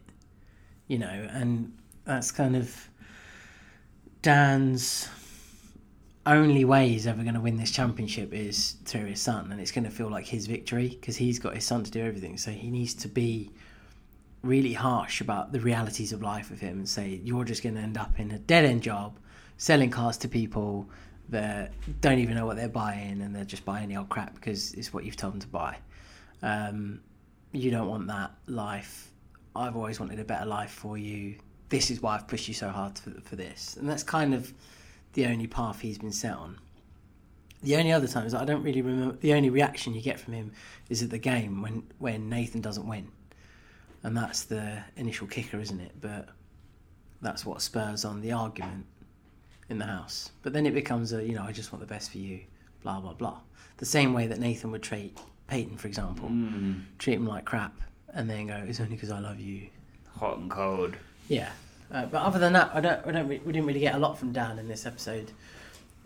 you 0.88 0.97
know, 0.97 1.28
and 1.32 1.78
that's 2.05 2.32
kind 2.32 2.55
of 2.55 2.89
Dan's 4.22 5.09
only 6.28 6.66
way 6.66 6.90
he's 6.90 7.08
ever 7.08 7.24
going 7.24 7.36
to 7.36 7.42
win 7.42 7.58
this 7.58 7.72
championship 7.72 8.34
is 8.34 8.76
through 8.86 9.06
his 9.06 9.22
son, 9.22 9.52
and 9.52 9.62
it's 9.62 9.72
going 9.72 9.86
to 9.86 9.90
feel 9.90 10.10
like 10.10 10.26
his 10.26 10.48
victory 10.48 10.90
because 10.90 11.16
he's 11.16 11.40
got 11.40 11.56
his 11.56 11.66
son 11.66 11.84
to 11.84 11.92
do 11.92 12.04
everything. 12.04 12.38
So 12.38 12.52
he 12.52 12.70
needs 12.70 12.94
to 12.96 13.08
be 13.08 13.52
really 14.44 14.74
harsh 14.74 15.22
about 15.22 15.52
the 15.52 15.60
realities 15.60 16.14
of 16.14 16.22
life 16.22 16.50
with 16.50 16.60
him 16.60 16.80
and 16.80 16.90
say, 16.90 17.20
You're 17.24 17.44
just 17.44 17.64
going 17.64 17.76
to 17.76 17.82
end 17.82 17.98
up 17.98 18.20
in 18.20 18.32
a 18.32 18.40
dead 18.40 18.66
end 18.66 18.84
job 18.84 19.18
selling 19.58 19.90
cars 19.90 20.18
to 20.18 20.28
people 20.28 20.90
that 21.30 21.74
don't 22.00 22.20
even 22.20 22.36
know 22.36 22.46
what 22.46 22.56
they're 22.56 22.70
buying 22.70 23.22
and 23.22 23.36
they're 23.36 23.44
just 23.44 23.66
buying 23.66 23.84
any 23.84 23.98
old 23.98 24.08
crap 24.08 24.34
because 24.36 24.74
it's 24.74 24.94
what 24.94 25.04
you've 25.04 25.18
told 25.18 25.34
them 25.34 25.42
to 25.42 25.48
buy. 25.48 25.78
Um, 26.42 27.02
you 27.52 27.72
don't 27.72 27.88
want 27.88 28.08
that 28.08 28.32
life. 28.46 29.12
I've 29.56 29.76
always 29.76 30.00
wanted 30.00 30.20
a 30.20 30.24
better 30.24 30.46
life 30.46 30.72
for 30.72 30.98
you. 30.98 31.36
This 31.70 31.92
is 31.92 32.02
why 32.02 32.16
I've 32.16 32.28
pushed 32.28 32.48
you 32.48 32.54
so 32.54 32.70
hard 32.70 32.98
for, 32.98 33.12
for 33.22 33.36
this. 33.36 33.76
And 33.78 33.90
that's 33.90 34.04
kind 34.04 34.34
of 34.34 34.54
the 35.18 35.26
only 35.26 35.47
path 35.47 35.82
he's 35.82 35.97
been 35.97 36.11
set 36.11 36.36
on. 36.36 36.59
The 37.63 37.76
only 37.76 37.91
other 37.91 38.07
times 38.07 38.36
I 38.36 38.45
don't 38.45 38.61
really 38.61 38.84
remember. 38.84 39.15
The 39.15 39.34
only 39.34 39.49
reaction 39.49 39.95
you 39.95 40.01
get 40.01 40.20
from 40.20 40.34
him 40.34 40.51
is 40.89 41.01
at 41.01 41.09
the 41.09 41.18
game 41.18 41.63
when 41.63 41.82
when 41.97 42.30
Nathan 42.30 42.61
doesn't 42.61 42.88
win, 42.88 43.07
and 44.03 44.15
that's 44.15 44.43
the 44.43 44.78
initial 44.95 45.26
kicker, 45.26 45.59
isn't 45.59 45.80
it? 45.80 45.93
But 45.99 46.30
that's 47.20 47.47
what 47.47 47.63
spurs 47.63 48.05
on 48.05 48.22
the 48.22 48.32
argument 48.32 48.86
in 49.70 49.80
the 49.80 49.86
house. 49.86 50.30
But 50.43 50.53
then 50.53 50.68
it 50.68 50.76
becomes 50.76 51.13
a 51.13 51.24
you 51.24 51.34
know 51.34 51.41
I 51.41 51.51
just 51.51 51.74
want 51.74 51.80
the 51.80 51.91
best 51.91 52.11
for 52.11 52.20
you, 52.20 52.41
blah 52.84 52.99
blah 52.99 53.13
blah. 53.13 53.39
The 53.78 53.86
same 53.86 54.13
way 54.13 54.28
that 54.28 54.38
Nathan 54.38 54.70
would 54.70 54.84
treat 54.84 55.18
Peyton, 55.47 55.78
for 55.78 55.88
example, 55.88 56.30
mm. 56.30 56.84
treat 56.99 57.15
him 57.15 57.26
like 57.26 57.43
crap, 57.43 57.74
and 58.13 58.30
then 58.30 58.45
go 58.45 58.63
it's 58.68 58.80
only 58.80 58.93
because 58.93 59.09
I 59.09 59.18
love 59.18 59.39
you. 59.39 59.68
Hot 60.20 60.38
and 60.38 60.51
cold. 60.51 60.95
Yeah, 61.28 61.49
uh, 61.92 62.06
but 62.06 62.22
other 62.22 62.40
than 62.40 62.54
that, 62.54 62.72
I 62.74 62.82
don't, 62.82 63.06
I 63.06 63.12
don't, 63.12 63.28
we 63.28 63.38
didn't 63.38 63.66
really 63.66 63.80
get 63.80 63.96
a 63.96 64.00
lot 64.00 64.18
from 64.18 64.32
Dan 64.32 64.60
in 64.60 64.68
this 64.68 64.86
episode. 64.86 65.32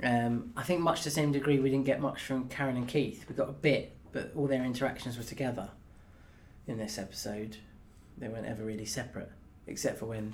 Um, 0.04 0.52
I 0.56 0.64
think 0.64 0.82
much 0.82 1.04
the 1.04 1.12
same 1.12 1.32
degree 1.32 1.60
we 1.60 1.70
didn't 1.70 1.86
get 1.86 2.02
much 2.02 2.24
from 2.24 2.50
Karen 2.50 2.78
and 2.78 2.88
Keith. 2.88 3.26
We 3.30 3.36
got 3.36 3.50
a 3.50 3.54
bit, 3.54 3.96
but 4.12 4.32
all 4.36 4.48
their 4.48 4.64
interactions 4.64 5.18
were 5.18 5.24
together 5.24 5.70
in 6.68 6.78
this 6.78 6.98
episode. 6.98 7.58
They 8.18 8.28
weren't 8.28 8.48
ever 8.48 8.64
really 8.64 8.86
separate, 8.86 9.32
except 9.68 10.00
for 10.00 10.06
when 10.06 10.34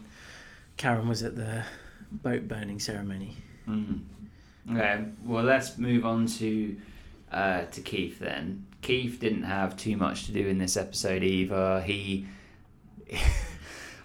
Karen 0.77 1.07
was 1.07 1.23
at 1.23 1.35
the 1.35 1.63
boat 2.11 2.47
burning 2.47 2.80
ceremony. 2.80 3.35
Mm. 3.67 4.01
Okay, 4.71 5.05
well 5.23 5.43
let's 5.43 5.77
move 5.77 6.05
on 6.05 6.27
to 6.27 6.77
uh, 7.31 7.63
to 7.65 7.81
Keith 7.81 8.19
then. 8.19 8.65
Keith 8.81 9.19
didn't 9.19 9.43
have 9.43 9.76
too 9.77 9.97
much 9.97 10.26
to 10.26 10.31
do 10.31 10.47
in 10.47 10.57
this 10.57 10.77
episode 10.77 11.23
either. 11.23 11.81
He 11.81 12.26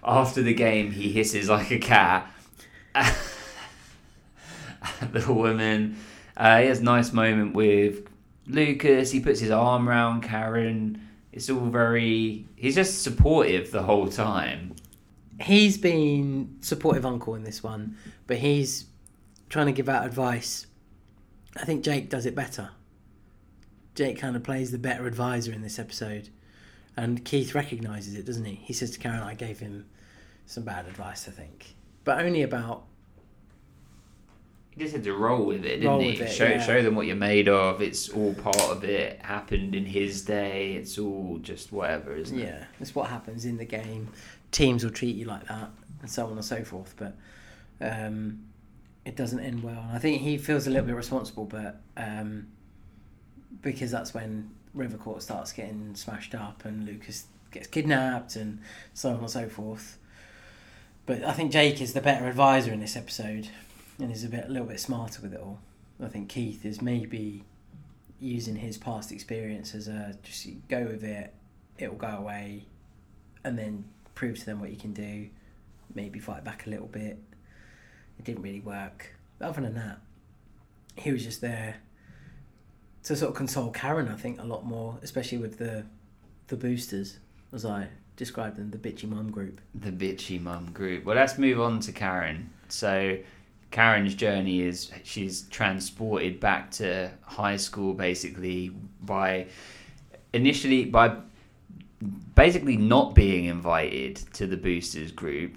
after 0.04 0.42
the 0.42 0.54
game 0.54 0.90
he 0.90 1.12
hisses 1.12 1.48
like 1.48 1.70
a 1.70 1.78
cat 1.78 2.30
at 2.94 3.14
the 5.12 5.32
woman. 5.32 5.96
Uh, 6.36 6.60
he 6.60 6.66
has 6.66 6.80
a 6.80 6.84
nice 6.84 7.12
moment 7.12 7.54
with 7.54 8.06
Lucas. 8.46 9.10
He 9.10 9.20
puts 9.20 9.40
his 9.40 9.50
arm 9.50 9.88
around 9.88 10.22
Karen. 10.22 11.08
It's 11.32 11.48
all 11.48 11.60
very. 11.60 12.46
He's 12.56 12.74
just 12.74 13.02
supportive 13.02 13.70
the 13.70 13.82
whole 13.82 14.08
time. 14.08 14.74
He's 15.40 15.78
been 15.78 16.58
supportive 16.60 17.06
uncle 17.06 17.34
in 17.34 17.42
this 17.42 17.62
one, 17.62 17.96
but 18.26 18.38
he's 18.38 18.86
trying 19.48 19.66
to 19.66 19.72
give 19.72 19.88
out 19.88 20.06
advice. 20.06 20.66
I 21.56 21.64
think 21.64 21.84
Jake 21.84 22.08
does 22.10 22.26
it 22.26 22.34
better. 22.34 22.70
Jake 23.94 24.18
kind 24.18 24.36
of 24.36 24.42
plays 24.42 24.70
the 24.70 24.78
better 24.78 25.06
advisor 25.06 25.52
in 25.52 25.62
this 25.62 25.78
episode, 25.78 26.30
and 26.96 27.24
Keith 27.24 27.54
recognizes 27.54 28.14
it, 28.14 28.24
doesn't 28.24 28.44
he? 28.44 28.54
He 28.54 28.72
says 28.72 28.90
to 28.92 28.98
Karen, 28.98 29.20
"I 29.20 29.34
gave 29.34 29.58
him 29.58 29.86
some 30.46 30.64
bad 30.64 30.86
advice, 30.86 31.28
I 31.28 31.30
think, 31.32 31.74
but 32.04 32.20
only 32.24 32.42
about 32.42 32.84
He 34.70 34.80
just 34.82 34.94
had 34.94 35.04
to 35.04 35.12
roll 35.14 35.44
with 35.46 35.64
it, 35.64 35.80
didn't 35.80 35.86
Roll 35.88 36.00
he? 36.00 36.10
it, 36.18 36.30
show 36.32 36.46
yeah. 36.46 36.62
show 36.64 36.82
them 36.82 36.94
what 36.94 37.06
you're 37.06 37.16
made 37.16 37.48
of. 37.48 37.80
It's 37.82 38.08
all 38.08 38.34
part 38.34 38.60
of 38.60 38.84
it. 38.84 39.20
Happened 39.22 39.74
in 39.74 39.84
his 39.86 40.22
day. 40.24 40.72
It's 40.74 40.98
all 40.98 41.38
just 41.42 41.72
whatever, 41.72 42.14
isn't 42.16 42.38
it? 42.38 42.42
yeah, 42.44 42.64
it's 42.80 42.94
what 42.94 43.08
happens 43.10 43.44
in 43.44 43.56
the 43.58 43.64
game. 43.66 44.08
Teams 44.50 44.84
will 44.84 44.90
treat 44.92 45.16
you 45.16 45.24
like 45.26 45.46
that, 45.48 45.70
and 46.00 46.10
so 46.10 46.26
on 46.26 46.32
and 46.32 46.44
so 46.44 46.62
forth. 46.64 46.94
But 46.96 47.16
um, 47.80 48.44
it 49.04 49.16
doesn't 49.16 49.40
end 49.40 49.62
well. 49.62 49.80
And 49.88 49.92
I 49.96 49.98
think 49.98 50.22
he 50.22 50.38
feels 50.38 50.66
a 50.66 50.70
little 50.70 50.86
bit 50.86 50.94
responsible, 50.96 51.44
but 51.44 51.80
um, 51.96 52.46
because 53.62 53.90
that's 53.90 54.14
when 54.14 54.50
Rivercourt 54.76 55.22
starts 55.22 55.52
getting 55.52 55.94
smashed 55.94 56.34
up 56.34 56.64
and 56.64 56.84
Lucas 56.86 57.26
gets 57.50 57.66
kidnapped 57.66 58.36
and 58.36 58.60
so 58.94 59.10
on 59.10 59.18
and 59.18 59.30
so 59.30 59.48
forth. 59.48 59.98
But 61.06 61.24
I 61.24 61.32
think 61.32 61.52
Jake 61.52 61.80
is 61.80 61.92
the 61.92 62.00
better 62.00 62.26
advisor 62.26 62.72
in 62.72 62.80
this 62.80 62.96
episode 62.96 63.48
and 63.98 64.10
is 64.10 64.24
a 64.24 64.28
bit 64.28 64.44
a 64.46 64.48
little 64.48 64.68
bit 64.68 64.80
smarter 64.80 65.20
with 65.22 65.34
it 65.34 65.40
all. 65.40 65.58
I 66.02 66.08
think 66.08 66.28
Keith 66.28 66.64
is 66.64 66.80
maybe 66.80 67.44
using 68.20 68.56
his 68.56 68.78
past 68.78 69.10
experience 69.10 69.74
as 69.74 69.88
a 69.88 70.16
just 70.22 70.46
go 70.68 70.84
with 70.84 71.02
it, 71.02 71.34
it'll 71.78 71.96
go 71.96 72.06
away, 72.06 72.66
and 73.44 73.58
then 73.58 73.84
prove 74.14 74.38
to 74.38 74.46
them 74.46 74.60
what 74.60 74.70
you 74.70 74.76
can 74.76 74.92
do. 74.92 75.28
Maybe 75.94 76.18
fight 76.20 76.44
back 76.44 76.66
a 76.66 76.70
little 76.70 76.86
bit. 76.86 77.18
It 78.18 78.24
didn't 78.24 78.42
really 78.42 78.60
work. 78.60 79.14
But 79.38 79.48
other 79.48 79.60
than 79.60 79.74
that, 79.74 80.00
he 80.96 81.12
was 81.12 81.24
just 81.24 81.40
there 81.40 81.76
to 83.04 83.16
sort 83.16 83.30
of 83.30 83.36
console 83.36 83.70
Karen. 83.70 84.08
I 84.08 84.16
think 84.16 84.40
a 84.40 84.44
lot 84.44 84.64
more, 84.64 84.98
especially 85.02 85.38
with 85.38 85.58
the 85.58 85.84
the 86.46 86.56
boosters, 86.56 87.18
as 87.52 87.64
I 87.64 87.88
described 88.16 88.56
them, 88.56 88.70
the 88.70 88.78
bitchy 88.78 89.08
mum 89.08 89.30
group. 89.30 89.60
the 89.74 89.90
bitchy 89.90 90.40
mum 90.40 90.70
group. 90.72 91.04
Well, 91.04 91.16
let's 91.16 91.38
move 91.38 91.60
on 91.60 91.80
to 91.80 91.92
Karen. 91.92 92.50
So, 92.68 93.18
Karen's 93.70 94.14
journey 94.14 94.60
is 94.62 94.90
she's 95.02 95.42
transported 95.48 96.38
back 96.40 96.70
to 96.72 97.10
high 97.22 97.56
school 97.56 97.94
basically 97.94 98.70
by 99.00 99.46
initially 100.34 100.84
by 100.84 101.16
basically 102.34 102.76
not 102.76 103.14
being 103.14 103.46
invited 103.46 104.16
to 104.34 104.46
the 104.46 104.56
boosters 104.56 105.12
group 105.12 105.56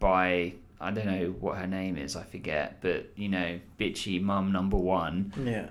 by 0.00 0.52
I 0.80 0.90
don't 0.92 1.06
know 1.06 1.34
what 1.40 1.58
her 1.58 1.66
name 1.66 1.96
is, 1.96 2.14
I 2.16 2.22
forget, 2.22 2.78
but 2.80 3.06
you 3.16 3.28
know, 3.28 3.58
bitchy 3.78 4.20
mum 4.22 4.50
number 4.52 4.76
one 4.76 5.32
Yeah. 5.44 5.68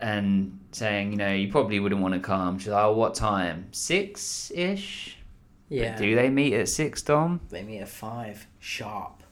and 0.00 0.58
saying, 0.72 1.10
you 1.12 1.16
know, 1.18 1.32
you 1.32 1.50
probably 1.50 1.80
wouldn't 1.80 2.00
want 2.00 2.14
to 2.14 2.20
come. 2.20 2.58
She's 2.58 2.68
like, 2.68 2.84
oh, 2.84 2.92
what 2.92 3.14
time? 3.16 3.66
Six 3.72 4.50
ish? 4.54 5.17
Yeah. 5.68 5.96
Do 5.96 6.14
they 6.14 6.30
meet 6.30 6.54
at 6.54 6.68
six, 6.68 7.02
Dom? 7.02 7.40
They 7.50 7.62
meet 7.62 7.80
at 7.80 7.88
five 7.88 8.46
sharp. 8.58 9.22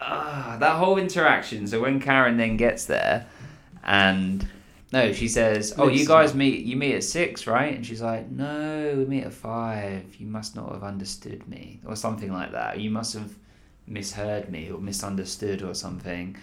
Ah, 0.00 0.56
that 0.60 0.76
whole 0.76 0.96
interaction. 0.96 1.66
So 1.66 1.80
when 1.80 2.00
Karen 2.00 2.38
then 2.38 2.56
gets 2.56 2.86
there, 2.86 3.26
and 3.84 4.48
no, 4.92 5.12
she 5.12 5.28
says, 5.28 5.74
"Oh, 5.76 5.88
you 5.88 6.06
guys 6.06 6.34
meet. 6.34 6.64
You 6.64 6.76
meet 6.76 6.94
at 6.94 7.04
six, 7.04 7.46
right?" 7.46 7.74
And 7.74 7.84
she's 7.84 8.00
like, 8.00 8.30
"No, 8.30 8.94
we 8.96 9.04
meet 9.04 9.24
at 9.24 9.34
five. 9.34 10.16
You 10.16 10.26
must 10.26 10.56
not 10.56 10.72
have 10.72 10.82
understood 10.82 11.46
me, 11.46 11.80
or 11.86 11.96
something 11.96 12.32
like 12.32 12.52
that. 12.52 12.80
You 12.80 12.90
must 12.90 13.12
have 13.12 13.34
misheard 13.86 14.50
me 14.50 14.70
or 14.70 14.78
misunderstood 14.78 15.62
or 15.62 15.74
something." 15.74 16.36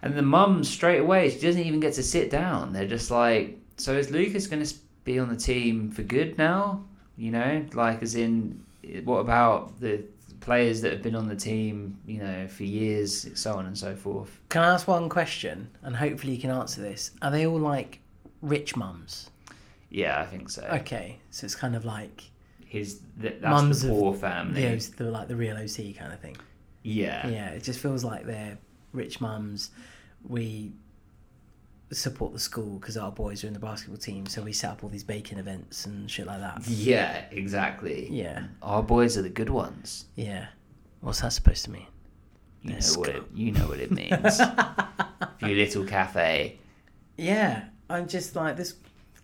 And 0.00 0.16
the 0.16 0.22
mum 0.22 0.64
straight 0.64 1.00
away, 1.00 1.28
she 1.28 1.40
doesn't 1.40 1.62
even 1.62 1.80
get 1.80 1.94
to 1.94 2.02
sit 2.02 2.30
down. 2.30 2.72
They're 2.72 2.86
just 2.86 3.10
like, 3.10 3.58
"So 3.76 3.92
is 3.92 4.10
Lucas 4.10 4.46
going 4.46 4.64
to 4.64 4.74
be 5.04 5.18
on 5.18 5.28
the 5.28 5.36
team 5.36 5.90
for 5.90 6.02
good 6.02 6.38
now?" 6.38 6.84
You 7.18 7.32
know, 7.32 7.66
like 7.74 8.02
as 8.02 8.14
in, 8.14 8.64
what 9.04 9.18
about 9.18 9.78
the 9.80 10.04
players 10.40 10.80
that 10.82 10.92
have 10.92 11.02
been 11.02 11.16
on 11.16 11.28
the 11.28 11.36
team, 11.36 11.98
you 12.06 12.18
know, 12.22 12.46
for 12.48 12.62
years, 12.62 13.28
so 13.34 13.54
on 13.54 13.66
and 13.66 13.76
so 13.76 13.94
forth. 13.96 14.38
Can 14.48 14.62
I 14.62 14.68
ask 14.72 14.86
one 14.86 15.08
question? 15.08 15.68
And 15.82 15.96
hopefully 15.96 16.34
you 16.34 16.40
can 16.40 16.50
answer 16.50 16.80
this. 16.80 17.10
Are 17.22 17.30
they 17.30 17.46
all 17.46 17.58
like 17.58 18.00
rich 18.40 18.76
mums? 18.76 19.30
Yeah, 19.90 20.20
I 20.20 20.26
think 20.26 20.48
so. 20.48 20.62
Okay, 20.62 21.18
so 21.30 21.44
it's 21.44 21.54
kind 21.56 21.74
of 21.74 21.84
like 21.84 22.22
His 22.66 23.00
th- 23.20 23.36
that's 23.40 23.50
mums 23.50 23.82
the 23.82 23.88
poor 23.88 24.14
family. 24.14 24.76
the, 24.76 25.04
the 25.04 25.10
like 25.10 25.28
the 25.28 25.36
real 25.36 25.56
OC 25.56 25.96
kind 25.98 26.12
of 26.12 26.20
thing. 26.20 26.36
Yeah. 26.82 27.26
Yeah, 27.28 27.48
it 27.50 27.62
just 27.62 27.80
feels 27.80 28.04
like 28.04 28.24
they're 28.24 28.58
rich 28.92 29.20
mums. 29.20 29.70
We 30.26 30.72
support 31.94 32.32
the 32.32 32.38
school 32.38 32.78
because 32.78 32.96
our 32.96 33.10
boys 33.10 33.42
are 33.44 33.46
in 33.46 33.52
the 33.54 33.58
basketball 33.58 33.98
team, 33.98 34.26
so 34.26 34.42
we 34.42 34.52
set 34.52 34.70
up 34.70 34.84
all 34.84 34.90
these 34.90 35.04
baking 35.04 35.38
events 35.38 35.86
and 35.86 36.10
shit 36.10 36.26
like 36.26 36.40
that. 36.40 36.66
Yeah, 36.68 37.24
exactly. 37.30 38.08
Yeah, 38.10 38.44
Our 38.62 38.82
boys 38.82 39.16
are 39.16 39.22
the 39.22 39.28
good 39.30 39.50
ones. 39.50 40.06
yeah. 40.16 40.46
What's 41.00 41.20
that 41.20 41.32
supposed 41.32 41.64
to 41.66 41.70
mean? 41.70 41.86
You 42.62 42.72
They're 42.72 42.80
know 42.80 42.98
what 42.98 43.08
it, 43.10 43.22
you 43.32 43.52
know 43.52 43.68
what 43.68 43.78
it 43.78 43.90
means. 44.00 44.40
Your 45.40 45.50
little 45.56 45.84
cafe. 45.84 46.58
Yeah, 47.16 47.64
I'm 47.88 48.08
just 48.08 48.34
like 48.34 48.56
this. 48.56 48.74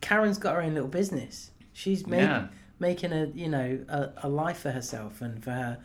Karen's 0.00 0.38
got 0.38 0.54
her 0.54 0.62
own 0.62 0.74
little 0.74 0.88
business. 0.88 1.50
She's 1.72 2.06
make, 2.06 2.20
Yeah. 2.20 2.46
making 2.78 3.12
a 3.12 3.26
you 3.34 3.48
know 3.48 3.84
a, 3.88 4.10
a 4.22 4.28
life 4.28 4.58
for 4.58 4.70
herself 4.70 5.20
and 5.20 5.42
for 5.42 5.50
her 5.50 5.78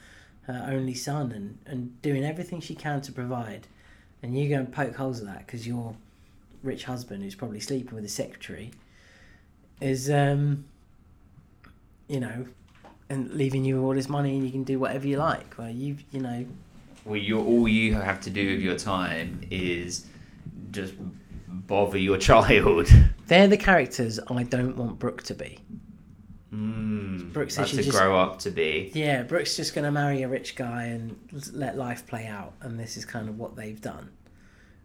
her 0.43 0.67
only 0.71 0.93
son 0.93 1.31
and 1.31 1.57
and 1.65 1.99
doing 2.03 2.23
everything 2.23 2.61
she 2.61 2.75
can 2.75 3.01
to 3.01 3.11
provide. 3.11 3.65
And 4.21 4.37
you 4.37 4.47
go 4.49 4.55
and 4.57 4.71
poke 4.71 4.95
holes 4.95 5.19
at 5.21 5.25
that 5.25 5.39
because 5.47 5.65
your 5.67 5.95
rich 6.63 6.83
husband, 6.85 7.23
who's 7.23 7.35
probably 7.35 7.59
sleeping 7.59 7.93
with 7.95 8.03
his 8.03 8.13
secretary, 8.13 8.71
is 9.81 10.09
um, 10.09 10.65
you 12.07 12.19
know, 12.19 12.45
and 13.09 13.31
leaving 13.31 13.63
you 13.65 13.83
all 13.83 13.93
this 13.93 14.09
money 14.09 14.35
and 14.35 14.45
you 14.45 14.51
can 14.51 14.63
do 14.63 14.79
whatever 14.79 15.07
you 15.07 15.17
like. 15.17 15.55
Well, 15.57 15.69
you 15.69 15.97
you 16.11 16.19
know, 16.21 16.45
Well, 17.05 17.17
you 17.17 17.39
all 17.39 17.67
you 17.67 17.93
have 17.95 18.21
to 18.21 18.29
do 18.29 18.51
with 18.55 18.61
your 18.61 18.77
time 18.77 19.41
is 19.49 20.05
just 20.71 20.93
bother 21.47 21.97
your 21.97 22.17
child. 22.29 22.87
they're 23.27 23.47
the 23.47 23.57
characters 23.57 24.19
I 24.27 24.43
don't 24.43 24.75
want 24.77 24.99
Brooke 24.99 25.23
to 25.23 25.33
be. 25.33 25.59
Mm, 26.53 27.31
Brooke 27.31 27.49
that's 27.51 27.69
to 27.71 27.77
just- 27.77 27.91
grow 27.91 28.17
up 28.19 28.39
to 28.39 28.49
be. 28.51 28.91
Yeah, 28.95 29.21
Brooke's 29.23 29.55
just 29.55 29.75
going 29.75 29.85
to 29.85 29.91
marry 29.91 30.23
a 30.23 30.27
rich 30.27 30.55
guy 30.55 30.85
and 30.85 31.15
let 31.53 31.77
life 31.77 32.05
play 32.07 32.25
out, 32.25 32.53
and 32.61 32.79
this 32.79 32.97
is 32.97 33.05
kind 33.05 33.29
of 33.29 33.37
what 33.37 33.55
they've 33.55 33.79
done, 33.79 34.09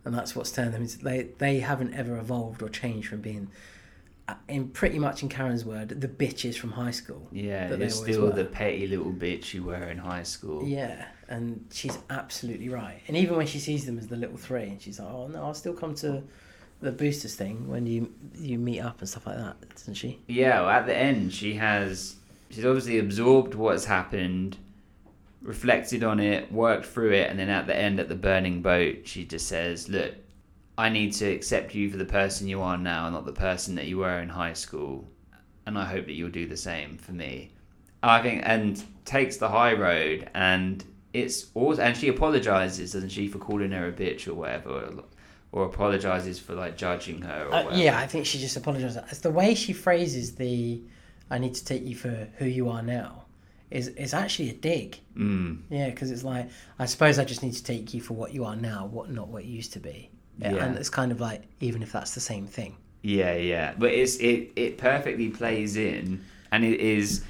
and 0.04 0.14
that's 0.14 0.34
what's 0.36 0.52
turned 0.52 0.74
them 0.74 0.82
into. 0.82 0.98
They 0.98 1.28
they 1.38 1.60
haven't 1.60 1.94
ever 1.94 2.16
evolved 2.16 2.62
or 2.62 2.68
changed 2.68 3.08
from 3.08 3.20
being, 3.20 3.48
uh, 4.28 4.34
in 4.48 4.68
pretty 4.68 4.98
much 4.98 5.22
in 5.22 5.28
Karen's 5.28 5.64
word, 5.64 5.88
the 6.00 6.08
bitches 6.08 6.56
from 6.56 6.72
high 6.72 6.90
school. 6.90 7.28
Yeah, 7.32 7.68
that 7.68 7.76
they 7.78 7.84
you're 7.84 7.90
still 7.90 8.22
were. 8.26 8.32
the 8.32 8.44
petty 8.44 8.86
little 8.86 9.12
bitch 9.12 9.54
you 9.54 9.62
were 9.64 9.84
in 9.84 9.98
high 9.98 10.22
school. 10.24 10.66
Yeah, 10.66 11.06
and 11.28 11.64
she's 11.72 11.98
absolutely 12.10 12.68
right. 12.68 13.00
And 13.08 13.16
even 13.16 13.36
when 13.36 13.46
she 13.46 13.58
sees 13.58 13.86
them 13.86 13.98
as 13.98 14.08
the 14.08 14.16
little 14.16 14.36
three, 14.36 14.64
and 14.64 14.80
she's 14.82 14.98
like, 14.98 15.08
"Oh 15.10 15.28
no, 15.28 15.42
I'll 15.42 15.54
still 15.54 15.74
come 15.74 15.94
to 15.96 16.22
the 16.80 16.92
boosters 16.92 17.34
thing 17.34 17.68
when 17.68 17.86
you 17.86 18.12
you 18.34 18.58
meet 18.58 18.80
up 18.80 19.00
and 19.00 19.08
stuff 19.08 19.26
like 19.26 19.36
that," 19.36 19.56
doesn't 19.74 19.94
she? 19.94 20.18
Yeah, 20.26 20.60
well, 20.60 20.70
at 20.70 20.86
the 20.86 20.96
end, 20.96 21.32
she 21.32 21.54
has. 21.54 22.16
She's 22.50 22.64
obviously 22.64 22.98
absorbed 23.00 23.54
what's 23.56 23.86
happened, 23.86 24.58
reflected 25.44 26.02
on 26.02 26.18
it, 26.18 26.50
worked 26.50 26.86
through 26.86 27.12
it, 27.12 27.30
and 27.30 27.38
then 27.38 27.50
at 27.50 27.66
the 27.66 27.76
end, 27.76 28.00
at 28.00 28.08
the 28.08 28.14
burning 28.14 28.62
boat, 28.62 29.06
she 29.06 29.24
just 29.24 29.46
says, 29.46 29.88
Look, 29.88 30.14
I 30.76 30.88
need 30.88 31.12
to 31.14 31.26
accept 31.26 31.74
you 31.74 31.90
for 31.90 31.98
the 31.98 32.04
person 32.04 32.48
you 32.48 32.60
are 32.62 32.78
now, 32.78 33.08
not 33.10 33.26
the 33.26 33.32
person 33.32 33.76
that 33.76 33.86
you 33.86 33.98
were 33.98 34.18
in 34.18 34.30
high 34.30 34.54
school. 34.54 35.08
And 35.66 35.78
I 35.78 35.84
hope 35.84 36.06
that 36.06 36.12
you'll 36.12 36.30
do 36.30 36.46
the 36.46 36.56
same 36.56 36.98
for 36.98 37.12
me. 37.12 37.52
I 38.02 38.20
think, 38.20 38.42
and 38.44 38.82
takes 39.04 39.36
the 39.36 39.48
high 39.48 39.74
road, 39.74 40.28
and 40.34 40.84
it's 41.12 41.46
also, 41.54 41.80
and 41.82 41.96
she 41.96 42.08
apologizes, 42.08 42.92
doesn't 42.92 43.10
she, 43.10 43.28
for 43.28 43.38
calling 43.38 43.70
her 43.70 43.88
a 43.88 43.92
bitch 43.92 44.26
or 44.26 44.34
whatever, 44.34 44.70
or, 44.70 45.04
or 45.52 45.66
apologizes 45.66 46.38
for 46.38 46.54
like 46.54 46.76
judging 46.76 47.22
her 47.22 47.46
or 47.46 47.54
Uh, 47.54 47.76
yeah, 47.76 47.98
I 47.98 48.06
think 48.06 48.26
she 48.26 48.38
just 48.38 48.56
apologizes. 48.56 49.02
It's 49.10 49.20
the 49.20 49.30
way 49.30 49.54
she 49.54 49.72
phrases 49.72 50.34
the 50.34 50.82
"I 51.30 51.38
need 51.38 51.54
to 51.54 51.64
take 51.64 51.84
you 51.84 51.94
for 51.94 52.28
who 52.38 52.46
you 52.46 52.68
are 52.68 52.82
now" 52.82 53.23
is 53.74 53.88
is 53.88 54.14
actually 54.14 54.50
a 54.50 54.54
dig. 54.54 54.98
Mm. 55.16 55.58
Yeah, 55.68 55.90
because 55.90 56.10
it's 56.10 56.24
like 56.24 56.48
I 56.78 56.86
suppose 56.86 57.18
I 57.18 57.24
just 57.24 57.42
need 57.42 57.54
to 57.54 57.64
take 57.64 57.92
you 57.92 58.00
for 58.00 58.14
what 58.14 58.32
you 58.32 58.44
are 58.44 58.56
now, 58.56 58.86
what 58.86 59.10
not 59.10 59.28
what 59.28 59.44
you 59.44 59.54
used 59.54 59.72
to 59.74 59.80
be. 59.80 60.10
Yeah. 60.38 60.64
And 60.64 60.76
it's 60.76 60.88
kind 60.88 61.12
of 61.12 61.20
like 61.20 61.42
even 61.60 61.82
if 61.82 61.92
that's 61.92 62.14
the 62.14 62.20
same 62.20 62.46
thing. 62.46 62.76
Yeah, 63.02 63.34
yeah, 63.34 63.74
but 63.76 63.90
it's 63.90 64.16
it 64.16 64.52
it 64.56 64.78
perfectly 64.78 65.28
plays 65.28 65.76
in, 65.76 66.24
and 66.52 66.64
it 66.64 66.80
is 66.80 67.24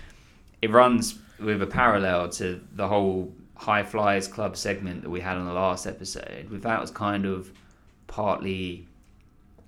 it 0.63 0.71
runs 0.71 1.19
with 1.41 1.63
a 1.63 1.67
parallel 1.67 2.29
to 2.29 2.61
the 2.75 2.87
whole 2.87 3.33
High 3.57 3.83
Flyers 3.83 4.29
Club 4.29 4.57
segment 4.57 5.03
that 5.03 5.11
we 5.11 5.21
had 5.21 5.37
on 5.37 5.47
the 5.47 5.53
last 5.53 5.87
episode. 5.87 6.49
With 6.51 6.63
that 6.63 6.81
was 6.81 6.91
kind 6.91 7.25
of 7.25 7.51
partly 8.07 8.87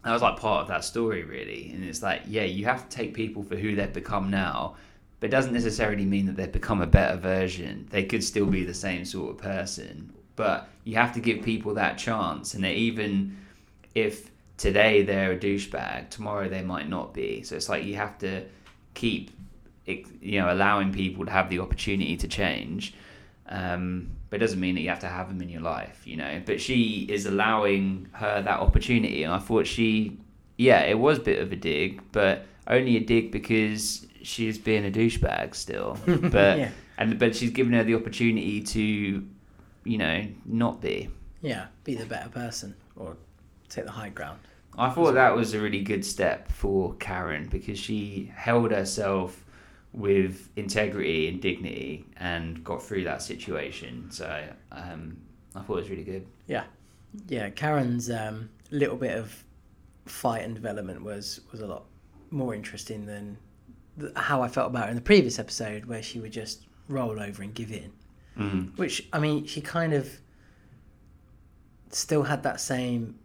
that 0.05 0.13
was 0.13 0.23
like 0.23 0.39
part 0.39 0.63
of 0.63 0.69
that 0.69 0.85
story 0.85 1.25
really, 1.25 1.71
and 1.75 1.83
it's 1.83 2.03
like 2.03 2.23
yeah, 2.27 2.45
you 2.45 2.67
have 2.67 2.87
to 2.89 2.97
take 2.97 3.15
people 3.15 3.43
for 3.43 3.57
who 3.57 3.75
they've 3.75 3.93
become 3.93 4.31
now, 4.31 4.77
but 5.21 5.31
doesn't 5.31 5.53
necessarily 5.53 6.05
mean 6.05 6.27
that 6.27 6.37
they've 6.37 6.53
become 6.53 6.83
a 6.83 6.87
better 6.87 7.17
version. 7.17 7.87
They 7.91 8.05
could 8.05 8.23
still 8.23 8.47
be 8.47 8.65
the 8.65 8.75
same 8.75 9.05
sort 9.05 9.31
of 9.31 9.39
person, 9.39 10.13
but 10.37 10.69
you 10.85 10.97
have 10.97 11.13
to 11.15 11.21
give 11.21 11.43
people 11.43 11.75
that 11.75 11.99
chance, 11.99 12.55
and 12.55 12.65
even 12.65 13.37
if 13.95 14.31
today 14.57 15.03
they're 15.03 15.33
a 15.33 15.39
douchebag, 15.39 16.11
tomorrow 16.11 16.49
they 16.49 16.63
might 16.63 16.89
not 16.89 17.15
be. 17.15 17.43
So 17.43 17.57
it's 17.57 17.69
like 17.69 17.85
you 17.85 17.97
have 17.97 18.19
to 18.19 18.45
keep, 18.95 19.31
you 19.87 20.41
know, 20.41 20.53
allowing 20.53 20.93
people 20.93 21.25
to 21.25 21.31
have 21.31 21.51
the 21.51 21.61
opportunity 21.61 22.17
to 22.17 22.29
change. 22.29 22.95
Um, 23.49 24.11
but 24.29 24.37
it 24.37 24.41
doesn't 24.41 24.59
mean 24.61 24.75
that 24.75 24.81
you 24.81 24.89
have 24.89 25.01
to 25.01 25.09
have 25.09 25.29
them 25.29 25.41
in 25.41 25.49
your 25.49 25.61
life, 25.61 26.03
you 26.05 26.17
know. 26.17 26.43
But 26.45 26.61
she 26.61 27.07
is 27.09 27.27
allowing 27.27 28.09
her 28.13 28.43
that 28.43 28.61
opportunity, 28.61 29.23
and 29.23 29.33
I 29.33 29.39
thought 29.39 29.67
she, 29.67 30.19
yeah, 30.57 30.81
it 30.81 30.99
was 30.99 31.19
a 31.19 31.23
bit 31.23 31.39
of 31.39 31.53
a 31.53 31.57
dig, 31.57 32.03
but 32.13 32.45
only 32.67 32.97
a 32.97 33.01
dig 33.01 33.31
because 33.31 34.07
she's 34.27 34.59
being 34.59 34.85
a 34.87 34.91
douchebag 34.91 35.55
still. 35.55 35.99
But 36.07 36.59
Yeah. 36.59 36.71
and 36.99 37.19
but 37.19 37.37
she's 37.37 37.51
given 37.51 37.73
her 37.73 37.85
the 37.85 37.95
opportunity 37.95 38.61
to, 38.63 38.81
you 39.85 39.99
know, 39.99 40.27
not 40.45 40.81
be. 40.81 41.09
Yeah, 41.43 41.67
be 41.85 41.95
the 41.95 42.07
better 42.07 42.29
person 42.29 42.75
or 42.97 43.17
take 43.69 43.85
the 43.85 43.91
high 43.93 44.09
ground. 44.11 44.41
I 44.79 44.91
thought 44.91 45.13
that 45.15 45.35
was 45.35 45.55
a 45.55 45.61
really 45.61 45.81
good 45.83 46.05
step 46.05 46.51
for 46.51 46.95
Karen 46.95 47.49
because 47.49 47.79
she 47.79 48.31
held 48.35 48.71
herself 48.73 49.43
with 49.93 50.51
integrity 50.57 51.29
and 51.29 51.41
dignity 51.41 52.05
and 52.19 52.63
got 52.63 52.83
through 52.83 53.05
that 53.05 53.23
situation. 53.23 54.11
So 54.11 54.45
um, 54.73 55.17
I 55.55 55.61
thought 55.63 55.79
it 55.79 55.81
was 55.83 55.91
really 55.91 56.05
good. 56.05 56.27
Yeah, 56.47 56.65
yeah. 57.29 57.49
Karen's 57.51 58.11
um, 58.11 58.51
little 58.71 58.97
bit 58.97 59.17
of 59.17 59.43
fight 60.05 60.43
and 60.45 60.55
development 60.55 61.03
was 61.03 61.41
was 61.53 61.61
a 61.61 61.67
lot 61.67 61.85
more 62.31 62.55
interesting 62.55 63.07
than 63.07 63.25
th- 63.27 63.39
how 64.15 64.43
I 64.43 64.49
felt 64.49 64.71
about 64.71 64.85
her 64.85 64.91
in 64.91 64.97
the 64.97 65.03
previous 65.03 65.39
episode, 65.39 65.87
where 65.87 66.03
she 66.03 66.21
would 66.21 66.33
just 66.33 66.67
roll 66.89 67.21
over 67.21 67.43
and 67.43 67.55
give 67.55 67.73
in. 67.73 67.93
Mm. 68.39 68.77
Which 68.79 69.07
I 69.13 69.19
mean, 69.19 69.47
she 69.47 69.61
kind 69.61 69.93
of 69.93 70.09
still 71.91 72.23
had 72.23 72.43
that 72.43 72.61
same 72.61 73.19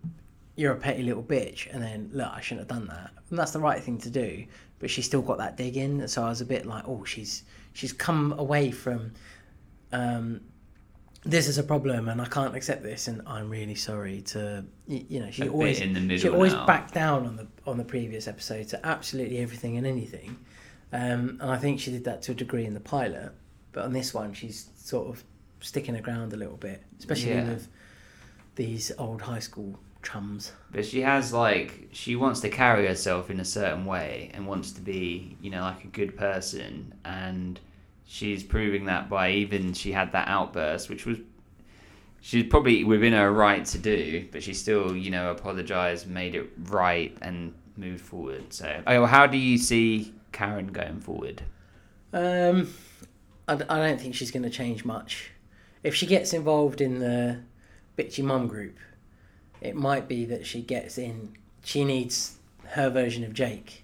"you're 0.56 0.74
a 0.74 0.78
petty 0.78 1.04
little 1.04 1.24
bitch," 1.24 1.74
and 1.74 1.84
then 1.84 2.10
look, 2.14 2.32
I 2.32 2.42
shouldn't 2.42 2.70
have 2.70 2.80
done 2.80 2.88
that. 2.88 3.12
And 3.30 3.38
that's 3.38 3.52
the 3.52 3.60
right 3.60 3.82
thing 3.82 3.98
to 4.00 4.10
do, 4.10 4.46
but 4.80 4.90
she 4.90 5.02
still 5.02 5.22
got 5.22 5.38
that 5.40 5.58
dig 5.58 5.78
in. 5.78 6.08
So 6.08 6.24
I 6.24 6.30
was 6.30 6.42
a 6.42 6.46
bit 6.46 6.66
like, 6.66 6.88
oh, 6.88 7.04
she's 7.04 7.44
she's 7.74 7.94
come 7.94 8.34
away 8.38 8.72
from. 8.72 9.12
Um, 9.92 10.42
this 11.24 11.48
is 11.48 11.58
a 11.58 11.64
problem 11.64 12.10
and 12.10 12.20
I 12.20 12.26
can't 12.26 12.56
accept 12.56 12.82
this 12.82 13.08
and 13.08 13.22
I'm 13.28 13.50
really 13.50 13.76
sorry 13.76 14.22
to 14.22 14.66
you 14.88 15.20
know 15.20 15.30
she 15.30 15.44
A 15.44 15.50
always 15.50 15.80
in 15.80 15.94
the 15.94 16.00
middle 16.00 16.18
she 16.18 16.30
always 16.30 16.54
now. 16.54 16.66
backed 16.66 16.94
down 16.94 17.28
on 17.28 17.36
the 17.36 17.48
on 17.68 17.78
the 17.78 17.84
previous 17.84 18.28
episode 18.28 18.68
to 18.70 18.86
absolutely 18.86 19.38
everything 19.38 19.78
and 19.78 19.86
anything 19.86 20.36
um, 20.94 21.38
and 21.42 21.50
I 21.52 21.58
think 21.58 21.80
she 21.80 21.92
did 21.92 22.04
that 22.06 22.22
to 22.24 22.32
a 22.32 22.36
degree 22.36 22.66
in 22.66 22.74
the 22.74 22.80
pilot 22.80 23.32
but 23.72 23.86
on 23.86 23.94
this 23.94 24.14
one 24.14 24.34
she's 24.34 24.70
sort 24.76 25.08
of 25.10 25.24
sticking 25.60 25.96
her 25.96 26.02
ground 26.02 26.34
a 26.34 26.38
little 26.38 26.58
bit 26.58 26.84
especially 27.00 27.32
Yeah. 27.32 27.46
with 27.50 27.68
these 28.56 28.92
old 28.98 29.22
high 29.22 29.40
school 29.40 29.80
chums 30.04 30.52
But 30.72 30.86
she 30.86 31.02
has 31.02 31.32
like 31.32 31.88
she 31.92 32.16
wants 32.16 32.40
to 32.42 32.50
carry 32.50 32.88
herself 32.88 33.30
in 33.30 33.40
a 33.40 33.46
certain 33.46 33.86
way 33.86 34.32
and 34.34 34.48
wants 34.48 34.72
to 34.74 34.82
be, 34.82 35.38
you 35.42 35.52
know, 35.52 35.62
like 35.62 35.84
a 35.84 35.88
good 35.88 36.18
person 36.18 36.94
and 37.06 37.60
she's 38.06 38.44
proving 38.44 38.86
that 38.86 39.10
by 39.10 39.32
even 39.32 39.74
she 39.74 39.92
had 39.92 40.12
that 40.14 40.28
outburst 40.28 40.90
which 40.90 41.06
was 41.06 41.20
she's 42.20 42.46
probably 42.46 42.84
within 42.84 43.14
her 43.14 43.32
right 43.32 43.64
to 43.66 43.78
do, 43.78 44.28
but 44.32 44.44
she 44.44 44.54
still, 44.54 44.96
you 44.96 45.10
know, 45.12 45.32
apologized, 45.32 46.08
made 46.08 46.36
it 46.36 46.50
right 46.70 47.16
and 47.22 47.54
moved 47.78 48.02
forward. 48.02 48.52
So, 48.54 48.66
okay, 48.66 48.98
well, 49.00 49.08
how 49.08 49.28
do 49.28 49.38
you 49.38 49.58
see 49.58 50.14
Karen 50.32 50.68
going 50.68 51.00
forward? 51.00 51.44
Um, 52.14 52.74
I, 53.48 53.54
I 53.54 53.58
don't 53.88 54.00
think 54.00 54.16
she's 54.16 54.32
going 54.32 54.44
to 54.44 54.50
change 54.50 54.86
much. 54.86 55.32
If 55.84 55.96
she 55.96 56.06
gets 56.06 56.34
involved 56.34 56.82
in 56.82 57.00
the 57.00 57.40
bitchy 57.98 58.24
mum 58.24 58.48
group, 58.48 58.78
it 59.62 59.76
might 59.76 60.08
be 60.08 60.26
that 60.26 60.46
she 60.46 60.62
gets 60.62 60.98
in. 60.98 61.34
She 61.64 61.84
needs 61.84 62.38
her 62.70 62.90
version 62.90 63.24
of 63.24 63.34
Jake 63.34 63.84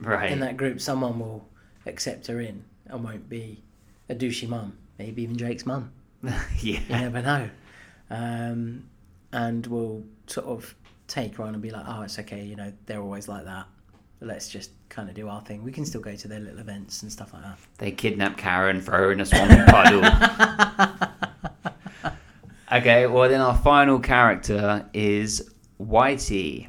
Right. 0.00 0.30
in 0.30 0.40
that 0.40 0.56
group. 0.56 0.80
Someone 0.80 1.18
will 1.18 1.46
accept 1.86 2.26
her 2.28 2.40
in 2.40 2.64
and 2.86 3.02
won't 3.04 3.28
be 3.28 3.62
a 4.08 4.14
douchey 4.14 4.48
mum. 4.48 4.76
Maybe 4.98 5.22
even 5.22 5.36
Jake's 5.36 5.66
mum. 5.66 5.92
yeah. 6.22 6.40
You 6.62 6.80
never 6.88 7.22
know. 7.22 7.50
Um, 8.10 8.88
and 9.32 9.66
will 9.66 10.04
sort 10.26 10.46
of 10.46 10.74
take 11.06 11.36
her 11.36 11.44
on 11.44 11.52
and 11.54 11.62
be 11.62 11.70
like, 11.70 11.84
"Oh, 11.86 12.02
it's 12.02 12.18
okay. 12.18 12.42
You 12.44 12.56
know, 12.56 12.72
they're 12.86 13.00
always 13.02 13.28
like 13.28 13.44
that. 13.44 13.66
Let's 14.20 14.48
just 14.48 14.70
kind 14.88 15.08
of 15.08 15.14
do 15.14 15.28
our 15.28 15.40
thing. 15.42 15.62
We 15.62 15.72
can 15.72 15.84
still 15.84 16.00
go 16.00 16.14
to 16.14 16.28
their 16.28 16.40
little 16.40 16.58
events 16.58 17.02
and 17.02 17.12
stuff 17.12 17.32
like 17.32 17.42
that." 17.42 17.58
They 17.78 17.90
kidnap 17.90 18.36
Karen, 18.36 18.80
throw 18.80 18.98
her 18.98 19.12
in 19.12 19.20
a 19.20 19.26
swampy 19.26 19.62
puddle. 19.70 20.04
okay, 22.72 23.06
well 23.06 23.28
then 23.28 23.40
our 23.40 23.56
final 23.56 23.98
character 23.98 24.86
is 24.92 25.50
Whitey. 25.80 26.68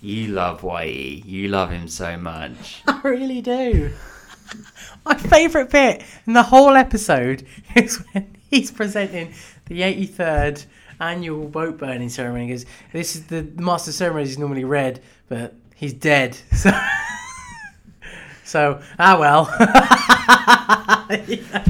you 0.00 0.28
love 0.28 0.60
Whitey. 0.60 1.24
You 1.24 1.48
love 1.48 1.70
him 1.70 1.88
so 1.88 2.16
much. 2.16 2.82
I 2.88 3.00
really 3.02 3.40
do. 3.40 3.90
My 5.06 5.14
favourite 5.14 5.70
bit 5.70 6.02
in 6.26 6.32
the 6.32 6.42
whole 6.42 6.74
episode 6.74 7.46
is 7.74 7.96
when 8.12 8.36
he's 8.50 8.70
presenting 8.70 9.34
the 9.66 9.80
83rd 9.80 10.66
annual 11.00 11.48
boat 11.48 11.78
burning 11.78 12.08
ceremony. 12.08 12.46
He 12.46 12.52
goes, 12.52 12.66
This 12.92 13.16
is 13.16 13.26
the, 13.26 13.42
master 13.56 13.92
ceremony 13.92 14.24
is 14.24 14.38
normally 14.38 14.64
Red, 14.64 15.02
but 15.28 15.54
he's 15.84 15.94
dead. 15.94 16.36
So, 18.44 18.44
so 18.44 18.82
ah 18.98 19.16
well. 19.18 19.46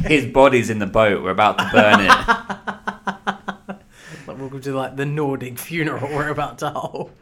His 0.07 0.27
body's 0.27 0.71
in 0.71 0.79
the 0.81 0.87
boat. 0.87 1.23
We're 1.23 1.31
about 1.31 1.57
to 1.59 1.71
burn 1.73 2.01
it. 2.01 2.09
Like, 4.27 4.27
Welcome 4.39 4.61
to 4.61 4.75
like 4.75 4.97
the 4.97 5.07
Nordic 5.07 5.59
funeral 5.59 6.13
we're 6.15 6.29
about 6.29 6.59
to 6.59 6.69
hold. 6.71 7.13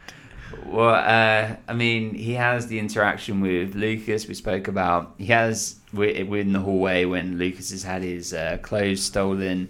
Well, 0.65 0.95
uh, 0.95 1.55
I 1.67 1.73
mean, 1.73 2.13
he 2.15 2.33
has 2.33 2.67
the 2.67 2.79
interaction 2.79 3.39
with 3.41 3.75
Lucas 3.75 4.27
we 4.27 4.33
spoke 4.33 4.67
about. 4.67 5.13
He 5.17 5.27
has 5.27 5.75
wi- 5.93 6.23
within 6.23 6.51
the 6.51 6.59
hallway 6.59 7.05
when 7.05 7.37
Lucas 7.37 7.69
has 7.71 7.83
had 7.83 8.01
his 8.01 8.33
uh, 8.33 8.57
clothes 8.61 9.03
stolen. 9.03 9.69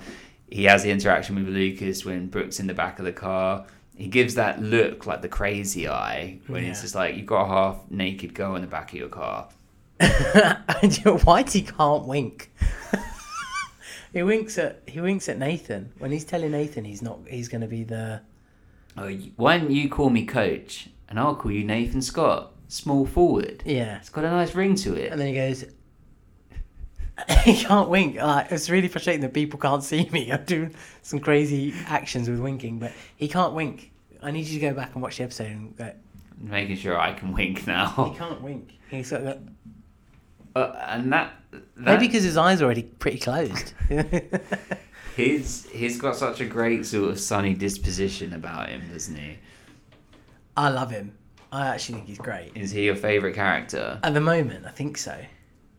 He 0.49 0.63
has 0.63 0.81
the 0.83 0.89
interaction 0.91 1.35
with 1.35 1.47
Lucas 1.47 2.03
when 2.05 2.27
Brooks 2.27 2.59
in 2.59 2.65
the 2.67 2.73
back 2.73 2.97
of 2.99 3.05
the 3.05 3.11
car. 3.13 3.65
He 3.95 4.07
gives 4.07 4.36
that 4.36 4.61
look 4.61 5.06
like 5.06 5.22
the 5.22 5.28
crazy 5.30 5.88
eye 5.88 6.40
when 6.48 6.64
it's 6.64 6.80
Yeah. 6.80 6.82
just 6.84 6.95
like 6.95 7.15
you've 7.15 7.26
got 7.28 7.44
a 7.44 7.48
half 7.48 7.78
naked 7.91 8.34
girl 8.34 8.56
in 8.56 8.61
the 8.61 8.68
back 8.68 8.91
of 8.91 8.98
your 8.99 9.10
car. 9.10 9.49
Whitey 10.02 11.68
can't 11.78 12.06
wink. 12.07 12.52
he 14.14 14.24
winks 14.24 14.57
at 14.57 14.82
he 14.88 14.99
winks 15.02 15.30
at 15.30 15.38
Nathan 15.38 15.91
when 15.99 16.11
he's 16.11 16.26
telling 16.26 16.52
Nathan 16.52 16.86
he's 16.86 17.02
not 17.02 17.20
he's 17.28 17.48
going 17.48 17.61
to 17.61 17.68
be 17.68 17.84
the 17.84 18.22
Oh, 18.98 19.07
you- 19.07 19.32
why 19.38 19.57
don't 19.57 19.72
you 19.72 19.90
call 19.90 20.10
me 20.10 20.26
coach 20.26 20.90
and 21.10 21.20
I'll 21.20 21.36
call 21.36 21.52
you 21.52 21.64
Nathan 21.64 22.02
Scott, 22.02 22.52
small 22.68 23.06
forward. 23.06 23.61
yeah 23.65 23.98
It's 23.98 24.10
got 24.10 24.24
a 24.24 24.30
nice 24.32 24.56
ring 24.56 24.76
to 24.76 24.94
it. 24.95 25.11
And 25.11 25.20
then 25.22 25.28
he 25.28 25.34
goes, 25.36 25.65
he 27.44 27.56
can't 27.57 27.90
wink. 27.90 28.15
Like, 28.18 28.52
it's 28.52 28.69
really 28.69 28.88
frustrating 28.88 29.22
that 29.22 29.34
people 29.34 29.60
can't 29.60 29.84
see 29.84 30.10
me. 30.11 30.31
I'm 30.34 30.44
doing 30.45 30.76
some 31.02 31.19
crazy 31.19 31.73
actions 31.88 32.30
with 32.30 32.40
winking, 32.40 32.80
but 32.80 32.91
he 33.15 33.27
can't 33.27 33.53
wink. 33.53 33.91
I 34.22 34.31
need 34.31 34.45
you 34.48 34.60
to 34.60 34.68
go 34.68 34.73
back 34.73 34.94
and 34.94 35.03
watch 35.03 35.18
the 35.18 35.23
episode 35.23 35.48
and 35.48 35.76
go, 35.77 35.91
Making 36.40 36.76
sure 36.77 36.99
I 36.99 37.14
can 37.14 37.34
wink 37.34 37.68
now. 37.68 38.10
he 38.11 38.18
can't 38.18 38.41
wink. 38.41 38.73
He's 38.90 39.07
sort 39.10 39.23
of, 39.23 39.40
Uh, 40.56 40.73
and 40.88 41.11
that, 41.14 41.34
that 41.52 41.64
maybe 41.76 42.07
because 42.07 42.23
his 42.23 42.38
eyes 42.38 42.61
are 42.61 42.65
already 42.65 42.84
pretty 42.84 43.19
closed. 43.19 43.73
He's 45.15 45.69
he's 45.69 46.02
got 46.02 46.15
such 46.15 46.41
a 46.41 46.45
great 46.45 46.85
sort 46.85 47.11
of 47.11 47.19
sunny 47.19 47.53
disposition 47.53 48.34
about 48.34 48.69
him, 48.69 48.81
doesn't 48.91 49.15
he? 49.15 49.38
I 50.57 50.69
love 50.69 50.90
him. 50.90 51.15
I 51.52 51.68
actually 51.68 51.95
think 51.95 52.07
he's 52.07 52.18
great. 52.18 52.52
Is 52.56 52.72
he 52.72 52.85
your 52.85 52.95
favourite 52.95 53.35
character? 53.35 53.99
At 54.02 54.15
the 54.15 54.22
moment, 54.22 54.65
I 54.65 54.72
think 54.72 54.98
so. 54.98 55.15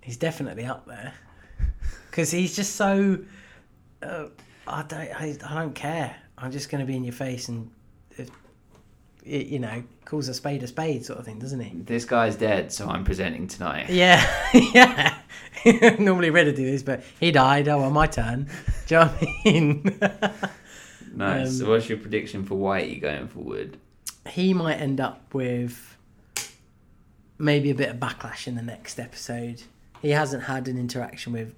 He's 0.04 0.16
definitely 0.16 0.64
up 0.66 0.86
there 0.86 1.12
because 2.10 2.30
he's 2.30 2.54
just 2.54 2.76
so. 2.76 3.18
Uh, 4.02 4.26
I 4.66 4.82
don't. 4.82 5.00
I, 5.20 5.36
I 5.44 5.54
don't 5.54 5.74
care. 5.74 6.14
I'm 6.38 6.52
just 6.52 6.70
going 6.70 6.80
to 6.80 6.86
be 6.86 6.96
in 6.96 7.04
your 7.04 7.12
face 7.12 7.48
and, 7.48 7.70
if, 8.18 8.28
y- 9.24 9.46
you 9.48 9.58
know, 9.58 9.82
calls 10.04 10.28
a 10.28 10.34
spade 10.34 10.62
a 10.62 10.66
spade, 10.66 11.04
sort 11.04 11.18
of 11.20 11.24
thing, 11.24 11.38
doesn't 11.38 11.60
he? 11.60 11.78
This 11.80 12.04
guy's 12.04 12.36
dead, 12.36 12.72
so 12.72 12.88
I'm 12.88 13.04
presenting 13.04 13.46
tonight. 13.46 13.88
Yeah, 13.88 14.24
yeah. 14.54 15.16
Normally 15.98 16.30
Red 16.30 16.46
would 16.46 16.56
do 16.56 16.64
this, 16.70 16.82
but 16.82 17.02
he 17.20 17.30
died. 17.32 17.68
Oh, 17.68 17.78
well, 17.78 17.90
my 17.90 18.06
turn. 18.06 18.48
Do 18.86 18.94
you 18.94 19.00
know 19.00 19.06
what 19.06 19.22
I 19.22 19.42
mean? 19.44 20.00
Nice. 21.14 21.46
Um, 21.48 21.52
so 21.54 21.70
what's 21.70 21.88
your 21.88 21.98
prediction 21.98 22.44
for 22.44 22.56
Whitey 22.56 23.00
going 23.00 23.28
forward? 23.28 23.78
he 24.28 24.52
might 24.54 24.76
end 24.76 25.00
up 25.00 25.32
with 25.34 25.96
maybe 27.38 27.70
a 27.70 27.74
bit 27.74 27.90
of 27.90 27.96
backlash 27.96 28.46
in 28.46 28.54
the 28.54 28.62
next 28.62 28.98
episode. 28.98 29.62
He 30.04 30.10
hasn't 30.10 30.42
had 30.42 30.68
an 30.68 30.76
interaction 30.76 31.32
with 31.32 31.54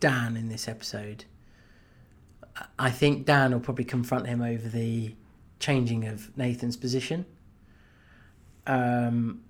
Dan 0.00 0.38
in 0.38 0.48
this 0.48 0.68
episode. 0.68 1.26
I 2.78 2.90
think 2.90 3.26
Dan 3.26 3.52
will 3.52 3.60
probably 3.60 3.84
confront 3.84 4.26
him 4.26 4.40
over 4.40 4.66
the 4.66 5.14
changing 5.60 6.06
of 6.06 6.34
Nathan's 6.34 6.78
position. 6.78 7.26
Um, 8.66 9.42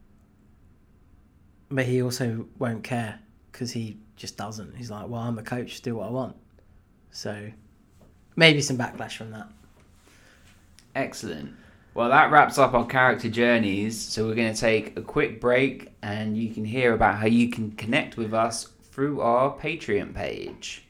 but 1.70 1.84
he 1.84 2.02
also 2.02 2.46
won't 2.58 2.82
care 2.82 3.20
because 3.52 3.70
he 3.70 3.98
just 4.16 4.36
doesn't. 4.36 4.74
He's 4.74 4.90
like, 4.90 5.06
well, 5.06 5.20
I'm 5.20 5.36
the 5.36 5.42
coach, 5.44 5.80
do 5.82 5.94
what 5.94 6.08
I 6.08 6.10
want. 6.10 6.34
So 7.12 7.52
maybe 8.34 8.60
some 8.62 8.76
backlash 8.76 9.12
from 9.12 9.30
that. 9.30 9.46
Excellent. 10.96 11.54
Well, 11.98 12.10
that 12.10 12.30
wraps 12.30 12.58
up 12.58 12.74
our 12.74 12.86
character 12.86 13.28
journeys. 13.28 14.00
So 14.00 14.24
we're 14.24 14.36
going 14.36 14.54
to 14.54 14.60
take 14.60 14.96
a 14.96 15.02
quick 15.02 15.40
break, 15.40 15.90
and 16.00 16.36
you 16.36 16.54
can 16.54 16.64
hear 16.64 16.94
about 16.94 17.16
how 17.16 17.26
you 17.26 17.50
can 17.50 17.72
connect 17.72 18.16
with 18.16 18.32
us 18.32 18.68
through 18.84 19.20
our 19.20 19.52
Patreon 19.58 20.14
page. 20.14 20.84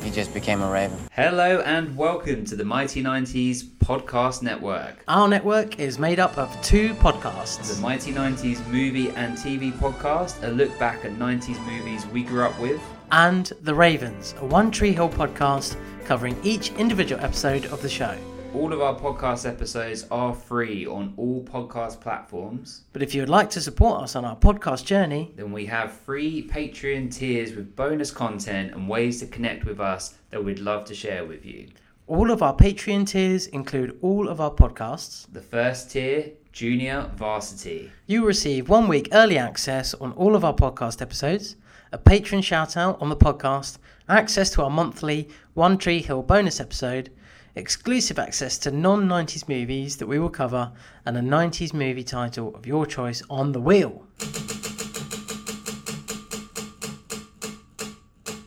Did 0.00 0.14
just 0.14 0.32
became 0.32 0.62
a 0.62 0.70
raven. 0.70 0.96
Hello 1.12 1.60
and 1.66 1.94
welcome 1.98 2.46
to 2.46 2.56
the 2.56 2.64
Mighty 2.64 3.02
90s 3.02 3.62
Podcast 3.62 4.40
Network. 4.40 5.04
Our 5.06 5.28
network 5.28 5.78
is 5.78 5.98
made 5.98 6.18
up 6.18 6.38
of 6.38 6.48
two 6.62 6.94
podcasts. 6.94 7.76
The 7.76 7.82
Mighty 7.82 8.12
90s 8.12 8.66
Movie 8.68 9.10
and 9.10 9.36
TV 9.36 9.70
Podcast, 9.70 10.42
a 10.42 10.50
look 10.50 10.78
back 10.78 11.04
at 11.04 11.12
90s 11.18 11.62
movies 11.66 12.06
we 12.06 12.22
grew 12.22 12.44
up 12.44 12.58
with. 12.58 12.80
and 13.10 13.52
The 13.60 13.74
Ravens, 13.74 14.34
a 14.38 14.46
One 14.46 14.70
Tree 14.70 14.92
Hill 14.92 15.10
podcast 15.10 15.76
covering 16.04 16.36
each 16.42 16.70
individual 16.72 17.22
episode 17.22 17.66
of 17.66 17.82
the 17.82 17.88
show. 17.88 18.16
All 18.54 18.72
of 18.72 18.80
our 18.80 18.94
podcast 18.94 19.48
episodes 19.48 20.06
are 20.12 20.32
free 20.32 20.86
on 20.86 21.12
all 21.16 21.42
podcast 21.42 22.00
platforms. 22.00 22.82
But 22.92 23.02
if 23.02 23.12
you 23.14 23.22
would 23.22 23.28
like 23.28 23.50
to 23.50 23.60
support 23.60 24.02
us 24.02 24.14
on 24.14 24.24
our 24.24 24.36
podcast 24.36 24.84
journey, 24.84 25.32
Then 25.34 25.50
we 25.50 25.66
have 25.66 25.90
free 25.92 26.48
Patreon 26.48 27.12
tiers 27.12 27.56
with 27.56 27.74
bonus 27.74 28.12
content 28.12 28.72
and 28.72 28.88
ways 28.88 29.18
to 29.20 29.26
connect 29.26 29.64
with 29.64 29.80
us 29.80 30.14
that 30.30 30.44
we'd 30.44 30.60
love 30.60 30.84
to 30.84 30.94
share 30.94 31.24
with 31.24 31.44
you. 31.44 31.66
all 32.06 32.30
of 32.30 32.42
our 32.42 32.54
Patreon 32.54 33.06
tiers 33.08 33.46
include 33.48 33.98
all 34.02 34.28
of 34.28 34.38
our 34.40 34.50
podcasts. 34.52 35.26
The 35.32 35.40
first 35.40 35.90
tier, 35.90 36.32
Junior 36.52 37.10
Varsity. 37.16 37.90
You 38.06 38.20
will 38.20 38.28
receive 38.28 38.68
one 38.68 38.86
week 38.88 39.08
early 39.12 39.38
access 39.38 39.94
on 39.94 40.12
all 40.12 40.36
of 40.36 40.44
our 40.44 40.54
podcast 40.54 41.00
episodes, 41.02 41.56
a 41.92 41.98
patron 41.98 42.42
shout 42.42 42.76
out 42.76 43.00
on 43.00 43.08
the 43.08 43.16
podcast, 43.16 43.78
access 44.08 44.50
to 44.50 44.62
our 44.62 44.70
monthly 44.70 45.28
One 45.54 45.78
Tree 45.78 46.02
Hill 46.02 46.24
bonus 46.24 46.58
episode, 46.58 47.12
exclusive 47.54 48.18
access 48.18 48.58
to 48.58 48.72
non 48.72 49.06
90s 49.06 49.48
movies 49.48 49.96
that 49.98 50.06
we 50.08 50.18
will 50.18 50.28
cover, 50.28 50.72
and 51.06 51.16
a 51.16 51.20
90s 51.20 51.72
movie 51.72 52.02
title 52.02 52.52
of 52.56 52.66
your 52.66 52.84
choice 52.84 53.22
on 53.30 53.52
the 53.52 53.60
wheel. 53.60 54.04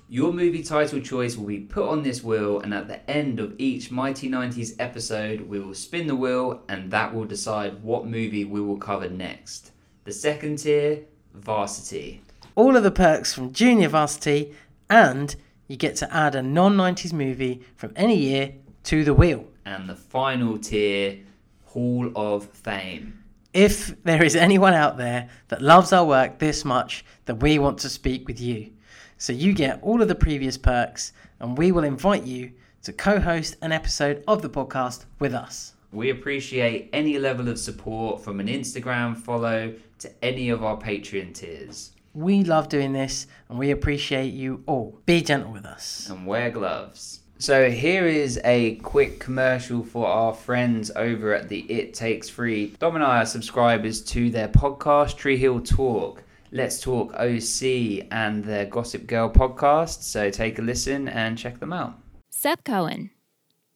Your 0.10 0.34
movie 0.34 0.64
title 0.64 1.00
choice 1.00 1.38
will 1.38 1.48
be 1.48 1.60
put 1.60 1.88
on 1.88 2.04
this 2.04 2.26
wheel, 2.26 2.60
and 2.60 2.74
at 2.74 2.90
the 2.90 3.10
end 3.10 3.40
of 3.40 3.56
each 3.58 3.90
Mighty 3.90 4.30
90s 4.30 4.74
episode, 4.78 5.40
we 5.40 5.62
will 5.62 5.74
spin 5.74 6.08
the 6.08 6.16
wheel, 6.16 6.62
and 6.68 6.92
that 6.92 7.16
will 7.16 7.24
decide 7.24 7.82
what 7.82 8.06
movie 8.06 8.44
we 8.44 8.60
will 8.60 8.78
cover 8.78 9.08
next. 9.08 9.72
The 10.04 10.12
second 10.12 10.58
tier, 10.58 11.06
Varsity. 11.34 12.22
All 12.56 12.76
of 12.76 12.84
the 12.84 12.92
perks 12.92 13.34
from 13.34 13.54
Junior 13.54 13.88
Varsity, 13.88 14.54
and 14.90 15.38
you 15.68 15.78
get 15.78 15.96
to 15.98 16.14
add 16.14 16.36
a 16.36 16.42
non 16.42 16.76
90s 16.76 17.14
movie 17.14 17.62
from 17.76 17.94
any 17.96 18.18
year 18.18 18.54
to 18.86 19.04
the 19.04 19.14
wheel. 19.14 19.46
And 19.66 19.90
the 19.90 19.96
final 19.96 20.58
tier, 20.58 21.20
Hall 21.66 22.12
of 22.16 22.46
Fame. 22.50 23.24
If 23.54 24.04
there 24.04 24.24
is 24.24 24.36
anyone 24.36 24.74
out 24.74 24.98
there 24.98 25.30
that 25.48 25.62
loves 25.62 25.92
our 25.92 26.06
work 26.06 26.40
this 26.40 26.64
much, 26.64 27.04
then 27.26 27.40
we 27.40 27.60
want 27.60 27.80
to 27.80 27.90
speak 27.90 28.28
with 28.28 28.40
you. 28.40 28.72
So 29.18 29.34
you 29.34 29.54
get 29.54 29.82
all 29.82 30.02
of 30.02 30.08
the 30.08 30.16
previous 30.16 30.58
perks, 30.58 31.12
and 31.40 31.58
we 31.58 31.72
will 31.72 31.84
invite 31.84 32.24
you 32.24 32.52
to 32.84 32.94
co 32.94 33.20
host 33.20 33.58
an 33.62 33.72
episode 33.72 34.24
of 34.28 34.42
the 34.42 34.50
podcast 34.50 35.06
with 35.20 35.34
us. 35.34 35.74
We 35.92 36.12
appreciate 36.12 36.90
any 36.94 37.18
level 37.18 37.50
of 37.50 37.58
support 37.58 38.24
from 38.24 38.40
an 38.40 38.48
Instagram 38.48 39.18
follow 39.18 39.74
to 40.00 40.12
any 40.24 40.50
of 40.50 40.64
our 40.64 40.78
Patreon 40.78 41.34
tiers. 41.34 41.92
We 42.18 42.44
love 42.44 42.68
doing 42.68 42.94
this, 42.94 43.28
and 43.48 43.60
we 43.60 43.70
appreciate 43.70 44.34
you 44.34 44.64
all. 44.66 45.00
Be 45.06 45.22
gentle 45.22 45.52
with 45.52 45.68
us. 45.68 46.10
and 46.10 46.26
wear 46.26 46.50
gloves. 46.50 47.20
So 47.38 47.70
here 47.70 48.08
is 48.08 48.40
a 48.44 48.78
quick 48.78 49.20
commercial 49.20 49.84
for 49.84 50.08
our 50.08 50.34
friends 50.34 50.90
over 50.96 51.36
at 51.36 51.48
the 51.48 51.60
It 51.72 51.94
Takes 51.94 52.28
Three. 52.28 52.74
Dom 52.80 52.96
and 52.96 53.04
I 53.04 53.22
are 53.22 53.26
subscribers 53.28 54.02
to 54.06 54.32
their 54.32 54.48
podcast 54.48 55.18
Tree 55.18 55.38
Hill 55.38 55.62
Talk. 55.62 56.24
Let's 56.52 56.82
Talk 56.82 57.14
OC 57.14 58.08
and 58.10 58.44
their 58.44 58.66
Gossip 58.66 59.06
Girl 59.06 59.30
podcast. 59.30 60.02
So 60.02 60.32
take 60.32 60.58
a 60.58 60.64
listen 60.64 61.08
and 61.08 61.38
check 61.38 61.60
them 61.60 61.72
out. 61.72 62.00
Seth 62.32 62.64
Cohen, 62.64 63.12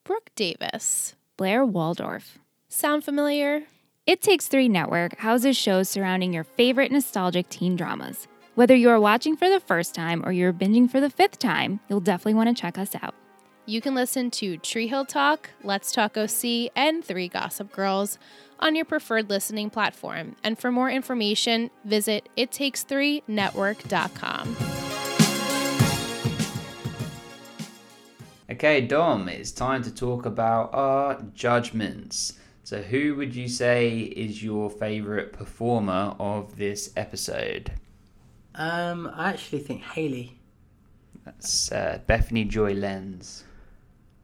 Brooke 0.04 0.32
Davis. 0.36 1.14
Blair 1.38 1.64
Waldorf. 1.64 2.40
Sound 2.70 3.04
familiar? 3.04 3.66
It 4.08 4.24
Takes 4.24 4.48
Three 4.48 4.68
Network 4.68 5.20
houses 5.20 5.56
shows 5.56 5.90
surrounding 5.90 6.34
your 6.34 6.44
favorite 6.44 6.92
nostalgic 6.92 7.48
teen 7.50 7.76
dramas. 7.76 8.28
Whether 8.56 8.76
you 8.76 8.90
are 8.90 9.00
watching 9.00 9.38
for 9.38 9.50
the 9.50 9.62
first 9.62 9.96
time 9.96 10.22
or 10.26 10.34
you're 10.34 10.52
binging 10.52 10.92
for 10.92 11.00
the 11.00 11.10
fifth 11.10 11.40
time, 11.40 11.80
you'll 11.88 12.02
definitely 12.02 12.34
want 12.34 12.50
to 12.50 12.56
check 12.62 12.78
us 12.78 12.94
out. 13.02 13.16
You 13.66 13.80
can 13.80 13.96
listen 13.96 14.30
to 14.32 14.58
Tree 14.58 14.88
Hill 14.88 15.06
Talk, 15.06 15.52
Let's 15.64 15.94
Talk 15.94 16.18
OC, 16.18 16.70
and 16.76 17.06
Three 17.06 17.30
Gossip 17.30 17.72
Girls 17.72 18.20
on 18.60 18.76
your 18.76 18.84
preferred 18.84 19.30
listening 19.30 19.70
platform. 19.70 20.36
And 20.44 20.60
for 20.60 20.70
more 20.70 20.90
information, 20.90 21.72
visit 21.86 22.28
ittakes3network.com. 22.38 24.58
Okay, 28.52 28.82
Dom, 28.82 29.30
it's 29.30 29.52
time 29.52 29.82
to 29.84 29.96
talk 29.96 30.26
about 30.26 30.74
our 30.74 31.22
judgments. 31.34 32.34
So, 32.66 32.82
who 32.82 33.16
would 33.16 33.34
you 33.34 33.48
say 33.48 34.00
is 34.00 34.44
your 34.44 34.70
favorite 34.70 35.32
performer 35.32 36.18
of 36.20 36.58
this 36.58 36.92
episode? 36.98 37.72
Um, 38.56 39.12
I 39.16 39.30
actually 39.30 39.60
think 39.60 39.82
Haley. 39.82 40.38
That's 41.26 41.72
uh, 41.72 42.00
Bethany 42.08 42.44
Joy 42.46 42.74
Lenz. 42.74 43.44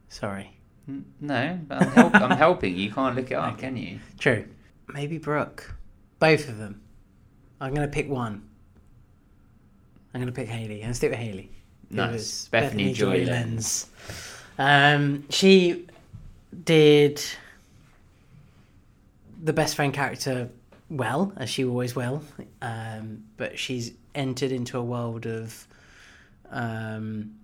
Sorry. 0.08 0.52
N- 0.88 1.04
No, 1.20 1.58
I'm, 1.70 1.88
help- 1.92 2.14
I'm 2.14 2.30
helping. 2.36 2.76
You 2.76 2.90
can't 2.90 3.14
look 3.16 3.30
it 3.30 3.34
up, 3.34 3.58
can 3.58 3.76
you? 3.76 3.98
True. 4.18 4.46
Maybe 4.92 5.18
Brooke. 5.18 5.74
Both 6.18 6.48
of 6.48 6.58
them. 6.58 6.80
I'm 7.60 7.74
going 7.74 7.88
to 7.88 7.92
pick 7.92 8.08
one. 8.08 8.48
I'm 10.14 10.20
going 10.20 10.32
to 10.32 10.38
pick 10.38 10.48
Haley. 10.48 10.82
I'm 10.84 10.94
stick 10.94 11.10
with 11.10 11.18
Haley. 11.20 11.50
Nice. 11.90 12.12
was 12.12 12.48
Bethany 12.50 12.92
Joy 12.92 13.24
Lenz. 13.24 13.86
Um, 14.58 15.24
she 15.30 15.86
did 16.64 17.22
the 19.42 19.52
best 19.52 19.76
friend 19.76 19.92
character 19.94 20.50
well, 20.90 21.32
as 21.36 21.50
she 21.50 21.64
always 21.64 21.94
will. 21.94 22.22
Um, 22.62 23.24
but 23.36 23.58
she's 23.58 23.92
entered 24.14 24.52
into 24.52 24.78
a 24.78 24.82
world 24.82 25.26
of 25.26 25.66
um, 26.50 27.34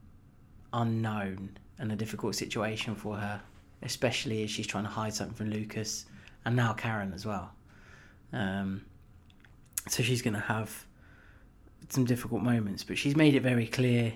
unknown 0.73 1.59
and 1.79 1.93
a 1.93 1.97
difficult 1.97 2.35
situation 2.35 2.95
for 2.95 3.17
her, 3.17 3.41
especially 3.83 4.45
as 4.45 4.51
she's 4.51 4.67
trying 4.67 4.85
to 4.85 4.91
hide 4.91 5.15
something 5.15 5.35
from 5.35 5.51
Lucas 5.51 6.07
and 6.45 6.57
now 6.57 6.73
Karen 6.73 7.13
as 7.13 7.27
well. 7.27 7.53
Um, 8.33 8.85
so 9.89 10.03
she's 10.03 10.23
going 10.23 10.35
to 10.35 10.41
have 10.41 10.87
some 11.89 12.05
difficult 12.05 12.43
moments, 12.43 12.85
but 12.85 12.97
she's 12.97 13.17
made 13.17 13.35
it 13.35 13.43
very 13.43 13.67
clear. 13.67 14.13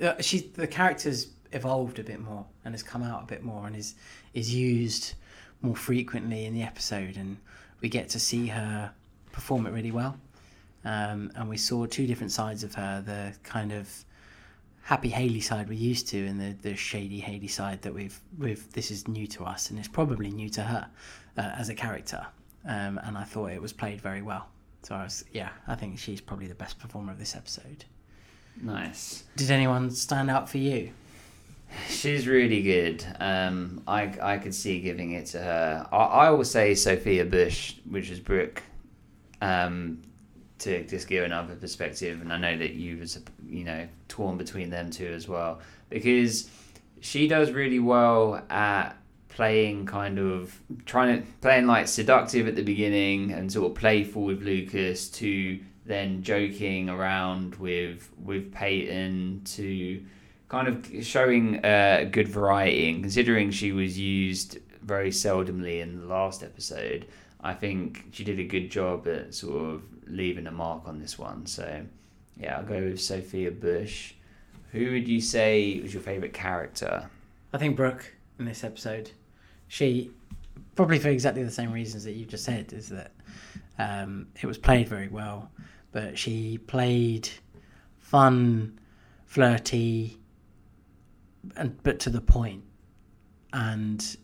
Uh, 0.00 0.14
she's 0.20 0.50
the 0.52 0.66
character's 0.66 1.28
evolved 1.52 1.98
a 1.98 2.02
bit 2.02 2.18
more 2.20 2.46
and 2.64 2.72
has 2.74 2.82
come 2.82 3.02
out 3.02 3.22
a 3.22 3.26
bit 3.26 3.42
more 3.42 3.66
and 3.66 3.76
is 3.76 3.94
is 4.32 4.54
used 4.54 5.14
more 5.60 5.76
frequently 5.76 6.44
in 6.46 6.54
the 6.54 6.62
episode, 6.62 7.16
and 7.16 7.36
we 7.82 7.88
get 7.88 8.08
to 8.10 8.18
see 8.18 8.46
her 8.46 8.92
perform 9.32 9.66
it 9.66 9.70
really 9.70 9.90
well. 9.90 10.16
Um, 10.84 11.30
and 11.36 11.48
we 11.48 11.56
saw 11.56 11.86
two 11.86 12.06
different 12.06 12.32
sides 12.32 12.64
of 12.64 12.74
her: 12.74 13.02
the 13.04 13.34
kind 13.42 13.72
of 13.72 14.04
happy 14.82 15.10
Haley 15.10 15.40
side 15.40 15.68
we're 15.68 15.74
used 15.74 16.08
to, 16.08 16.26
and 16.26 16.40
the, 16.40 16.56
the 16.62 16.76
shady 16.76 17.20
Haley 17.20 17.48
side 17.48 17.82
that 17.82 17.94
we've 17.94 18.18
we've 18.38 18.72
this 18.72 18.90
is 18.90 19.06
new 19.06 19.26
to 19.28 19.44
us, 19.44 19.70
and 19.70 19.78
it's 19.78 19.88
probably 19.88 20.30
new 20.30 20.48
to 20.50 20.62
her 20.62 20.88
uh, 21.36 21.40
as 21.56 21.68
a 21.68 21.74
character. 21.74 22.26
Um, 22.64 23.00
and 23.02 23.18
I 23.18 23.24
thought 23.24 23.50
it 23.50 23.60
was 23.60 23.72
played 23.72 24.00
very 24.00 24.22
well. 24.22 24.48
So 24.82 24.94
I 24.94 25.04
was, 25.04 25.24
yeah, 25.32 25.50
I 25.66 25.74
think 25.74 25.98
she's 25.98 26.20
probably 26.20 26.46
the 26.46 26.54
best 26.54 26.78
performer 26.78 27.12
of 27.12 27.18
this 27.18 27.36
episode. 27.36 27.84
Nice. 28.60 29.24
Did 29.36 29.50
anyone 29.50 29.90
stand 29.90 30.30
out 30.30 30.48
for 30.48 30.58
you? 30.58 30.92
She's 31.88 32.26
really 32.26 32.62
good. 32.62 33.04
Um, 33.20 33.82
I 33.86 34.14
I 34.20 34.38
could 34.38 34.54
see 34.54 34.80
giving 34.80 35.12
it 35.12 35.26
to 35.26 35.38
her. 35.38 35.88
I, 35.92 35.96
I 35.96 36.30
will 36.30 36.44
say 36.44 36.74
Sophia 36.74 37.24
Bush, 37.24 37.76
which 37.88 38.10
is 38.10 38.20
Brooke, 38.20 38.62
um, 39.40 40.02
to 40.60 40.84
just 40.86 41.08
give 41.08 41.24
another 41.24 41.54
perspective. 41.54 42.20
And 42.20 42.32
I 42.32 42.38
know 42.38 42.56
that 42.56 42.74
you 42.74 42.98
was 42.98 43.18
you 43.46 43.64
know 43.64 43.86
torn 44.08 44.36
between 44.36 44.70
them 44.70 44.90
two 44.90 45.08
as 45.08 45.28
well 45.28 45.60
because 45.90 46.50
she 47.00 47.26
does 47.26 47.50
really 47.50 47.80
well 47.80 48.42
at 48.48 48.96
playing 49.28 49.86
kind 49.86 50.18
of 50.18 50.60
trying 50.84 51.20
to 51.22 51.26
playing 51.40 51.66
like 51.66 51.88
seductive 51.88 52.46
at 52.46 52.54
the 52.54 52.62
beginning 52.62 53.32
and 53.32 53.50
sort 53.50 53.70
of 53.70 53.76
playful 53.76 54.22
with 54.22 54.42
Lucas 54.42 55.08
to 55.08 55.58
then 55.86 56.22
joking 56.22 56.88
around 56.88 57.54
with 57.56 58.10
with 58.22 58.52
Peyton 58.52 59.42
to 59.44 60.02
kind 60.52 60.68
of 60.68 61.04
showing 61.04 61.64
uh, 61.64 62.06
good 62.12 62.28
variety 62.28 62.90
and 62.90 63.02
considering 63.02 63.50
she 63.50 63.72
was 63.72 63.98
used 63.98 64.58
very 64.82 65.08
seldomly 65.08 65.80
in 65.80 65.98
the 65.98 66.06
last 66.06 66.42
episode 66.42 67.06
I 67.42 67.54
think 67.54 68.04
she 68.12 68.22
did 68.22 68.38
a 68.38 68.44
good 68.44 68.70
job 68.70 69.08
at 69.08 69.34
sort 69.34 69.64
of 69.64 69.82
leaving 70.06 70.46
a 70.46 70.52
mark 70.52 70.86
on 70.86 71.00
this 71.00 71.18
one. 71.18 71.46
So 71.46 71.86
yeah 72.36 72.58
I'll 72.58 72.64
go 72.64 72.80
with 72.82 73.00
Sophia 73.00 73.50
Bush. 73.50 74.12
Who 74.72 74.92
would 74.92 75.08
you 75.08 75.22
say 75.22 75.80
was 75.80 75.94
your 75.94 76.02
favourite 76.02 76.34
character? 76.34 77.08
I 77.54 77.58
think 77.58 77.74
Brooke 77.74 78.12
in 78.38 78.44
this 78.44 78.62
episode, 78.62 79.10
she 79.68 80.10
probably 80.76 80.98
for 80.98 81.08
exactly 81.08 81.42
the 81.42 81.50
same 81.50 81.72
reasons 81.72 82.04
that 82.04 82.12
you 82.12 82.26
just 82.26 82.44
said, 82.44 82.74
is 82.74 82.90
that 82.90 83.12
um, 83.78 84.26
it 84.40 84.46
was 84.46 84.58
played 84.58 84.86
very 84.86 85.08
well, 85.08 85.50
but 85.92 86.18
she 86.18 86.58
played 86.58 87.30
fun, 87.98 88.78
flirty, 89.24 90.18
and 91.56 91.82
but 91.82 92.00
to 92.00 92.10
the 92.10 92.20
point, 92.20 92.62
and 93.52 94.16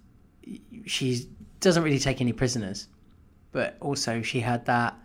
she 0.87 1.29
doesn't 1.61 1.83
really 1.83 1.99
take 1.99 2.21
any 2.21 2.33
prisoners, 2.33 2.89
but 3.53 3.77
also 3.81 4.23
she 4.23 4.41
had 4.41 4.65
that 4.67 4.97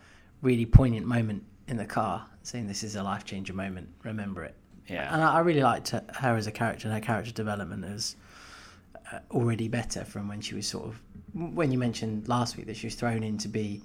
really 0.42 0.66
poignant 0.66 1.06
moment 1.06 1.44
in 1.68 1.78
the 1.78 1.86
car, 1.86 2.26
saying 2.44 2.68
this 2.68 2.84
is 2.84 2.96
a 2.96 3.04
life 3.04 3.26
changer 3.26 3.54
moment. 3.54 3.90
Remember 4.04 4.44
it. 4.44 4.56
Yeah. 4.88 5.14
And 5.14 5.24
I, 5.24 5.36
I 5.36 5.40
really 5.40 5.64
liked 5.64 5.90
her, 5.90 6.04
her 6.16 6.36
as 6.36 6.48
a 6.48 6.52
character, 6.52 6.88
and 6.88 6.94
her 6.94 7.02
character 7.02 7.32
development 7.32 7.86
is 7.86 8.16
uh, 9.12 9.20
already 9.32 9.68
better 9.68 10.04
from 10.04 10.28
when 10.28 10.42
she 10.42 10.56
was 10.56 10.68
sort 10.68 10.86
of 10.86 11.02
when 11.34 11.72
you 11.72 11.80
mentioned 11.80 12.28
last 12.28 12.58
week 12.58 12.68
that 12.68 12.78
she 12.78 12.88
was 12.88 12.96
thrown 12.96 13.24
in 13.24 13.40
to 13.40 13.48
be 13.48 13.82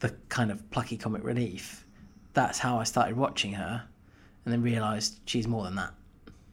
the 0.00 0.10
kind 0.28 0.50
of 0.50 0.68
plucky 0.70 0.96
comic 0.96 1.22
relief. 1.22 1.86
That's 2.32 2.58
how 2.58 2.78
I 2.78 2.84
started 2.84 3.16
watching 3.16 3.52
her, 3.52 3.84
and 4.44 4.52
then 4.52 4.62
realised 4.62 5.20
she's 5.24 5.46
more 5.46 5.64
than 5.64 5.76
that. 5.76 5.92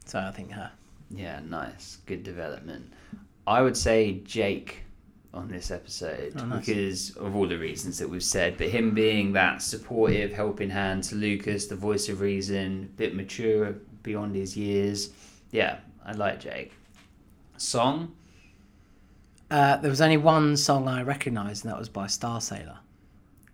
So 0.06 0.20
I 0.20 0.32
think 0.32 0.52
her. 0.52 0.72
Yeah, 1.12 1.40
nice. 1.48 1.98
Good 2.06 2.24
development. 2.24 2.92
I 3.48 3.62
would 3.62 3.78
say 3.78 4.22
Jake 4.24 4.82
on 5.34 5.50
this 5.50 5.70
episode 5.70 6.34
Oh, 6.40 6.46
nice. 6.46 6.66
because 6.66 7.16
of 7.18 7.36
all 7.36 7.48
the 7.48 7.58
reasons 7.58 7.98
that 8.00 8.10
we've 8.10 8.24
said, 8.24 8.58
but 8.58 8.70
him 8.70 8.94
being 8.94 9.34
that 9.34 9.62
supportive, 9.62 10.32
helping 10.32 10.70
hand 10.70 11.04
to 11.06 11.16
Lucas, 11.16 11.68
the 11.68 11.76
voice 11.76 12.08
of 12.10 12.22
reason, 12.22 12.90
a 12.94 12.98
bit 12.98 13.16
mature 13.16 13.76
beyond 14.02 14.36
his 14.36 14.56
years. 14.56 15.10
Yeah, 15.52 15.78
I 16.06 16.14
like 16.14 16.40
Jake. 16.40 16.72
Song? 17.58 18.14
Uh, 19.52 19.78
there 19.78 19.90
was 19.92 20.02
only 20.02 20.18
one 20.18 20.58
song 20.58 20.88
I 20.88 21.04
recognised, 21.04 21.66
and 21.66 21.72
that 21.74 21.78
was 21.80 21.90
by 21.90 22.08
Starsailor. 22.08 22.78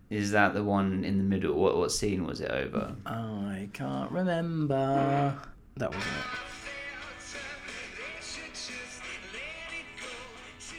Is 0.10 0.32
that 0.32 0.54
the 0.54 0.64
one 0.64 1.04
in 1.04 1.18
the 1.18 1.24
middle? 1.24 1.56
What 1.56 1.78
what 1.78 1.92
scene 1.92 2.26
was 2.26 2.42
it 2.42 2.52
over? 2.52 2.96
I 3.06 3.70
can't 3.74 4.12
remember. 4.12 5.38
That 5.78 5.90
wasn't 5.94 6.14
it. 6.14 6.42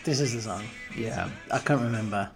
This 0.05 0.21
is 0.21 0.33
the 0.35 0.41
song. 0.43 0.65
Yeah, 0.97 1.31
I 1.51 1.59
can't 1.59 1.81
remember. 1.81 2.29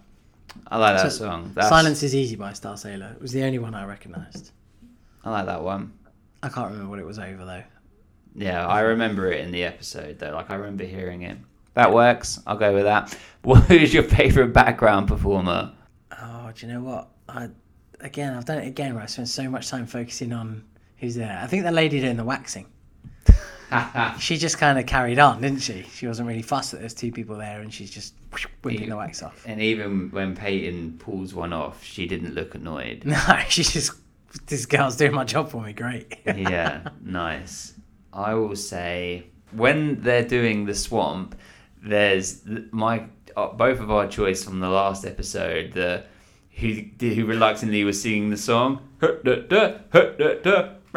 I 0.68 0.78
like 0.78 0.96
that 0.96 1.12
So- 1.12 1.24
song. 1.26 1.52
That's, 1.54 1.68
Silence 1.68 2.02
is 2.02 2.14
Easy 2.14 2.36
by 2.36 2.52
Starsailor. 2.52 3.16
It 3.16 3.20
was 3.22 3.32
the 3.32 3.42
only 3.42 3.58
one 3.58 3.74
I 3.74 3.84
recognised. 3.84 4.52
I 5.24 5.30
like 5.30 5.46
that 5.46 5.62
one. 5.62 5.92
I 6.42 6.48
can't 6.48 6.70
remember 6.70 6.88
what 6.90 6.98
it 7.00 7.06
was 7.06 7.18
over 7.18 7.44
though. 7.44 7.62
Yeah, 8.36 8.66
I 8.66 8.80
remember 8.80 9.32
it 9.32 9.40
in 9.40 9.50
the 9.50 9.64
episode 9.64 10.18
though. 10.18 10.30
Like 10.32 10.50
I 10.50 10.54
remember 10.54 10.84
hearing 10.84 11.22
it. 11.22 11.38
That 11.74 11.92
works. 11.92 12.40
I'll 12.46 12.56
go 12.56 12.72
with 12.74 12.84
that. 12.84 13.16
What 13.42 13.70
is 13.70 13.94
your 13.94 14.02
favorite 14.02 14.52
background 14.52 15.06
performer? 15.06 15.72
Oh, 16.20 16.50
do 16.52 16.66
you 16.66 16.72
know 16.72 16.80
what? 16.80 17.08
I 17.28 17.48
again, 18.00 18.34
I've 18.34 18.44
done 18.44 18.58
it 18.58 18.66
again 18.66 18.94
where 18.94 19.04
I 19.04 19.06
spent 19.06 19.28
so 19.28 19.48
much 19.48 19.68
time 19.68 19.86
focusing 19.86 20.32
on 20.32 20.64
who's 20.98 21.14
there. 21.14 21.38
I 21.42 21.46
think 21.46 21.64
the 21.64 21.72
lady 21.72 22.00
doing 22.00 22.16
the 22.16 22.24
waxing. 22.24 22.66
She 24.20 24.36
just 24.36 24.58
kind 24.58 24.78
of 24.78 24.86
carried 24.86 25.18
on, 25.18 25.40
didn't 25.40 25.58
she? 25.58 25.82
She 25.92 26.06
wasn't 26.06 26.28
really 26.28 26.42
fussed 26.42 26.70
that 26.70 26.78
there's 26.78 26.94
two 26.94 27.10
people 27.10 27.36
there, 27.36 27.60
and 27.60 27.74
she's 27.74 27.90
just 27.90 28.14
whipping 28.62 28.88
the 28.88 28.96
wax 28.96 29.24
off. 29.24 29.44
And 29.44 29.60
even 29.60 30.08
when 30.12 30.36
Peyton 30.36 30.98
pulls 30.98 31.34
one 31.34 31.52
off, 31.52 31.82
she 31.82 32.06
didn't 32.06 32.34
look 32.34 32.54
annoyed. 32.54 33.02
No, 33.04 33.18
she's 33.48 33.72
just 33.72 33.92
this 34.46 34.66
girl's 34.66 34.96
doing 34.96 35.12
my 35.12 35.24
job 35.24 35.50
for 35.50 35.60
me. 35.62 35.72
Great. 35.72 36.16
yeah, 36.24 36.88
nice. 37.02 37.74
I 38.12 38.34
will 38.34 38.54
say 38.56 39.26
when 39.50 40.00
they're 40.00 40.24
doing 40.26 40.64
the 40.66 40.74
swamp, 40.74 41.34
there's 41.82 42.42
my 42.70 43.04
uh, 43.36 43.48
both 43.48 43.80
of 43.80 43.90
our 43.90 44.06
choice 44.06 44.44
from 44.44 44.60
the 44.60 44.68
last 44.68 45.04
episode. 45.04 45.72
The 45.72 46.04
who 46.52 46.82
who 47.00 47.26
reluctantly 47.26 47.82
was 47.84 48.00
singing 48.00 48.30
the 48.30 48.36
song. 48.36 48.88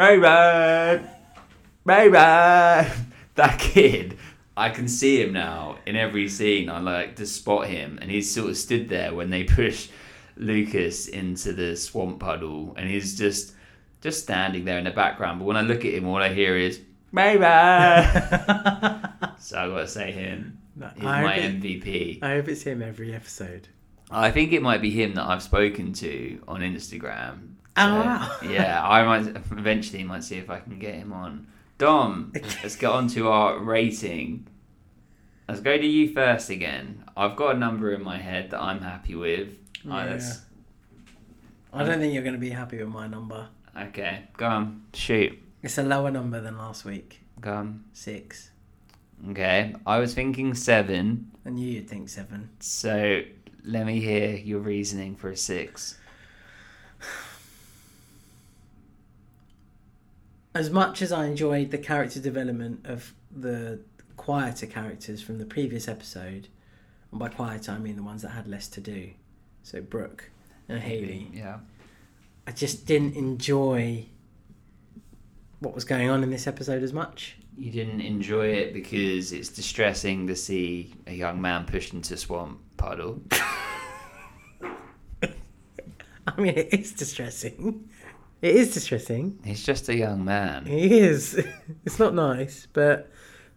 Ray 0.00 0.16
Ray, 1.84 2.08
that 2.08 3.58
kid. 3.58 4.16
I 4.56 4.70
can 4.70 4.88
see 4.88 5.20
him 5.22 5.34
now 5.34 5.76
in 5.84 5.94
every 5.94 6.26
scene. 6.30 6.70
I 6.70 6.78
like 6.78 7.16
to 7.16 7.26
spot 7.26 7.66
him, 7.66 7.98
and 8.00 8.10
he's 8.10 8.34
sort 8.34 8.48
of 8.48 8.56
stood 8.56 8.88
there 8.88 9.12
when 9.14 9.28
they 9.28 9.44
push 9.58 9.90
Lucas 10.38 11.06
into 11.08 11.52
the 11.52 11.76
swamp 11.76 12.18
puddle, 12.18 12.72
and 12.78 12.88
he's 12.88 13.18
just 13.18 13.52
just 14.00 14.22
standing 14.22 14.64
there 14.64 14.78
in 14.78 14.84
the 14.84 14.90
background. 14.90 15.38
But 15.38 15.44
when 15.44 15.58
I 15.58 15.60
look 15.60 15.84
at 15.84 15.92
him, 15.92 16.06
all 16.06 16.16
I 16.16 16.32
hear 16.32 16.56
is 16.56 16.80
Ray. 17.12 17.34
so 19.38 19.58
I 19.58 19.66
gotta 19.68 19.86
say 19.86 20.12
him. 20.12 20.56
He's 20.94 21.04
I 21.04 21.22
my 21.22 21.34
hope 21.34 21.44
it- 21.44 21.60
MVP. 21.60 22.22
I 22.22 22.30
hope 22.36 22.48
it's 22.48 22.62
him 22.62 22.80
every 22.80 23.14
episode. 23.14 23.68
I 24.10 24.30
think 24.30 24.52
it 24.54 24.62
might 24.62 24.80
be 24.80 24.90
him 24.90 25.12
that 25.16 25.26
I've 25.26 25.42
spoken 25.42 25.92
to 25.92 26.42
on 26.48 26.60
Instagram. 26.62 27.56
Oh, 27.80 28.00
wow. 28.00 28.36
yeah, 28.42 28.86
I 28.86 29.02
might 29.04 29.36
eventually 29.50 30.04
might 30.04 30.24
see 30.24 30.36
if 30.38 30.50
I 30.50 30.60
can 30.60 30.78
get 30.78 30.94
him 30.94 31.12
on. 31.12 31.46
Dom, 31.78 32.32
let's 32.62 32.76
get 32.76 32.90
on 32.90 33.08
to 33.08 33.28
our 33.28 33.58
rating. 33.58 34.46
Let's 35.48 35.60
go 35.60 35.76
to 35.76 35.86
you 35.86 36.12
first 36.12 36.50
again. 36.50 37.04
I've 37.16 37.36
got 37.36 37.56
a 37.56 37.58
number 37.58 37.92
in 37.92 38.02
my 38.04 38.18
head 38.18 38.50
that 38.50 38.60
I'm 38.60 38.80
happy 38.80 39.14
with. 39.14 39.48
I- 39.90 40.06
let's- 40.10 40.42
I 41.72 41.84
don't 41.84 42.00
think 42.00 42.12
you're 42.12 42.22
going 42.24 42.34
to 42.34 42.40
be 42.40 42.50
happy 42.50 42.78
with 42.78 42.88
my 42.88 43.06
number. 43.06 43.48
okay, 43.76 44.24
go 44.36 44.46
on, 44.46 44.82
shoot, 44.92 45.38
It's 45.62 45.78
a 45.78 45.82
lower 45.84 46.10
number 46.10 46.40
than 46.40 46.58
last 46.58 46.84
week. 46.84 47.20
go 47.40 47.52
on. 47.54 47.84
Six. 47.92 48.50
Okay, 49.30 49.74
I 49.86 49.98
was 49.98 50.12
thinking 50.14 50.54
seven, 50.54 51.30
And 51.44 51.58
you, 51.60 51.68
you'd 51.72 51.88
think 51.88 52.08
seven. 52.08 52.50
so 52.58 53.22
let 53.64 53.86
me 53.86 54.00
hear 54.00 54.34
your 54.36 54.58
reasoning 54.60 55.14
for 55.14 55.30
a 55.30 55.36
six. 55.36 55.96
As 60.54 60.70
much 60.70 61.00
as 61.00 61.12
I 61.12 61.26
enjoyed 61.26 61.70
the 61.70 61.78
character 61.78 62.18
development 62.20 62.84
of 62.84 63.14
the 63.30 63.80
quieter 64.16 64.66
characters 64.66 65.22
from 65.22 65.38
the 65.38 65.44
previous 65.46 65.86
episode, 65.86 66.48
and 67.10 67.20
by 67.20 67.28
quieter 67.28 67.72
I 67.72 67.78
mean 67.78 67.96
the 67.96 68.02
ones 68.02 68.22
that 68.22 68.30
had 68.30 68.48
less 68.48 68.66
to 68.68 68.80
do, 68.80 69.10
so 69.62 69.80
Brooke 69.80 70.30
and 70.68 70.80
Haley, 70.80 71.28
Yeah. 71.32 71.58
I 72.46 72.52
just 72.52 72.84
didn't 72.86 73.14
enjoy 73.14 74.06
what 75.60 75.74
was 75.74 75.84
going 75.84 76.08
on 76.10 76.22
in 76.22 76.30
this 76.30 76.46
episode 76.46 76.82
as 76.82 76.92
much. 76.92 77.36
You 77.56 77.70
didn't 77.70 78.00
enjoy 78.00 78.46
it 78.48 78.72
because 78.72 79.32
it's 79.32 79.50
distressing 79.50 80.26
to 80.26 80.34
see 80.34 80.94
a 81.06 81.12
young 81.12 81.40
man 81.40 81.64
pushed 81.66 81.92
into 81.92 82.14
a 82.14 82.16
swamp 82.16 82.60
puddle. 82.76 83.22
I 86.26 86.40
mean, 86.40 86.54
it 86.56 86.72
is 86.72 86.92
distressing. 86.92 87.88
It 88.42 88.56
is 88.56 88.72
distressing. 88.72 89.38
He's 89.44 89.64
just 89.64 89.88
a 89.88 89.96
young 89.96 90.24
man. 90.24 90.66
He 90.66 90.98
is. 90.98 91.42
It's 91.84 91.98
not 91.98 92.14
nice, 92.14 92.66
but 92.72 93.10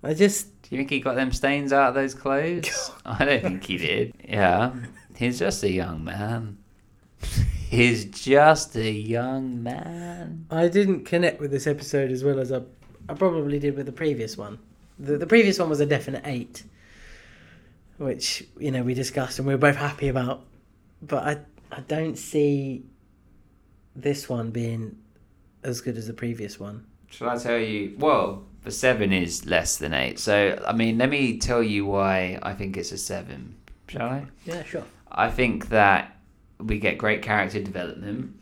I 0.03 0.13
just 0.13 0.61
Do 0.63 0.75
you 0.75 0.77
think 0.79 0.89
he 0.89 0.99
got 0.99 1.15
them 1.15 1.31
stains 1.31 1.71
out 1.73 1.89
of 1.89 1.95
those 1.95 2.13
clothes? 2.13 2.91
I 3.05 3.25
don't 3.25 3.41
think 3.41 3.63
he 3.63 3.77
did. 3.77 4.13
Yeah. 4.23 4.73
He's 5.15 5.39
just 5.39 5.63
a 5.63 5.71
young 5.71 6.03
man. 6.03 6.57
He's 7.69 8.05
just 8.05 8.75
a 8.75 8.91
young 8.91 9.63
man. 9.63 10.45
I 10.51 10.67
didn't 10.67 11.05
connect 11.05 11.39
with 11.39 11.51
this 11.51 11.65
episode 11.67 12.11
as 12.11 12.23
well 12.23 12.39
as 12.39 12.51
I, 12.51 12.61
I 13.09 13.13
probably 13.13 13.59
did 13.59 13.75
with 13.75 13.85
the 13.85 13.91
previous 13.91 14.37
one. 14.37 14.59
The, 14.99 15.17
the 15.17 15.27
previous 15.27 15.57
one 15.59 15.69
was 15.69 15.79
a 15.79 15.85
definite 15.85 16.21
eight, 16.25 16.63
which 17.97 18.45
you 18.59 18.71
know 18.71 18.83
we 18.83 18.93
discussed 18.93 19.39
and 19.39 19.47
we 19.47 19.53
were 19.53 19.59
both 19.59 19.75
happy 19.75 20.07
about. 20.07 20.45
But 21.01 21.23
I 21.23 21.37
I 21.75 21.79
don't 21.81 22.17
see 22.17 22.85
this 23.95 24.29
one 24.29 24.51
being 24.51 24.97
as 25.63 25.81
good 25.81 25.97
as 25.97 26.07
the 26.07 26.13
previous 26.13 26.59
one. 26.59 26.85
Shall 27.09 27.29
I 27.29 27.37
tell 27.37 27.59
you? 27.59 27.95
Well, 27.97 28.43
the 28.63 28.71
seven 28.71 29.13
is 29.13 29.45
less 29.45 29.77
than 29.77 29.93
eight. 29.93 30.19
So, 30.19 30.61
I 30.65 30.73
mean, 30.73 30.97
let 30.97 31.09
me 31.09 31.37
tell 31.37 31.61
you 31.61 31.85
why 31.85 32.39
I 32.41 32.53
think 32.53 32.75
it's 32.75 32.91
a 32.91 32.97
seven. 32.97 33.55
Shall 33.87 34.07
I? 34.07 34.25
Yeah, 34.45 34.63
sure. 34.63 34.83
I 35.11 35.29
think 35.29 35.69
that 35.69 36.17
we 36.59 36.79
get 36.79 36.97
great 36.97 37.21
character 37.21 37.61
development. 37.61 38.35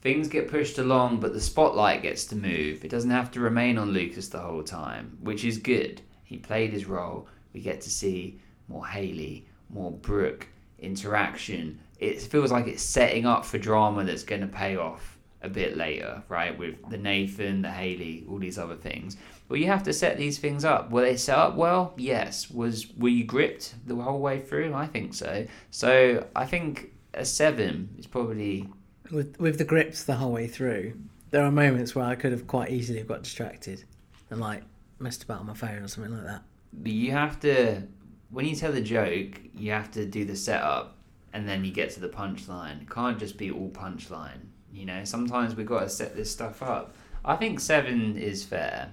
Things 0.00 0.28
get 0.28 0.48
pushed 0.48 0.78
along, 0.78 1.20
but 1.20 1.32
the 1.32 1.40
spotlight 1.40 2.02
gets 2.02 2.24
to 2.26 2.36
move. 2.36 2.84
It 2.84 2.90
doesn't 2.90 3.10
have 3.10 3.30
to 3.32 3.40
remain 3.40 3.78
on 3.78 3.90
Lucas 3.90 4.28
the 4.28 4.38
whole 4.38 4.62
time, 4.62 5.18
which 5.20 5.44
is 5.44 5.58
good. 5.58 6.00
He 6.24 6.36
played 6.38 6.72
his 6.72 6.86
role. 6.86 7.28
We 7.52 7.60
get 7.60 7.80
to 7.82 7.90
see 7.90 8.40
more 8.68 8.86
Haley, 8.86 9.46
more 9.70 9.92
Brooke, 9.92 10.48
interaction. 10.78 11.80
It 11.98 12.20
feels 12.22 12.52
like 12.52 12.66
it's 12.66 12.82
setting 12.82 13.26
up 13.26 13.44
for 13.44 13.58
drama 13.58 14.04
that's 14.04 14.22
going 14.22 14.42
to 14.42 14.46
pay 14.46 14.76
off 14.76 15.18
a 15.42 15.48
bit 15.48 15.76
later, 15.76 16.22
right? 16.28 16.56
With 16.58 16.74
the 16.90 16.98
Nathan, 16.98 17.62
the 17.62 17.70
Haley, 17.70 18.24
all 18.28 18.38
these 18.38 18.58
other 18.58 18.74
things. 18.74 19.16
Well, 19.48 19.58
you 19.58 19.66
have 19.66 19.82
to 19.84 19.92
set 19.92 20.16
these 20.18 20.38
things 20.38 20.64
up. 20.64 20.90
Were 20.90 21.02
they 21.02 21.16
set 21.16 21.38
up 21.38 21.54
well? 21.54 21.94
Yes. 21.96 22.50
Was 22.50 22.92
were 22.96 23.08
you 23.08 23.24
gripped 23.24 23.74
the 23.86 23.94
whole 23.94 24.18
way 24.20 24.40
through? 24.40 24.74
I 24.74 24.86
think 24.86 25.14
so. 25.14 25.46
So 25.70 26.26
I 26.34 26.46
think 26.46 26.92
a 27.14 27.24
seven 27.24 27.94
is 27.98 28.06
probably 28.06 28.68
With 29.10 29.38
with 29.38 29.58
the 29.58 29.64
grips 29.64 30.04
the 30.04 30.16
whole 30.16 30.32
way 30.32 30.48
through, 30.48 30.94
there 31.30 31.44
are 31.44 31.52
moments 31.52 31.94
where 31.94 32.04
I 32.04 32.14
could 32.16 32.32
have 32.32 32.46
quite 32.46 32.70
easily 32.70 33.02
got 33.02 33.22
distracted 33.22 33.84
and 34.30 34.40
like 34.40 34.62
messed 34.98 35.22
about 35.22 35.40
on 35.40 35.46
my 35.46 35.54
phone 35.54 35.82
or 35.82 35.88
something 35.88 36.12
like 36.12 36.24
that. 36.24 36.42
But 36.72 36.92
you 36.92 37.12
have 37.12 37.38
to, 37.40 37.82
when 38.30 38.46
you 38.46 38.56
tell 38.56 38.72
the 38.72 38.80
joke, 38.80 39.40
you 39.54 39.70
have 39.70 39.90
to 39.92 40.04
do 40.06 40.24
the 40.24 40.36
setup, 40.36 40.95
and 41.36 41.46
then 41.46 41.66
you 41.66 41.70
get 41.70 41.90
to 41.90 42.00
the 42.00 42.08
punchline. 42.08 42.80
It 42.80 42.90
can't 42.90 43.18
just 43.18 43.36
be 43.36 43.50
all 43.50 43.68
punchline. 43.68 44.40
You 44.72 44.86
know, 44.86 45.04
sometimes 45.04 45.54
we've 45.54 45.66
got 45.66 45.80
to 45.80 45.88
set 45.90 46.16
this 46.16 46.30
stuff 46.30 46.62
up. 46.62 46.96
I 47.26 47.36
think 47.36 47.60
seven 47.60 48.16
is 48.16 48.42
fair. 48.42 48.90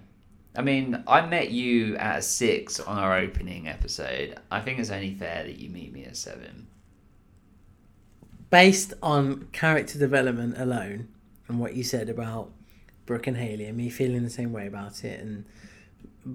I 0.53 0.61
mean, 0.61 1.01
I 1.07 1.25
met 1.25 1.51
you 1.51 1.95
at 1.95 2.19
a 2.19 2.21
six 2.21 2.81
on 2.81 2.97
our 2.97 3.17
opening 3.17 3.69
episode. 3.69 4.35
I 4.51 4.59
think 4.59 4.79
it's 4.79 4.89
only 4.89 5.13
fair 5.13 5.45
that 5.45 5.57
you 5.57 5.69
meet 5.69 5.93
me 5.93 6.03
at 6.03 6.17
seven. 6.17 6.67
Based 8.49 8.93
on 9.01 9.47
character 9.53 9.97
development 9.97 10.57
alone 10.57 11.07
and 11.47 11.59
what 11.59 11.75
you 11.75 11.83
said 11.83 12.09
about 12.09 12.51
Brooke 13.05 13.27
and 13.27 13.37
Haley 13.37 13.67
and 13.67 13.77
me 13.77 13.89
feeling 13.89 14.23
the 14.23 14.29
same 14.29 14.51
way 14.51 14.67
about 14.67 15.05
it, 15.05 15.21
and 15.21 15.45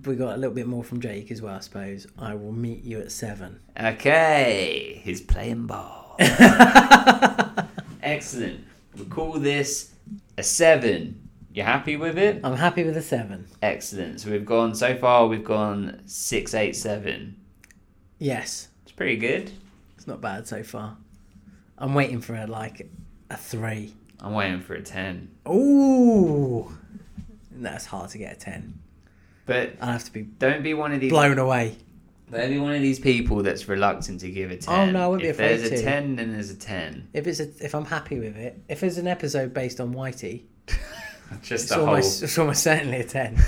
we 0.06 0.16
got 0.16 0.36
a 0.36 0.38
little 0.38 0.54
bit 0.54 0.66
more 0.66 0.82
from 0.82 1.02
Jake 1.02 1.30
as 1.30 1.42
well, 1.42 1.56
I 1.56 1.60
suppose. 1.60 2.06
I 2.18 2.34
will 2.34 2.52
meet 2.52 2.82
you 2.82 2.98
at 2.98 3.12
seven. 3.12 3.60
Okay, 3.78 5.02
he's 5.04 5.20
playing 5.20 5.66
ball. 5.66 5.97
Excellent. 8.02 8.64
We'll 8.96 9.06
call 9.06 9.32
this 9.34 9.92
a 10.36 10.42
seven. 10.42 11.28
You 11.52 11.62
happy 11.62 11.96
with 11.96 12.18
it? 12.18 12.40
I'm 12.44 12.56
happy 12.56 12.84
with 12.84 12.96
a 12.96 13.02
seven. 13.02 13.46
Excellent. 13.62 14.20
So 14.20 14.30
we've 14.30 14.44
gone 14.46 14.74
so 14.74 14.96
far. 14.96 15.26
We've 15.26 15.44
gone 15.44 16.02
six, 16.06 16.54
eight, 16.54 16.76
seven. 16.76 17.36
Yes, 18.18 18.68
It's 18.82 18.92
pretty 18.92 19.16
good. 19.16 19.52
it's 19.96 20.06
not 20.06 20.20
bad 20.20 20.46
so 20.48 20.62
far. 20.62 20.96
I'm 21.76 21.94
waiting 21.94 22.20
for 22.20 22.34
a 22.34 22.46
like 22.46 22.90
a 23.30 23.36
three. 23.36 23.94
I'm 24.20 24.32
waiting 24.34 24.60
for 24.60 24.74
a 24.74 24.82
ten. 24.82 25.30
Ooh, 25.48 26.76
that's 27.52 27.86
hard 27.86 28.10
to 28.10 28.18
get 28.18 28.32
a 28.32 28.36
ten. 28.36 28.80
But 29.46 29.74
I 29.80 29.92
have 29.92 30.04
to 30.04 30.12
be 30.12 30.22
don't 30.22 30.62
be 30.64 30.74
one 30.74 30.92
of 30.92 31.00
these. 31.00 31.10
blown 31.10 31.38
away. 31.38 31.76
Don't 32.30 32.50
be 32.50 32.58
one 32.58 32.74
of 32.74 32.82
these 32.82 32.98
people 32.98 33.42
that's 33.42 33.68
reluctant 33.68 34.20
to 34.20 34.30
give 34.30 34.50
a 34.50 34.56
ten. 34.56 34.88
Oh, 34.88 34.92
no, 34.92 35.04
I 35.04 35.08
wouldn't 35.08 35.22
be 35.22 35.28
if 35.28 35.36
afraid 35.36 35.60
there's 35.60 35.80
a 35.80 35.82
ten, 35.82 36.16
then 36.16 36.32
there's 36.32 36.50
a 36.50 36.56
ten. 36.56 37.08
If 37.12 37.26
it's 37.26 37.40
a, 37.40 37.48
if 37.64 37.74
I'm 37.74 37.84
happy 37.86 38.18
with 38.18 38.36
it, 38.36 38.60
if 38.68 38.82
it's 38.82 38.96
an 38.98 39.06
episode 39.06 39.54
based 39.54 39.80
on 39.80 39.94
Whitey, 39.94 40.42
Just 41.42 41.64
it's 41.64 41.70
a 41.72 41.76
whole. 41.76 41.88
almost 41.88 42.22
it's 42.22 42.38
almost 42.38 42.62
certainly 42.62 43.00
a 43.00 43.04
ten. 43.04 43.34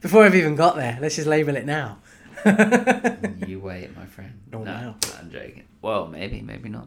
Before 0.00 0.24
I've 0.24 0.34
even 0.34 0.56
got 0.56 0.76
there, 0.76 0.98
let's 1.00 1.16
just 1.16 1.28
label 1.28 1.56
it 1.56 1.66
now. 1.66 1.98
You 3.46 3.58
wait, 3.58 3.94
my 3.96 4.06
friend. 4.06 4.32
Oh, 4.52 4.62
no, 4.62 4.72
wow. 4.72 4.94
I'm 5.18 5.30
joking. 5.30 5.64
Well, 5.82 6.06
maybe, 6.06 6.40
maybe 6.40 6.68
not. 6.68 6.86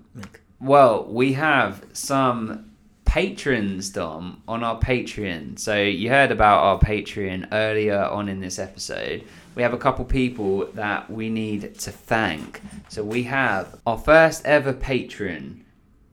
Well, 0.61 1.03
we 1.05 1.33
have 1.33 1.83
some 1.91 2.71
patrons, 3.05 3.89
Dom, 3.89 4.41
on 4.47 4.63
our 4.63 4.79
Patreon. 4.79 5.59
So 5.59 5.75
you 5.81 6.09
heard 6.09 6.31
about 6.31 6.59
our 6.63 6.79
Patreon 6.79 7.49
earlier 7.51 8.01
on 8.01 8.29
in 8.29 8.39
this 8.39 8.59
episode. 8.59 9.25
We 9.55 9.61
have 9.61 9.73
a 9.73 9.77
couple 9.77 10.05
people 10.05 10.65
that 10.73 11.09
we 11.09 11.29
need 11.29 11.77
to 11.79 11.91
thank. 11.91 12.61
So 12.89 13.03
we 13.03 13.23
have 13.23 13.79
our 13.85 13.97
first 13.97 14.45
ever 14.45 14.73
patron, 14.73 15.63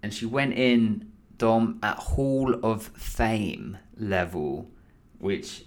and 0.02 0.12
she 0.12 0.26
went 0.26 0.54
in, 0.54 1.10
Dom, 1.38 1.78
at 1.82 1.96
Hall 1.96 2.54
of 2.62 2.88
Fame 2.88 3.78
level, 3.96 4.70
which 5.18 5.64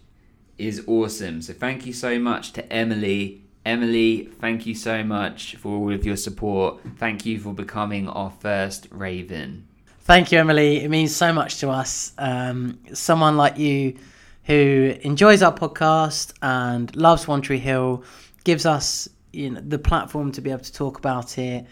is 0.57 0.83
awesome. 0.87 1.41
So 1.41 1.53
thank 1.53 1.85
you 1.85 1.93
so 1.93 2.19
much 2.19 2.53
to 2.53 2.71
Emily. 2.71 3.41
Emily, 3.65 4.29
thank 4.39 4.65
you 4.65 4.75
so 4.75 5.03
much 5.03 5.55
for 5.55 5.69
all 5.69 5.93
of 5.93 6.05
your 6.05 6.17
support. 6.17 6.79
Thank 6.97 7.25
you 7.25 7.39
for 7.39 7.53
becoming 7.53 8.07
our 8.07 8.29
first 8.29 8.87
Raven. 8.91 9.67
Thank 10.01 10.31
you, 10.31 10.39
Emily. 10.39 10.83
It 10.83 10.89
means 10.89 11.15
so 11.15 11.31
much 11.31 11.59
to 11.61 11.69
us. 11.69 12.11
Um, 12.17 12.79
someone 12.93 13.37
like 13.37 13.57
you 13.57 13.97
who 14.45 14.95
enjoys 15.01 15.41
our 15.41 15.53
podcast 15.53 16.33
and 16.41 16.95
loves 16.95 17.27
One 17.27 17.41
Tree 17.41 17.59
Hill 17.59 18.03
gives 18.43 18.65
us 18.65 19.07
you 19.31 19.51
know, 19.51 19.61
the 19.61 19.79
platform 19.79 20.31
to 20.33 20.41
be 20.41 20.51
able 20.51 20.63
to 20.63 20.73
talk 20.73 20.97
about 20.97 21.37
it 21.37 21.65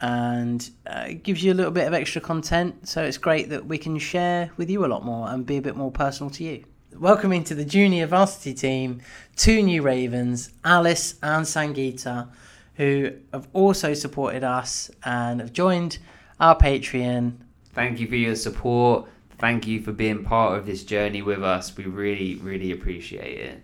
and 0.00 0.70
uh, 0.86 1.08
gives 1.22 1.42
you 1.42 1.52
a 1.52 1.54
little 1.54 1.72
bit 1.72 1.86
of 1.86 1.94
extra 1.94 2.20
content. 2.20 2.88
So 2.88 3.02
it's 3.02 3.18
great 3.18 3.50
that 3.50 3.66
we 3.66 3.78
can 3.78 3.98
share 3.98 4.50
with 4.56 4.70
you 4.70 4.84
a 4.84 4.88
lot 4.88 5.04
more 5.04 5.28
and 5.28 5.44
be 5.44 5.56
a 5.56 5.62
bit 5.62 5.76
more 5.76 5.90
personal 5.90 6.30
to 6.30 6.44
you. 6.44 6.64
Welcoming 6.96 7.44
to 7.44 7.54
the 7.54 7.64
junior 7.64 8.06
varsity 8.06 8.54
team, 8.54 9.00
two 9.36 9.62
new 9.62 9.82
Ravens, 9.82 10.50
Alice 10.64 11.14
and 11.22 11.44
Sangeeta, 11.44 12.28
who 12.74 13.12
have 13.32 13.48
also 13.52 13.94
supported 13.94 14.42
us 14.42 14.90
and 15.04 15.40
have 15.40 15.52
joined 15.52 15.98
our 16.38 16.56
Patreon 16.56 17.34
Thank 17.72 18.00
you 18.00 18.08
for 18.08 18.16
your 18.16 18.34
support. 18.34 19.08
Thank 19.40 19.66
you 19.66 19.80
for 19.80 19.92
being 19.92 20.22
part 20.22 20.58
of 20.58 20.66
this 20.66 20.84
journey 20.84 21.22
with 21.22 21.42
us. 21.42 21.74
We 21.76 21.84
really, 21.84 22.36
really 22.36 22.72
appreciate 22.72 23.40
it. 23.40 23.62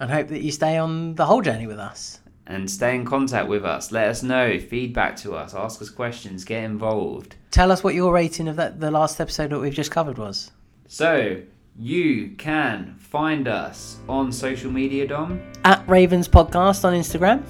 and 0.00 0.10
hope 0.10 0.28
that 0.28 0.40
you 0.40 0.50
stay 0.50 0.78
on 0.78 1.14
the 1.14 1.26
whole 1.26 1.42
journey 1.42 1.66
with 1.66 1.78
us. 1.78 2.20
And 2.46 2.70
stay 2.70 2.94
in 2.94 3.04
contact 3.04 3.46
with 3.48 3.64
us. 3.66 3.92
Let 3.92 4.08
us 4.08 4.22
know, 4.22 4.58
feedback 4.58 5.16
to 5.16 5.34
us, 5.34 5.54
ask 5.54 5.82
us 5.82 5.90
questions, 5.90 6.44
get 6.44 6.64
involved. 6.64 7.36
Tell 7.50 7.70
us 7.70 7.84
what 7.84 7.94
your 7.94 8.12
rating 8.12 8.48
of 8.48 8.56
that 8.56 8.80
the 8.80 8.90
last 8.90 9.20
episode 9.20 9.50
that 9.50 9.58
we've 9.58 9.74
just 9.74 9.90
covered 9.90 10.16
was. 10.16 10.50
So, 10.86 11.42
you 11.76 12.30
can 12.38 12.96
find 12.98 13.46
us 13.48 13.98
on 14.08 14.32
social 14.32 14.70
media, 14.70 15.06
Dom. 15.06 15.42
At 15.64 15.86
Ravens 15.86 16.26
Podcast 16.28 16.84
on 16.84 16.94
Instagram. 16.94 17.42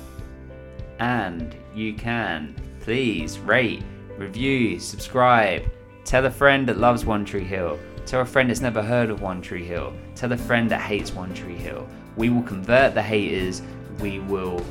And 0.99 1.55
you 1.75 1.95
can 1.95 2.57
please 2.81 3.39
rate, 3.39 3.85
review, 4.17 4.81
subscribe. 4.81 5.63
Tell 6.09 6.25
a 6.25 6.31
friend 6.31 6.67
that 6.69 6.79
loves 6.79 7.05
One 7.05 7.23
Tree 7.27 7.45
Hill. 7.45 7.79
Tell 8.07 8.23
a 8.23 8.25
friend 8.25 8.49
that's 8.49 8.63
never 8.63 8.83
heard 8.83 9.11
of 9.11 9.21
One 9.21 9.43
Tree 9.43 9.63
Hill. 9.63 9.93
Tell 10.15 10.33
a 10.33 10.39
friend 10.39 10.71
that 10.71 10.81
hates 10.81 11.13
One 11.13 11.35
Tree 11.35 11.55
Hill. 11.55 11.87
We 12.17 12.31
will 12.31 12.45
convert 12.45 12.95
the 12.95 13.03
haters. 13.03 13.61
We 14.01 14.21
will 14.21 14.65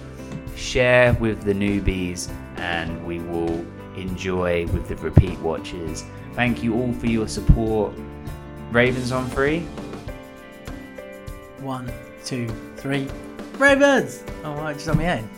share 0.55 1.13
with 1.13 1.43
the 1.43 1.53
newbies 1.53 2.31
and 2.55 3.05
we 3.05 3.19
will 3.19 3.63
enjoy 3.95 4.65
with 4.69 4.87
the 4.87 4.95
repeat 4.95 5.37
watchers. 5.37 6.03
Thank 6.33 6.63
you 6.63 6.73
all 6.73 6.91
for 6.93 7.05
your 7.05 7.27
support. 7.27 7.93
Ravens 8.71 9.11
on 9.11 9.29
free. 9.29 9.59
One, 11.59 11.93
two, 12.25 12.47
three. 12.77 13.07
Ravens! 13.59 14.23
Oh, 14.43 14.55
right, 14.55 14.73
just 14.73 14.89
on 14.89 14.97
my 14.97 15.19
own. 15.19 15.29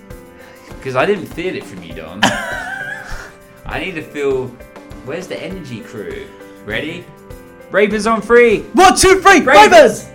Because 0.70 0.96
I 1.02 1.06
didn't 1.06 1.26
feel 1.26 1.54
it 1.58 1.66
from 1.66 1.84
you, 1.84 1.94
Dom. 1.94 2.22
I 3.66 3.82
need 3.82 3.96
to 3.96 4.02
feel. 4.02 4.50
Where's 5.10 5.28
the 5.28 5.42
energy 5.42 5.82
crew? 5.82 6.28
Ready? 6.66 7.04
Ravens 7.72 8.06
on 8.06 8.22
free! 8.22 8.60
One, 8.74 8.96
two, 8.96 9.20
three! 9.22 9.42
Ravens! 9.42 10.08